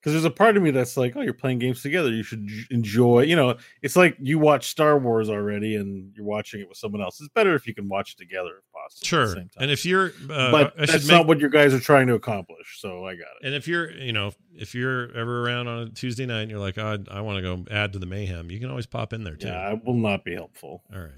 because 0.00 0.12
there's 0.12 0.24
a 0.24 0.30
part 0.30 0.56
of 0.56 0.62
me 0.62 0.70
that's 0.70 0.96
like, 0.96 1.14
oh, 1.14 1.20
you're 1.20 1.34
playing 1.34 1.58
games 1.58 1.82
together. 1.82 2.10
You 2.10 2.22
should 2.22 2.46
j- 2.46 2.64
enjoy. 2.70 3.22
You 3.22 3.36
know, 3.36 3.56
it's 3.82 3.96
like 3.96 4.16
you 4.18 4.38
watch 4.38 4.68
Star 4.68 4.98
Wars 4.98 5.28
already, 5.28 5.76
and 5.76 6.10
you're 6.16 6.24
watching 6.24 6.60
it 6.60 6.68
with 6.68 6.78
someone 6.78 7.02
else. 7.02 7.20
It's 7.20 7.28
better 7.34 7.54
if 7.54 7.66
you 7.66 7.74
can 7.74 7.86
watch 7.88 8.14
it 8.14 8.18
together 8.18 8.50
if 8.58 8.72
possible. 8.72 9.06
Sure. 9.06 9.26
same 9.26 9.50
time. 9.50 9.64
And 9.64 9.70
if 9.70 9.84
you're, 9.84 10.12
uh, 10.30 10.50
but 10.50 10.72
I 10.80 10.86
that's 10.86 11.06
make, 11.06 11.18
not 11.18 11.26
what 11.26 11.40
you 11.40 11.50
guys 11.50 11.74
are 11.74 11.80
trying 11.80 12.06
to 12.06 12.14
accomplish. 12.14 12.80
So 12.80 13.04
I 13.04 13.12
got 13.12 13.28
it. 13.40 13.46
and 13.46 13.54
if 13.54 13.68
you're, 13.68 13.90
you 13.90 14.12
know, 14.12 14.32
if 14.54 14.74
you're 14.74 15.14
ever 15.14 15.46
around 15.46 15.68
on 15.68 15.78
a 15.82 15.90
Tuesday 15.90 16.24
night 16.24 16.42
and 16.42 16.50
you're 16.50 16.60
like, 16.60 16.78
oh, 16.78 16.98
I, 17.10 17.18
I 17.18 17.20
want 17.20 17.36
to 17.36 17.42
go 17.42 17.64
add 17.70 17.92
to 17.92 17.98
the 17.98 18.06
mayhem, 18.06 18.50
you 18.50 18.58
can 18.58 18.70
always 18.70 18.86
pop 18.86 19.12
in 19.12 19.24
there 19.24 19.36
too. 19.36 19.48
Yeah, 19.48 19.58
I 19.58 19.74
will 19.84 19.94
not 19.94 20.24
be 20.24 20.34
helpful. 20.34 20.82
All 20.94 21.00
right. 21.00 21.10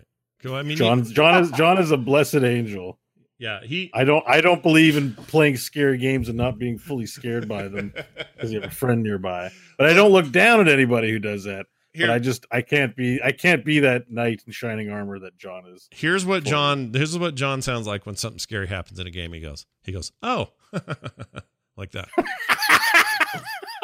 Go. 0.42 0.56
I 0.56 0.62
mean, 0.62 0.76
Jon, 0.76 1.04
Jon 1.12 1.42
is 1.42 1.50
Jon 1.52 1.78
is 1.78 1.92
a 1.92 1.96
blessed 1.96 2.34
angel. 2.36 2.98
Yeah, 3.42 3.58
he. 3.64 3.90
I 3.92 4.04
don't 4.04 4.22
I 4.24 4.40
don't 4.40 4.62
believe 4.62 4.96
in 4.96 5.14
playing 5.14 5.56
scary 5.56 5.98
games 5.98 6.28
and 6.28 6.38
not 6.38 6.60
being 6.60 6.78
fully 6.78 7.06
scared 7.06 7.48
by 7.48 7.66
them 7.66 7.92
because 8.36 8.52
you 8.52 8.60
have 8.60 8.70
a 8.70 8.72
friend 8.72 9.02
nearby. 9.02 9.50
But 9.76 9.88
I 9.88 9.94
don't 9.94 10.12
look 10.12 10.30
down 10.30 10.60
at 10.60 10.68
anybody 10.68 11.10
who 11.10 11.18
does 11.18 11.42
that. 11.42 11.66
Here, 11.92 12.06
but 12.06 12.12
I 12.12 12.20
just 12.20 12.46
I 12.52 12.62
can't 12.62 12.94
be 12.94 13.20
I 13.20 13.32
can't 13.32 13.64
be 13.64 13.80
that 13.80 14.08
knight 14.08 14.44
in 14.46 14.52
shining 14.52 14.90
armor 14.90 15.18
that 15.18 15.36
Jon 15.38 15.64
is. 15.74 15.88
here's 15.90 16.24
what 16.24 16.44
for 16.44 16.50
Jon. 16.50 16.92
Here's 16.94 17.18
what 17.18 17.34
Jon 17.34 17.62
sounds 17.62 17.88
like 17.88 18.06
when 18.06 18.14
something 18.14 18.38
scary 18.38 18.68
happens 18.68 19.00
in 19.00 19.08
a 19.08 19.10
game. 19.10 19.32
He 19.32 19.40
goes. 19.40 19.66
He 19.82 19.90
goes. 19.90 20.12
Oh, 20.22 20.50
like 21.76 21.90
that. 21.90 22.10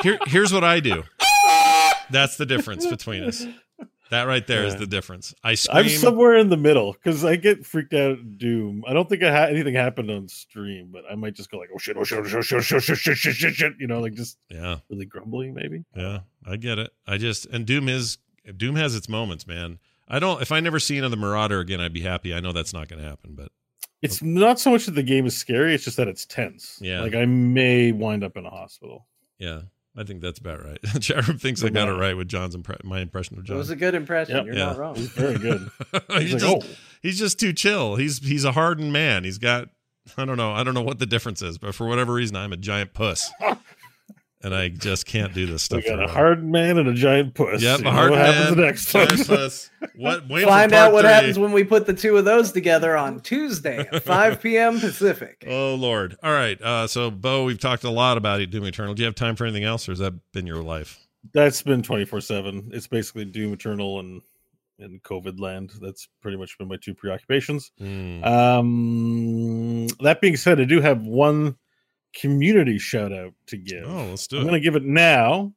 Here, 0.03 0.21
here's 0.27 0.53
what 0.53 0.63
I 0.63 0.79
do. 0.79 1.03
That's 2.11 2.37
the 2.37 2.47
difference 2.47 2.87
between 2.87 3.25
us. 3.25 3.45
That 4.11 4.25
right 4.25 4.47
there 4.47 4.65
is 4.65 4.75
Yeah. 4.75 4.81
the 4.81 4.87
difference. 4.87 5.35
I 5.45 5.57
I'm 5.71 5.89
somewhere 5.89 6.37
in 6.37 6.49
the 6.49 6.57
middle 6.57 6.93
because 6.93 7.25
I 7.25 7.37
get 7.37 7.67
freaked 7.67 7.93
out 7.95 8.13
at 8.13 8.39
Doom. 8.39 8.83
I 8.87 8.93
don't 8.95 9.09
think 9.09 9.23
I 9.23 9.31
ha- 9.31 9.45
anything 9.51 9.75
happened 9.75 10.11
on 10.11 10.29
stream, 10.29 10.89
but 10.91 11.05
I 11.11 11.15
might 11.15 11.35
just 11.35 11.51
go 11.51 11.59
like, 11.59 11.69
oh, 11.71 11.75
"Oh 11.75 11.79
shit! 11.79 11.97
Oh 11.97 12.05
shit! 12.05 12.19
Oh 12.19 12.23
shit! 12.23 12.37
Oh 12.39 12.41
shit! 12.43 12.59
Oh 12.59 12.61
shit! 12.81 12.97
Shit! 12.99 13.17
Shit! 13.17 13.35
Shit! 13.35 13.55
shit," 13.55 13.73
You 13.79 13.87
know, 13.87 14.01
like 14.01 14.15
just 14.15 14.39
yeah, 14.51 14.79
really 14.89 15.05
grumbling, 15.07 15.55
maybe. 15.55 15.85
yeah, 15.97 16.21
I 16.47 16.57
get 16.57 16.79
it. 16.79 16.91
I 17.07 17.19
just 17.19 17.47
and 17.47 17.67
Doom 17.67 17.89
is 17.89 18.19
Doom 18.57 18.77
has 18.77 18.95
its 18.95 19.09
moments, 19.09 19.47
man. 19.47 19.79
I 20.09 20.19
don't. 20.19 20.41
If 20.41 20.53
I 20.53 20.61
never 20.61 20.79
see 20.81 20.97
another 20.97 21.17
Marauder 21.17 21.61
again, 21.61 21.81
I'd 21.81 21.93
be 21.93 22.01
happy. 22.01 22.33
I 22.33 22.41
know 22.41 22.53
that's 22.53 22.73
not 22.73 22.89
going 22.89 23.03
to 23.03 23.07
happen, 23.07 23.35
but 23.35 23.53
It's 24.01 24.23
not 24.23 24.59
so 24.59 24.71
much 24.71 24.87
that 24.87 24.93
the 24.95 25.03
game 25.03 25.27
is 25.27 25.37
scary; 25.37 25.75
it's 25.75 25.85
just 25.85 25.99
that 25.99 26.09
it's 26.09 26.25
tense. 26.25 26.79
Yeah. 26.81 27.03
like 27.03 27.15
I 27.15 27.27
may 27.27 27.93
wind 27.93 28.25
up 28.25 28.37
in 28.39 28.47
a 28.47 28.51
hospital. 28.51 29.07
yeah, 29.39 29.63
I 29.99 30.05
think 30.05 30.21
that's 30.21 30.39
about 30.39 30.65
right. 30.65 30.79
Jared 30.99 31.41
thinks 31.41 31.63
I 31.65 31.71
got 31.71 31.89
it 31.89 31.93
right 31.95 32.17
with 32.17 32.29
Jon's 32.29 32.55
impre- 32.57 32.83
my 32.85 33.01
impression 33.01 33.37
of 33.39 33.45
Jon. 33.45 33.55
It 33.55 33.57
Jon. 33.57 33.59
was 33.59 33.71
a 33.71 33.77
good 33.77 33.95
impression. 33.95 34.37
Yep. 34.37 34.47
You're 34.47 34.55
Yeah. 34.55 34.65
not 34.67 34.79
wrong. 34.79 34.95
He's 34.95 35.09
very 35.09 35.39
good. 35.39 35.69
he's, 36.11 36.21
He's 36.21 36.31
just, 36.33 36.45
like, 36.45 36.63
oh, 36.65 36.67
he's 37.03 37.19
just 37.19 37.41
too 37.41 37.53
chill. 37.53 37.97
He's 37.97 38.19
he's 38.19 38.45
a 38.45 38.53
hardened 38.53 38.93
man. 38.93 39.25
He's 39.25 39.39
got 39.39 39.69
I 40.17 40.25
don't 40.25 40.37
know. 40.37 40.53
I 40.53 40.63
don't 40.65 40.75
know 40.75 40.83
what 40.83 40.99
the 41.01 41.07
difference 41.07 41.43
is, 41.43 41.59
but 41.59 41.75
for 41.75 41.87
whatever 41.87 42.15
reason, 42.15 42.37
I'm 42.37 42.53
a 42.53 42.57
giant 42.57 42.95
puss, 42.95 43.31
and 44.43 44.55
I 44.55 44.69
just 44.69 45.07
can't 45.07 45.35
do 45.35 45.47
this 45.47 45.63
stuff. 45.65 45.83
we 45.85 45.89
got 45.89 45.97
for 45.97 46.03
a 46.03 46.07
long. 46.07 46.15
hard 46.15 46.45
man 46.45 46.79
and 46.79 46.89
a 46.89 46.95
giant 46.95 47.35
puss. 47.35 47.61
Yep, 47.63 47.81
You 47.81 47.83
a 47.83 47.85
know 47.85 47.91
hard 47.97 48.11
what 48.11 48.19
happens 48.21 48.57
man, 48.57 48.67
next. 48.67 48.93
giant 48.93 49.11
folks? 49.13 49.27
puss. 49.27 49.71
What? 49.97 50.29
Find 50.29 50.73
out 50.73 50.93
what 50.93 51.03
three. 51.03 51.11
happens 51.13 51.39
when 51.39 51.53
we 51.53 51.65
put 51.65 51.87
the 51.87 51.95
two 51.95 52.17
of 52.17 52.25
those 52.25 52.53
together 52.53 52.97
on 52.97 53.21
Tuesday 53.21 53.79
at 53.93 54.03
5 54.05 54.41
p.m. 54.41 54.79
Pacific. 54.81 55.45
Oh 55.49 55.75
Lord! 55.75 56.17
All 56.23 56.33
right. 56.33 56.61
Uh, 56.63 56.87
so 56.87 57.11
Beau, 57.11 57.45
we've 57.45 57.59
talked 57.61 57.85
a 57.85 57.91
lot 57.91 58.17
about 58.17 58.39
Doom 58.51 58.65
Eternal. 58.65 58.95
Do 58.95 59.03
you 59.03 59.07
have 59.07 59.15
time 59.15 59.37
for 59.37 59.45
anything 59.45 59.65
else, 59.65 59.89
or 59.89 59.93
has 59.93 59.99
that 59.99 60.15
been 60.33 60.47
your 60.47 60.63
life? 60.63 60.99
That's 61.35 61.63
been 61.63 61.83
twenty 61.83 62.05
four 62.05 62.21
seven. 62.21 62.71
It's 62.73 62.87
basically 62.87 63.25
Doom 63.25 63.53
Eternal 63.53 64.01
and 64.01 64.23
in 64.79 65.01
COVID 65.01 65.41
land. 65.41 65.73
That's 65.81 66.09
pretty 66.23 66.37
much 66.39 66.57
been 66.57 66.69
my 66.69 66.77
two 66.81 66.95
preoccupations. 66.95 67.73
Hmm. 67.79 68.23
Um, 68.23 69.87
that 70.01 70.21
being 70.21 70.37
said, 70.37 70.61
I 70.61 70.65
do 70.65 70.81
have 70.81 71.03
one 71.03 71.57
community 72.15 72.79
shout 72.79 73.13
out 73.13 73.33
to 73.47 73.57
give. 73.57 73.85
oh, 73.87 74.07
let's 74.11 74.27
do 74.27 74.37
I'm 74.39 74.43
it. 74.43 74.51
going 74.51 74.61
to 74.61 74.65
give 74.65 74.77
it 74.77 74.85
now, 74.85 75.53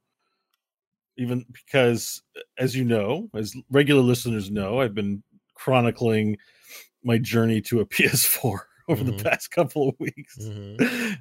even 1.18 1.46
because, 1.52 2.22
as 2.58 2.76
you 2.76 2.84
know, 2.84 3.30
as 3.34 3.56
regular 3.70 4.02
listeners 4.02 4.50
know, 4.52 4.80
I've 4.82 4.96
been 4.96 5.24
chronicling 5.56 6.38
my 7.04 7.18
journey 7.18 7.62
to 7.62 7.80
a 7.82 7.86
PS4 7.88 8.60
over 8.90 9.04
Mhm. 9.04 9.18
the 9.18 9.24
past 9.24 9.52
couple 9.52 9.90
of 9.90 9.96
weeks. 10.00 10.38
Mhm. 10.48 11.18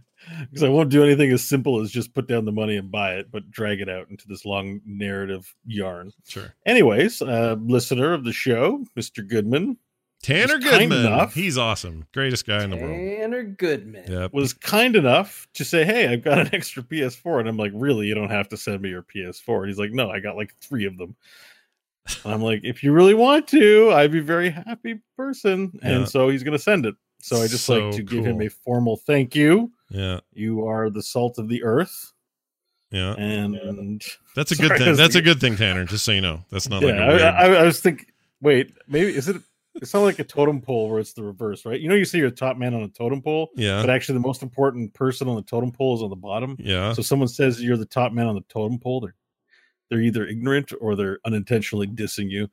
Because 0.51 0.63
I 0.63 0.69
won't 0.69 0.91
do 0.91 1.03
anything 1.03 1.31
as 1.33 1.43
simple 1.43 1.81
as 1.81 1.91
just 1.91 2.13
put 2.13 2.29
down 2.29 2.45
the 2.45 2.53
money 2.53 2.77
and 2.77 2.91
buy 2.91 3.15
it, 3.15 3.31
but 3.31 3.51
drag 3.51 3.81
it 3.81 3.89
out 3.89 4.11
into 4.11 4.29
this 4.29 4.45
long 4.45 4.83
narrative 4.85 5.53
yarn. 5.65 6.13
Sure. 6.29 6.55
Anyways, 6.67 7.23
uh, 7.23 7.57
listener 7.59 8.13
of 8.13 8.25
the 8.25 8.33
show, 8.33 8.85
Mr. 8.99 9.27
Goodman, 9.27 9.79
Tanner 10.23 10.59
He's 10.59 10.69
kind 10.71 10.91
Goodman. 10.91 11.07
enough. 11.07 11.33
He's 11.35 11.57
awesome. 11.57 12.07
Greatest 12.13 12.47
guy 12.47 12.63
in 12.63 12.71
the 12.71 12.77
world. 12.77 12.91
Tanner 12.91 13.43
Goodman. 13.43 14.05
Yep. 14.11 14.33
was 14.35 14.53
kind 14.53 14.95
enough 14.95 15.47
to 15.55 15.65
say, 15.65 15.85
"Hey, 15.85 16.09
I've 16.09 16.23
got 16.23 16.39
an 16.39 16.51
extra 16.55 16.83
PS4," 16.83 17.41
and 17.41 17.49
I'm 17.49 17.57
like, 17.57 17.73
"Really? 17.75 18.07
You 18.07 18.15
don't 18.15 18.31
have 18.31 18.49
to 18.51 18.57
send 18.59 18.83
me 18.83 18.91
your 18.91 19.03
PS4?" 19.03 19.61
And 19.61 19.69
he's 19.69 19.79
like, 19.79 19.93
"No, 19.93 20.11
I 20.11 20.21
got 20.21 20.37
like 20.37 20.55
three 20.61 20.85
of 20.85 20.99
them." 20.99 21.17
And 22.25 22.35
I'm 22.35 22.43
like, 22.43 22.61
"If 22.65 22.83
you 22.83 22.93
really 22.93 23.15
want 23.15 23.47
to, 23.49 23.93
I'd 23.93 24.13
be 24.13 24.19
a 24.19 24.23
very 24.23 24.51
happy 24.51 25.01
person," 25.17 25.79
and 25.83 26.01
Yeah. 26.01 26.05
so 26.05 26.29
he's 26.29 26.43
going 26.43 26.57
to 26.57 26.63
send 26.63 26.85
it. 26.85 26.97
So 27.23 27.37
I 27.37 27.47
just 27.49 27.67
like 27.69 27.79
So 27.81 27.93
to 27.93 28.03
give 28.03 28.25
him 28.25 28.41
a 28.43 28.49
formal 28.49 28.97
thank 28.99 29.35
you. 29.35 29.73
Yeah. 29.91 30.21
You 30.35 30.67
are 30.67 30.91
the 30.91 31.03
salt 31.03 31.39
of 31.39 31.49
the 31.49 31.63
earth, 31.63 32.13
Yeah. 32.91 33.15
and 33.15 34.03
That's 34.37 34.53
a 34.53 34.57
good 34.63 34.73
I 34.73 34.79
thing. 34.79 34.89
was 34.91 34.99
That's 34.99 35.15
a 35.15 35.23
good 35.23 35.41
thing, 35.41 35.57
Tanner. 35.57 35.85
Just 35.87 36.05
so 36.05 36.13
you 36.13 36.21
know, 36.21 36.45
that's 36.51 36.69
not 36.69 36.83
yeah, 36.83 36.89
like 36.89 36.97
a 36.97 37.03
I, 37.03 37.09
weird. 37.09 37.23
I, 37.23 37.61
I 37.61 37.63
was 37.65 37.81
thinking, 37.81 38.07
wait, 38.43 38.73
maybe 38.89 39.15
is 39.15 39.29
it? 39.29 39.37
It's 39.81 39.95
not 39.95 40.01
like 40.01 40.19
a 40.19 40.25
totem 40.25 40.61
pole 40.61 40.89
where 40.89 41.01
it's 41.01 41.13
the 41.13 41.23
reverse, 41.23 41.65
right? 41.65 41.81
You 41.81 41.89
know, 41.89 41.95
you 41.95 42.05
see 42.05 42.19
your 42.19 42.31
top 42.31 42.57
man 42.57 42.75
on 42.75 42.83
a 42.83 42.89
totem 42.89 43.23
pole, 43.23 43.51
yeah. 43.57 43.81
but 43.81 43.91
actually 43.91 44.15
the 44.15 44.27
most 44.27 44.43
important 44.43 44.93
person 44.95 45.29
on 45.29 45.37
the 45.37 45.43
totem 45.43 45.73
pole 45.73 45.97
is 45.97 46.03
on 46.03 46.11
the 46.11 46.17
bottom. 46.17 46.57
Yeah. 46.59 46.93
So 46.93 47.03
someone 47.03 47.29
says 47.29 47.63
you're 47.63 47.77
the 47.77 47.87
top 47.87 48.13
man 48.13 48.27
on 48.27 48.35
the 48.35 48.45
totem 48.49 48.79
pole, 48.79 49.01
they're 49.01 49.15
they're 49.89 50.01
either 50.01 50.27
ignorant 50.27 50.73
or 50.81 50.95
they're 50.95 51.19
unintentionally 51.25 51.89
dissing 51.89 52.31
you. 52.31 52.49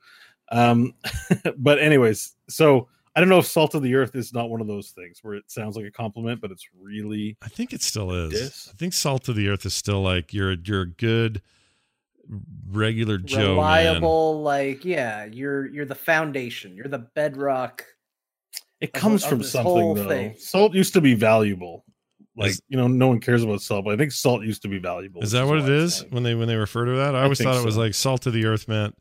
Um, 0.52 0.94
but 1.58 1.80
anyways, 1.80 2.36
so 2.50 2.88
I 3.16 3.20
don't 3.20 3.30
know 3.30 3.40
if 3.40 3.46
salt 3.46 3.76
of 3.76 3.84
the 3.84 3.96
earth 3.96 4.16
is 4.16 4.34
not 4.34 4.50
one 4.50 4.62
of 4.62 4.68
those 4.68 4.90
things 4.90 5.20
where 5.24 5.36
it 5.36 5.50
sounds 5.50 5.76
like 5.76 5.86
a 5.86 5.92
compliment, 5.92 6.42
but 6.42 6.52
it's 6.52 6.68
really 6.80 7.38
I 7.42 7.48
think 7.48 7.74
it 7.74 7.82
still 7.82 8.12
is. 8.12 8.34
Yes. 8.34 8.70
I 8.72 8.78
think 8.78 8.94
salt 8.94 9.28
of 9.30 9.36
the 9.36 9.50
earth 9.50 9.66
is 9.66 9.74
still 9.74 10.02
like 10.02 10.34
you're 10.34 10.54
you're 10.54 10.82
a 10.82 10.90
good 10.90 11.42
regular 12.70 13.18
Joe 13.18 13.38
man. 13.38 13.48
reliable 13.52 14.42
like 14.42 14.84
yeah 14.84 15.26
you're 15.26 15.68
you're 15.68 15.86
the 15.86 15.96
foundation 15.96 16.76
you're 16.76 16.88
the 16.88 17.08
bedrock 17.16 17.86
it 18.82 18.90
Of- 18.94 19.02
comes 19.02 19.24
of 19.24 19.30
from 19.30 19.38
this 19.40 19.52
something 19.52 19.94
though. 19.96 20.08
thing. 20.08 20.36
Salt 20.38 20.74
used 20.76 20.94
to 20.94 21.02
be 21.02 21.16
valuable. 21.16 21.84
Like 22.36 22.52
Is- 22.52 22.62
you 22.68 22.78
know, 22.78 22.88
no 22.88 23.08
one 23.08 23.20
cares 23.20 23.44
about 23.44 23.62
salt, 23.64 23.86
but 23.86 23.94
I 23.96 23.98
think 23.98 24.12
salt 24.12 24.44
used 24.44 24.62
to 24.62 24.68
be 24.68 24.78
valuable. 24.78 25.22
Is 25.24 25.34
which 25.34 25.40
that 25.42 25.48
what 25.48 25.68
it's 25.68 26.02
when 26.12 26.22
they 26.22 26.36
when 26.36 26.48
they 26.48 26.56
refer 26.56 26.86
to 26.86 26.92
that? 26.98 27.16
I 27.16 27.20
I 27.20 27.24
always 27.24 27.40
think 27.40 27.50
thought 27.50 27.60
it 27.60 27.66
was 27.66 27.78
like 27.78 27.96
salt 27.96 28.28
of 28.28 28.34
the 28.34 28.46
earth 28.46 28.68
meant 28.68 28.94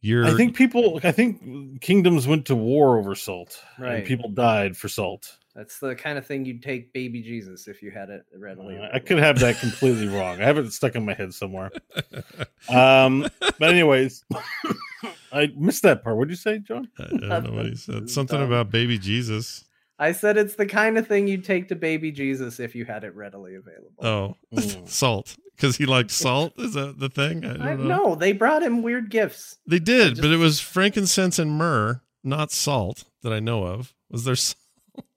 you're. 0.00 0.24
I 0.24 0.34
think 0.34 0.56
people. 0.56 0.98
I 1.04 1.12
think 1.12 1.82
kingdoms 1.82 2.26
went 2.26 2.46
to 2.46 2.56
war 2.56 2.96
over 2.98 3.14
salt, 3.14 3.62
Right. 3.78 3.96
And 3.96 4.06
people 4.06 4.30
died 4.30 4.74
for 4.78 4.88
salt. 4.88 5.36
That's 5.54 5.78
the 5.80 5.94
kind 5.96 6.16
of 6.16 6.26
thing 6.26 6.44
you'd 6.44 6.62
take 6.62 6.92
baby 6.92 7.22
jesus 7.22 7.66
if 7.66 7.82
you 7.82 7.90
had 7.90 8.08
it 8.08 8.22
readily 8.36 8.78
Uh, 8.78 8.88
I 8.92 8.98
could 9.00 9.18
have 9.18 9.38
that 9.40 9.58
completely 9.58 10.06
wrong. 10.08 10.40
I 10.40 10.44
have 10.44 10.58
it 10.58 10.72
stuck 10.72 10.94
in 10.94 11.04
my 11.04 11.14
head 11.14 11.34
somewhere. 11.34 11.70
Um, 12.68 13.26
but 13.58 13.70
anyways, 13.70 14.22
I 15.32 15.48
missed 15.56 15.82
that 15.84 16.04
part. 16.04 16.16
What 16.16 16.28
did 16.28 16.32
you 16.32 16.36
say, 16.36 16.58
Jon? 16.58 16.88
I 16.98 17.04
don't 17.08 17.44
know 17.44 17.52
what 17.52 17.66
he 17.66 17.74
said. 17.76 18.10
Something 18.18 18.38
dumb. 18.40 18.46
about 18.52 18.70
baby 18.70 18.98
Jesus. 18.98 19.64
i 19.98 20.12
said 20.12 20.36
it's 20.36 20.54
the 20.56 20.66
kind 20.66 20.98
of 20.98 21.06
thing 21.06 21.26
you'd 21.26 21.44
take 21.44 21.68
to 21.68 21.74
baby 21.74 22.10
jesus 22.12 22.58
if 22.60 22.74
you 22.74 22.84
had 22.84 23.04
it 23.04 23.14
readily 23.14 23.54
available 23.54 23.92
Oh, 24.02 24.36
Mm. 24.54 24.88
salt 25.02 25.36
because 25.56 25.76
he 25.76 25.86
liked 25.86 26.10
salt. 26.10 26.52
Is 26.58 26.74
that 26.74 26.98
the 26.98 27.08
thing? 27.08 27.44
I 27.44 27.48
don't 27.54 27.62
I, 27.62 27.74
know. 27.74 27.84
no 27.84 28.14
they 28.14 28.32
brought 28.32 28.62
him 28.62 28.82
weird 28.82 29.10
gifts 29.10 29.58
They 29.66 29.78
did, 29.78 30.10
just- 30.10 30.22
but 30.22 30.30
it 30.30 30.36
was 30.38 30.60
frankincense 30.60 31.38
and 31.38 31.50
myrrh, 31.52 32.02
not 32.24 32.50
salt 32.52 33.04
that 33.22 33.32
I 33.32 33.40
know 33.40 33.64
of. 33.64 33.94
Was 34.10 34.24
there? 34.24 34.36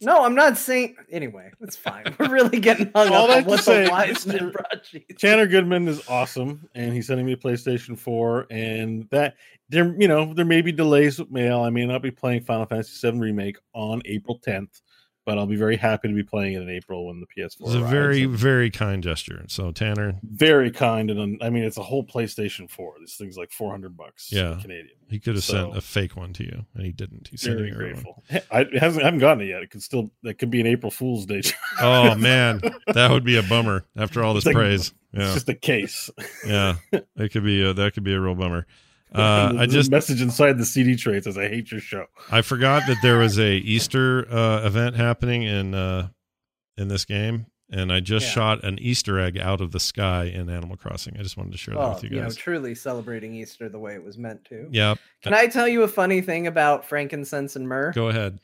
No 0.02 0.24
i'm 0.24 0.36
not 0.36 0.58
saying 0.58 0.95
anyway 1.12 1.50
it's 1.62 1.76
fine 1.76 2.04
we're 2.20 2.30
really 2.30 2.60
getting 2.60 2.91
hung 2.95 3.10
All 3.10 3.30
up 3.30 3.38
on 3.38 3.45
what 3.45 3.64
say, 3.64 3.86
the 3.86 3.91
wise 3.91 4.26
men 4.26 4.52
brought. 4.52 4.86
Tanner 5.18 5.48
Goodman 5.48 5.88
is 5.88 6.08
awesome, 6.08 6.68
and 6.76 6.94
he's 6.94 7.08
sending 7.08 7.26
me 7.26 7.34
a 7.34 7.38
PlayStation 7.38 7.98
4. 7.98 8.48
And 8.50 9.08
that 9.10 9.36
there, 9.70 9.95
you 10.00 10.08
know, 10.08 10.34
there 10.34 10.45
may 10.45 10.62
be 10.62 10.72
delays 10.72 11.20
with 11.20 11.32
mail. 11.32 11.62
I 11.62 11.70
may 11.70 11.86
not 11.86 12.02
be 12.02 12.12
playing 12.12 12.44
Final 12.44 12.66
Fantasy 12.66 13.10
VII 13.10 13.20
Remake 13.20 13.58
on 13.74 14.02
April 14.06 14.40
10th, 14.45 14.82
but 15.26 15.38
I'll 15.38 15.45
be 15.45 15.56
very 15.56 15.78
happy 15.78 16.08
to 16.08 16.14
be 16.14 16.24
playing 16.24 16.54
it 16.54 16.62
in 16.62 16.70
April 16.70 17.08
when 17.08 17.20
the 17.20 17.28
PS4. 17.28 17.62
It 17.62 17.62
was 17.62 17.76
a 17.76 17.80
very, 17.82 18.26
very 18.26 18.70
kind 18.70 19.02
gesture. 19.04 19.44
So 19.48 19.72
Tanner, 19.72 20.16
very 20.24 20.72
kind, 20.72 21.10
and 21.10 21.41
I 21.41 21.50
mean, 21.50 21.64
it's 21.64 21.78
a 21.78 21.84
whole 21.84 22.04
PlayStation 22.04 22.70
4. 22.70 22.95
This 23.02 23.16
thing's 23.16 23.38
like 23.38 23.52
400 23.52 23.95
bucks, 23.98 24.32
Yeah. 24.32 24.58
Canadian. 24.62 24.90
he 25.10 25.20
could 25.20 25.36
have 25.36 25.44
sent 25.44 25.76
a 25.78 25.82
fake 25.82 26.16
one 26.18 26.34
to 26.34 26.44
you, 26.44 26.66
and 26.76 26.86
he 26.86 26.91
didn't. 26.91 27.30
He 27.30 27.38
sent 27.38 27.58
Very 27.58 27.72
real 27.72 27.95
one. 27.95 28.04
grateful. 28.04 28.24
I, 28.52 28.66
hasn't, 28.80 29.04
I 29.04 29.06
haven't 29.06 29.20
gotten 29.20 29.41
it 29.41 29.48
yet. 29.48 29.64
It 29.64 29.70
could 29.70 29.84
still, 29.84 30.12
that 30.24 30.36
could 30.36 30.50
be 30.50 30.60
an 30.62 30.68
April 30.68 30.91
Fool's 30.91 31.26
Day. 31.26 31.41
Oh 31.82 32.16
man, 32.18 32.62
that 32.94 33.10
would 33.12 33.24
be 33.24 33.38
a 33.38 33.44
bummer 33.44 33.86
after 33.95 34.24
all 34.24 34.34
this 34.34 34.41
It's 34.41 34.48
like- 34.48 34.56
praise. 34.56 34.94
It's 35.16 35.34
just 35.36 35.50
a 35.50 35.54
case. 35.54 36.10
yeah, 36.45 36.76
it 36.91 37.32
could 37.32 37.44
be. 37.44 37.64
A, 37.64 37.72
that 37.74 37.94
could 37.94 38.04
be 38.04 38.14
a 38.16 38.20
real 38.20 38.34
bummer. 38.34 38.66
Uh, 39.19 39.53
I 39.60 39.65
just 39.68 39.91
message 39.91 40.22
inside 40.22 40.57
the 40.57 40.65
CD 40.65 40.95
tray 40.95 41.22
says, 41.22 41.38
"I 41.38 41.48
hate 41.48 41.72
your 41.72 41.80
show." 41.81 42.06
I 42.31 42.41
forgot 42.41 42.84
that 42.88 42.98
there 43.03 43.18
was 43.18 43.38
a 43.40 43.53
Easter 43.57 44.27
uh, 44.31 44.65
event 44.65 44.95
happening 44.95 45.44
in 45.44 45.76
uh, 45.76 46.07
in 46.77 46.88
this 46.88 47.06
game, 47.06 47.45
and 47.72 47.94
I 47.94 47.99
just 47.99 48.26
Yeah. 48.27 48.31
shot 48.31 48.64
an 48.64 48.80
Easter 48.80 49.19
egg 49.19 49.38
out 49.38 49.61
of 49.61 49.72
the 49.72 49.80
sky 49.80 50.23
in 50.26 50.49
Animal 50.49 50.77
Crossing. 50.77 51.15
I 51.19 51.22
just 51.22 51.38
wanted 51.38 51.52
to 51.52 51.57
share 51.60 51.76
that 51.76 51.90
with 51.90 52.03
you 52.03 52.10
you 52.10 52.15
know 52.18 52.23
guys. 52.23 52.35
truly 52.35 52.73
celebrating 52.73 53.35
easter 53.35 53.69
the 53.69 53.77
way 53.77 53.94
it 53.94 54.03
was 54.03 54.18
meant 54.18 54.44
to 54.45 54.68
yeah, 54.72 54.95
can 55.22 55.34
i 55.35 55.45
tell 55.45 55.68
you 55.68 55.84
a 55.84 55.88
funny 55.88 56.22
thing 56.22 56.48
about 56.48 56.84
frankincense 56.85 57.56
and 57.56 57.68
myrrh 57.68 57.91
go 57.94 58.07
ahead. 58.10 58.40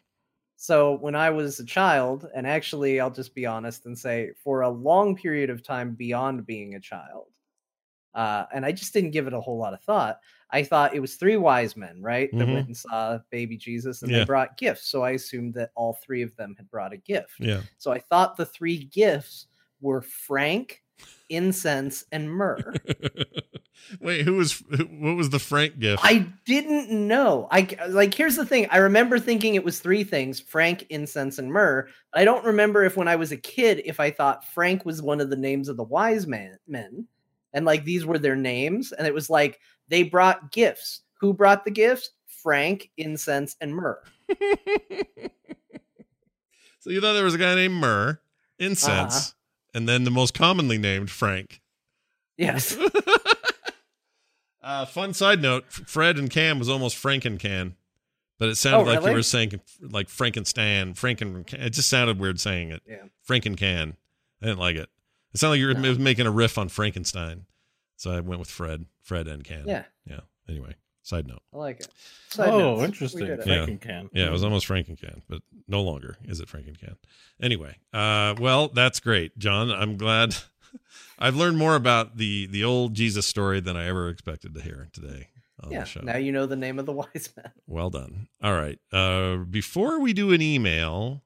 So 0.61 0.97
when 0.97 1.15
I 1.15 1.29
was 1.29 1.59
a 1.61 1.65
child, 1.65 2.27
and 2.35 2.45
actually 2.45 2.99
I'll 2.99 3.09
just 3.09 3.33
be 3.33 3.45
honest 3.45 3.85
and 3.85 3.97
say 3.97 4.31
for 4.43 4.61
a 4.61 4.69
long 4.69 5.15
period 5.15 5.49
of 5.49 5.63
time 5.63 5.95
beyond 5.95 6.45
being 6.45 6.75
a 6.75 6.81
child, 6.81 7.27
uh, 8.13 8.43
and 8.53 8.65
I 8.65 8.73
just 8.73 8.91
didn't 8.93 9.11
give 9.11 9.25
it 9.25 9.33
a 9.33 9.39
whole 9.39 9.57
lot 9.57 9.73
of 9.73 9.81
thought. 9.81 10.19
I 10.51 10.63
thought 10.63 10.95
it 10.95 10.99
was 10.99 11.15
three 11.15 11.37
wise 11.37 11.77
men, 11.77 12.01
right? 12.01 12.29
That 12.37 12.47
Mhm. 12.47 12.53
went 12.53 12.67
and 12.67 12.77
saw 12.77 13.19
baby 13.29 13.55
Jesus 13.57 14.01
and 14.01 14.11
Yeah. 14.11 14.19
they 14.19 14.25
brought 14.25 14.57
gifts. 14.57 14.87
So 14.87 15.03
I 15.03 15.11
assumed 15.11 15.53
that 15.55 15.71
all 15.75 15.93
three 15.93 16.21
of 16.23 16.35
them 16.35 16.55
had 16.57 16.69
brought 16.71 16.93
a 16.93 16.97
gift. 16.97 17.35
Yeah, 17.39 17.61
So 17.77 17.91
I 17.91 17.99
thought 17.99 18.35
the 18.37 18.45
three 18.45 18.85
gifts 18.85 19.47
were 19.81 20.01
frank, 20.01 20.83
incense, 21.29 22.05
and 22.11 22.31
myrrh. 22.31 22.73
Wait, 24.01 24.23
who 24.25 24.35
was 24.35 24.61
what 24.69 25.15
was 25.15 25.29
the 25.29 25.39
Frank 25.39 25.79
gift? 25.79 26.03
I 26.05 26.27
didn't 26.45 26.91
know. 26.91 27.47
I 27.49 27.67
like 27.87 28.13
here's 28.13 28.35
the 28.35 28.45
thing. 28.45 28.67
I 28.69 28.77
remember 28.77 29.17
thinking 29.19 29.55
it 29.55 29.63
was 29.63 29.79
three 29.79 30.03
things: 30.03 30.39
Frank, 30.39 30.85
incense, 30.89 31.39
and 31.39 31.51
myrrh. 31.51 31.87
But 32.11 32.21
I 32.21 32.25
don't 32.25 32.45
remember 32.45 32.83
if 32.83 32.97
when 32.97 33.07
I 33.07 33.15
was 33.15 33.31
a 33.31 33.37
kid 33.37 33.81
if 33.85 33.99
I 33.99 34.11
thought 34.11 34.45
Frank 34.45 34.85
was 34.85 35.01
one 35.01 35.21
of 35.21 35.29
the 35.29 35.37
names 35.37 35.69
of 35.69 35.77
the 35.77 35.83
wise 35.83 36.27
man 36.27 36.57
men, 36.67 37.07
and 37.53 37.65
like 37.65 37.83
these 37.83 38.05
were 38.05 38.19
their 38.19 38.35
names, 38.35 38.91
and 38.91 39.07
it 39.07 39.13
was 39.13 39.29
like 39.29 39.59
they 39.89 40.03
brought 40.03 40.51
gifts. 40.51 41.01
Who 41.19 41.33
brought 41.33 41.65
the 41.65 41.71
gifts? 41.71 42.11
Frank, 42.27 42.89
incense, 42.97 43.55
and 43.59 43.75
myrrh. 43.75 44.01
so 46.79 46.89
you 46.89 47.01
thought 47.01 47.13
there 47.13 47.23
was 47.23 47.35
a 47.35 47.39
guy 47.39 47.55
named 47.55 47.73
Myrrh, 47.75 48.19
incense, 48.57 49.15
Uh-huh. 49.29 49.31
and 49.73 49.89
then 49.89 50.03
the 50.05 50.11
most 50.11 50.33
commonly 50.33 50.77
named 50.77 51.09
Frank. 51.11 51.61
Yes. 52.37 52.77
uh, 54.63 54.85
fun 54.85 55.13
side 55.13 55.41
note: 55.41 55.65
Fred 55.71 56.17
and 56.17 56.29
Cam 56.29 56.59
was 56.59 56.69
almost 56.69 56.95
Franken-Can, 57.01 57.75
but 58.37 58.49
it 58.49 58.55
sounded 58.55 58.89
Oh, 58.89 58.93
like 59.01 59.05
you 59.09 59.13
were 59.13 59.23
saying 59.23 59.59
like 59.81 60.07
Frankenstan, 60.07 60.93
Franken. 60.95 61.51
It 61.53 61.71
just 61.71 61.89
sounded 61.89 62.19
weird 62.19 62.39
saying 62.39 62.71
it. 62.71 62.81
Yeah. 62.87 63.03
Franken-Can. 63.27 63.97
I 64.41 64.45
didn't 64.45 64.59
like 64.59 64.77
it. 64.77 64.89
It 65.33 65.39
sounded 65.39 65.53
like 65.55 65.59
you 65.59 65.67
were 65.67 65.73
No. 65.73 65.95
making 66.01 66.25
a 66.25 66.31
riff 66.31 66.57
on 66.57 66.69
Frankenstein, 66.69 67.45
so 67.97 68.11
I 68.11 68.21
went 68.21 68.39
with 68.39 68.49
Fred, 68.49 68.85
Fred 69.09 69.27
and 69.27 69.43
Can. 69.43 69.63
Yeah. 69.67 69.85
yeah. 70.05 70.19
Anyway, 70.47 70.75
side 71.01 71.27
note. 71.27 71.41
I 71.51 71.57
like 71.57 71.79
it. 71.79 71.87
Side 72.29 72.49
oh, 72.49 72.59
notes. 72.59 72.83
Interesting. 72.83 73.25
did. 73.25 73.39
Yeah. 73.39 73.65
Franken 73.65 73.81
can. 73.81 74.09
Yeah, 74.13 74.27
it 74.27 74.31
was 74.31 74.43
almost 74.43 74.67
Frankencan, 74.67 75.23
but 75.27 75.41
no 75.67 75.81
longer 75.81 76.17
is 76.25 76.39
it 76.39 76.47
Frankencan. 76.47 76.95
Anyway, 77.41 77.75
uh, 77.91 78.35
well, 78.39 78.67
that's 78.67 78.99
great, 78.99 79.35
Jon. 79.39 79.71
I'm 79.71 79.97
glad 79.97 80.35
I've 81.19 81.35
learned 81.35 81.57
more 81.57 81.75
about 81.75 82.17
the 82.17 82.45
the 82.45 82.63
old 82.63 82.93
Jesus 82.93 83.25
story 83.25 83.59
than 83.59 83.75
I 83.75 83.87
ever 83.87 84.09
expected 84.09 84.53
to 84.53 84.61
hear 84.61 84.89
today 84.93 85.29
on 85.63 85.71
Yeah. 85.71 85.79
the 85.79 85.85
show. 85.85 86.01
Now 86.01 86.17
you 86.17 86.31
know 86.31 86.45
the 86.45 86.55
name 86.55 86.77
of 86.77 86.85
the 86.85 86.93
wise 86.93 87.29
man. 87.35 87.51
Well 87.65 87.89
done. 87.89 88.27
All 88.43 88.53
right. 88.53 88.77
Uh, 88.93 89.37
before 89.37 89.99
we 89.99 90.13
do 90.13 90.33
an 90.33 90.41
email, 90.43 91.23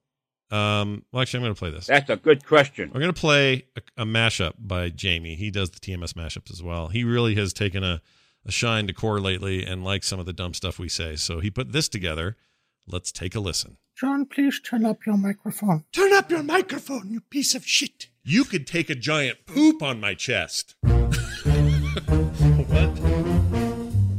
um, 0.54 1.04
well, 1.12 1.24
actually, 1.24 1.40
I'm 1.40 1.46
going 1.46 1.56
to 1.56 1.60
play 1.60 1.72
this. 1.72 1.88
That's 1.88 2.12
a 2.12 2.16
good 2.16 2.46
question. 2.46 2.92
We're 2.94 3.00
going 3.00 3.12
to 3.12 3.20
play 3.20 3.66
a, 3.76 4.04
a 4.04 4.06
mashup 4.06 4.54
by 4.60 4.90
Jamie. 4.90 5.34
He 5.34 5.50
does 5.50 5.72
the 5.72 5.80
TMS 5.80 6.14
mashups 6.14 6.52
as 6.52 6.62
well. 6.62 6.90
He 6.90 7.04
really 7.04 7.34
has 7.36 7.54
taken 7.54 7.84
a, 7.84 8.04
a 8.46 8.52
shine 8.52 8.86
to 8.86 8.94
core 8.94 9.20
lately 9.20 9.66
and 9.66 9.84
likes 9.84 10.08
some 10.08 10.20
of 10.20 10.28
the 10.28 10.34
dumb 10.34 10.54
stuff 10.54 10.78
we 10.78 10.90
say. 10.90 11.16
So 11.16 11.40
he 11.40 11.50
put 11.50 11.72
this 11.72 11.90
together. 11.90 12.38
Let's 12.86 13.12
take 13.12 13.34
a 13.34 13.40
listen. 13.40 13.78
Jon, 13.98 14.28
please 14.28 14.60
turn 14.60 14.86
up 14.86 15.08
your 15.08 15.18
microphone. 15.18 15.86
Turn 15.92 16.14
up 16.14 16.30
your 16.30 16.44
microphone, 16.44 17.10
you 17.10 17.22
piece 17.22 17.56
of 17.56 17.66
shit. 17.66 18.10
You 18.24 18.44
could 18.44 18.68
take 18.68 18.92
a 18.92 18.96
giant 18.96 19.48
poop 19.48 19.82
on 19.82 20.00
my 20.00 20.14
chest. 20.14 20.76
what? 20.84 20.94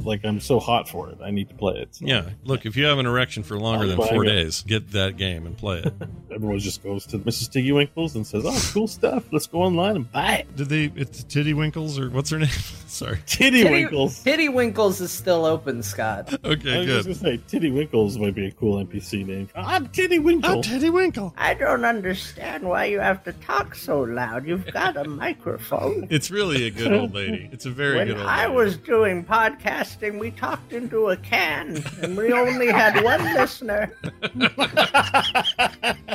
Like 0.05 0.24
I'm 0.24 0.40
so 0.40 0.60
hot 0.60 0.89
for 0.89 1.09
it, 1.10 1.18
I 1.22 1.31
need 1.31 1.48
to 1.48 1.55
play 1.55 1.74
it. 1.76 1.94
So 1.97 2.06
Yeah, 2.06 2.28
look, 2.44 2.66
if 2.66 2.76
you 2.76 2.85
have 2.86 2.98
an 2.98 3.06
erection 3.06 3.43
for 3.43 3.59
longer 3.59 3.85
I'm 3.85 3.90
than 3.90 4.09
four 4.09 4.24
it. 4.24 4.28
days, 4.28 4.62
get 4.62 4.90
that 4.93 5.16
game 5.16 5.47
and 5.47 5.56
play 5.56 5.78
it. 5.81 5.93
everyone 6.31 6.59
just 6.59 6.82
goes 6.82 7.06
to 7.06 7.18
Mrs. 7.18 7.51
Tiggy 7.51 7.72
Winkles 7.72 8.14
and 8.16 8.26
says, 8.26 8.44
"Oh, 8.47 8.70
cool 8.72 8.89
stuff. 8.89 9.24
Let's 9.32 9.47
go 9.47 9.62
online 9.62 9.97
and 9.97 10.12
buy 10.12 10.35
it." 10.39 10.56
Did 10.56 10.68
they? 10.68 10.93
It's 10.97 11.24
Titty 11.24 11.55
Winkles 11.55 11.98
or 11.98 12.10
what's 12.10 12.31
her 12.31 12.39
name? 12.39 12.48
Sorry. 12.86 13.18
Titty 13.26 13.62
Titty- 13.62 13.70
Winkles. 13.70 14.22
Titty 14.22 14.48
Winkles 14.48 15.01
is 15.01 15.10
still 15.10 15.44
open, 15.44 15.82
Scott. 15.82 16.32
I 16.44 16.48
Okay, 16.48 16.78
was 16.78 16.86
good. 16.86 17.05
just 17.05 17.22
gonna 17.22 17.36
say 17.36 17.43
Titty 17.48 17.70
Winkles 17.70 18.18
might 18.18 18.35
be 18.35 18.47
a 18.47 18.52
cool 18.52 18.85
NPC 18.85 19.26
name. 19.26 19.48
I'm 19.55 19.89
Titty 19.89 20.18
Winkle. 20.20 20.59
Oh, 20.59 20.62
Titty 20.62 20.90
Winkle. 20.90 21.35
I 21.36 21.55
don't 21.55 21.85
understand 21.85 22.62
why 22.64 22.85
you 22.86 23.01
have 23.01 23.24
to 23.24 23.32
talk 23.32 23.74
so 23.74 24.01
loud. 24.02 24.47
You've 24.47 24.70
got 24.72 24.97
a 24.97 25.05
microphone. 25.05 26.06
It's 26.10 26.31
really 26.31 26.66
a 26.66 26.70
good 26.70 26.93
old 26.93 27.14
lady. 27.14 27.48
It's 27.52 27.66
a 27.66 27.70
very 27.70 27.97
When 27.98 28.06
good 28.09 28.18
old 28.18 28.26
I 28.26 28.44
lady. 28.44 28.55
was 28.56 28.76
doing 28.76 29.24
podcasting, 29.98 30.18
we 30.18 30.30
talked 30.32 30.72
into 30.72 31.08
a 31.10 31.16
can, 31.16 31.82
and 32.02 32.16
we 32.16 32.32
only 32.32 32.68
had 32.68 33.02
one 33.04 33.22
listener. 33.34 33.92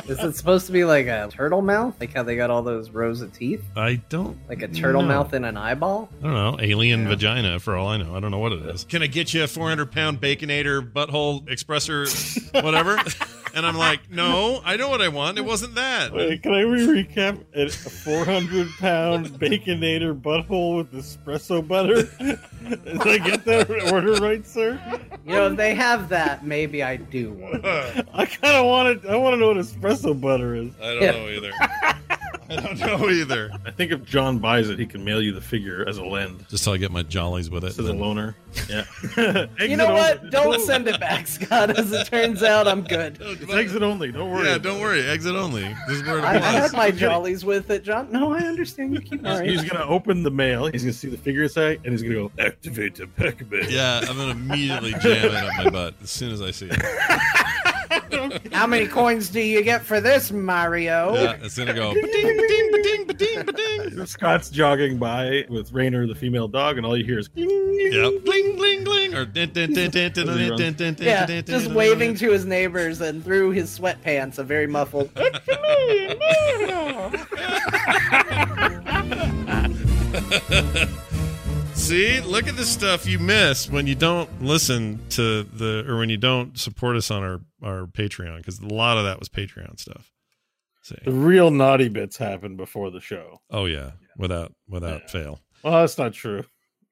Is 0.08 0.18
it 0.18 0.36
supposed 0.36 0.66
to 0.66 0.72
be 0.72 0.84
like 0.84 1.06
a 1.06 1.28
turtle 1.30 1.62
mouth? 1.62 1.94
Like 2.00 2.14
how 2.14 2.22
they 2.22 2.36
got 2.36 2.50
all 2.50 2.62
those 2.62 2.90
rows 2.90 3.20
of 3.20 3.32
teeth? 3.32 3.62
I 3.76 3.96
don't. 4.08 4.36
Like 4.48 4.62
a 4.62 4.68
turtle 4.68 5.02
No. 5.02 5.08
mouth 5.08 5.34
in 5.34 5.44
an 5.44 5.56
eyeball? 5.56 6.08
I 6.20 6.22
don't 6.24 6.34
know. 6.34 6.56
Alien 6.60 7.08
vagina, 7.08 7.58
for 7.60 7.76
all 7.76 7.88
I 7.88 7.96
know. 7.96 8.14
I 8.14 8.20
don't 8.20 8.30
know 8.30 8.38
what 8.38 8.52
it 8.52 8.62
is. 8.66 8.84
Can 8.84 9.02
I 9.02 9.06
get 9.06 9.32
you 9.34 9.44
a 9.44 9.46
400 9.46 9.90
pound 9.90 10.20
baconator 10.20 10.80
butthole 10.90 11.46
expressor, 11.48 12.06
whatever? 12.64 12.98
And 13.54 13.66
I'm 13.66 13.76
like, 13.76 14.10
no, 14.10 14.60
I 14.64 14.76
know 14.76 14.88
what 14.88 15.00
I 15.02 15.08
want. 15.08 15.38
It 15.38 15.44
wasn't 15.44 15.74
that. 15.74 16.12
Wait, 16.12 16.42
can 16.42 16.52
I 16.54 16.60
re-recap? 16.60 17.44
A 17.54 17.68
400 17.68 18.68
pound 18.78 19.26
baconator 19.40 20.18
butthole 20.18 20.76
with 20.78 20.92
espresso 20.92 21.66
butter. 21.66 22.02
Did 22.68 23.00
I 23.06 23.18
get 23.18 23.44
that 23.46 23.70
order 23.92 24.14
right, 24.14 24.46
sir? 24.46 24.80
You 25.26 25.32
know, 25.32 25.46
if 25.48 25.56
they 25.56 25.74
have 25.74 26.08
that, 26.10 26.44
maybe 26.46 26.82
I 26.82 26.96
do 26.96 27.32
want. 27.32 27.64
it. 27.64 28.08
I 28.14 28.26
kind 28.26 28.56
of 28.56 28.66
want 28.66 29.02
to. 29.02 29.08
I 29.10 29.16
want 29.16 29.34
to 29.34 29.36
know 29.38 29.48
what 29.48 29.56
espresso 29.56 30.18
butter 30.18 30.54
is. 30.54 30.72
I 30.80 30.94
don't 30.94 31.02
Yeah. 31.02 31.10
know 31.12 31.28
either. 31.28 31.52
I 32.50 32.56
don't 32.56 32.78
know 32.80 33.08
either. 33.08 33.50
I 33.64 33.70
think 33.70 33.92
if 33.92 34.04
Jon 34.04 34.38
buys 34.38 34.68
it, 34.68 34.78
he 34.78 34.86
can 34.86 35.04
mail 35.04 35.22
you 35.22 35.32
the 35.32 35.40
figure 35.40 35.88
as 35.88 35.98
a 35.98 36.04
lend. 36.04 36.46
Just 36.48 36.64
till 36.64 36.72
I 36.72 36.76
get 36.76 36.90
my 36.90 37.02
jollies 37.02 37.48
with 37.50 37.64
it. 37.64 37.78
As 37.78 37.88
a 37.88 37.92
loaner. 37.92 38.34
Yeah. 38.68 38.84
You 39.70 39.76
know 39.76 39.92
what? 39.92 40.30
Don't 40.30 40.60
send 40.60 40.88
it 40.88 40.98
back, 40.98 41.26
Scott. 41.28 41.78
As 41.78 41.92
it 41.92 42.06
turns 42.06 42.42
out, 42.42 42.66
I'm 42.66 42.82
good. 42.82 43.18
It's 43.20 43.52
exit 43.52 43.82
only. 43.82 44.10
Don't 44.10 44.30
worry. 44.30 44.46
Yeah, 44.48 44.58
don't 44.58 44.80
worry. 44.80 45.06
Exit 45.06 45.36
only. 45.36 45.62
This 45.86 45.98
is 45.98 46.02
where 46.04 46.18
it 46.18 46.24
I, 46.24 46.32
I 46.32 46.36
applies. 46.36 46.54
had 46.54 46.72
my 46.72 46.90
jollies 46.98 47.44
with 47.44 47.70
it, 47.70 47.84
Jon. 47.84 48.10
No, 48.10 48.32
I 48.32 48.38
understand. 48.40 48.94
You 48.94 49.00
keep 49.00 49.20
He's, 49.20 49.22
worrying. 49.22 49.50
he's 49.58 49.70
gonna 49.70 49.84
open 49.84 50.22
the 50.24 50.30
mail. 50.30 50.66
He's 50.66 50.82
gonna 50.82 50.92
see 50.92 51.08
the 51.08 51.16
figure 51.18 51.44
inside, 51.44 51.80
and 51.84 51.92
he's 51.92 52.02
gonna 52.02 52.14
go 52.14 52.32
activate 52.38 52.96
the 52.96 53.06
Pac-Man. 53.06 53.66
Yeah, 53.68 54.00
I'm 54.08 54.16
gonna 54.16 54.32
immediately 54.32 54.92
jam 54.94 55.26
it 55.26 55.34
up 55.34 55.64
my 55.64 55.70
butt 55.70 55.94
as 56.02 56.10
soon 56.10 56.32
as 56.32 56.42
I 56.42 56.50
see 56.50 56.68
it. 56.70 56.80
How 58.52 58.66
many 58.66 58.86
coins 58.86 59.28
do 59.28 59.40
you 59.40 59.62
get 59.62 59.82
for 59.82 60.00
this, 60.00 60.30
Mario? 60.32 61.14
Yeah, 61.14 61.36
it's 61.42 61.56
gonna 61.58 61.74
go 61.74 61.92
ba-ding, 61.94 62.36
ba-ding, 62.36 62.70
ba-ding, 62.70 63.06
ba-ding, 63.06 63.44
ba-ding. 63.44 64.06
Scott's 64.10 64.50
jogging 64.50 64.98
by 64.98 65.44
with 65.48 65.72
Rainer, 65.72 66.06
the 66.06 66.14
female 66.14 66.48
dog, 66.48 66.76
and 66.76 66.86
all 66.86 66.96
you 66.96 67.04
hear 67.04 67.18
is 67.18 67.28
Yep. 67.34 68.24
Bling, 68.24 68.56
bling, 68.56 68.84
bling. 68.84 69.14
Or 69.14 69.28
Yeah, 69.34 69.46
dun, 69.46 71.44
just 71.44 71.66
dun, 71.66 71.74
waving 71.74 72.14
to 72.16 72.30
his 72.30 72.44
neighbors 72.44 73.00
and 73.00 73.24
through 73.24 73.50
his 73.50 73.78
sweatpants, 73.78 74.38
a 74.38 74.44
very 74.44 74.66
muffled. 74.66 75.10
See, 81.90 82.20
look 82.20 82.46
at 82.46 82.56
the 82.56 82.64
stuff 82.64 83.04
you 83.04 83.18
miss 83.18 83.68
when 83.68 83.88
you 83.88 83.96
don't 83.96 84.40
listen 84.40 85.00
to 85.10 85.42
the 85.42 85.84
or 85.88 85.98
when 85.98 86.08
you 86.08 86.18
don't 86.18 86.56
support 86.56 86.94
us 86.94 87.10
on 87.10 87.24
our 87.24 87.40
our 87.64 87.86
Patreon 87.88 88.36
because 88.36 88.60
a 88.60 88.66
lot 88.68 88.96
of 88.96 89.02
that 89.02 89.18
was 89.18 89.28
Patreon 89.28 89.76
stuff. 89.80 90.12
See, 90.82 90.94
the 91.04 91.10
real 91.10 91.50
naughty 91.50 91.88
bits 91.88 92.16
happen 92.16 92.54
before 92.56 92.92
the 92.92 93.00
show. 93.00 93.40
oh 93.50 93.64
yeah, 93.64 93.90
without 94.16 94.54
without 94.68 95.00
Yeah. 95.00 95.06
fail. 95.08 95.40
Well, 95.64 95.80
that's 95.80 95.98
not 95.98 96.12
true. 96.12 96.44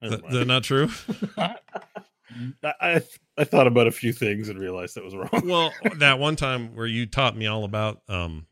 Th- 0.03 0.21
that 0.31 0.47
not 0.49 0.65
true? 0.65 0.89
I, 1.39 3.01
I 3.37 3.45
thought 3.45 3.69
about 3.69 3.87
a 3.87 3.93
few 3.93 4.13
things 4.13 4.49
and 4.49 4.59
realized 4.59 4.97
that 4.97 5.05
was 5.05 5.15
wrong. 5.15 5.31
well, 5.45 5.73
that 5.99 6.19
one 6.19 6.35
time 6.35 6.75
where 6.75 6.87
you 6.89 7.07
taught 7.07 7.37
me 7.37 7.47
all 7.47 7.63
about 7.63 8.01
um, 8.09 8.49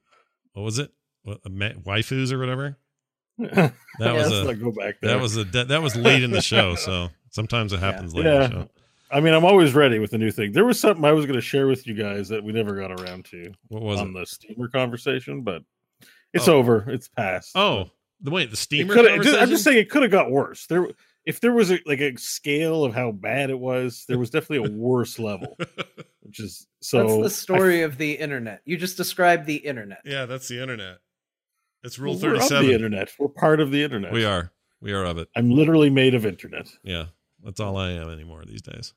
what 0.53 0.63
was 0.63 0.79
it? 0.79 0.93
What, 1.25 1.41
ma- 1.51 1.71
waifus 1.71 2.31
or 2.31 2.39
whatever. 2.39 2.79
That 3.99 4.15
was 4.15 4.31
a 4.49 4.55
go 4.55 4.73
back 4.73 4.97
there. 5.01 5.13
that 5.15 5.21
was 5.21 5.37
a 5.37 5.45
that, 5.45 5.69
that 5.69 5.83
was 5.83 5.97
late 5.97 6.23
in 6.23 6.31
the 6.31 6.41
show, 6.53 6.75
so 6.75 7.09
sometimes 7.31 7.73
it 7.73 7.81
happens 7.81 8.15
late 8.15 8.27
in 8.27 8.33
yeah. 8.33 8.47
the 8.47 8.51
show. 8.51 8.71
I 9.11 9.21
mean, 9.21 9.35
I'm 9.35 9.45
always 9.45 9.73
ready 9.75 9.99
with 10.01 10.13
a 10.15 10.19
new 10.19 10.31
thing. 10.33 10.53
There 10.53 10.65
was 10.65 10.81
something 10.81 11.05
I 11.05 11.13
was 11.13 11.27
going 11.27 11.37
to 11.37 11.41
share 11.41 11.67
with 11.69 11.87
you 11.87 11.95
guys 11.95 12.29
that 12.29 12.43
we 12.43 12.53
never 12.53 12.75
got 12.75 12.91
around 13.01 13.25
to 13.27 13.53
What 13.69 13.83
was 13.83 14.01
on 14.01 14.11
it? 14.11 14.15
the 14.21 14.27
steamer 14.27 14.69
conversation, 14.69 15.43
but 15.43 15.63
it's 16.35 16.49
Oh. 16.49 16.55
over. 16.57 16.91
It's 16.91 17.09
past. 17.09 17.53
Oh, 17.55 17.89
the 18.21 18.31
wait, 18.31 18.51
the 18.51 18.57
steamer. 18.57 18.93
coulda- 18.95 19.23
just- 19.23 19.39
I'm 19.41 19.49
just 19.49 19.63
saying 19.65 19.79
it 19.79 19.91
could 19.91 20.03
have 20.03 20.11
got 20.11 20.31
worse. 20.31 20.67
There, 20.67 20.89
if 21.25 21.41
there 21.41 21.53
was 21.53 21.71
a, 21.71 21.79
like 21.87 22.01
a 22.01 22.17
scale 22.17 22.85
of 22.85 22.95
how 22.95 23.13
bad 23.13 23.51
it 23.51 23.59
was, 23.59 24.05
there 24.09 24.19
was 24.19 24.31
definitely 24.31 24.69
a 24.69 24.73
worse 24.77 25.19
level, 25.21 25.57
which 26.23 26.41
is 26.41 26.67
so. 26.81 27.07
That's 27.07 27.23
the 27.23 27.31
story 27.31 27.83
of 27.83 27.99
the 27.99 28.13
internet. 28.13 28.61
You 28.65 28.77
just 28.77 28.97
described 28.97 29.47
the 29.47 29.57
internet. 29.57 30.01
Yeah, 30.05 30.27
that's 30.27 30.49
the 30.49 30.61
internet. 30.61 30.99
It's 31.87 31.99
rule 32.01 32.15
we're 32.15 32.35
of 32.35 32.41
thirty-seven. 32.41 32.67
the 32.67 32.75
internet. 32.75 33.13
We're 33.19 33.29
part 33.29 33.61
of 33.61 33.71
the 33.71 33.83
internet. 33.85 34.13
We 34.13 34.25
are. 34.25 34.51
We 34.81 34.93
are 34.93 35.05
of 35.05 35.19
it. 35.19 35.29
I'm 35.37 35.51
literally 35.51 35.89
made 35.89 36.15
of 36.15 36.27
internet. 36.27 36.69
Yeah, 36.83 37.07
that's 37.43 37.61
all 37.61 37.77
I 37.77 37.93
am 37.93 38.11
anymore 38.11 38.45
these 38.45 38.61
days. 38.61 38.93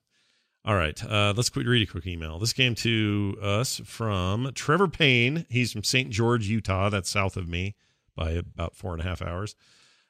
All 0.65 0.75
right, 0.75 1.01
uh, 1.05 1.33
let's 1.37 1.49
quick 1.49 1.67
read 1.67 1.87
a 1.87 1.91
quick 1.91 2.07
email. 2.07 2.39
This 2.39 2.51
came 2.51 2.75
to 2.75 3.37
us 3.41 3.79
from 3.85 4.51
Trevor 4.55 4.87
Payne. 4.87 5.45
He's 5.49 5.71
from 5.71 5.83
St. 5.83 6.09
George, 6.09 6.47
Utah. 6.47 6.89
That's 6.89 7.09
south 7.09 7.37
of 7.37 7.47
me 7.47 7.75
by 8.15 8.31
about 8.31 8.75
four 8.75 8.93
and 8.93 9.01
a 9.01 9.05
half 9.05 9.21
hours. 9.21 9.55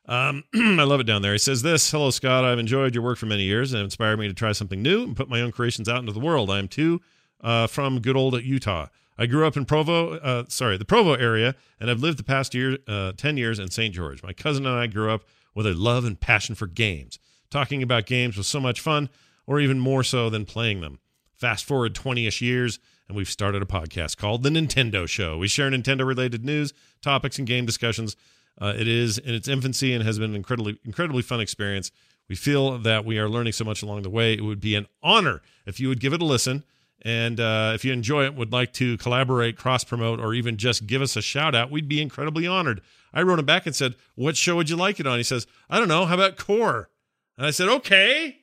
Um, 0.05 0.45
I 0.55 0.83
love 0.83 1.01
it 1.01 1.05
down 1.05 1.21
there. 1.21 1.33
He 1.33 1.37
says 1.37 1.61
this 1.61 1.91
Hello, 1.91 2.11
Scott. 2.11 2.45
I've 2.45 2.59
enjoyed 2.59 2.95
your 2.95 3.03
work 3.03 3.17
for 3.17 3.25
many 3.25 3.43
years 3.43 3.73
and 3.73 3.83
inspired 3.83 4.17
me 4.19 4.29
to 4.29 4.33
try 4.33 4.53
something 4.53 4.81
new 4.81 5.03
and 5.03 5.17
put 5.17 5.29
my 5.29 5.41
own 5.41 5.51
creations 5.51 5.89
out 5.89 5.99
into 5.99 6.13
the 6.13 6.19
world. 6.19 6.49
I 6.49 6.59
am 6.59 6.69
too 6.69 7.01
uh, 7.41 7.67
from 7.67 7.99
good 7.99 8.15
old 8.15 8.41
Utah. 8.41 8.87
I 9.19 9.25
grew 9.25 9.45
up 9.45 9.57
in 9.57 9.65
Provo, 9.65 10.13
uh, 10.13 10.45
sorry, 10.47 10.77
the 10.77 10.85
Provo 10.85 11.13
area, 11.13 11.53
and 11.77 11.91
I've 11.91 11.99
lived 11.99 12.17
the 12.17 12.23
past 12.23 12.55
year, 12.55 12.77
uh, 12.87 13.11
10 13.11 13.35
years 13.35 13.59
in 13.59 13.69
St. 13.69 13.93
George. 13.93 14.23
My 14.23 14.31
cousin 14.31 14.65
and 14.65 14.73
I 14.73 14.87
grew 14.87 15.11
up 15.11 15.25
with 15.53 15.67
a 15.67 15.73
love 15.73 16.05
and 16.05 16.17
passion 16.17 16.55
for 16.55 16.67
games. 16.67 17.19
Talking 17.49 17.83
about 17.83 18.05
games 18.05 18.37
was 18.37 18.47
so 18.47 18.61
much 18.61 18.79
fun, 18.79 19.09
or 19.45 19.59
even 19.59 19.77
more 19.77 20.05
so 20.05 20.29
than 20.29 20.45
playing 20.45 20.79
them. 20.79 20.99
Fast 21.33 21.65
forward 21.65 21.93
20 21.93 22.27
ish 22.27 22.41
years, 22.41 22.79
and 23.09 23.17
we've 23.17 23.27
started 23.27 23.61
a 23.61 23.65
podcast 23.65 24.15
called 24.15 24.41
The 24.41 24.49
Nintendo 24.49 25.05
Show. 25.05 25.37
We 25.37 25.49
share 25.49 25.69
Nintendo 25.69 26.07
related 26.07 26.45
news, 26.45 26.73
topics, 27.01 27.37
and 27.37 27.45
game 27.45 27.65
discussions. 27.65 28.15
Uh, 28.61 28.73
it 28.77 28.87
is 28.87 29.17
in 29.17 29.35
its 29.35 29.49
infancy 29.49 29.93
and 29.93 30.01
has 30.05 30.17
been 30.17 30.29
an 30.29 30.35
incredibly, 30.37 30.79
incredibly 30.85 31.23
fun 31.23 31.41
experience. 31.41 31.91
We 32.29 32.35
feel 32.35 32.77
that 32.77 33.03
we 33.03 33.19
are 33.19 33.27
learning 33.27 33.51
so 33.51 33.65
much 33.65 33.83
along 33.83 34.03
the 34.03 34.09
way. 34.09 34.33
It 34.33 34.45
would 34.45 34.61
be 34.61 34.75
an 34.75 34.87
honor 35.03 35.41
if 35.65 35.81
you 35.81 35.89
would 35.89 35.99
give 35.99 36.13
it 36.13 36.21
a 36.21 36.25
listen. 36.25 36.63
And 37.01 37.39
uh, 37.39 37.71
if 37.75 37.85
you 37.85 37.93
enjoy 37.93 38.25
it, 38.25 38.35
would 38.35 38.51
like 38.51 38.73
to 38.73 38.97
collaborate, 38.97 39.57
cross 39.57 39.83
promote, 39.83 40.19
or 40.19 40.33
even 40.33 40.57
just 40.57 40.85
give 40.85 41.01
us 41.01 41.15
a 41.15 41.21
shout 41.21 41.55
out, 41.55 41.71
we'd 41.71 41.87
be 41.87 42.01
incredibly 42.01 42.45
honored. 42.45 42.81
I 43.13 43.21
wrote 43.21 43.39
him 43.39 43.45
back 43.45 43.65
and 43.65 43.75
said, 43.75 43.95
What 44.15 44.35
show 44.35 44.55
would 44.57 44.69
you 44.69 44.75
like 44.75 44.99
it 44.99 45.07
on? 45.07 45.17
He 45.17 45.23
says, 45.23 45.47
I 45.69 45.79
don't 45.79 45.87
know. 45.87 46.05
How 46.05 46.15
about 46.15 46.37
Core? 46.37 46.89
And 47.37 47.45
I 47.47 47.51
said, 47.51 47.69
Okay. 47.69 48.39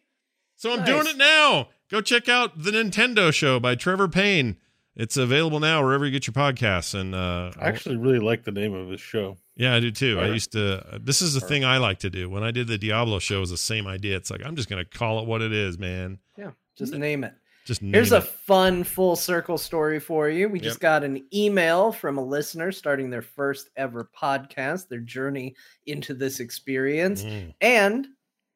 So 0.57 0.73
I'm 0.73 0.85
doing 0.85 1.07
it 1.07 1.19
now. 1.19 1.69
Go 1.91 2.01
check 2.01 2.29
out 2.31 2.63
the 2.63 2.71
Nintendo 2.71 3.33
Show 3.33 3.61
by 3.61 3.75
Trevor 3.75 4.09
Payne. 4.09 4.57
It's 4.97 5.19
available 5.19 5.61
now 5.61 5.85
wherever 5.85 6.07
you 6.07 6.11
get 6.11 6.27
your 6.27 6.33
podcasts. 6.33 6.99
And 6.99 7.15
uh, 7.15 7.53
I 7.61 7.69
actually 7.69 7.97
really 7.97 8.19
like 8.19 8.45
the 8.45 8.53
name 8.53 8.73
of 8.73 8.89
this 8.89 9.01
show. 9.01 9.37
yeah, 9.55 9.75
I 9.75 9.81
do 9.81 9.91
too. 9.91 10.19
I 10.19 10.29
used 10.29 10.53
to. 10.53 10.99
This 10.99 11.21
is 11.21 11.35
the 11.35 11.41
thing 11.41 11.67
I 11.67 11.77
like 11.77 11.99
to 12.01 12.11
do. 12.11 12.31
When 12.31 12.43
I 12.43 12.51
did 12.51 12.67
the 12.67 12.79
Diablo 12.79 13.19
show, 13.19 13.37
it 13.37 13.41
was 13.41 13.51
the 13.51 13.59
same 13.59 13.87
idea. 13.87 14.17
It's 14.17 14.31
like 14.31 14.43
I'm 14.43 14.57
just 14.57 14.71
going 14.71 14.83
to 14.83 14.91
call 14.99 15.21
it 15.21 15.27
what 15.27 15.43
it 15.43 15.53
is, 15.53 15.79
man. 15.79 16.19
Yeah, 16.39 16.53
just 16.75 16.95
name 16.95 17.25
it. 17.25 17.35
Just 17.67 17.83
name 17.83 17.93
Here's 17.95 18.13
a 18.13 18.21
fun 18.21 18.85
full 18.85 19.17
circle 19.17 19.59
story 19.59 19.99
for 19.99 20.29
you. 20.29 20.49
We 20.49 20.61
just 20.61 20.79
got 20.79 21.03
an 21.03 21.27
email 21.35 21.91
from 21.91 22.17
a 22.17 22.25
listener 22.25 22.71
starting 22.71 23.11
their 23.11 23.23
first 23.23 23.71
ever 23.77 24.09
podcast, 24.17 24.87
their 24.89 25.01
journey 25.01 25.57
into 25.87 26.15
this 26.15 26.39
experience. 26.39 27.25
Mm. 27.25 27.55
And 27.61 28.07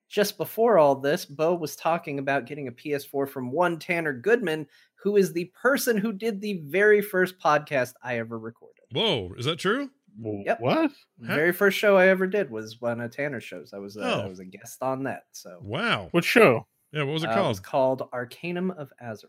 just 0.08 0.38
before 0.38 0.78
all 0.78 0.94
this, 0.94 1.24
Beau 1.26 1.54
was 1.54 1.74
talking 1.74 2.20
about 2.20 2.46
getting 2.46 2.68
a 2.68 2.72
PS4 2.72 3.28
from 3.28 3.50
one 3.50 3.80
Tanner 3.80 4.12
Goodman, 4.12 4.66
who 5.02 5.16
is 5.16 5.32
the 5.32 5.52
person 5.60 5.96
who 5.96 6.12
did 6.12 6.40
the 6.40 6.62
very 6.66 7.02
first 7.02 7.36
podcast 7.40 7.94
I 8.04 8.18
ever 8.18 8.38
recorded. 8.38 8.84
Whoa, 8.92 9.32
is 9.36 9.44
that 9.46 9.58
true? 9.58 9.90
Yep. 10.22 10.60
What? 10.60 10.92
The 11.18 11.26
very 11.34 11.52
first 11.52 11.78
show 11.78 11.96
I 11.96 12.08
ever 12.08 12.28
did 12.28 12.48
was 12.50 12.80
one 12.80 13.00
of 13.00 13.10
Tanner's 13.10 13.44
shows. 13.44 13.72
I 13.74 13.78
was 13.78 13.96
a, 13.96 14.02
I 14.02 14.24
Oh. 14.24 14.28
was 14.28 14.38
a 14.38 14.44
guest 14.44 14.82
on 14.82 15.02
that. 15.04 15.24
So 15.32 15.58
Wow. 15.62 16.08
What 16.12 16.24
show? 16.24 16.66
Yeah, 16.92 17.04
what 17.04 17.12
was 17.12 17.24
it 17.24 17.30
uh, 17.30 17.34
called? 17.34 17.48
was 17.48 17.60
called 17.60 18.08
Arcanum 18.12 18.70
of 18.72 18.92
Azeroth. 19.02 19.26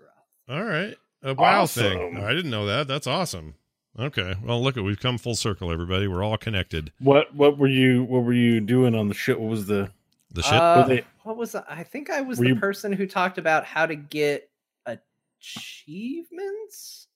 All 0.49 0.63
right. 0.63 0.95
A 1.23 1.33
wow 1.35 1.61
Awesome. 1.63 1.83
thing. 1.83 2.17
I 2.23 2.33
didn't 2.33 2.51
know 2.51 2.65
that. 2.65 2.87
That's 2.87 3.07
awesome. 3.07 3.55
Okay. 3.99 4.35
Well, 4.43 4.61
look, 4.63 4.77
at 4.77 4.83
we've 4.83 4.99
come 4.99 5.17
full 5.17 5.35
circle, 5.35 5.71
everybody. 5.71 6.07
We're 6.07 6.23
all 6.23 6.37
connected. 6.37 6.91
What? 6.99 7.33
What 7.35 7.57
were 7.57 7.67
you? 7.67 8.03
What 8.03 8.23
were 8.23 8.33
you 8.33 8.61
doing 8.61 8.95
on 8.95 9.07
the 9.09 9.13
show? 9.13 9.33
What 9.37 9.49
was 9.49 9.65
the? 9.67 9.91
The 10.33 10.43
shit. 10.43 10.53
Uh, 10.53 10.87
they- 10.87 11.03
what 11.23 11.35
was 11.37 11.53
I 11.55 11.63
I 11.67 11.83
think 11.83 12.09
I 12.09 12.21
was 12.21 12.37
the 12.39 12.47
you- 12.47 12.55
person 12.55 12.93
who 12.93 13.05
talked 13.05 13.37
about 13.37 13.65
how 13.65 13.85
to 13.85 13.95
get 13.95 14.49
achievements. 14.85 17.07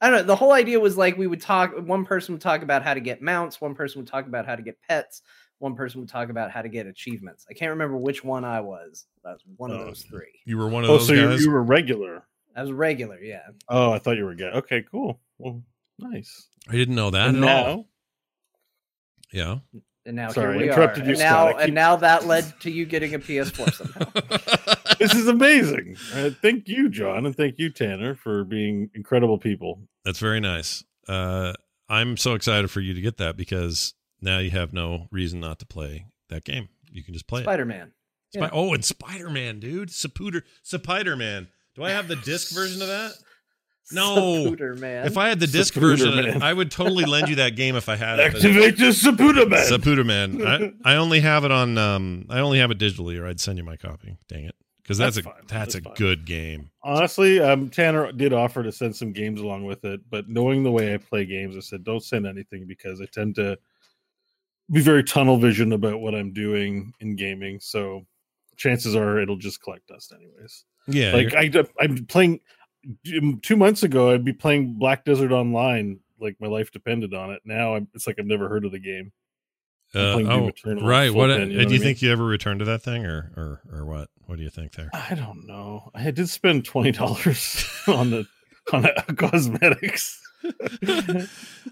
I 0.00 0.08
don't 0.10 0.20
know. 0.20 0.24
The 0.24 0.36
whole 0.36 0.52
idea 0.52 0.78
was 0.78 0.96
like 0.96 1.18
we 1.18 1.26
would 1.26 1.40
talk. 1.40 1.76
One 1.76 2.04
person 2.04 2.34
would 2.34 2.40
talk 2.40 2.62
about 2.62 2.84
how 2.84 2.94
to 2.94 3.00
get 3.00 3.20
mounts. 3.20 3.60
One 3.60 3.74
person 3.74 4.00
would 4.00 4.08
talk 4.08 4.26
about 4.26 4.46
how 4.46 4.54
to 4.54 4.62
get 4.62 4.76
pets. 4.88 5.22
One 5.58 5.74
person 5.74 6.00
would 6.00 6.08
talk 6.08 6.28
about 6.30 6.50
how 6.50 6.62
to 6.62 6.68
get 6.68 6.86
achievements. 6.86 7.44
I 7.50 7.54
can't 7.54 7.70
remember 7.70 7.96
which 7.96 8.22
one 8.22 8.44
I 8.44 8.60
was. 8.60 9.06
I 9.24 9.32
was 9.32 9.42
one 9.56 9.70
of 9.72 9.80
Oh. 9.80 9.84
those 9.86 10.02
three. 10.02 10.40
you 10.44 10.56
were 10.56 10.68
one 10.68 10.84
of 10.84 10.90
Oh, 10.90 10.94
those 10.98 11.10
Oh, 11.10 11.14
so 11.14 11.20
you, 11.20 11.28
guys. 11.28 11.44
you 11.44 11.50
were 11.50 11.62
regular. 11.62 12.24
I 12.56 12.62
was 12.62 12.72
regular, 12.72 13.20
yeah. 13.20 13.42
Oh, 13.68 13.92
I 13.92 13.98
thought 13.98 14.16
you 14.16 14.24
were 14.24 14.34
gay. 14.34 14.46
Okay, 14.54 14.84
cool. 14.90 15.20
Well, 15.38 15.62
nice. 15.98 16.48
I 16.68 16.72
didn't 16.72 16.94
know 16.94 17.10
that 17.10 17.28
And 17.28 17.44
at 17.44 17.66
all. 17.66 17.76
now, 17.76 17.84
Yeah. 19.32 19.58
And 20.06 20.16
now 20.16 20.30
Sorry, 20.30 20.54
here 20.54 20.62
we 20.66 20.70
interrupted 20.70 21.02
are. 21.02 21.06
you, 21.06 21.12
and 21.12 21.18
now, 21.20 21.52
keep- 21.52 21.60
and 21.60 21.74
now 21.74 21.96
that 21.96 22.26
led 22.26 22.58
to 22.60 22.70
you 22.70 22.86
getting 22.86 23.14
a 23.14 23.18
PS4 23.18 23.70
somehow. 23.74 24.94
this 24.98 25.14
is 25.14 25.28
amazing. 25.28 25.96
Uh, 26.14 26.30
thank 26.40 26.66
you, 26.66 26.88
Jon, 26.88 27.26
and 27.26 27.36
thank 27.36 27.58
you, 27.58 27.68
Tanner, 27.70 28.14
for 28.14 28.44
being 28.44 28.90
incredible 28.94 29.36
people. 29.38 29.82
That's 30.06 30.18
very 30.18 30.40
nice. 30.40 30.82
Uh, 31.06 31.52
I'm 31.90 32.16
so 32.16 32.32
excited 32.34 32.70
for 32.70 32.80
you 32.80 32.94
to 32.94 33.00
get 33.02 33.18
that 33.18 33.36
because 33.36 33.92
now 34.20 34.38
you 34.38 34.50
have 34.50 34.72
no 34.72 35.08
reason 35.10 35.40
not 35.40 35.58
to 35.60 35.66
play 35.66 36.06
that 36.28 36.44
game. 36.44 36.68
You 36.90 37.02
can 37.02 37.14
just 37.14 37.26
play 37.26 37.40
it. 37.40 37.44
Spider 37.44 37.64
Man. 37.64 37.92
Yeah. 38.32 38.50
Oh, 38.52 38.74
and 38.74 38.84
Spider 38.84 39.30
Man, 39.30 39.60
dude. 39.60 39.90
Spider 39.90 40.44
Spider 40.62 41.16
Man. 41.16 41.48
Do 41.74 41.84
I 41.84 41.90
have 41.90 42.08
the 42.08 42.16
disc 42.16 42.54
version 42.54 42.82
of 42.82 42.88
that? 42.88 43.12
No. 43.90 44.16
Zapooter, 44.44 44.78
man. 44.78 45.06
If 45.06 45.16
I 45.16 45.30
had 45.30 45.40
the 45.40 45.46
disc 45.46 45.72
Zapooter 45.72 45.80
version, 45.80 46.14
Man. 46.14 46.42
I 46.42 46.52
would 46.52 46.70
totally 46.70 47.06
lend 47.06 47.28
you 47.30 47.36
that 47.36 47.56
game 47.56 47.74
if 47.74 47.88
I 47.88 47.96
had 47.96 48.18
it. 48.18 48.32
but- 48.32 48.44
Activate 48.44 48.76
the 48.76 48.84
Saputa 48.92 49.48
Man. 49.48 49.64
Zapooter 49.66 50.04
Man. 50.04 50.46
I, 50.46 50.72
I 50.92 50.96
only 50.96 51.20
have 51.20 51.46
it 51.46 51.50
on. 51.50 51.78
Um, 51.78 52.26
I 52.28 52.40
only 52.40 52.58
have 52.58 52.70
it 52.70 52.78
digitally, 52.78 53.18
or 53.18 53.26
I'd 53.26 53.40
send 53.40 53.56
you 53.56 53.64
my 53.64 53.76
copy. 53.78 54.18
Dang 54.28 54.44
it, 54.44 54.54
because 54.82 54.98
that's, 54.98 55.16
That's 55.16 55.26
a 55.26 55.30
fine. 55.30 55.40
that's, 55.48 55.72
That's 55.72 55.74
a 55.76 55.80
fine. 55.80 55.94
good 55.94 56.26
game. 56.26 56.70
Honestly, 56.82 57.40
um, 57.40 57.70
Tanner 57.70 58.12
did 58.12 58.34
offer 58.34 58.62
to 58.62 58.72
send 58.72 58.94
some 58.94 59.10
games 59.12 59.40
along 59.40 59.64
with 59.64 59.82
it, 59.86 60.00
but 60.10 60.28
knowing 60.28 60.64
the 60.64 60.70
way 60.70 60.92
I 60.92 60.98
play 60.98 61.24
games, 61.24 61.56
I 61.56 61.60
said 61.60 61.82
don't 61.82 62.04
send 62.04 62.26
anything 62.26 62.66
because 62.68 63.00
I 63.00 63.06
tend 63.06 63.36
to 63.36 63.56
be 64.70 64.80
very 64.80 65.04
tunnel 65.04 65.38
vision 65.38 65.72
about 65.72 66.00
what 66.00 66.14
I'm 66.14 66.32
doing 66.32 66.92
in 67.00 67.16
gaming. 67.16 67.60
So 67.60 68.06
chances 68.56 68.94
are 68.94 69.18
it'll 69.20 69.36
just 69.36 69.62
collect 69.62 69.88
dust 69.88 70.12
anyways. 70.12 70.64
Yeah, 70.86 71.12
like 71.12 71.34
I, 71.34 71.50
I'm 71.80 72.06
playing 72.06 72.40
two 73.42 73.56
months 73.56 73.82
ago. 73.82 74.10
I'd 74.10 74.24
be 74.24 74.32
playing 74.32 74.74
Black 74.78 75.04
Desert 75.04 75.32
Online, 75.32 76.00
like 76.20 76.36
my 76.40 76.48
life 76.48 76.70
depended 76.70 77.14
on 77.14 77.30
it. 77.30 77.42
Now 77.44 77.74
I'm, 77.74 77.88
it's 77.94 78.06
like 78.06 78.16
I've 78.18 78.26
never 78.26 78.48
heard 78.48 78.64
of 78.64 78.72
the 78.72 78.78
game. 78.78 79.12
Uh, 79.94 79.98
oh, 79.98 80.50
right. 80.82 81.12
What? 81.12 81.28
pin, 81.30 81.50
you 81.50 81.56
do 81.56 81.56
know 81.56 81.60
I 81.60 81.62
you 81.62 81.68
mean? 81.70 81.80
think 81.80 82.02
you 82.02 82.12
ever 82.12 82.24
return 82.24 82.58
to 82.58 82.66
that 82.66 82.82
thing, 82.82 83.06
or 83.06 83.32
or 83.36 83.62
or 83.72 83.84
what? 83.86 84.08
What 84.26 84.36
do 84.36 84.42
you 84.42 84.50
think 84.50 84.72
there? 84.72 84.90
I 84.92 85.14
don't 85.14 85.46
know. 85.46 85.90
I 85.94 86.10
did 86.10 86.28
spend 86.28 86.66
twenty 86.66 86.92
dollars 86.92 87.66
on 87.86 88.10
the 88.10 88.26
on 88.72 88.82
the 88.82 89.14
cosmetics. 89.16 90.20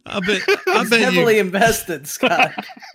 I 0.07 0.21
bet. 0.21 0.43
I 0.67 0.79
He's 0.81 0.91
bet 0.91 1.01
heavily 1.01 1.35
you. 1.37 1.41
invested, 1.41 2.07
Scott. 2.07 2.53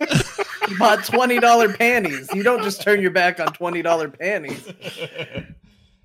you 0.68 0.78
bought 0.78 1.04
twenty 1.04 1.38
dollar 1.40 1.72
panties. 1.72 2.28
You 2.34 2.42
don't 2.42 2.62
just 2.62 2.82
turn 2.82 3.00
your 3.02 3.10
back 3.10 3.40
on 3.40 3.48
twenty 3.48 3.82
dollar 3.82 4.08
panties. 4.08 4.66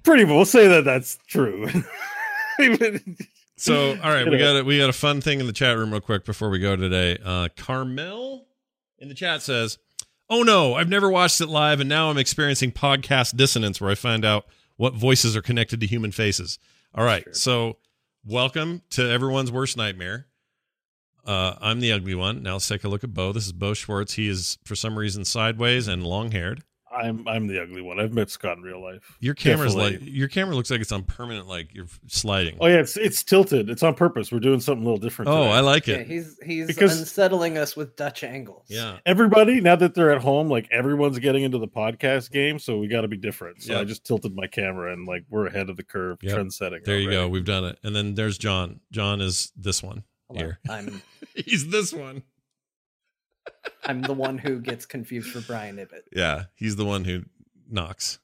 Pretty. 0.04 0.26
We'll 0.26 0.45
say 0.45 0.68
that 0.68 0.84
that's 0.86 1.18
true. 1.28 1.68
So, 3.60 3.91
all 4.04 4.12
right, 4.12 4.30
we 4.30 4.38
got 4.40 4.58
a, 4.58 4.64
we 4.64 4.78
got 4.78 4.90
a 4.90 4.94
fun 4.94 5.22
thing 5.22 5.40
in 5.40 5.48
the 5.48 5.54
chat 5.54 5.78
room 5.78 5.91
real 5.91 6.02
quick 6.02 6.26
before 6.26 6.49
we 6.49 6.60
go 6.60 6.76
today. 6.76 7.18
Uh, 7.24 7.49
Carmel 7.58 8.45
in 8.99 9.10
the 9.10 9.16
chat 9.16 9.41
says, 9.41 9.78
"Oh 10.30 10.44
no, 10.44 10.76
I've 10.76 10.90
never 10.90 11.10
watched 11.10 11.41
it 11.41 11.48
live, 11.48 11.80
and 11.80 11.90
now 11.90 12.10
I'm 12.10 12.18
experiencing 12.18 12.72
podcast 12.72 13.36
dissonance 13.36 13.82
where 13.82 13.90
I 13.91 13.95
find 13.95 14.24
out 14.26 14.45
what 14.76 14.94
voices 14.94 15.36
are 15.36 15.41
connected 15.41 15.80
to 15.82 15.88
human 15.88 16.12
faces." 16.12 16.60
All 16.95 17.04
right, 17.04 17.24
Sure. 17.24 17.34
so 17.34 17.78
welcome 18.28 18.82
to 18.90 19.10
everyone's 19.10 19.52
worst 19.52 19.78
nightmare. 19.78 20.28
Uh, 21.26 21.56
I'm 21.62 21.80
the 21.80 21.94
ugly 21.94 22.16
one. 22.16 22.44
Now 22.44 22.54
let's 22.54 22.68
take 22.68 22.84
a 22.84 22.90
look 22.90 23.04
at 23.04 23.14
Beau. 23.14 23.32
This 23.32 23.45
is 23.45 23.54
Beau 23.54 23.74
Schwartz. 23.74 24.14
He 24.14 24.28
is 24.28 24.58
for 24.66 24.76
some 24.76 24.99
reason 24.99 25.24
sideways 25.24 25.88
and 25.88 26.06
long 26.06 26.32
haired. 26.32 26.64
I'm 26.98 27.28
I'm 27.28 27.48
the 27.48 27.61
ugly 27.61 27.82
one. 27.82 27.99
I've 27.99 28.14
met 28.14 28.30
Scott 28.30 28.57
in 28.57 28.64
real 28.64 28.82
life. 28.82 29.15
Your 29.19 29.34
camera's 29.34 29.76
Definitely. 29.76 30.07
like 30.07 30.15
your 30.15 30.28
camera 30.28 30.56
looks 30.56 30.69
like 30.72 30.82
it's 30.82 30.91
on 30.91 31.03
permanent, 31.03 31.48
like 31.48 31.74
you're 31.74 31.88
sliding. 32.07 32.57
Oh 32.60 32.68
yeah, 32.68 32.80
it's 32.80 32.98
it's 32.98 33.24
tilted. 33.24 33.69
It's 33.69 33.84
on 33.84 33.94
purpose. 33.95 34.32
We're 34.32 34.40
doing 34.40 34.60
something 34.60 34.82
a 34.84 34.86
little 34.86 34.99
different. 34.99 35.30
Oh, 35.30 35.44
today. 35.44 35.52
I 35.53 35.60
like 35.61 35.88
Yeah, 35.88 35.95
it. 35.98 36.07
he's 36.07 36.38
he's 36.45 36.68
Because- 36.68 36.99
unsettling 36.99 37.57
us 37.57 37.76
with 37.76 37.95
Dutch 37.95 38.24
angles. 38.24 38.65
Yeah. 38.69 38.98
everybody 39.06 39.61
now 39.61 39.76
that 39.76 39.94
they're 39.95 40.11
at 40.11 40.22
home, 40.22 40.49
like 40.49 40.68
everyone's 40.72 41.19
getting 41.19 41.44
into 41.44 41.57
the 41.60 41.68
podcast 41.68 42.32
game, 42.32 42.60
so 42.60 42.78
we 42.78 42.88
got 42.88 43.02
to 43.02 43.07
be 43.07 43.18
different. 43.18 43.61
So 43.64 43.74
Yeah. 43.74 43.80
I 43.82 43.84
just 43.84 44.06
tilted 44.06 44.36
my 44.36 44.48
camera 44.48 44.91
and 44.94 45.07
like 45.07 45.24
we're 45.30 45.48
ahead 45.48 45.69
of 45.69 45.78
the 45.78 45.84
curve, 45.84 46.18
Yep. 46.22 46.34
trend 46.34 46.53
setting. 46.53 46.82
There 46.84 46.99
you 46.99 47.10
go. 47.11 47.28
We've 47.28 47.45
done 47.45 47.64
it. 47.65 47.78
And 47.84 47.95
then 47.95 48.15
there's 48.15 48.38
Jon. 48.38 48.80
Jon 48.91 49.22
is 49.22 49.52
this 49.56 49.84
one 49.84 50.03
Hold 50.28 50.40
on. 50.40 50.45
here. 50.45 50.60
I'm 50.69 51.02
He's 51.36 51.69
this 51.69 51.94
one. 51.94 52.24
I'm 53.84 54.02
the 54.02 54.14
one 54.14 54.38
who 54.38 54.60
gets 54.60 54.86
confused 54.86 55.32
for 55.32 55.41
Brian 55.41 55.78
Ibbott. 55.80 56.06
Yeah, 56.11 56.45
he's 56.56 56.76
the 56.76 56.86
one 56.86 57.03
who 57.06 57.24
knocks. 57.69 58.19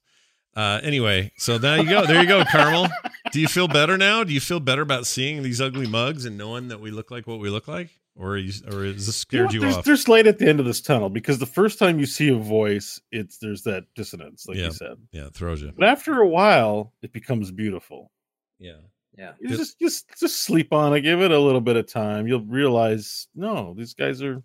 Uh, 0.56 0.80
anyway, 0.84 1.32
so 1.38 1.58
there 1.58 1.78
you 1.82 1.90
go. 1.90 2.06
There 2.06 2.22
you 2.22 2.28
go, 2.28 2.44
Carmel. 2.46 2.88
Do 3.32 3.40
you 3.40 3.48
feel 3.48 3.68
better 3.68 3.98
now? 3.98 4.24
Do 4.24 4.34
you 4.34 4.40
feel 4.40 4.60
better 4.60 4.82
about 4.84 5.08
seeing 5.08 5.42
these 5.42 5.60
ugly 5.60 5.88
mugs 5.88 6.26
and 6.26 6.38
knowing 6.38 6.68
that 6.68 6.80
we 6.80 6.92
look 6.92 7.10
like 7.10 7.26
what 7.26 7.40
we 7.40 7.50
look 7.50 7.68
like, 7.68 7.90
or 8.16 8.34
are 8.34 8.38
you, 8.38 8.54
or 8.72 8.86
is 8.86 9.08
this 9.08 9.26
You 9.32 9.40
know 9.40 9.48
scared 9.48 9.54
you, 9.54 9.60
there's, 9.62 9.78
off? 9.78 9.86
there's 9.86 10.08
light 10.08 10.28
at 10.28 10.38
the 10.38 10.48
end 10.48 10.60
of 10.60 10.66
this 10.68 10.80
tunnel 10.82 11.10
because 11.10 11.40
the 11.40 11.48
first 11.48 11.80
time 11.80 12.00
you 12.00 12.06
see 12.06 12.30
a 12.30 12.36
voice, 12.36 13.02
it's 13.12 13.40
there's 13.40 13.64
that 13.64 13.86
dissonance, 13.96 14.46
like 14.48 14.58
Yeah. 14.58 14.66
you 14.66 14.72
said. 14.74 14.98
Yeah, 15.12 15.26
it 15.28 15.34
throws 15.34 15.62
you. 15.64 15.72
But 15.76 15.88
after 15.88 16.22
a 16.22 16.28
while, 16.28 16.94
it 17.02 17.12
becomes 17.14 17.50
beautiful. 17.52 18.12
Yeah. 18.60 18.74
Yeah. 19.18 19.32
You 19.40 19.50
Just- 19.50 19.80
just 19.80 20.06
just 20.10 20.20
just 20.20 20.42
sleep 20.44 20.72
on 20.72 20.94
it. 20.96 21.02
Give 21.02 21.22
it 21.22 21.32
a 21.32 21.40
little 21.40 21.62
bit 21.62 21.78
of 21.78 21.88
time. 21.88 22.28
You'll 22.28 22.46
realize, 22.46 23.28
no, 23.34 23.74
these 23.76 23.94
guys 23.96 24.22
are 24.22 24.44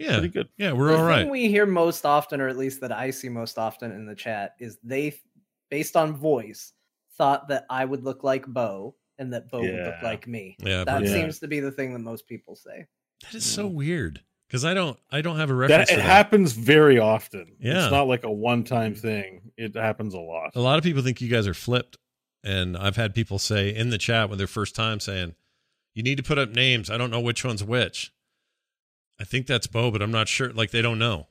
Yeah. 0.00 0.12
pretty 0.14 0.28
good. 0.28 0.48
Yeah, 0.56 0.72
we're 0.72 0.88
the 0.92 0.98
all 0.98 1.04
right. 1.04 1.22
thing 1.22 1.30
we 1.30 1.48
hear 1.48 1.66
most 1.66 2.04
often, 2.06 2.40
or 2.40 2.48
at 2.48 2.56
least 2.56 2.80
that 2.80 2.92
I 2.92 3.10
see 3.10 3.28
most 3.28 3.58
often 3.58 3.92
in 3.92 4.06
the 4.06 4.14
chat, 4.14 4.54
is 4.58 4.78
they, 4.82 5.14
based 5.70 5.96
on 5.96 6.14
voice, 6.14 6.72
thought 7.18 7.48
that 7.48 7.66
I 7.70 7.84
would 7.84 8.02
look 8.04 8.24
like 8.24 8.46
Beau 8.46 8.94
and 9.18 9.32
that 9.34 9.50
Beau 9.50 9.60
would 9.60 9.74
look 9.84 10.02
like 10.02 10.26
me. 10.26 10.56
Yeah, 10.60 10.84
That 10.84 11.00
but 11.00 11.04
Yeah. 11.04 11.12
seems 11.14 11.38
to 11.40 11.48
be 11.48 11.60
the 11.60 11.70
thing 11.70 11.92
that 11.92 11.98
most 12.00 12.26
people 12.26 12.56
say. 12.56 12.86
that 13.22 13.34
is 13.34 13.44
so 13.44 13.68
mm. 13.68 13.74
weird 13.74 14.22
because 14.48 14.64
I 14.64 14.72
don't 14.72 14.98
I 15.10 15.20
don't 15.20 15.36
have 15.36 15.50
a 15.50 15.52
That 15.52 15.58
reference. 15.58 15.90
it 15.90 15.94
to 15.96 16.00
that. 16.00 16.06
happens 16.06 16.52
very 16.54 16.98
often. 16.98 17.56
Yeah. 17.60 17.82
It's 17.84 17.92
not 17.92 18.08
like 18.08 18.24
a 18.24 18.30
one 18.32 18.64
time 18.64 18.94
thing. 18.94 19.52
It 19.58 19.74
happens 19.76 20.14
a 20.14 20.18
lot. 20.20 20.52
a 20.56 20.60
lot 20.60 20.78
of 20.78 20.84
people 20.84 21.02
think 21.02 21.20
you 21.20 21.28
guys 21.28 21.46
are 21.46 21.52
flipped 21.54 21.98
and 22.42 22.74
i've 22.78 22.96
had 22.96 23.14
people 23.14 23.38
say 23.38 23.68
in 23.74 23.90
the 23.90 23.98
chat 23.98 24.30
when 24.30 24.38
their 24.38 24.46
first 24.46 24.74
time 24.74 24.98
saying 24.98 25.34
you 25.92 26.02
need 26.02 26.16
to 26.16 26.22
put 26.22 26.38
up 26.38 26.48
names 26.48 26.88
i 26.88 26.96
don't 26.96 27.10
know 27.10 27.20
which 27.20 27.44
one's 27.44 27.62
which 27.62 28.10
i 29.20 29.24
think 29.24 29.46
that's 29.46 29.66
beau 29.66 29.90
but 29.90 30.02
i'm 30.02 30.10
not 30.10 30.28
sure 30.28 30.52
like 30.52 30.70
they 30.70 30.82
don't 30.82 30.98
know 30.98 31.28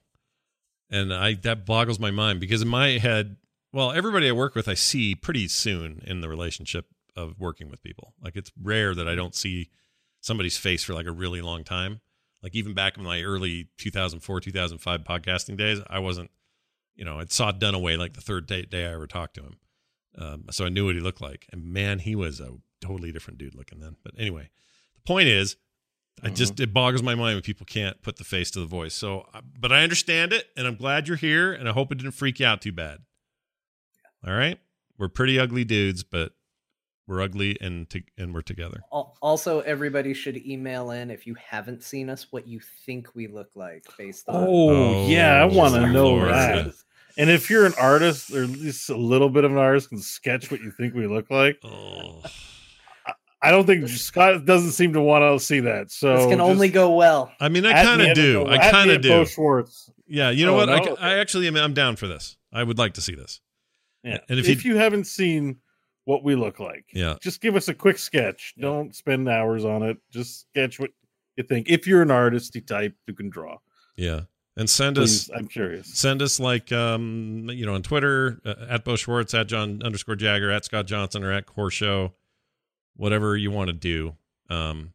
and 0.90 1.14
i 1.14 1.34
that 1.34 1.66
boggles 1.66 2.00
my 2.00 2.12
mind 2.12 2.40
because 2.40 2.62
in 2.62 2.68
my 2.68 2.98
head 2.98 3.38
well 3.74 3.92
everybody 3.92 4.30
i 4.30 4.32
work 4.32 4.56
with 4.56 4.68
i 4.68 4.74
see 4.74 5.16
pretty 5.16 5.48
soon 5.48 6.02
in 6.06 6.22
the 6.22 6.30
relationship 6.30 6.86
of 7.16 7.40
working 7.40 7.70
with 7.70 7.84
people 7.84 8.14
like 8.22 8.36
it's 8.36 8.52
rare 8.62 8.96
that 8.96 9.08
i 9.08 9.16
don't 9.16 9.36
see 9.36 9.70
somebody's 10.22 10.58
face 10.58 10.84
for 10.84 10.94
like 10.94 11.08
a 11.08 11.12
really 11.12 11.42
long 11.42 11.64
time 11.64 12.00
like 12.42 12.56
even 12.56 12.74
back 12.74 12.98
in 12.98 13.04
my 13.04 13.22
early 13.22 13.68
2004 13.78 14.40
2005 14.40 15.04
podcasting 15.04 15.58
days 15.58 15.80
i 15.90 16.00
wasn't 16.00 16.30
you 17.00 17.06
know, 17.06 17.18
I 17.18 17.26
saw 17.30 17.54
Dunaway 17.54 17.98
like 17.98 18.14
the 18.14 18.22
third 18.22 18.46
day, 18.46 18.64
day 18.64 18.86
I 18.86 18.92
ever 18.92 19.08
talked 19.08 19.36
to 19.36 19.42
him. 19.42 19.58
Um, 20.18 20.46
so 20.52 20.66
I 20.66 20.70
knew 20.70 20.86
what 20.86 20.96
he 20.96 21.02
looked 21.02 21.22
like. 21.22 21.48
And 21.50 21.64
man, 21.64 22.00
he 22.00 22.14
was 22.14 22.42
a 22.42 22.58
totally 22.82 23.14
different 23.14 23.40
dude 23.40 23.56
looking 23.56 23.80
then. 23.80 23.96
But 24.04 24.16
anyway, 24.18 24.50
the 24.96 25.02
point 25.04 25.30
is, 25.30 25.56
I 26.24 26.30
just, 26.30 26.60
it 26.60 26.74
boggles 26.74 27.02
my 27.04 27.16
mind 27.16 27.36
when 27.36 27.42
people 27.44 27.66
can't 27.66 28.02
put 28.02 28.18
the 28.18 28.24
face 28.24 28.52
to 28.52 28.60
the 28.60 28.66
voice. 28.66 28.94
So, 28.94 29.28
uh, 29.34 29.42
but 29.60 29.72
I 29.72 29.84
understand 29.84 30.34
it 30.34 30.48
and 30.58 30.68
I'm 30.68 30.76
glad 30.76 31.08
you're 31.08 31.18
here 31.18 31.54
and 31.54 31.68
I 31.70 31.72
hope 31.72 31.92
it 31.92 32.00
didn't 32.00 32.12
freak 32.14 32.40
you 32.40 32.46
out 32.46 32.62
too 32.62 32.72
bad. 32.72 33.00
All 34.26 34.34
right. 34.34 34.60
We're 34.98 35.08
pretty 35.10 35.40
ugly 35.40 35.64
dudes, 35.64 36.04
but 36.04 36.34
we're 37.08 37.22
ugly 37.22 37.58
and, 37.62 37.90
to, 37.90 38.04
and 38.18 38.34
we're 38.34 38.42
together. 38.42 38.82
Also, 38.92 39.62
everybody 39.62 40.14
should 40.14 40.38
email 40.46 40.92
in 40.92 41.10
if 41.10 41.26
you 41.26 41.36
haven't 41.36 41.84
seen 41.84 42.10
us 42.10 42.28
what 42.32 42.48
you 42.48 42.60
think 42.86 43.16
we 43.16 43.28
look 43.28 43.50
like 43.56 43.86
based 43.98 44.28
on. 44.30 44.36
Oh, 44.36 44.70
Oh, 44.70 45.08
yeah, 45.08 45.42
I 45.42 45.46
want 45.46 45.74
to 45.76 45.82
Lord. 45.82 45.94
know 45.94 46.26
that. 46.28 46.74
And 47.18 47.30
if 47.30 47.50
you're 47.50 47.66
an 47.66 47.74
artist, 47.80 48.32
or 48.32 48.44
at 48.44 48.50
least 48.50 48.90
a 48.90 48.96
little 48.96 49.30
bit 49.30 49.44
of 49.44 49.52
an 49.52 49.58
artist, 49.58 49.90
can 49.90 50.00
sketch 50.00 50.52
what 50.52 50.62
you 50.62 50.72
think 50.72 50.94
we 50.94 51.08
look 51.08 51.32
like. 51.32 51.60
Oh, 51.64 52.22
I 53.42 53.52
don't 53.52 53.66
think 53.66 53.88
Scott 53.88 54.46
doesn't 54.46 54.72
seem 54.72 54.94
to 54.94 55.02
want 55.02 55.22
to 55.24 55.44
see 55.44 55.62
that. 55.62 55.92
So 55.92 56.14
this 56.18 56.26
can 56.26 56.40
just 56.40 56.50
only 56.50 56.70
go 56.70 56.96
well. 56.96 57.32
I 57.40 57.48
mean, 57.50 57.66
I 57.66 57.84
kind 57.84 58.02
of 58.02 58.14
do. 58.16 58.46
I 58.46 58.70
kind 58.70 58.92
of 58.92 59.02
do. 59.02 59.26
Schwartz. 59.26 59.90
Yeah. 60.08 60.30
You 60.30 60.46
know 60.46 60.54
Oh, 60.54 60.58
what? 60.58 60.70
I, 60.70 60.80
no? 60.80 60.96
I 61.00 61.14
actually 61.20 61.48
am, 61.48 61.56
I'm 61.56 61.74
down 61.74 61.96
for 61.96 62.08
this. 62.08 62.36
I 62.52 62.64
would 62.64 62.78
like 62.78 62.96
to 62.96 63.02
see 63.02 63.16
this. 63.16 63.40
Yeah. 64.04 64.18
And 64.28 64.40
if 64.40 64.48
if, 64.50 64.66
you- 64.66 64.74
you 64.74 64.78
haven't 64.80 65.06
seen 65.06 65.58
what 66.06 66.24
we 66.24 66.36
look 66.36 66.60
like, 66.60 66.86
Yeah. 66.94 67.16
just 67.22 67.40
give 67.42 67.56
us 67.56 67.68
a 67.70 67.74
quick 67.74 67.98
sketch. 67.98 68.54
Yeah. 68.58 68.64
Don't 68.64 68.96
spend 68.96 69.30
hours 69.30 69.64
on 69.64 69.84
it. 69.84 69.98
Just 70.12 70.48
sketch 70.50 70.80
what 70.80 70.90
you 71.38 71.44
think. 71.44 71.70
If 71.70 71.86
you're 71.88 72.02
an 72.02 72.10
artisty 72.10 72.66
type 72.66 72.96
who 73.08 73.14
can 73.14 73.30
draw, 73.30 73.58
Yeah. 73.96 74.22
And 74.58 74.70
send 74.70 74.98
us 74.98 75.30
I'm 75.34 75.48
curious. 75.48 75.88
send 75.98 76.22
us 76.22 76.38
like 76.38 76.70
um 76.74 77.50
you 77.50 77.66
know 77.66 77.76
on 77.76 77.84
Twitter 77.84 78.42
uh, 78.44 78.56
at 78.70 78.84
Beau 78.84 78.98
Schwartz 78.98 79.34
at 79.34 79.48
Jon 79.48 79.82
underscore 79.86 80.18
Jagger 80.18 80.52
at 80.52 80.66
Scott 80.66 80.86
Johnson 80.86 81.24
or 81.24 81.32
at 81.32 81.46
Core 81.46 81.72
Show, 81.72 82.14
whatever 83.00 83.36
you 83.38 83.50
want 83.50 83.68
to 83.70 83.74
do, 83.74 84.16
um, 84.50 84.94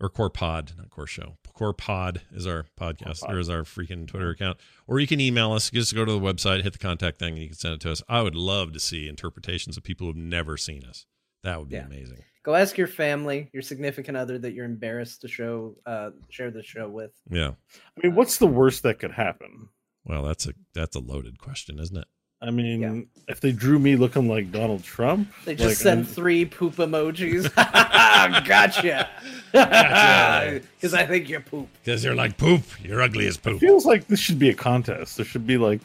or 0.00 0.08
Core 0.10 0.30
Pod, 0.30 0.72
not 0.76 0.90
Core 0.90 1.06
Show. 1.06 1.36
Core 1.54 1.72
Pod 1.72 2.20
is 2.32 2.46
our 2.46 2.66
podcast 2.78 3.20
Pod. 3.22 3.34
or 3.34 3.38
is 3.38 3.48
our 3.48 3.62
freaking 3.62 4.06
Twitter 4.06 4.28
account, 4.30 4.58
or 4.86 5.00
you 5.00 5.06
can 5.06 5.20
email 5.20 5.52
us. 5.52 5.70
Just 5.70 5.94
go 5.94 6.04
to 6.04 6.12
the 6.12 6.20
website, 6.20 6.62
hit 6.62 6.74
the 6.74 6.78
contact 6.78 7.18
thing, 7.18 7.32
and 7.34 7.42
you 7.42 7.48
can 7.48 7.56
send 7.56 7.74
it 7.74 7.80
to 7.80 7.90
us. 7.92 8.02
I 8.08 8.20
would 8.20 8.34
love 8.34 8.72
to 8.74 8.78
see 8.80 9.08
interpretations 9.08 9.76
of 9.78 9.82
people 9.82 10.06
who've 10.06 10.16
never 10.16 10.56
seen 10.58 10.84
us. 10.84 11.06
That 11.42 11.58
would 11.58 11.70
be 11.70 11.76
Yeah. 11.76 11.86
amazing. 11.86 12.22
Go 12.42 12.54
ask 12.54 12.76
your 12.76 12.86
family, 12.86 13.48
your 13.52 13.62
significant 13.62 14.16
other 14.16 14.38
that 14.38 14.52
you're 14.52 14.66
embarrassed 14.66 15.22
to 15.22 15.28
show 15.28 15.76
uh 15.86 16.10
share 16.28 16.50
the 16.50 16.62
show 16.62 16.88
with. 16.88 17.12
Yeah. 17.30 17.52
I 17.74 18.06
mean, 18.06 18.14
what's 18.14 18.36
the 18.38 18.46
worst 18.46 18.82
that 18.84 18.98
could 18.98 19.12
happen? 19.12 19.70
Well, 20.04 20.22
that's 20.24 20.46
a 20.46 20.52
that's 20.74 20.94
a 20.94 21.00
loaded 21.00 21.38
question, 21.38 21.80
isn't 21.80 21.96
it? 21.96 22.06
I 22.46 22.50
mean, 22.50 22.80
Yeah. 22.80 23.00
if 23.28 23.40
they 23.40 23.50
drew 23.52 23.78
me 23.78 23.96
looking 23.96 24.28
like 24.28 24.52
Donald 24.52 24.84
Trump, 24.84 25.28
They 25.44 25.54
just 25.54 25.66
like, 25.68 25.76
send 25.76 25.98
I'm- 26.04 26.06
three 26.06 26.44
poop 26.44 26.76
emojis. 26.76 27.52
gotcha. 28.46 29.08
Gotcha. 29.52 30.60
Because 30.76 30.94
I 30.94 31.06
think 31.06 31.28
you're 31.28 31.40
poop. 31.40 31.68
Because 31.84 32.04
you're 32.04 32.14
like 32.14 32.36
poop. 32.36 32.62
You're 32.82 33.02
ugly 33.02 33.26
as 33.26 33.36
It 33.36 33.42
poop. 33.42 33.60
feels 33.60 33.84
like 33.86 34.06
this 34.06 34.20
should 34.20 34.38
be 34.38 34.48
a 34.50 34.54
contest. 34.54 35.16
There 35.16 35.26
should 35.26 35.46
be 35.46 35.56
like, 35.58 35.80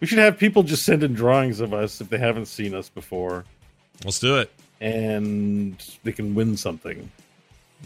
we 0.00 0.06
should 0.06 0.18
have 0.18 0.38
people 0.38 0.62
just 0.62 0.84
send 0.84 1.02
in 1.02 1.12
drawings 1.14 1.60
of 1.60 1.72
us 1.74 2.00
if 2.00 2.08
they 2.08 2.18
haven't 2.18 2.46
seen 2.46 2.74
us 2.74 2.88
before. 2.88 3.44
Let's 4.04 4.18
do 4.18 4.36
it. 4.38 4.50
and 4.82 5.76
they 6.04 6.12
can 6.12 6.34
win 6.34 6.56
something. 6.56 7.10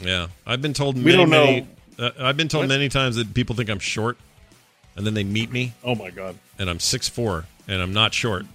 Yeah, 0.01 0.29
I've 0.47 0.63
been 0.63 0.75
told 0.75 0.95
We 0.97 1.03
many, 1.03 1.17
don't 1.17 1.31
know- 1.31 1.45
many 1.45 1.67
uh, 1.99 2.11
I've 2.21 2.37
been 2.37 2.47
told 2.49 2.63
What? 2.65 2.69
many 2.69 2.89
times 2.89 3.17
that 3.17 3.35
people 3.35 3.55
think 3.57 3.69
I'm 3.69 3.79
short, 3.81 4.17
and 4.97 5.07
then 5.07 5.15
they 5.15 5.25
meet 5.25 5.51
me 5.53 5.73
Oh 5.85 5.95
my 5.95 6.11
god, 6.11 6.37
and 6.59 6.69
I'm 6.71 6.81
six 6.81 7.09
four 7.09 7.47
and 7.69 7.81
I'm 7.83 7.93
not 7.93 8.12
short. 8.15 8.47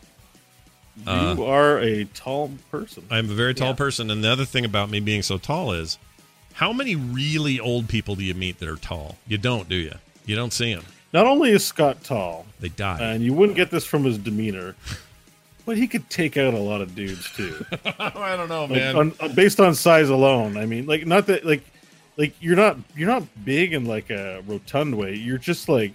Uh, 1.08 1.34
you 1.38 1.44
are 1.46 1.80
a 1.80 2.06
tall 2.06 2.52
person. 2.72 3.06
I'm 3.10 3.30
a 3.30 3.34
very 3.34 3.54
tall 3.54 3.70
Yeah. 3.70 3.76
person, 3.76 4.12
and 4.12 4.24
the 4.24 4.30
other 4.30 4.46
thing 4.46 4.66
about 4.66 4.90
me 4.90 5.00
being 5.00 5.22
so 5.22 5.38
tall 5.38 5.72
is, 5.72 5.98
how 6.54 6.74
many 6.74 6.96
really 6.96 7.58
old 7.60 7.88
people 7.88 8.16
do 8.16 8.24
you 8.24 8.34
meet 8.34 8.60
that 8.60 8.68
are 8.68 8.76
tall? 8.76 9.18
You 9.28 9.38
don't, 9.38 9.70
do 9.70 9.76
you? 9.76 9.94
You 10.26 10.36
don't 10.36 10.52
see 10.52 10.74
them. 10.74 10.84
Not 11.14 11.26
only 11.26 11.52
is 11.52 11.66
Scott 11.66 12.04
tall, 12.04 12.46
They 12.60 12.68
die. 12.70 13.00
and 13.02 13.24
you 13.24 13.34
wouldn't 13.34 13.56
get 13.56 13.72
this 13.72 13.86
from 13.86 14.04
his 14.04 14.18
demeanor, 14.18 14.76
but 15.66 15.78
he 15.78 15.88
could 15.88 16.10
take 16.10 16.36
out 16.36 16.54
a 16.54 16.60
lot 16.60 16.82
of 16.82 16.94
dudes 16.96 17.32
too. 17.32 17.66
I 17.98 18.36
don't 18.36 18.50
know, 18.50 18.66
like, 18.66 18.94
on, 18.96 19.14
on- 19.22 19.34
based 19.36 19.60
on 19.62 19.74
size 19.76 20.10
alone. 20.10 20.58
I 20.58 20.66
mean, 20.66 20.86
like 20.86 21.08
not 21.08 21.28
that 21.28 21.46
like 21.46 21.64
like 22.18 22.34
you're 22.42 22.58
not 22.58 22.78
you're 22.96 23.08
not 23.08 23.24
big 23.46 23.72
in 23.74 23.86
like 23.86 24.10
a 24.10 24.44
rotund 24.46 24.96
way. 24.98 25.16
You're 25.16 25.38
just 25.38 25.70
like 25.70 25.94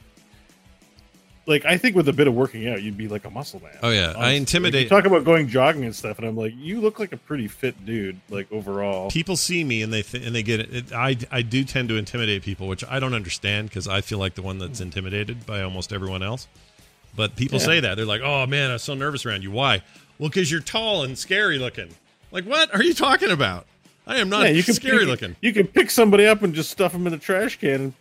like 1.47 1.65
I 1.65 1.77
think 1.77 1.95
with 1.95 2.09
a 2.09 2.13
bit 2.13 2.27
of 2.27 2.35
working 2.35 2.69
out, 2.69 2.83
you'd 2.83 2.97
be 2.97 3.09
like 3.09 3.25
a 3.25 3.31
muscle 3.31 3.61
man. 3.61 3.77
Oh, 3.83 3.91
yeah. 3.91 4.01
I 4.01 4.05
honestly. 4.05 4.23
Like, 4.23 4.37
intimidate- 4.37 4.83
you 4.85 4.89
talk 4.89 5.05
about 5.05 5.25
going 5.25 5.49
jogging 5.49 5.85
and 5.85 5.95
stuff, 5.95 6.19
and 6.19 6.27
I'm 6.27 6.37
like, 6.37 6.55
you 6.57 6.81
look 6.81 6.99
like 6.99 7.13
a 7.13 7.17
pretty 7.17 7.49
fit 7.49 7.85
dude, 7.85 8.21
like 8.31 8.51
overall. 8.51 9.11
people 9.11 9.37
see 9.37 9.65
me 9.65 9.83
and 9.83 9.93
they 9.93 10.03
th- 10.03 10.25
and 10.25 10.35
they 10.35 10.43
get 10.43 10.61
it. 10.61 10.75
it. 10.75 10.93
I 10.93 11.17
I 11.31 11.43
do 11.43 11.65
tend 11.65 11.89
to 11.91 11.97
intimidate 11.97 12.43
people, 12.43 12.69
which 12.69 12.85
I 12.89 12.99
don't 12.99 13.15
understand 13.15 13.69
because 13.69 13.87
I 13.87 14.01
feel 14.01 14.19
like 14.19 14.35
the 14.35 14.43
one 14.43 14.59
that's 14.59 14.79
hmm. 14.79 14.85
intimidated 14.85 15.47
by 15.47 15.63
almost 15.63 15.93
everyone 15.93 16.23
else. 16.23 16.49
But 17.17 17.37
people 17.37 17.59
Yeah. 17.59 17.67
say 17.67 17.81
that 17.81 17.97
they're 17.97 18.07
like, 18.07 18.23
"Oh 18.23 18.47
man, 18.47 18.71
I'm 18.71 18.79
so 18.79 18.95
nervous 18.95 19.27
around 19.27 19.43
you." 19.43 19.51
Why? 19.51 19.83
Well, 20.19 20.29
because 20.29 20.51
you're 20.51 20.61
tall 20.61 21.03
and 21.05 21.19
scary 21.19 21.59
looking. 21.59 21.95
Like, 22.31 22.45
what 22.45 22.75
are 22.75 22.83
you 22.83 22.95
talking 22.95 23.31
about? 23.31 23.67
I 24.07 24.19
am 24.19 24.29
not 24.29 24.43
yeah, 24.43 24.51
you 24.51 24.63
can 24.63 24.75
scary 24.75 25.01
pick, 25.01 25.09
looking. 25.09 25.37
You 25.41 25.53
can 25.53 25.67
pick 25.67 25.91
somebody 25.91 26.27
up 26.27 26.43
and 26.43 26.55
just 26.55 26.71
stuff 26.71 26.93
them 26.93 27.07
in 27.07 27.13
the 27.13 27.19
trash 27.19 27.59
can 27.59 27.81
and 27.81 27.93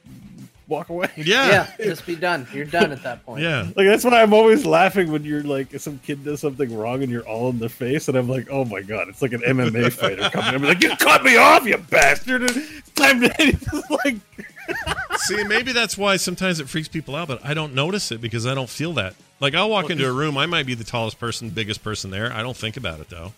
walk 0.68 0.90
away. 0.90 1.10
Yeah, 1.18 1.68
Yeah, 1.77 1.85
just 1.85 2.06
be 2.06 2.15
done. 2.15 2.48
You're 2.53 2.65
done 2.65 2.91
at 2.91 3.03
that 3.03 3.26
point. 3.26 3.41
yeah. 3.41 3.64
Like 3.76 3.88
that's 3.88 4.03
why 4.03 4.22
I'm 4.22 4.34
always 4.34 4.65
laughing 4.65 5.11
when 5.11 5.23
you're 5.23 5.44
like 5.44 5.80
some 5.80 5.99
kid 5.99 6.23
does 6.23 6.40
something 6.41 6.76
wrong 6.76 7.03
and 7.03 7.11
you're 7.11 7.27
all 7.27 7.49
in 7.49 7.60
the 7.60 7.69
face, 7.69 8.07
and 8.07 8.18
I'm 8.18 8.27
like, 8.30 8.48
oh 8.49 8.65
my 8.65 8.81
god, 8.81 9.07
it's 9.10 9.22
like 9.22 9.34
an 9.34 9.41
MMA 9.41 9.91
fighter 9.99 10.30
coming. 10.30 10.56
I'm 10.56 10.64
like, 10.64 10.81
you 10.81 10.95
cut 10.98 11.23
me 11.23 11.38
off, 11.38 11.65
you 11.65 11.77
bastard! 11.77 12.44
It's 12.44 12.90
time 12.91 13.22
to 13.22 13.30
just 13.30 13.91
like 14.06 14.18
See, 15.18 15.44
maybe 15.44 15.72
that's 15.73 15.98
why 15.98 16.18
sometimes 16.18 16.60
it 16.60 16.69
freaks 16.69 16.88
people 16.88 17.15
out, 17.15 17.27
but 17.27 17.44
I 17.45 17.53
don't 17.53 17.73
notice 17.73 18.11
it 18.11 18.22
because 18.22 18.45
I 18.45 18.53
don't 18.53 18.69
feel 18.69 18.94
that. 18.94 19.14
Like 19.40 19.56
I'll 19.56 19.69
walk 19.69 19.90
into 19.90 20.07
a 20.07 20.11
room, 20.11 20.38
I 20.38 20.45
might 20.45 20.65
be 20.65 20.73
the 20.73 20.84
tallest 20.84 21.19
person, 21.19 21.49
biggest 21.49 21.84
person 21.84 22.11
there. 22.11 22.31
I 22.31 22.41
don't 22.41 22.56
think 22.56 22.77
about 22.77 22.99
it 22.99 23.10
though. 23.10 23.34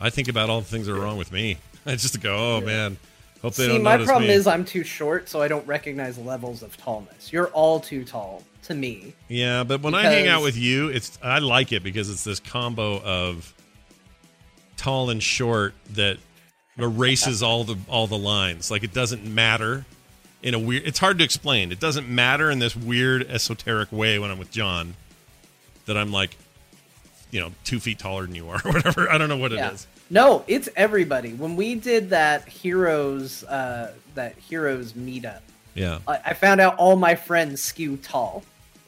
I 0.00 0.10
think 0.10 0.28
about 0.28 0.50
all 0.50 0.60
the 0.60 0.66
things 0.66 0.86
that 0.86 0.94
are 0.94 1.00
wrong 1.00 1.18
with 1.18 1.32
me. 1.32 1.58
I 1.86 1.92
just 1.96 2.20
go, 2.20 2.56
oh 2.56 2.60
man, 2.60 2.96
hope 3.44 3.54
they 3.54 3.68
See, 3.68 3.78
my 3.78 3.98
problem 3.98 4.28
me. 4.28 4.34
is 4.34 4.46
I'm 4.46 4.64
too 4.64 4.82
short, 4.82 5.28
so 5.28 5.40
I 5.40 5.48
don't 5.48 5.66
recognize 5.66 6.18
levels 6.18 6.62
of 6.62 6.76
tallness. 6.76 7.32
You're 7.32 7.48
all 7.48 7.78
too 7.78 8.04
tall 8.04 8.42
to 8.64 8.74
me. 8.74 9.14
yeah, 9.28 9.62
but 9.62 9.82
when 9.82 9.94
I 9.94 10.02
hang 10.02 10.26
out 10.26 10.42
with 10.42 10.56
you, 10.56 10.88
it's 10.88 11.18
I 11.22 11.38
like 11.38 11.72
it 11.72 11.82
because 11.82 12.10
it's 12.10 12.24
this 12.24 12.40
combo 12.40 13.00
of 13.02 13.54
tall 14.76 15.10
and 15.10 15.22
short 15.22 15.74
that 15.90 16.16
erases 16.78 17.42
all 17.42 17.64
the 17.64 17.76
all 17.88 18.06
the 18.06 18.18
lines. 18.18 18.70
Like 18.70 18.82
it 18.82 18.92
doesn't 18.92 19.24
matter 19.24 19.84
in 20.42 20.54
a 20.54 20.58
weird. 20.58 20.84
It's 20.86 20.98
hard 20.98 21.18
to 21.18 21.24
explain. 21.24 21.72
It 21.72 21.80
doesn't 21.80 22.08
matter 22.08 22.50
in 22.50 22.58
this 22.58 22.74
weird 22.74 23.28
esoteric 23.30 23.92
way 23.92 24.18
when 24.18 24.30
I'm 24.30 24.38
with 24.38 24.50
Jon 24.50 24.94
that 25.86 25.96
I'm 25.96 26.12
like, 26.12 26.36
you 27.34 27.40
know, 27.40 27.50
two 27.64 27.80
feet 27.80 27.98
taller 27.98 28.22
than 28.26 28.34
you 28.36 28.48
are 28.48 28.60
or 28.64 28.70
whatever. 28.72 29.10
I 29.10 29.18
don't 29.18 29.28
know 29.28 29.36
what 29.36 29.52
it 29.52 29.58
is. 29.58 29.86
Yeah. 29.90 30.22
No, 30.22 30.44
it's 30.46 30.68
everybody. 30.76 31.32
When 31.32 31.56
we 31.56 31.74
did 31.74 32.10
that 32.10 32.46
heroes, 32.48 33.42
uh, 33.44 33.92
that 34.14 34.36
heroes 34.38 34.92
meetup, 34.92 35.40
Yeah. 35.74 35.98
I, 36.06 36.20
I 36.26 36.34
found 36.34 36.60
out 36.60 36.76
all 36.76 36.94
my 36.94 37.16
friends 37.16 37.60
skew 37.60 37.96
tall 37.96 38.44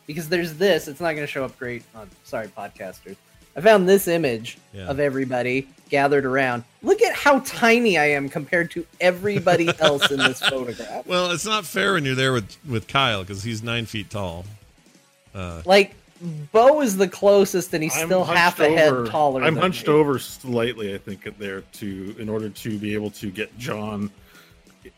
because 0.06 0.28
there's 0.28 0.54
this. 0.54 0.86
It's 0.86 1.00
not 1.00 1.14
going 1.14 1.26
to 1.26 1.32
show 1.32 1.44
up 1.44 1.58
great 1.58 1.82
on 1.94 2.08
sorry 2.22 2.46
podcasters. 2.46 3.16
I 3.56 3.62
found 3.62 3.88
this 3.88 4.06
image 4.06 4.58
Yeah. 4.72 4.86
of 4.86 5.00
everybody 5.00 5.66
gathered 5.88 6.24
around. 6.24 6.62
Look 6.82 7.02
at 7.02 7.14
how 7.16 7.40
tiny 7.40 7.98
I 7.98 8.10
am 8.10 8.28
compared 8.28 8.70
to 8.72 8.86
everybody 9.00 9.70
else 9.80 10.08
in 10.12 10.18
this 10.18 10.40
photograph. 10.40 11.04
Well, 11.06 11.32
it's 11.32 11.46
not 11.46 11.64
fair 11.66 11.94
when 11.94 12.04
you're 12.04 12.14
there 12.14 12.32
with 12.32 12.56
with 12.68 12.86
Kyle 12.86 13.22
because 13.22 13.42
he's 13.42 13.62
nine 13.64 13.86
feet 13.86 14.08
tall. 14.10 14.44
Uh, 15.34 15.62
Like 15.64 15.94
Beau 16.52 16.80
is 16.80 16.96
the 16.96 17.08
closest, 17.08 17.72
and 17.74 17.82
he's 17.82 17.96
I'm 17.96 18.06
still 18.06 18.24
half 18.24 18.58
a 18.60 18.64
hunched 18.64 18.78
head 18.78 18.92
over- 18.92 19.06
taller. 19.08 19.42
I'm 19.42 19.54
than 19.54 19.62
hunched 19.62 19.86
me. 19.86 19.92
over 19.94 20.18
slightly, 20.18 20.94
I 20.94 20.98
think, 20.98 21.26
there 21.38 21.60
to 21.60 22.16
in 22.18 22.28
order 22.28 22.48
to 22.48 22.78
be 22.78 22.94
able 22.94 23.10
to 23.12 23.30
get 23.30 23.56
Jon. 23.58 24.10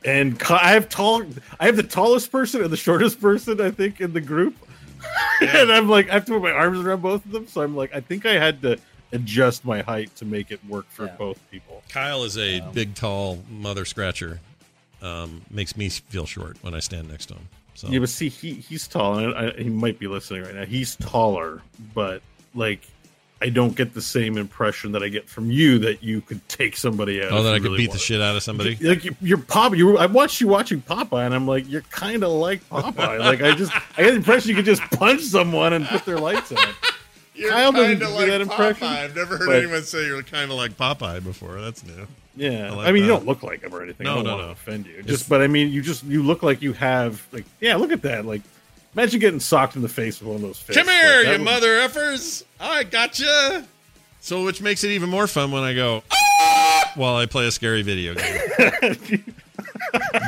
And 0.05 0.41
I 0.51 0.73
have 0.73 0.89
tall. 0.89 1.25
I 1.59 1.67
have 1.67 1.77
the 1.77 1.83
tallest 1.83 2.31
person 2.31 2.63
and 2.63 2.71
the 2.71 2.77
shortest 2.77 3.21
person, 3.21 3.61
I 3.61 3.71
think, 3.71 4.01
in 4.01 4.13
the 4.13 4.21
group. 4.21 4.55
and 5.41 5.71
I'm 5.73 5.89
like, 5.89 6.11
I 6.11 6.15
have 6.15 6.25
to 6.27 6.33
put 6.33 6.43
my 6.43 6.51
arms 6.51 6.79
around 6.85 7.03
both 7.03 7.25
of 7.25 7.31
them. 7.33 7.47
So 7.47 7.63
I'm 7.63 7.75
like, 7.77 7.95
I 7.95 8.01
think 8.01 8.27
I 8.27 8.33
had 8.33 8.61
to 8.63 8.77
adjust 9.13 9.65
my 9.65 9.81
height 9.81 10.15
to 10.17 10.25
make 10.25 10.51
it 10.51 10.61
work 10.69 10.87
for 10.91 11.07
Yeah. 11.07 11.15
both 11.17 11.41
people. 11.51 11.83
Kyle 11.89 12.25
is 12.25 12.37
a 12.37 12.61
big, 12.75 12.95
tall 12.95 13.43
mother 13.49 13.85
scratcher. 13.85 14.41
Um, 15.01 15.43
makes 15.51 15.77
me 15.77 15.89
feel 15.89 16.27
short 16.27 16.59
when 16.63 16.75
I 16.75 16.81
stand 16.81 17.09
next 17.09 17.27
to 17.27 17.35
him. 17.35 17.49
So 17.79 17.87
Yeah, 17.89 18.01
but 18.01 18.09
see, 18.09 18.29
he 18.29 18.55
he's 18.55 18.89
tall, 18.89 19.19
and 19.19 19.33
I, 19.35 19.51
he 19.53 19.69
might 19.71 20.01
be 20.01 20.09
listening 20.09 20.43
right 20.43 20.55
now. 20.55 20.65
He's 20.65 20.97
taller, 20.97 21.63
but 21.95 22.23
like, 22.53 22.81
I 23.41 23.51
don't 23.51 23.77
get 23.77 23.95
the 23.95 24.03
same 24.03 24.37
impression 24.37 24.91
that 24.93 25.03
I 25.05 25.09
get 25.09 25.29
from 25.29 25.49
you 25.49 25.79
that 25.79 26.03
you 26.03 26.21
could 26.21 26.47
take 26.49 26.77
somebody 26.77 27.23
out. 27.23 27.31
oh, 27.31 27.45
that 27.45 27.51
you 27.51 27.55
I 27.55 27.59
could 27.59 27.65
really 27.67 27.77
beat 27.77 27.85
the 27.85 27.91
wanted. 27.91 28.01
shit 28.01 28.21
out 28.21 28.35
of 28.35 28.43
somebody. 28.43 28.75
Like 28.81 29.05
you- 29.05 29.15
you're 29.21 29.39
Pop. 29.39 29.77
You, 29.77 29.97
I 29.97 30.07
watched 30.07 30.41
you 30.41 30.49
watching 30.49 30.83
Popeye, 30.83 31.25
and 31.25 31.33
I'm 31.33 31.47
like, 31.47 31.69
you're 31.71 31.83
kind 31.83 32.25
of 32.25 32.33
like 32.33 32.69
Popeye. 32.69 33.21
like 33.21 33.43
I 33.43 33.55
just, 33.55 33.73
I 33.97 34.03
get 34.03 34.11
the 34.11 34.17
impression 34.17 34.51
you 34.51 34.57
could 34.57 34.65
just 34.65 34.83
punch 34.91 35.23
someone 35.23 35.73
and 35.73 35.87
put 35.87 36.05
their 36.05 36.19
lights 36.19 36.51
out. 36.51 36.75
You're 37.37 37.51
Kyle 37.53 37.71
doesn't 37.71 38.01
kinda 38.01 38.19
do 38.19 38.27
that 38.27 38.41
impression, 38.41 38.89
I've 38.89 39.15
never 39.15 39.37
heard 39.39 39.47
but- 39.47 39.57
anyone 39.59 39.85
say 39.85 40.05
you're 40.07 40.25
kind 40.25 40.51
of 40.51 40.57
like 40.57 40.77
Popeye 40.77 41.23
before. 41.23 41.61
That's 41.61 41.87
new. 41.87 42.09
Yeah, 42.39 42.67
I 42.67 42.69
I, 42.69 42.71
like 42.71 42.95
mean, 42.95 43.03
you 43.03 43.09
don't 43.09 43.27
look 43.27 43.43
like 43.43 43.63
him 43.63 43.75
or 43.75 43.83
anything. 43.83 44.05
No, 44.05 44.13
I 44.13 44.15
don't 44.17 44.25
no, 44.25 44.31
want 44.31 44.43
no. 44.43 44.47
to 44.47 44.53
offend 44.53 44.87
you. 44.87 44.93
It's- 44.93 45.07
Just, 45.07 45.29
but 45.29 45.41
I 45.43 45.47
mean, 45.49 45.71
you 45.71 45.83
just 45.83 46.05
you 46.05 46.23
look 46.23 46.43
like 46.43 46.63
you 46.63 46.73
have 46.75 47.27
like, 47.33 47.45
yeah, 47.61 47.77
look 47.77 47.93
at 47.93 48.03
that. 48.03 48.25
Like, 48.25 48.43
imagine 48.95 49.21
getting 49.21 49.41
socked 49.41 49.77
in 49.77 49.83
the 49.83 49.89
face 49.89 50.21
with 50.21 50.29
one 50.29 50.37
of 50.37 50.43
those. 50.43 50.59
Fists. 50.59 50.81
Come 50.81 50.89
here, 50.89 51.17
Like, 51.19 51.25
you 51.27 51.33
would- 51.33 51.41
mother 51.43 51.69
effers! 51.81 52.45
I 52.61 52.85
gotcha. 52.85 53.65
So, 54.21 54.45
which 54.45 54.61
makes 54.61 54.85
it 54.85 54.91
even 54.91 55.09
more 55.11 55.27
fun 55.27 55.51
when 55.53 55.63
I 55.63 55.75
go 55.75 56.03
"Ah!" 56.13 56.93
while 56.97 57.17
I 57.17 57.27
play 57.27 57.47
a 57.47 57.51
scary 57.51 57.83
video 57.83 58.15
game. 58.15 59.25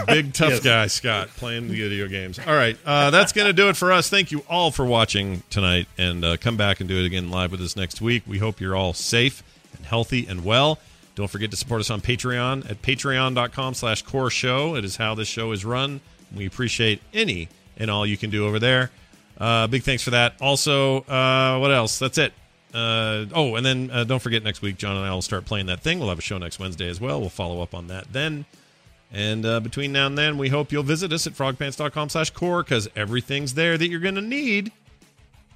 Big 0.07 0.33
tough 0.33 0.51
Yes. 0.51 0.61
guy 0.61 0.87
Scott 0.87 1.29
playing 1.37 1.69
the 1.69 1.75
video 1.81 2.09
games. 2.09 2.39
All 2.39 2.55
right, 2.55 2.77
uh, 2.87 3.11
that's 3.11 3.33
going 3.33 3.47
to 3.47 3.53
do 3.53 3.69
it 3.69 3.77
for 3.77 3.93
us. 3.93 4.09
Thank 4.09 4.33
you 4.33 4.43
all 4.49 4.71
for 4.71 4.85
watching 4.85 5.43
tonight, 5.51 5.87
and 5.99 6.25
uh, 6.25 6.37
come 6.37 6.57
back 6.57 6.81
and 6.81 6.89
do 6.89 6.99
it 6.99 7.05
again 7.07 7.31
live 7.31 7.51
with 7.53 7.61
us 7.61 7.77
next 7.77 8.01
week. 8.01 8.23
We 8.27 8.39
hope 8.39 8.61
you're 8.61 8.75
all 8.77 8.93
safe 8.95 9.43
and 9.77 9.85
healthy 9.87 10.27
and 10.27 10.45
well. 10.45 10.79
Don't 11.21 11.29
forget 11.29 11.51
to 11.51 11.57
support 11.59 11.83
us 11.83 11.91
on 11.91 12.01
Patreon 12.01 12.71
at 12.71 12.81
patreon.com 12.81 13.75
slash 13.75 14.01
core 14.01 14.31
show. 14.31 14.75
It 14.75 14.87
is 14.87 14.97
how 14.97 15.15
this 15.15 15.29
show 15.29 15.53
is 15.53 15.67
run. 15.67 16.01
We 16.35 16.47
appreciate 16.47 17.03
any 17.13 17.51
and 17.77 17.91
all 17.91 18.07
you 18.07 18.17
can 18.17 18.31
do 18.31 18.47
over 18.47 18.59
there. 18.59 18.91
Uh, 19.37 19.67
big 19.67 19.83
thanks 19.83 20.03
for 20.03 20.13
that. 20.13 20.41
Also, 20.41 21.03
uh, 21.03 21.59
what 21.59 21.73
else? 21.73 21.99
That's 21.99 22.17
it. 22.17 22.33
Uh, 22.73 23.27
oh, 23.35 23.57
and 23.57 23.67
then 23.67 23.91
uh, 23.93 24.05
don't 24.05 24.23
forget 24.23 24.43
next 24.43 24.63
week, 24.63 24.79
Jon 24.79 24.97
and 24.97 25.05
I 25.05 25.11
will 25.11 25.21
start 25.21 25.45
playing 25.45 25.67
that 25.67 25.81
thing. 25.83 25.99
We'll 25.99 26.09
have 26.09 26.19
a 26.19 26.23
show 26.23 26.39
next 26.39 26.59
Wednesday 26.59 26.89
as 26.89 27.03
well. 27.03 27.21
We'll 27.21 27.29
follow 27.29 27.61
up 27.61 27.75
on 27.75 27.89
that 27.89 28.11
then. 28.11 28.47
And 29.13 29.45
uh, 29.45 29.61
between 29.61 29.93
now 29.93 30.07
and 30.07 30.17
then, 30.17 30.39
we 30.39 30.49
hope 30.49 30.73
you'll 30.73 30.85
visit 30.85 31.13
us 31.13 31.27
at 31.27 31.35
frogpants.com 31.35 32.09
slash 32.09 32.31
core 32.31 32.63
because 32.63 32.89
everything's 32.97 33.53
there 33.53 33.77
that 33.77 33.91
you're 33.91 34.01
going 34.01 34.15
to 34.15 34.23
need. 34.23 34.73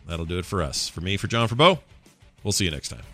That'll 0.06 0.26
do 0.26 0.36
it 0.36 0.44
for 0.44 0.60
us. 0.60 0.90
For 0.90 1.00
me, 1.00 1.16
for 1.16 1.26
Jon, 1.26 1.48
for 1.48 1.54
Beau, 1.54 1.78
we'll 2.42 2.52
see 2.52 2.66
you 2.66 2.70
next 2.70 2.90
time. 2.90 3.13